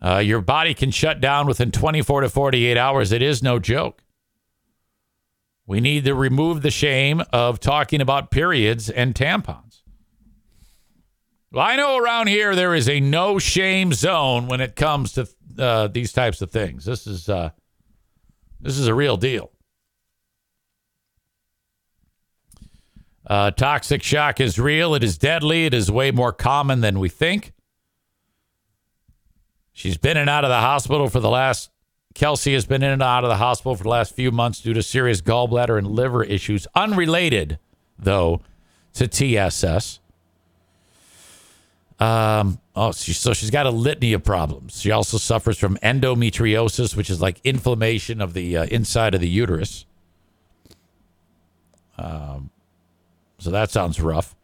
Uh, 0.04 0.18
your 0.18 0.42
body 0.42 0.74
can 0.74 0.92
shut 0.92 1.20
down 1.20 1.48
within 1.48 1.72
24 1.72 2.22
to 2.22 2.30
48 2.30 2.78
hours. 2.78 3.12
It 3.12 3.22
is 3.22 3.42
no 3.42 3.60
joke. 3.60 4.04
We 5.66 5.80
need 5.80 6.06
to 6.06 6.16
remove 6.16 6.62
the 6.62 6.72
shame 6.72 7.24
of 7.32 7.60
talking 7.60 8.02
about 8.02 8.32
periods 8.32 8.90
and 8.90 9.16
tampons. 9.16 9.82
Well, 11.52 11.66
I 11.66 11.76
know 11.76 11.98
around 11.98 12.28
here 12.28 12.56
there 12.56 12.74
is 12.74 12.88
a 12.88 13.00
no 13.00 13.38
shame 13.38 13.94
zone 13.94 14.48
when 14.48 14.62
it 14.62 14.76
comes 14.76 15.14
to 15.14 15.28
uh, 15.58 15.88
these 15.88 16.14
types 16.14 16.42
of 16.42 16.52
things. 16.52 16.86
This 16.86 17.08
is 17.08 17.30
uh, 17.30 17.52
this 18.60 18.78
is 18.78 18.88
a 18.88 18.94
real 18.94 19.18
deal. 19.18 19.52
Uh, 23.26 23.52
toxic 23.52 24.04
shock 24.04 24.42
is 24.42 24.60
real. 24.60 24.94
It 24.96 25.04
is 25.04 25.18
deadly. 25.18 25.66
It 25.66 25.74
is 25.74 25.90
way 25.90 26.12
more 26.12 26.34
common 26.34 26.82
than 26.82 27.00
we 27.00 27.08
think. 27.08 27.54
She's 29.72 29.98
been 29.98 30.18
in 30.18 30.22
and 30.22 30.30
out 30.30 30.44
of 30.44 30.50
the 30.50 30.60
hospital 30.60 31.08
for 31.08 31.20
the 31.20 31.30
last. 31.30 31.70
Kelsey 32.14 32.54
has 32.54 32.66
been 32.66 32.84
in 32.84 32.92
and 32.92 33.02
out 33.02 33.24
of 33.24 33.30
the 33.30 33.38
hospital 33.38 33.76
for 33.76 33.84
the 33.84 33.90
last 33.90 34.14
few 34.14 34.32
months 34.32 34.60
due 34.60 34.74
to 34.74 34.84
serious 34.84 35.22
gallbladder 35.22 35.78
and 35.78 35.88
liver 35.88 36.24
issues, 36.26 36.68
unrelated 36.76 37.58
though 37.98 38.42
to 38.96 39.08
TSS. 39.08 40.01
Um, 42.02 42.60
oh, 42.76 42.92
she, 42.94 43.14
so 43.14 43.32
she's 43.32 43.52
got 43.52 43.68
a 43.68 43.70
litany 43.70 44.14
of 44.14 44.24
problems. 44.24 44.82
She 44.82 44.90
also 44.90 45.20
suffers 45.20 45.60
from 45.60 45.78
endometriosis, 45.84 46.96
which 46.96 47.12
is 47.12 47.22
like 47.22 47.40
inflammation 47.44 48.22
of 48.22 48.34
the 48.34 48.58
uh, 48.58 48.66
inside 48.66 49.14
of 49.14 49.22
the 49.22 49.30
uterus. 49.30 49.86
Um, 52.00 52.50
so 53.38 53.52
that 53.52 53.70
sounds 53.70 54.02
rough. 54.02 54.36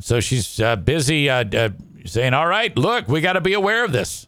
So 0.00 0.20
she's 0.20 0.60
uh, 0.60 0.76
busy 0.76 1.30
uh, 1.30 1.44
uh 1.44 1.70
saying, 2.04 2.34
"All 2.34 2.46
right, 2.46 2.76
look, 2.76 3.08
we 3.08 3.22
got 3.22 3.32
to 3.32 3.40
be 3.40 3.54
aware 3.54 3.86
of 3.86 3.92
this." 3.92 4.26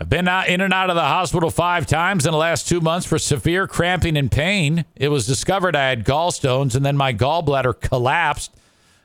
I've 0.00 0.08
been 0.08 0.28
out, 0.28 0.46
in 0.46 0.60
and 0.60 0.72
out 0.72 0.90
of 0.90 0.96
the 0.96 1.02
hospital 1.02 1.50
five 1.50 1.84
times 1.84 2.24
in 2.24 2.30
the 2.30 2.38
last 2.38 2.68
two 2.68 2.80
months 2.80 3.04
for 3.04 3.18
severe 3.18 3.66
cramping 3.66 4.16
and 4.16 4.30
pain. 4.30 4.84
It 4.94 5.08
was 5.08 5.26
discovered 5.26 5.74
I 5.74 5.88
had 5.88 6.04
gallstones, 6.04 6.76
and 6.76 6.86
then 6.86 6.96
my 6.96 7.12
gallbladder 7.12 7.80
collapsed. 7.80 8.54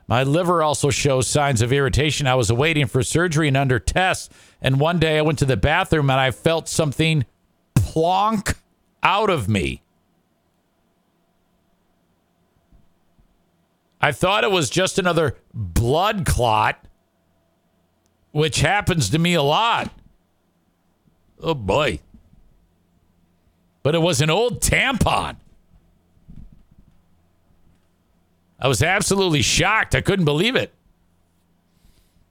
My 0.06 0.22
liver 0.22 0.62
also 0.62 0.90
shows 0.90 1.26
signs 1.26 1.62
of 1.62 1.72
irritation. 1.72 2.28
I 2.28 2.36
was 2.36 2.48
awaiting 2.48 2.86
for 2.86 3.02
surgery 3.02 3.48
and 3.48 3.56
under 3.56 3.80
tests. 3.80 4.28
And 4.62 4.78
one 4.78 5.00
day 5.00 5.18
I 5.18 5.22
went 5.22 5.40
to 5.40 5.44
the 5.44 5.56
bathroom 5.56 6.10
and 6.10 6.20
I 6.20 6.30
felt 6.30 6.68
something 6.68 7.24
plonk 7.74 8.54
out 9.02 9.30
of 9.30 9.48
me. 9.48 9.82
I 14.00 14.12
thought 14.12 14.44
it 14.44 14.50
was 14.50 14.70
just 14.70 14.98
another 14.98 15.36
blood 15.54 16.24
clot, 16.26 16.86
which 18.30 18.60
happens 18.60 19.08
to 19.10 19.18
me 19.18 19.34
a 19.34 19.42
lot. 19.42 19.90
Oh 21.44 21.54
boy. 21.54 22.00
But 23.82 23.94
it 23.94 24.00
was 24.00 24.22
an 24.22 24.30
old 24.30 24.62
tampon. 24.62 25.36
I 28.58 28.66
was 28.66 28.82
absolutely 28.82 29.42
shocked. 29.42 29.94
I 29.94 30.00
couldn't 30.00 30.24
believe 30.24 30.56
it. 30.56 30.72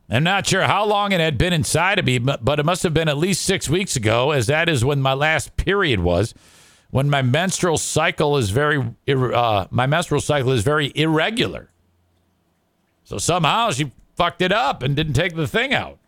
I'm 0.10 0.24
not 0.24 0.48
sure 0.48 0.64
how 0.64 0.86
long 0.86 1.12
it 1.12 1.20
had 1.20 1.38
been 1.38 1.54
inside 1.54 2.00
of 2.00 2.06
me, 2.06 2.18
but 2.18 2.60
it 2.60 2.66
must 2.66 2.82
have 2.84 2.94
been 2.94 3.08
at 3.08 3.18
least 3.18 3.44
six 3.44 3.70
weeks 3.70 3.96
ago, 3.96 4.32
as 4.32 4.48
that 4.48 4.68
is 4.68 4.84
when 4.84 5.00
my 5.00 5.14
last 5.14 5.56
period 5.58 6.00
was. 6.00 6.34
When 6.90 7.10
my 7.10 7.22
menstrual 7.22 7.78
cycle 7.78 8.38
is 8.38 8.50
very, 8.50 8.84
uh, 9.08 9.68
my 9.70 9.86
menstrual 9.86 10.22
cycle 10.22 10.52
is 10.52 10.64
very 10.64 10.92
irregular. 10.96 11.70
So 13.04 13.18
somehow 13.18 13.72
she 13.72 13.92
fucked 14.16 14.42
it 14.42 14.52
up 14.52 14.82
and 14.82 14.96
didn't 14.96 15.14
take 15.14 15.36
the 15.36 15.48
thing 15.48 15.74
out. 15.74 16.00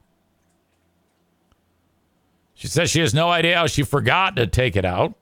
She 2.55 2.67
says 2.67 2.89
she 2.89 3.01
has 3.01 3.13
no 3.13 3.29
idea 3.29 3.57
how 3.57 3.67
she 3.67 3.83
forgot 3.83 4.37
to 4.37 4.47
take 4.47 4.75
it 4.77 4.85
out, 4.85 5.13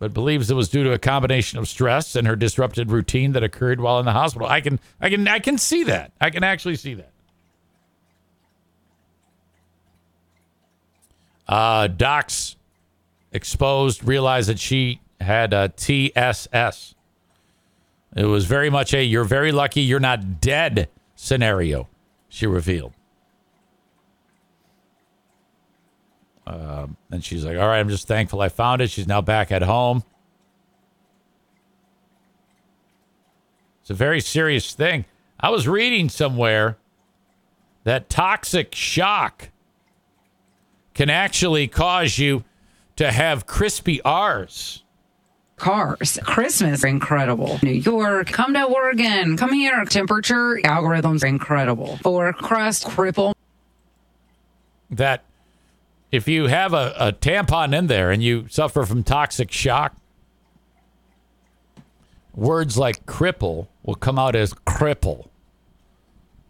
but 0.00 0.12
believes 0.12 0.50
it 0.50 0.54
was 0.54 0.68
due 0.68 0.82
to 0.84 0.92
a 0.92 0.98
combination 0.98 1.58
of 1.58 1.68
stress 1.68 2.16
and 2.16 2.26
her 2.26 2.36
disrupted 2.36 2.90
routine 2.90 3.32
that 3.32 3.44
occurred 3.44 3.80
while 3.80 4.00
in 4.00 4.06
the 4.06 4.12
hospital. 4.12 4.48
I 4.48 4.60
can 4.60 4.80
I 5.00 5.08
can 5.08 5.26
I 5.28 5.38
can 5.38 5.56
see 5.56 5.84
that. 5.84 6.12
I 6.20 6.30
can 6.30 6.42
actually 6.42 6.76
see 6.76 6.94
that. 6.94 7.12
Uh, 11.46 11.86
docs 11.86 12.56
exposed 13.32 14.04
realized 14.04 14.48
that 14.48 14.58
she 14.58 15.00
had 15.20 15.54
uh, 15.54 15.68
a 15.70 16.10
TSS. 16.12 16.94
It 18.16 18.24
was 18.24 18.46
very 18.46 18.70
much 18.70 18.94
a 18.94 19.04
you're 19.04 19.24
very 19.24 19.52
lucky 19.52 19.82
you're 19.82 20.00
not 20.00 20.40
dead 20.40 20.88
scenario, 21.14 21.88
she 22.28 22.46
revealed. 22.46 22.94
Um, 26.50 26.96
and 27.12 27.24
she's 27.24 27.44
like, 27.44 27.56
all 27.56 27.68
right, 27.68 27.78
I'm 27.78 27.88
just 27.88 28.08
thankful 28.08 28.40
I 28.40 28.48
found 28.48 28.82
it. 28.82 28.90
She's 28.90 29.06
now 29.06 29.20
back 29.20 29.52
at 29.52 29.62
home. 29.62 30.02
It's 33.82 33.90
a 33.90 33.94
very 33.94 34.20
serious 34.20 34.74
thing. 34.74 35.04
I 35.38 35.50
was 35.50 35.68
reading 35.68 36.08
somewhere 36.08 36.76
that 37.84 38.10
toxic 38.10 38.74
shock 38.74 39.50
can 40.94 41.08
actually 41.08 41.68
cause 41.68 42.18
you 42.18 42.42
to 42.96 43.12
have 43.12 43.46
crispy 43.46 44.02
R's. 44.02 44.82
cars. 45.56 46.18
Christmas, 46.24 46.82
incredible. 46.84 47.60
New 47.62 47.70
York, 47.70 48.26
come 48.26 48.54
to 48.54 48.64
Oregon, 48.64 49.36
come 49.36 49.52
here. 49.52 49.84
Temperature, 49.84 50.58
algorithms, 50.64 51.22
incredible. 51.22 51.96
For 51.98 52.32
crust, 52.32 52.86
cripple. 52.86 53.34
That 54.90 55.22
if 56.12 56.26
you 56.28 56.46
have 56.48 56.72
a, 56.74 56.94
a 56.98 57.12
tampon 57.12 57.76
in 57.76 57.86
there 57.86 58.10
and 58.10 58.22
you 58.22 58.46
suffer 58.48 58.84
from 58.84 59.02
toxic 59.04 59.50
shock, 59.52 59.96
words 62.34 62.78
like 62.78 63.06
cripple 63.06 63.68
will 63.82 63.94
come 63.94 64.18
out 64.18 64.34
as 64.36 64.52
cripple 64.52 65.28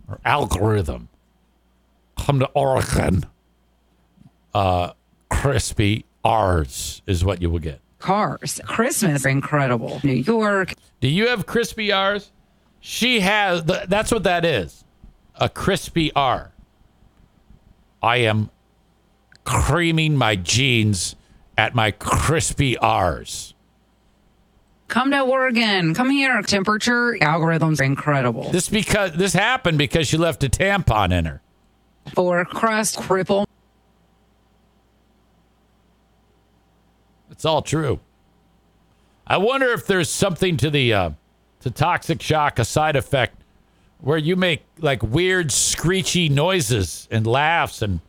or 0.09 0.19
algorithm. 0.25 1.09
Come 2.19 2.39
to 2.41 2.47
Oregon. 2.55 3.25
Uh, 4.53 4.93
crispy 5.31 6.05
R's 6.25 7.03
is 7.07 7.25
what 7.25 7.41
you 7.41 7.51
will 7.51 7.59
get. 7.61 7.81
Cars. 7.99 8.61
Christmas, 8.65 9.25
incredible. 9.25 10.01
New 10.03 10.13
York, 10.15 10.75
Do 11.01 11.09
you 11.09 11.29
have 11.29 11.47
crispy 11.47 11.93
R's? 11.93 12.33
She 12.81 13.21
has. 13.21 13.63
th- 13.65 13.89
That's 13.89 14.11
what 14.11 14.23
that 14.25 14.45
is. 14.45 14.85
A 15.37 15.49
crispy 15.49 16.11
R. 16.15 16.53
I 18.03 18.17
am 18.19 18.51
creaming 19.51 20.17
my 20.17 20.37
jeans 20.37 21.17
at 21.59 21.75
my 21.75 21.91
crispy 21.91 22.79
R's. 22.79 23.55
come 24.89 25.11
to 25.11 25.21
Oregon, 25.21 25.95
come 25.95 26.11
here. 26.11 26.41
Temperature, 26.43 27.17
algorithms, 27.21 27.81
incredible. 27.81 28.51
This 28.51 28.69
because 28.69 29.13
this 29.15 29.33
happened 29.33 29.77
because 29.77 30.07
she 30.07 30.17
left 30.17 30.45
a 30.45 30.49
tampon 30.49 31.13
in 31.13 31.25
her. 31.25 31.43
For 32.15 32.45
crust, 32.45 32.97
cripple. 32.99 33.45
It's 37.31 37.45
all 37.45 37.63
true. 37.63 38.01
I 39.27 39.37
wonder 39.39 39.69
if 39.73 39.87
there's 39.87 40.11
something 40.11 40.57
to 40.59 40.71
the 40.71 40.93
uh, 40.95 41.11
to 41.61 41.71
toxic 41.71 42.23
shock, 42.23 42.59
a 42.59 42.65
side 42.65 42.97
effect, 42.97 43.43
where 44.01 44.19
you 44.19 44.37
make 44.37 44.65
like 44.79 45.03
weird 45.03 45.51
screechy 45.51 46.29
noises 46.29 47.09
and 47.11 47.27
laughs 47.27 47.83
and 47.83 48.01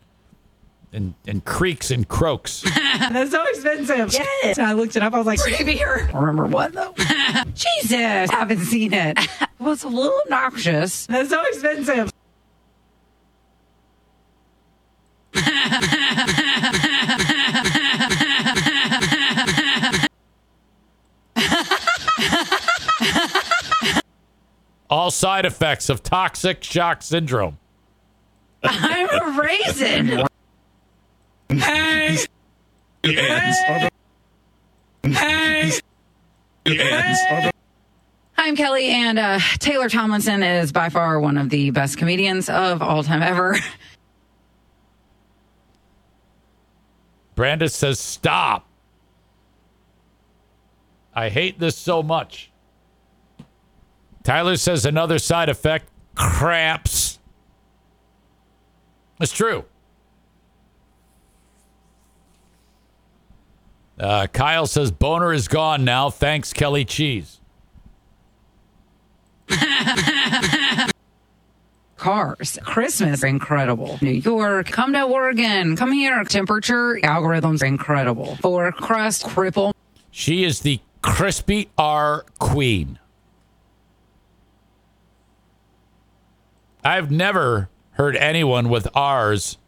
and 0.92 1.14
and 1.26 1.44
creaks 1.44 1.90
and 1.90 2.06
croaks. 2.08 2.62
That's 2.98 3.30
so 3.30 3.42
expensive. 3.44 4.12
Yes. 4.12 4.58
I 4.58 4.72
looked 4.72 4.96
it 4.96 5.02
up. 5.02 5.14
I 5.14 5.18
was 5.18 5.26
like, 5.26 5.40
beer. 5.64 6.10
Remember 6.14 6.46
what 6.46 6.72
though? 6.72 6.94
Jesus. 7.54 8.30
Haven't 8.30 8.60
seen 8.60 8.92
it. 8.92 9.18
Well, 9.58 9.74
it's 9.74 9.84
a 9.84 9.88
little 9.88 10.20
obnoxious. 10.24 11.06
That's 11.06 11.30
so 11.30 11.40
expensive. 11.44 12.10
all 24.90 25.12
side 25.12 25.44
effects 25.46 25.88
of 25.88 26.02
toxic 26.02 26.64
shock 26.64 27.02
syndrome. 27.02 27.58
I'm 28.64 29.08
a 29.08 29.40
raisin. 29.40 30.26
Hey. 31.58 32.16
Hey. 33.04 33.52
Hey. 36.64 37.50
I'm 38.38 38.56
Kelly, 38.56 38.86
and 38.86 39.18
uh, 39.18 39.38
Taylor 39.58 39.90
Tomlinson 39.90 40.42
is 40.42 40.72
by 40.72 40.88
far 40.88 41.20
one 41.20 41.36
of 41.36 41.50
the 41.50 41.70
best 41.70 41.98
comedians 41.98 42.48
of 42.48 42.80
all 42.80 43.02
time 43.02 43.20
ever. 43.22 43.56
Brandis 47.34 47.74
says, 47.74 47.98
"Stop! 47.98 48.66
I 51.14 51.28
hate 51.28 51.58
this 51.58 51.76
so 51.76 52.02
much." 52.02 52.50
Tyler 54.22 54.56
says 54.56 54.86
another 54.86 55.18
side 55.18 55.50
effect: 55.50 55.90
cramps. 56.14 57.18
It's 59.20 59.32
true. 59.32 59.66
Uh, 64.02 64.26
Kyle 64.26 64.66
says 64.66 64.90
boner 64.90 65.32
is 65.32 65.46
gone 65.46 65.84
now. 65.84 66.10
Thanks, 66.10 66.52
Kelly 66.52 66.84
Cheese. 66.84 67.38
Cars. 71.96 72.58
Christmas, 72.64 73.22
incredible. 73.22 74.00
New 74.02 74.10
York, 74.10 74.66
come 74.66 74.92
to 74.94 75.04
Oregon, 75.04 75.76
come 75.76 75.92
here. 75.92 76.24
Temperature, 76.24 76.98
algorithms, 77.04 77.62
incredible. 77.62 78.34
For 78.36 78.72
crust, 78.72 79.22
cripple. 79.22 79.72
She 80.10 80.42
is 80.42 80.60
the 80.60 80.80
crispy 81.00 81.70
R 81.78 82.26
queen. 82.40 82.98
I've 86.82 87.12
never 87.12 87.68
heard 87.92 88.16
anyone 88.16 88.68
with 88.68 88.88
R's 88.96 89.58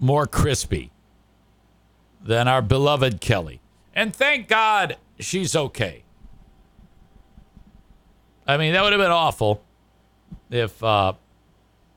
more 0.00 0.26
crispy 0.26 0.90
than 2.24 2.48
our 2.48 2.62
beloved 2.62 3.20
Kelly. 3.20 3.60
And 3.94 4.14
thank 4.14 4.48
God 4.48 4.96
she's 5.18 5.54
okay. 5.54 6.04
I 8.46 8.56
mean, 8.56 8.72
that 8.72 8.82
would 8.82 8.92
have 8.92 9.00
been 9.00 9.10
awful 9.10 9.62
if 10.50 10.82
uh, 10.82 11.12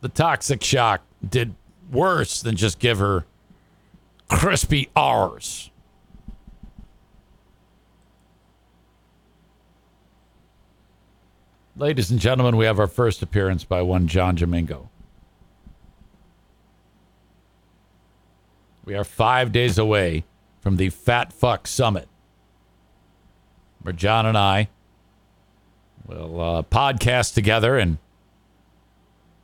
the 0.01 0.09
toxic 0.09 0.63
shock 0.63 1.01
did 1.27 1.55
worse 1.91 2.41
than 2.41 2.55
just 2.55 2.79
give 2.79 2.99
her 2.99 3.25
crispy 4.29 4.89
R's. 4.95 5.71
Ladies 11.77 12.09
and 12.09 12.19
gentlemen, 12.19 12.55
we 12.55 12.65
have 12.65 12.79
our 12.79 12.87
first 12.87 13.21
appearance 13.21 13.65
by 13.65 13.81
one 13.81 14.07
John 14.07 14.35
Domingo. 14.35 14.89
We 18.85 18.93
are 18.93 19.03
five 19.03 19.51
days 19.51 19.79
away 19.79 20.25
from 20.59 20.77
the 20.77 20.89
Fat 20.89 21.33
Fuck 21.33 21.65
Summit, 21.67 22.07
where 23.81 23.93
John 23.93 24.27
and 24.27 24.37
I 24.37 24.69
will 26.05 26.39
uh, 26.39 26.61
podcast 26.61 27.33
together, 27.33 27.79
and 27.79 27.97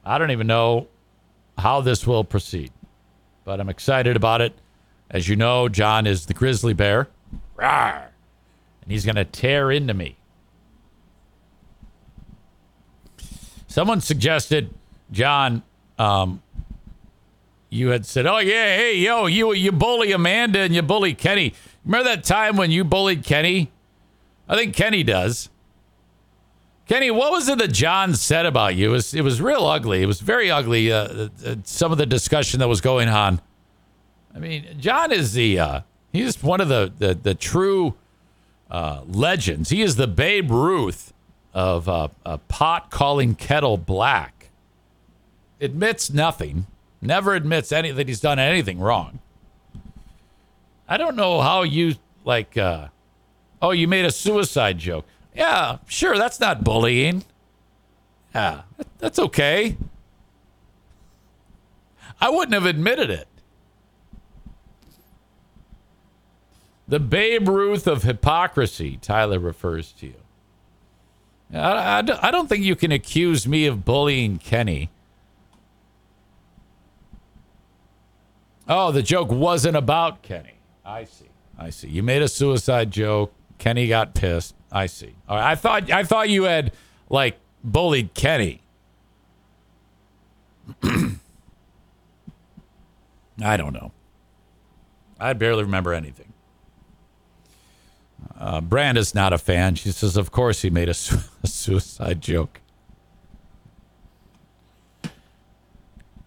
I 0.05 0.19
don't 0.19 0.29
even 0.29 0.45
know 0.45 0.87
how 1.57 1.81
this 1.81 2.05
will 2.05 2.23
proceed, 2.23 2.71
but 3.43 3.59
I'm 3.59 3.69
excited 3.69 4.15
about 4.15 4.41
it. 4.41 4.53
As 5.09 5.27
you 5.27 5.35
know, 5.35 5.67
John 5.67 6.05
is 6.05 6.27
the 6.27 6.35
grizzly 6.35 6.73
bear, 6.73 7.09
Rawr! 7.57 8.09
and 8.83 8.91
he's 8.91 9.05
going 9.05 9.15
to 9.15 9.25
tear 9.25 9.71
into 9.71 9.95
me. 9.95 10.17
Someone 13.67 14.01
suggested, 14.01 14.71
John, 15.11 15.63
um, 15.97 16.43
you 17.71 17.89
had 17.89 18.05
said, 18.05 18.27
"Oh 18.27 18.37
yeah, 18.37 18.75
hey 18.75 18.97
yo, 18.97 19.25
you 19.25 19.53
you 19.53 19.71
bully 19.71 20.11
Amanda 20.11 20.59
and 20.59 20.75
you 20.75 20.83
bully 20.83 21.15
Kenny." 21.15 21.53
Remember 21.83 22.09
that 22.09 22.23
time 22.23 22.57
when 22.57 22.69
you 22.69 22.83
bullied 22.83 23.23
Kenny? 23.23 23.71
I 24.47 24.55
think 24.55 24.75
Kenny 24.75 25.01
does. 25.01 25.49
Kenny, 26.87 27.09
what 27.09 27.31
was 27.31 27.47
it 27.47 27.57
that 27.59 27.71
John 27.71 28.13
said 28.15 28.45
about 28.45 28.75
you? 28.75 28.89
It 28.89 28.91
was 28.91 29.13
it 29.13 29.21
was 29.21 29.41
real 29.41 29.65
ugly. 29.65 30.03
It 30.03 30.05
was 30.05 30.19
very 30.19 30.51
ugly. 30.51 30.91
Uh, 30.91 31.29
uh, 31.45 31.55
some 31.63 31.93
of 31.93 31.97
the 31.97 32.05
discussion 32.05 32.59
that 32.59 32.67
was 32.67 32.81
going 32.81 33.07
on. 33.07 33.39
I 34.35 34.39
mean, 34.39 34.65
John 34.77 35.13
is 35.13 35.31
the 35.31 35.57
uh, 35.57 35.81
he's 36.11 36.43
one 36.43 36.59
of 36.59 36.67
the 36.67 36.91
the, 36.97 37.13
the 37.13 37.33
true 37.33 37.95
uh, 38.69 39.03
legends. 39.07 39.69
He 39.69 39.81
is 39.81 39.95
the 39.95 40.07
Babe 40.07 40.51
Ruth 40.51 41.13
of 41.53 41.87
uh, 41.87 42.09
a 42.25 42.37
pot 42.37 42.91
calling 42.91 43.35
kettle 43.35 43.77
black. 43.77 44.49
Admits 45.61 46.09
nothing, 46.09 46.65
never 47.01 47.35
admits 47.35 47.71
any 47.71 47.91
that 47.91 48.07
he's 48.07 48.19
done 48.19 48.39
anything 48.39 48.79
wrong. 48.79 49.19
I 50.87 50.97
don't 50.97 51.15
know 51.15 51.41
how 51.41 51.63
you 51.63 51.95
like. 52.25 52.57
Uh, 52.57 52.87
oh, 53.61 53.71
you 53.71 53.87
made 53.87 54.05
a 54.05 54.11
suicide 54.11 54.77
joke. 54.77 55.05
Yeah, 55.35 55.77
sure, 55.87 56.17
that's 56.17 56.39
not 56.39 56.63
bullying. 56.63 57.23
Yeah, 58.35 58.63
that's 58.99 59.19
okay. 59.19 59.77
I 62.19 62.29
wouldn't 62.29 62.53
have 62.53 62.65
admitted 62.65 63.09
it. 63.09 63.27
The 66.87 66.99
Babe 66.99 67.47
Ruth 67.47 67.87
of 67.87 68.03
hypocrisy, 68.03 68.97
Tyler 69.01 69.39
refers 69.39 69.93
to 69.93 70.07
you. 70.07 70.15
I, 71.53 71.99
I, 71.99 72.27
I 72.27 72.31
don't 72.31 72.47
think 72.47 72.63
you 72.65 72.75
can 72.75 72.91
accuse 72.91 73.47
me 73.47 73.65
of 73.65 73.85
bullying 73.85 74.37
Kenny. 74.37 74.89
Oh, 78.73 78.93
the 78.93 79.03
joke 79.03 79.29
wasn't 79.29 79.75
about 79.75 80.21
Kenny. 80.21 80.53
I 80.85 81.03
see. 81.03 81.25
I 81.59 81.71
see. 81.71 81.89
You 81.89 82.03
made 82.03 82.21
a 82.21 82.29
suicide 82.29 82.89
joke. 82.89 83.33
Kenny 83.57 83.89
got 83.89 84.15
pissed. 84.15 84.55
I 84.71 84.85
see. 84.85 85.13
All 85.27 85.35
right. 85.35 85.51
I 85.51 85.55
thought 85.55 85.91
I 85.91 86.05
thought 86.05 86.29
you 86.29 86.43
had 86.43 86.71
like 87.09 87.37
bullied 87.65 88.13
Kenny. 88.13 88.61
I 93.43 93.57
don't 93.57 93.73
know. 93.73 93.91
I 95.19 95.33
barely 95.33 95.63
remember 95.63 95.93
anything. 95.93 96.31
Uh, 98.39 98.61
Branda's 98.61 99.13
not 99.13 99.33
a 99.33 99.37
fan. 99.37 99.75
She 99.75 99.91
says, 99.91 100.15
"Of 100.15 100.31
course 100.31 100.61
he 100.61 100.69
made 100.69 100.87
a, 100.87 100.93
su- 100.93 101.19
a 101.43 101.47
suicide 101.47 102.21
joke." 102.21 102.60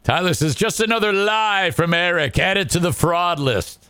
Tyler 0.04 0.34
says, 0.34 0.54
"Just 0.54 0.78
another 0.80 1.12
lie 1.12 1.70
from 1.70 1.92
Eric. 1.94 2.38
Added 2.38 2.70
to 2.70 2.78
the 2.78 2.92
fraud 2.92 3.40
list." 3.40 3.88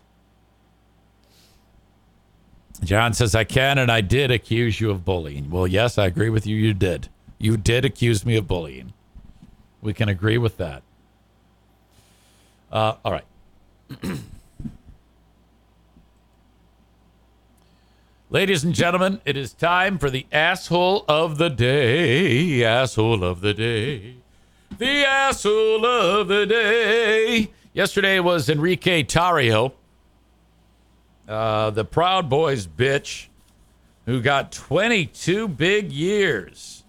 John 2.83 3.13
says, 3.13 3.35
"I 3.35 3.45
can 3.45 3.79
and 3.79 3.91
I 3.91 4.01
did 4.01 4.31
accuse 4.31 4.81
you 4.81 4.91
of 4.91 5.05
bullying." 5.05 5.51
Well, 5.51 5.67
yes, 5.67 5.99
I 5.99 6.07
agree 6.07 6.31
with 6.31 6.47
you. 6.47 6.57
You 6.57 6.73
did. 6.73 7.09
You 7.39 7.57
did 7.57 7.85
accuse 7.85 8.25
me 8.25 8.37
of 8.37 8.47
bullying. 8.47 8.93
We 9.83 9.93
can 9.93 10.09
agree 10.09 10.39
with 10.39 10.57
that. 10.59 10.83
Uh, 12.71 12.95
all 13.05 13.13
right. 13.13 13.25
Ladies 18.31 18.65
and 18.65 18.75
gentlemen, 18.75 19.21
it 19.25 19.37
is 19.37 19.53
time 19.53 19.99
for 19.99 20.11
the 20.11 20.27
asshole 20.33 21.05
of 21.09 21.39
the 21.39 21.51
day. 21.51 22.65
Asshole 22.65 23.23
of 23.23 23.43
the 23.43 23.55
day. 23.55 24.17
The 24.85 25.07
asshole 25.07 25.87
of 25.87 26.29
the 26.29 26.45
day. 26.45 27.51
Yesterday 27.73 28.21
was 28.21 28.51
Enrique 28.51 29.03
Tarrio, 29.03 29.73
uh, 31.27 31.71
the 31.71 31.87
Proud 31.87 32.29
Boys 32.29 32.67
bitch, 32.67 33.29
who 34.05 34.21
got 34.21 34.53
22 34.53 35.49
big 35.49 35.91
years. 35.91 36.85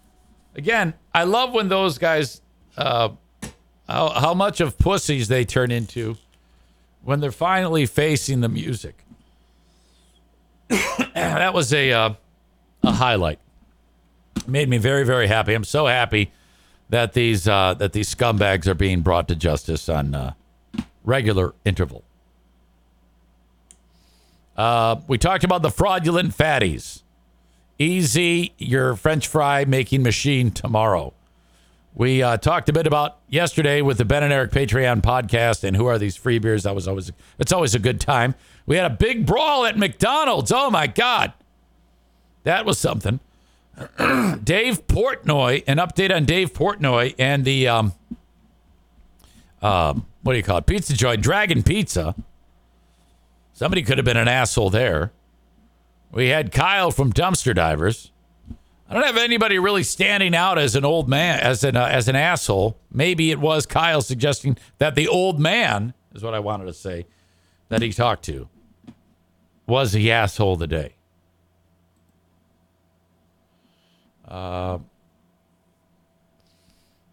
Again, 0.57 0.93
I 1.13 1.23
love 1.23 1.53
when 1.53 1.69
those 1.69 1.97
guys, 1.97 2.41
uh, 2.76 3.11
how, 3.88 4.09
how 4.09 4.34
much 4.34 4.59
of 4.59 4.77
pussies 4.77 5.30
they 5.30 5.45
turn 5.45 5.72
into 5.72 6.17
when 7.01 7.22
they're 7.22 7.31
finally 7.31 7.85
facing 7.85 8.41
the 8.41 8.49
music. 8.49 9.05
that 11.13 11.53
was 11.53 11.72
a 11.72 11.93
uh, 11.93 12.13
a 12.84 12.91
highlight. 12.91 13.39
Made 14.47 14.67
me 14.67 14.80
very 14.80 15.05
very 15.05 15.27
happy. 15.27 15.53
I'm 15.53 15.63
so 15.63 15.88
happy 15.88 16.34
that 16.90 17.14
these 17.14 17.48
uh, 17.48 17.74
that 17.76 17.94
these 17.94 18.14
scumbags 18.14 18.68
are 18.68 18.76
being 18.76 19.02
brought 19.02 19.28
to 19.28 19.36
justice 19.36 19.90
on 19.90 20.16
uh, 20.16 20.34
regular 21.03 21.53
interval. 21.64 22.03
Uh, 24.56 24.98
we 25.07 25.18
talked 25.18 25.44
about 25.44 25.62
the 25.62 25.72
fraudulent 25.72 26.36
fatties. 26.36 27.02
Easy 27.78 28.53
your 28.57 28.95
French 28.95 29.28
fry 29.28 29.66
making 29.66 30.02
machine 30.02 30.49
tomorrow. 30.52 31.14
We 31.94 32.22
uh, 32.22 32.38
talked 32.38 32.70
a 32.70 32.74
bit 32.74 32.88
about 32.88 33.20
yesterday 33.30 33.82
with 33.82 33.98
the 33.98 34.06
Ben 34.06 34.24
and 34.24 34.32
Eric 34.32 34.52
Patreon 34.52 35.02
podcast 35.02 35.64
and 35.64 35.76
who 35.78 35.86
are 35.86 35.98
these 35.98 36.16
free 36.16 36.40
beers. 36.40 36.64
That 36.64 36.76
was 36.76 36.88
always 36.88 37.12
it's 37.40 37.52
always 37.52 37.76
a 37.76 37.80
good 37.80 37.99
time. 37.99 38.36
We 38.66 38.76
had 38.76 38.90
a 38.90 38.95
big 38.95 39.26
brawl 39.26 39.66
at 39.66 39.78
McDonald's. 39.78 40.52
Oh 40.52 40.70
my 40.70 40.88
God, 40.88 41.34
that 42.44 42.66
was 42.66 42.78
something. 42.78 43.20
Dave 44.43 44.88
Portnoy, 44.88 45.64
an 45.68 45.77
update 45.77 46.14
on 46.15 46.26
Dave 46.26 46.53
Portnoy 46.53 47.14
and 47.19 47.43
the 47.43 47.68
um, 47.68 47.93
um, 49.61 50.06
what 50.22 50.34
do 50.34 50.38
you 50.38 50.43
call 50.43 50.57
it? 50.57 50.65
Pizza 50.65 50.93
joint, 50.93 51.22
Dragon 51.22 51.64
Pizza. 51.64 52.15
Somebody 53.53 53.84
could 53.84 53.97
have 53.97 54.06
been 54.06 54.18
an 54.18 54.27
asshole 54.27 54.69
there. 54.69 55.11
We 56.11 56.30
had 56.30 56.52
Kyle 56.52 56.91
from 56.91 57.11
Dumpster 57.11 57.53
Divers. 57.53 58.11
I 58.88 58.93
don't 58.93 59.06
have 59.06 59.18
anybody 59.18 59.57
really 59.57 59.84
standing 59.84 60.35
out 60.35 60.57
as 60.57 60.76
an 60.76 60.85
old 60.85 61.10
man, 61.10 61.39
as 61.39 61.64
an 61.64 61.76
uh, 61.76 61.85
as 61.85 62.07
an 62.07 62.15
asshole. 62.15 62.77
Maybe 62.91 63.31
it 63.31 63.39
was 63.39 63.65
Kyle 63.65 64.02
suggesting 64.02 64.57
that 64.77 64.95
the 64.95 65.07
old 65.07 65.39
man 65.39 65.93
is 66.14 66.23
what 66.23 66.34
I 66.34 66.39
wanted 66.39 66.65
to 66.65 66.73
say 66.73 67.07
that 67.69 67.81
he 67.81 67.91
talked 67.91 68.23
to 68.26 68.47
was 69.68 69.91
the 69.91 70.11
asshole 70.11 70.53
of 70.53 70.60
the 70.60 70.68
day. 70.68 70.95
Uh, 74.27 74.80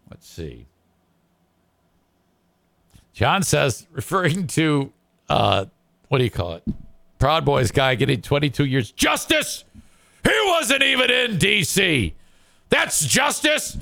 let's 0.09 0.27
see. 0.27 0.65
John 3.13 3.43
says, 3.43 3.87
referring 3.91 4.47
to 4.47 4.91
uh, 5.29 5.65
what 6.09 6.17
do 6.17 6.23
you 6.23 6.29
call 6.31 6.53
it? 6.53 6.63
Proud 7.19 7.45
Boys 7.45 7.71
guy 7.71 7.95
getting 7.95 8.21
22 8.21 8.65
years 8.65 8.91
justice. 8.91 9.63
He 10.23 10.31
wasn't 10.45 10.83
even 10.83 11.09
in 11.09 11.37
D.C. 11.37 12.13
That's 12.69 13.05
justice. 13.05 13.77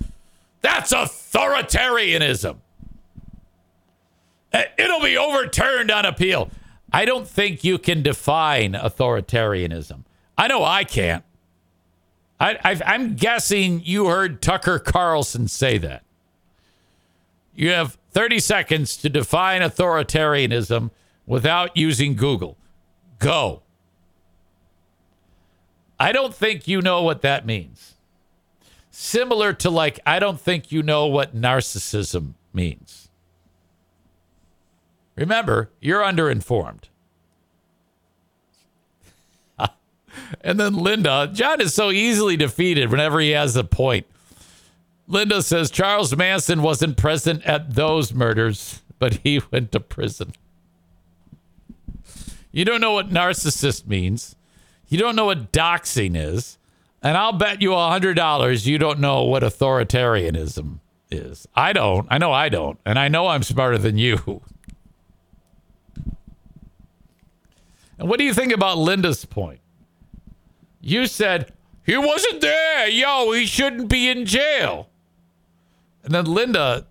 That's 0.62 0.92
authoritarianism. 0.94 2.58
Uh, 4.54 4.64
It'll 4.78 5.02
be 5.02 5.18
overturned 5.18 5.92
on 5.92 6.06
appeal. 6.06 6.50
I 6.94 7.06
don't 7.06 7.28
think 7.28 7.64
you 7.64 7.78
can 7.78 8.02
define 8.02 8.74
authoritarianism. 8.74 10.04
I 10.38 10.48
know 10.48 10.64
I 10.64 10.84
can't. 10.84 11.24
I, 12.42 12.58
I, 12.64 12.82
I'm 12.88 13.14
guessing 13.16 13.84
you 13.86 14.08
heard 14.08 14.42
Tucker 14.42 14.80
Carlson 14.80 15.48
say 15.48 15.78
that. 15.78 16.04
You 17.54 17.70
have 17.70 18.00
30 18.10 18.40
seconds 18.40 18.98
to 18.98 19.10
define 19.10 19.62
authoritarianism 19.62 20.90
without 21.28 21.78
using 21.78 22.16
Google. 22.16 22.58
Go. 23.20 23.62
I 26.00 26.12
don't 26.12 26.34
think 26.34 26.68
you 26.68 26.82
know 26.82 27.04
what 27.04 27.22
that 27.22 27.46
means. 27.46 27.94
Similar 28.90 29.54
to, 29.54 29.70
like, 29.70 30.00
I 30.04 30.18
don't 30.18 30.42
think 30.42 30.72
you 30.72 30.82
know 30.82 31.06
what 31.06 31.36
narcissism 31.36 32.34
means. 32.54 33.10
Remember, 35.16 35.70
you're 35.80 36.02
underinformed. 36.02 36.86
And 40.42 40.60
then 40.60 40.76
Linda, 40.76 41.30
John 41.34 41.62
is 41.62 41.74
so 41.74 41.92
easily 41.92 42.38
defeated 42.38 42.90
whenever 42.90 43.20
he 43.20 43.32
has 43.32 43.56
a 43.56 43.64
point. 43.64 44.06
Linda 45.08 45.42
says 45.42 45.70
Charles 45.70 46.16
Manson 46.16 46.62
wasn't 46.62 46.98
present 46.98 47.44
at 47.46 47.76
those 47.76 48.14
murders, 48.14 48.82
but 49.00 49.16
he 49.24 49.42
went 49.52 49.72
to 49.74 49.80
prison. 49.80 50.34
You 52.52 52.66
don't 52.66 52.82
know 52.82 52.94
what 52.94 53.10
narcissist 53.10 53.88
means. 53.88 54.36
You 54.88 54.98
don't 54.98 55.16
know 55.16 55.26
what 55.26 55.52
doxing 55.52 56.16
is. 56.16 56.58
And 57.02 57.18
I'll 57.18 57.34
bet 57.34 57.62
you 57.62 57.74
a 57.74 57.78
$100 57.78 58.66
you 58.66 58.78
don't 58.78 59.00
know 59.00 59.24
what 59.24 59.42
authoritarianism 59.42 60.80
is. 61.10 61.48
I 61.56 61.74
don't. 61.74 62.08
I 62.12 62.18
know 62.18 62.32
I 62.32 62.50
don't. 62.50 62.80
And 62.86 63.00
I 63.00 63.08
know 63.08 63.28
I'm 63.28 63.44
smarter 63.44 63.78
than 63.78 63.98
you. 63.98 64.42
And 67.98 68.10
what 68.10 68.18
do 68.18 68.26
you 68.26 68.34
think 68.34 68.52
about 68.52 68.80
Linda's 68.80 69.26
point? 69.26 69.60
You 70.82 71.06
said, 71.06 71.54
he 71.86 71.98
wasn't 71.98 72.42
there. 72.42 72.88
Yo, 72.88 73.32
he 73.32 73.46
shouldn't 73.46 73.90
be 73.90 74.10
in 74.10 74.26
jail. 74.26 74.90
And 76.04 76.14
then 76.14 76.26
Linda, 76.26 76.88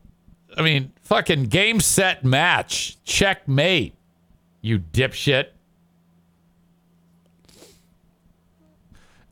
I 0.56 0.62
mean, 0.62 0.92
fucking 1.02 1.44
game, 1.44 1.80
set, 1.80 2.24
match, 2.24 2.96
checkmate, 3.04 3.94
you 4.60 4.78
dipshit. 4.78 5.48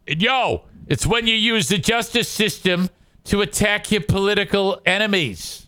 And 0.08 0.20
yo, 0.20 0.64
it's 0.88 1.06
when 1.06 1.26
you 1.26 1.34
use 1.34 1.68
the 1.68 1.78
justice 1.78 2.28
system 2.28 2.90
to 3.24 3.42
attack 3.42 3.92
your 3.92 4.00
political 4.00 4.80
enemies. 4.86 5.67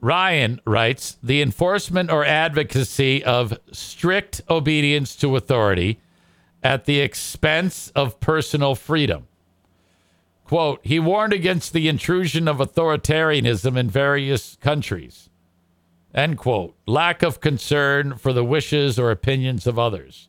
Ryan 0.00 0.60
writes 0.64 1.18
the 1.22 1.42
enforcement 1.42 2.10
or 2.10 2.24
advocacy 2.24 3.22
of 3.22 3.58
strict 3.70 4.40
obedience 4.48 5.14
to 5.16 5.36
authority 5.36 6.00
at 6.62 6.84
the 6.84 7.00
expense 7.00 7.92
of 7.94 8.20
personal 8.20 8.74
freedom. 8.74 9.26
Quote, 10.44 10.80
he 10.82 10.98
warned 10.98 11.32
against 11.32 11.72
the 11.72 11.86
intrusion 11.86 12.48
of 12.48 12.58
authoritarianism 12.58 13.76
in 13.76 13.88
various 13.88 14.56
countries. 14.60 15.28
End 16.14 16.38
quote. 16.38 16.74
Lack 16.86 17.22
of 17.22 17.40
concern 17.40 18.16
for 18.16 18.32
the 18.32 18.44
wishes 18.44 18.98
or 18.98 19.10
opinions 19.10 19.66
of 19.66 19.78
others. 19.78 20.28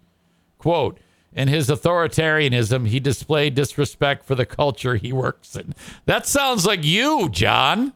Quote, 0.59 0.99
in 1.33 1.47
his 1.47 1.69
authoritarianism, 1.69 2.87
he 2.87 2.99
displayed 2.99 3.55
disrespect 3.55 4.25
for 4.25 4.35
the 4.35 4.45
culture 4.45 4.95
he 4.97 5.13
works 5.13 5.55
in. 5.55 5.73
That 6.05 6.27
sounds 6.27 6.65
like 6.65 6.83
you, 6.83 7.29
John. 7.29 7.93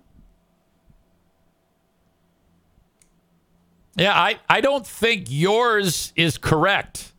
Yeah, 3.96 4.14
I, 4.14 4.40
I 4.50 4.62
don't 4.62 4.86
think 4.86 5.28
yours 5.30 6.12
is 6.16 6.38
correct. 6.38 7.14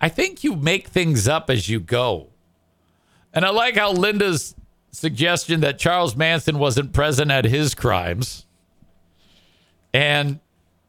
I 0.00 0.08
think 0.08 0.44
you 0.44 0.56
make 0.56 0.88
things 0.88 1.28
up 1.28 1.50
as 1.50 1.68
you 1.68 1.80
go. 1.80 2.28
And 3.34 3.44
I 3.44 3.50
like 3.50 3.76
how 3.76 3.92
Linda's 3.92 4.54
suggestion 4.90 5.60
that 5.60 5.78
Charles 5.78 6.16
Manson 6.16 6.58
wasn't 6.58 6.92
present 6.92 7.30
at 7.30 7.44
his 7.44 7.74
crimes 7.74 8.46
and 9.92 10.40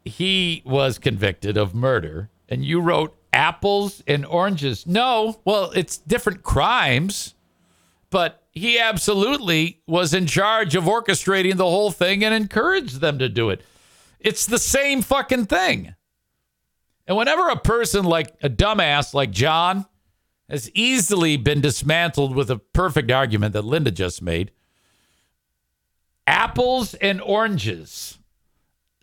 he 0.04 0.62
was 0.64 0.98
convicted 0.98 1.56
of 1.56 1.74
murder. 1.74 2.30
And 2.48 2.64
you 2.64 2.80
wrote 2.80 3.16
apples 3.32 4.02
and 4.06 4.24
oranges. 4.26 4.86
No, 4.86 5.40
well, 5.44 5.70
it's 5.74 5.98
different 5.98 6.42
crimes, 6.42 7.34
but 8.10 8.39
he 8.52 8.78
absolutely 8.78 9.82
was 9.86 10.12
in 10.12 10.26
charge 10.26 10.74
of 10.74 10.84
orchestrating 10.84 11.56
the 11.56 11.64
whole 11.64 11.90
thing 11.90 12.24
and 12.24 12.34
encouraged 12.34 13.00
them 13.00 13.18
to 13.18 13.28
do 13.28 13.50
it. 13.50 13.62
It's 14.18 14.46
the 14.46 14.58
same 14.58 15.02
fucking 15.02 15.46
thing. 15.46 15.94
And 17.06 17.16
whenever 17.16 17.48
a 17.48 17.56
person 17.56 18.04
like 18.04 18.34
a 18.42 18.50
dumbass 18.50 19.14
like 19.14 19.30
John 19.30 19.86
has 20.48 20.70
easily 20.74 21.36
been 21.36 21.60
dismantled 21.60 22.34
with 22.34 22.50
a 22.50 22.58
perfect 22.58 23.10
argument 23.10 23.52
that 23.52 23.64
Linda 23.64 23.90
just 23.92 24.20
made, 24.20 24.50
apples 26.26 26.94
and 26.94 27.20
oranges. 27.20 28.18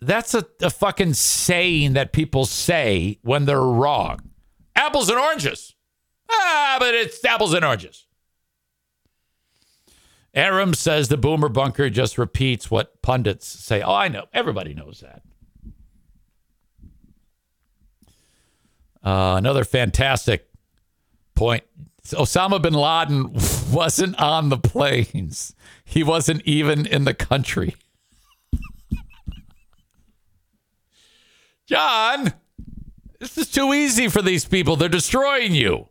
That's 0.00 0.34
a, 0.34 0.46
a 0.62 0.70
fucking 0.70 1.14
saying 1.14 1.94
that 1.94 2.12
people 2.12 2.44
say 2.46 3.18
when 3.22 3.46
they're 3.46 3.60
wrong. 3.60 4.30
Apples 4.76 5.08
and 5.08 5.18
oranges. 5.18 5.74
Ah, 6.30 6.76
but 6.78 6.94
it's 6.94 7.24
apples 7.24 7.54
and 7.54 7.64
oranges. 7.64 8.06
Aram 10.38 10.72
says 10.72 11.08
the 11.08 11.16
boomer 11.16 11.48
bunker 11.48 11.90
just 11.90 12.16
repeats 12.16 12.70
what 12.70 13.02
pundits 13.02 13.44
say. 13.44 13.82
Oh, 13.82 13.92
I 13.92 14.06
know. 14.06 14.26
Everybody 14.32 14.72
knows 14.72 15.00
that. 15.00 15.22
Uh, 19.02 19.34
another 19.36 19.64
fantastic 19.64 20.48
point. 21.34 21.64
Osama 22.06 22.62
bin 22.62 22.72
Laden 22.72 23.34
wasn't 23.72 24.16
on 24.20 24.48
the 24.48 24.58
planes. 24.58 25.56
He 25.84 26.04
wasn't 26.04 26.42
even 26.44 26.86
in 26.86 27.02
the 27.04 27.14
country. 27.14 27.74
John, 31.66 32.32
this 33.18 33.36
is 33.36 33.50
too 33.50 33.74
easy 33.74 34.06
for 34.06 34.22
these 34.22 34.44
people. 34.44 34.76
They're 34.76 34.88
destroying 34.88 35.52
you. 35.52 35.88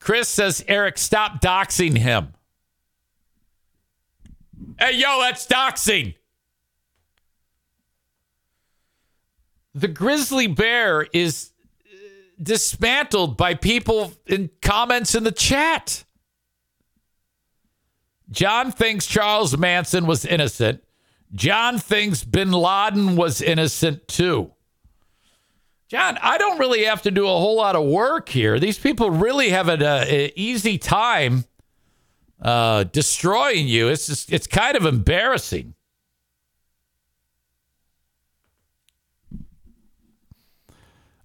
Chris 0.00 0.30
says, 0.30 0.64
Eric, 0.66 0.96
stop 0.96 1.42
doxing 1.42 1.98
him. 1.98 2.32
Hey, 4.78 4.92
yo, 4.96 5.20
that's 5.20 5.46
doxing. 5.46 6.14
The 9.74 9.88
grizzly 9.88 10.46
bear 10.46 11.06
is 11.12 11.50
dismantled 12.40 13.36
by 13.36 13.54
people 13.54 14.12
in 14.26 14.50
comments 14.62 15.14
in 15.14 15.24
the 15.24 15.32
chat. 15.32 16.04
John 18.30 18.70
thinks 18.70 19.06
Charles 19.06 19.56
Manson 19.56 20.06
was 20.06 20.24
innocent. 20.24 20.82
John 21.34 21.78
thinks 21.78 22.24
bin 22.24 22.52
Laden 22.52 23.16
was 23.16 23.40
innocent 23.40 24.06
too. 24.06 24.52
John, 25.88 26.18
I 26.22 26.38
don't 26.38 26.58
really 26.58 26.84
have 26.84 27.02
to 27.02 27.10
do 27.10 27.24
a 27.24 27.30
whole 27.30 27.56
lot 27.56 27.74
of 27.74 27.84
work 27.86 28.28
here. 28.28 28.58
These 28.60 28.78
people 28.78 29.10
really 29.10 29.48
have 29.50 29.68
an 29.68 29.82
uh, 29.82 30.04
easy 30.36 30.76
time 30.76 31.46
uh, 32.40 32.84
destroying 32.84 33.68
you. 33.68 33.88
It's 33.88 34.06
just, 34.06 34.32
it's 34.32 34.46
kind 34.46 34.76
of 34.76 34.84
embarrassing. 34.84 35.74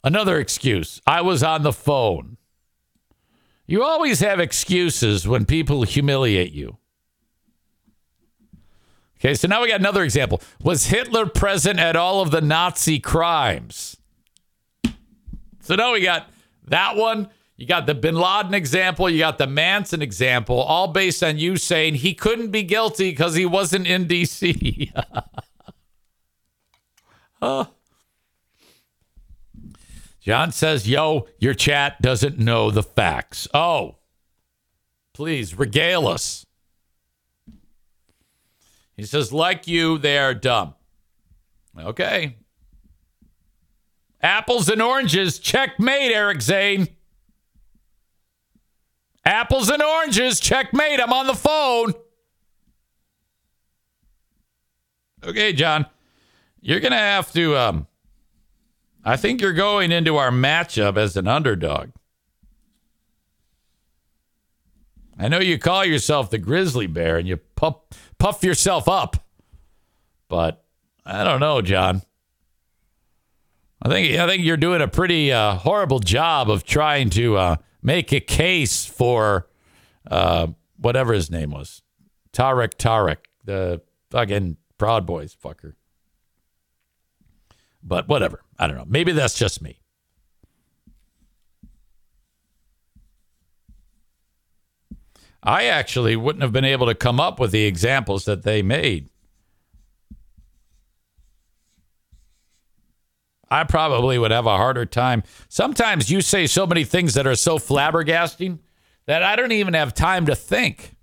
Another 0.04 0.40
excuse. 0.40 1.02
I 1.08 1.22
was 1.22 1.44
on 1.44 1.64
the 1.64 1.72
phone. 1.72 2.38
You 3.66 3.84
always 3.84 4.20
have 4.20 4.40
excuses 4.40 5.28
when 5.28 5.46
people 5.46 5.84
humiliate 5.84 6.52
you. 6.52 6.78
Okay, 9.18 9.36
so 9.36 9.48
now 9.48 9.62
we 9.62 9.70
got 9.70 9.80
another 9.80 10.04
example. 10.04 10.42
Was 10.62 10.88
Hitler 10.88 11.26
present 11.26 11.80
at 11.80 11.96
all 11.96 12.22
of 12.22 12.32
the 12.32 12.42
Nazi 12.42 13.00
crimes? 13.00 13.96
So 15.62 15.76
now 15.76 15.94
we 15.94 16.02
got 16.02 16.28
that 16.68 16.98
one. 16.98 17.30
You 17.64 17.68
got 17.68 17.86
the 17.86 17.96
bin 17.96 18.16
Laden 18.16 18.54
example. 18.54 19.10
You 19.10 19.20
got 19.20 19.38
the 19.38 19.48
Manson 19.48 20.02
example, 20.02 20.60
all 20.60 20.90
based 20.90 21.24
on 21.24 21.38
you 21.38 21.56
saying 21.56 21.96
he 21.96 22.14
couldn't 22.14 22.52
be 22.52 22.62
guilty 22.62 23.12
because 23.12 23.36
he 23.36 23.46
wasn't 23.46 23.88
in 23.88 24.06
D.C. 24.06 24.92
huh. 27.42 27.68
John 30.20 30.52
says, 30.52 30.90
Yo, 30.90 31.28
your 31.40 31.54
chat 31.54 32.02
doesn't 32.02 32.38
know 32.38 32.70
the 32.70 32.84
facts. 32.84 33.48
Oh, 33.54 33.96
please 35.14 35.58
regale 35.58 36.06
us. 36.10 36.46
He 38.98 39.06
says, 39.06 39.32
Like 39.32 39.70
you, 39.70 39.98
they 39.98 40.18
are 40.18 40.34
dumb. 40.34 40.74
Okay. 41.80 42.36
Apples 44.22 44.68
and 44.68 44.82
oranges. 44.82 45.40
Checkmate, 45.40 46.12
Eric 46.12 46.42
Zane. 46.42 46.90
Apples 49.26 49.70
and 49.70 49.82
oranges. 49.82 50.40
Checkmate. 50.40 51.00
I'm 51.00 51.14
on 51.14 51.28
the 51.28 51.34
phone. 51.34 51.94
Okay, 55.24 55.54
John. 55.54 55.86
You're 56.62 56.80
going 56.80 56.92
to 56.92 56.98
have 56.98 57.32
to. 57.34 57.58
Um, 57.58 57.88
I 59.04 59.18
think 59.18 59.42
you're 59.42 59.54
going 59.54 59.92
into 59.92 60.18
our 60.18 60.32
matchup 60.32 60.98
as 60.98 61.18
an 61.18 61.28
underdog. 61.28 61.92
I 65.20 65.28
know 65.28 65.40
you 65.40 65.58
call 65.58 65.86
yourself 65.86 66.30
the 66.30 66.38
grizzly 66.38 66.88
bear 66.88 67.18
and 67.18 67.28
you 67.28 67.38
puff, 67.38 67.76
puff 68.18 68.44
yourself 68.44 68.88
up, 68.90 69.18
but 70.28 70.64
I 71.06 71.24
don't 71.24 71.40
know, 71.40 71.62
John. 71.62 72.02
I 73.82 73.90
think 73.90 74.18
I 74.18 74.26
think 74.26 74.44
you're 74.44 74.58
doing 74.58 74.82
a 74.82 74.88
pretty 74.88 75.32
uh, 75.32 75.56
horrible 75.56 76.00
job 76.00 76.50
of 76.50 76.64
trying 76.64 77.10
to 77.12 77.36
uh, 77.36 77.56
make 77.84 78.12
a 78.12 78.20
case 78.20 78.86
for 78.86 79.48
uh, 80.10 80.48
whatever 80.78 81.14
his 81.14 81.30
name 81.30 81.52
was, 81.52 81.82
Tarek 82.32 82.76
Tarek, 82.76 83.18
the 83.46 83.82
fucking 84.10 84.58
Proud 84.78 85.06
Boys 85.06 85.36
fucker. 85.36 85.74
But 87.84 88.08
whatever, 88.08 88.42
I 88.58 88.68
don't 88.68 88.78
know. 88.78 88.86
Maybe 88.88 89.12
that's 89.12 89.38
just 89.38 89.62
me. 89.62 89.80
I 95.44 95.66
actually 95.66 96.16
wouldn't 96.16 96.42
have 96.42 96.54
been 96.54 96.64
able 96.64 96.88
to 96.88 96.96
come 96.96 97.20
up 97.20 97.40
with 97.40 97.52
the 97.52 97.66
examples 97.66 98.24
that 98.26 98.44
they 98.44 98.62
made. 98.62 99.10
I 103.54 103.64
probably 103.66 104.18
would 104.18 104.32
have 104.32 104.48
a 104.48 104.58
harder 104.58 104.84
time. 104.84 105.22
Sometimes 105.48 106.10
you 106.10 106.22
say 106.22 106.48
so 106.48 106.66
many 106.66 106.84
things 106.84 107.14
that 107.14 107.28
are 107.28 107.36
so 107.36 107.60
flabbergasting 107.60 108.58
that 109.06 109.22
I 109.22 109.36
don't 109.36 109.52
even 109.52 109.76
have 109.76 109.94
time 109.94 110.26
to 110.26 110.36
think. 110.36 110.96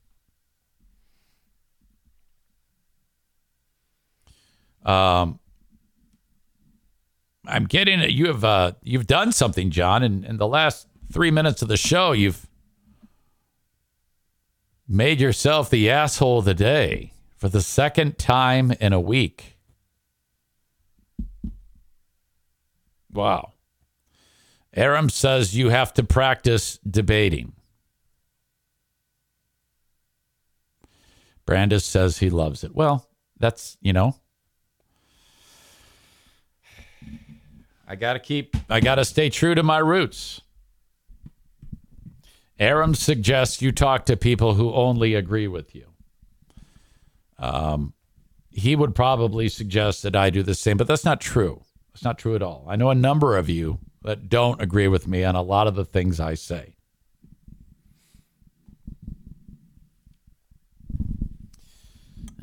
Um, 4.84 5.38
I'm 7.46 7.66
getting 7.66 8.00
it. 8.00 8.10
You 8.10 8.26
have 8.26 8.42
uh, 8.42 8.72
you've 8.82 9.06
done 9.06 9.30
something, 9.30 9.70
John, 9.70 10.02
in, 10.02 10.24
in 10.24 10.38
the 10.38 10.48
last 10.48 10.88
three 11.12 11.30
minutes 11.30 11.62
of 11.62 11.68
the 11.68 11.76
show. 11.76 12.10
You've 12.10 12.48
made 14.88 15.20
yourself 15.20 15.70
the 15.70 15.88
asshole 15.88 16.40
of 16.40 16.46
the 16.46 16.54
day 16.54 17.12
for 17.36 17.48
the 17.48 17.60
second 17.60 18.18
time 18.18 18.72
in 18.80 18.92
a 18.92 19.00
week. 19.00 19.49
Wow. 23.12 23.52
Aram 24.74 25.08
says 25.08 25.56
you 25.56 25.70
have 25.70 25.92
to 25.94 26.04
practice 26.04 26.78
debating. 26.88 27.54
Brandis 31.44 31.84
says 31.84 32.18
he 32.18 32.30
loves 32.30 32.62
it. 32.62 32.74
Well, 32.74 33.08
that's, 33.38 33.76
you 33.80 33.92
know, 33.92 34.14
I 37.88 37.96
got 37.96 38.12
to 38.12 38.20
keep, 38.20 38.56
I 38.68 38.78
got 38.78 38.96
to 38.96 39.04
stay 39.04 39.30
true 39.30 39.56
to 39.56 39.64
my 39.64 39.78
roots. 39.78 40.42
Aram 42.60 42.94
suggests 42.94 43.60
you 43.60 43.72
talk 43.72 44.04
to 44.04 44.16
people 44.16 44.54
who 44.54 44.72
only 44.72 45.14
agree 45.14 45.48
with 45.48 45.74
you. 45.74 45.86
Um, 47.38 47.94
he 48.50 48.76
would 48.76 48.94
probably 48.94 49.48
suggest 49.48 50.04
that 50.04 50.14
I 50.14 50.30
do 50.30 50.44
the 50.44 50.54
same, 50.54 50.76
but 50.76 50.86
that's 50.86 51.04
not 51.04 51.20
true. 51.20 51.62
It's 51.94 52.04
not 52.04 52.18
true 52.18 52.34
at 52.34 52.42
all. 52.42 52.64
I 52.68 52.76
know 52.76 52.90
a 52.90 52.94
number 52.94 53.36
of 53.36 53.48
you 53.48 53.78
that 54.02 54.28
don't 54.28 54.60
agree 54.60 54.88
with 54.88 55.06
me 55.06 55.24
on 55.24 55.34
a 55.34 55.42
lot 55.42 55.66
of 55.66 55.74
the 55.74 55.84
things 55.84 56.20
I 56.20 56.34
say. 56.34 56.74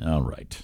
All 0.05 0.21
right. 0.21 0.63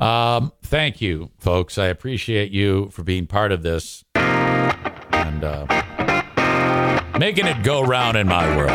Um, 0.00 0.52
thank 0.62 1.00
you, 1.00 1.30
folks. 1.38 1.78
I 1.78 1.86
appreciate 1.86 2.50
you 2.50 2.88
for 2.90 3.04
being 3.04 3.26
part 3.26 3.52
of 3.52 3.62
this 3.62 4.04
and 4.16 5.44
uh, 5.44 7.12
making 7.18 7.46
it 7.46 7.62
go 7.62 7.82
round 7.82 8.16
in 8.16 8.26
my 8.26 8.56
world. 8.56 8.72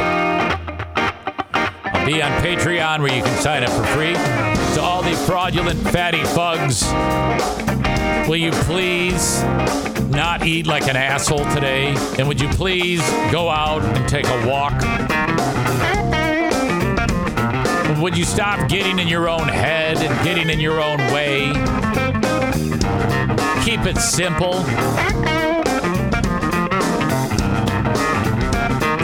I'll 1.93 2.05
be 2.05 2.22
on 2.22 2.31
Patreon 2.41 3.01
where 3.01 3.14
you 3.14 3.22
can 3.22 3.41
sign 3.41 3.64
up 3.64 3.72
for 3.72 3.84
free. 3.88 4.14
To 4.76 4.81
all 4.81 5.01
the 5.01 5.15
fraudulent 5.26 5.80
fatty 5.89 6.23
fugs, 6.23 6.84
will 8.27 8.35
you 8.35 8.51
please 8.51 9.41
not 10.09 10.45
eat 10.45 10.67
like 10.67 10.87
an 10.87 10.95
asshole 10.95 11.45
today? 11.53 11.95
And 12.19 12.27
would 12.27 12.41
you 12.41 12.49
please 12.49 13.01
go 13.31 13.49
out 13.49 13.81
and 13.81 14.07
take 14.07 14.25
a 14.27 14.47
walk? 14.47 14.73
Would 18.01 18.17
you 18.17 18.25
stop 18.25 18.69
getting 18.69 18.99
in 18.99 19.07
your 19.07 19.29
own 19.29 19.47
head 19.47 19.97
and 19.97 20.23
getting 20.25 20.49
in 20.49 20.59
your 20.59 20.81
own 20.81 20.97
way? 21.11 21.51
Keep 23.63 23.85
it 23.85 23.97
simple. 23.97 24.63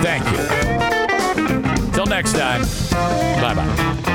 Thank 0.03 0.25
you. 0.31 1.91
Till 1.93 2.05
next 2.05 2.33
time. 2.33 2.61
Bye 3.41 3.55
bye. 3.55 4.12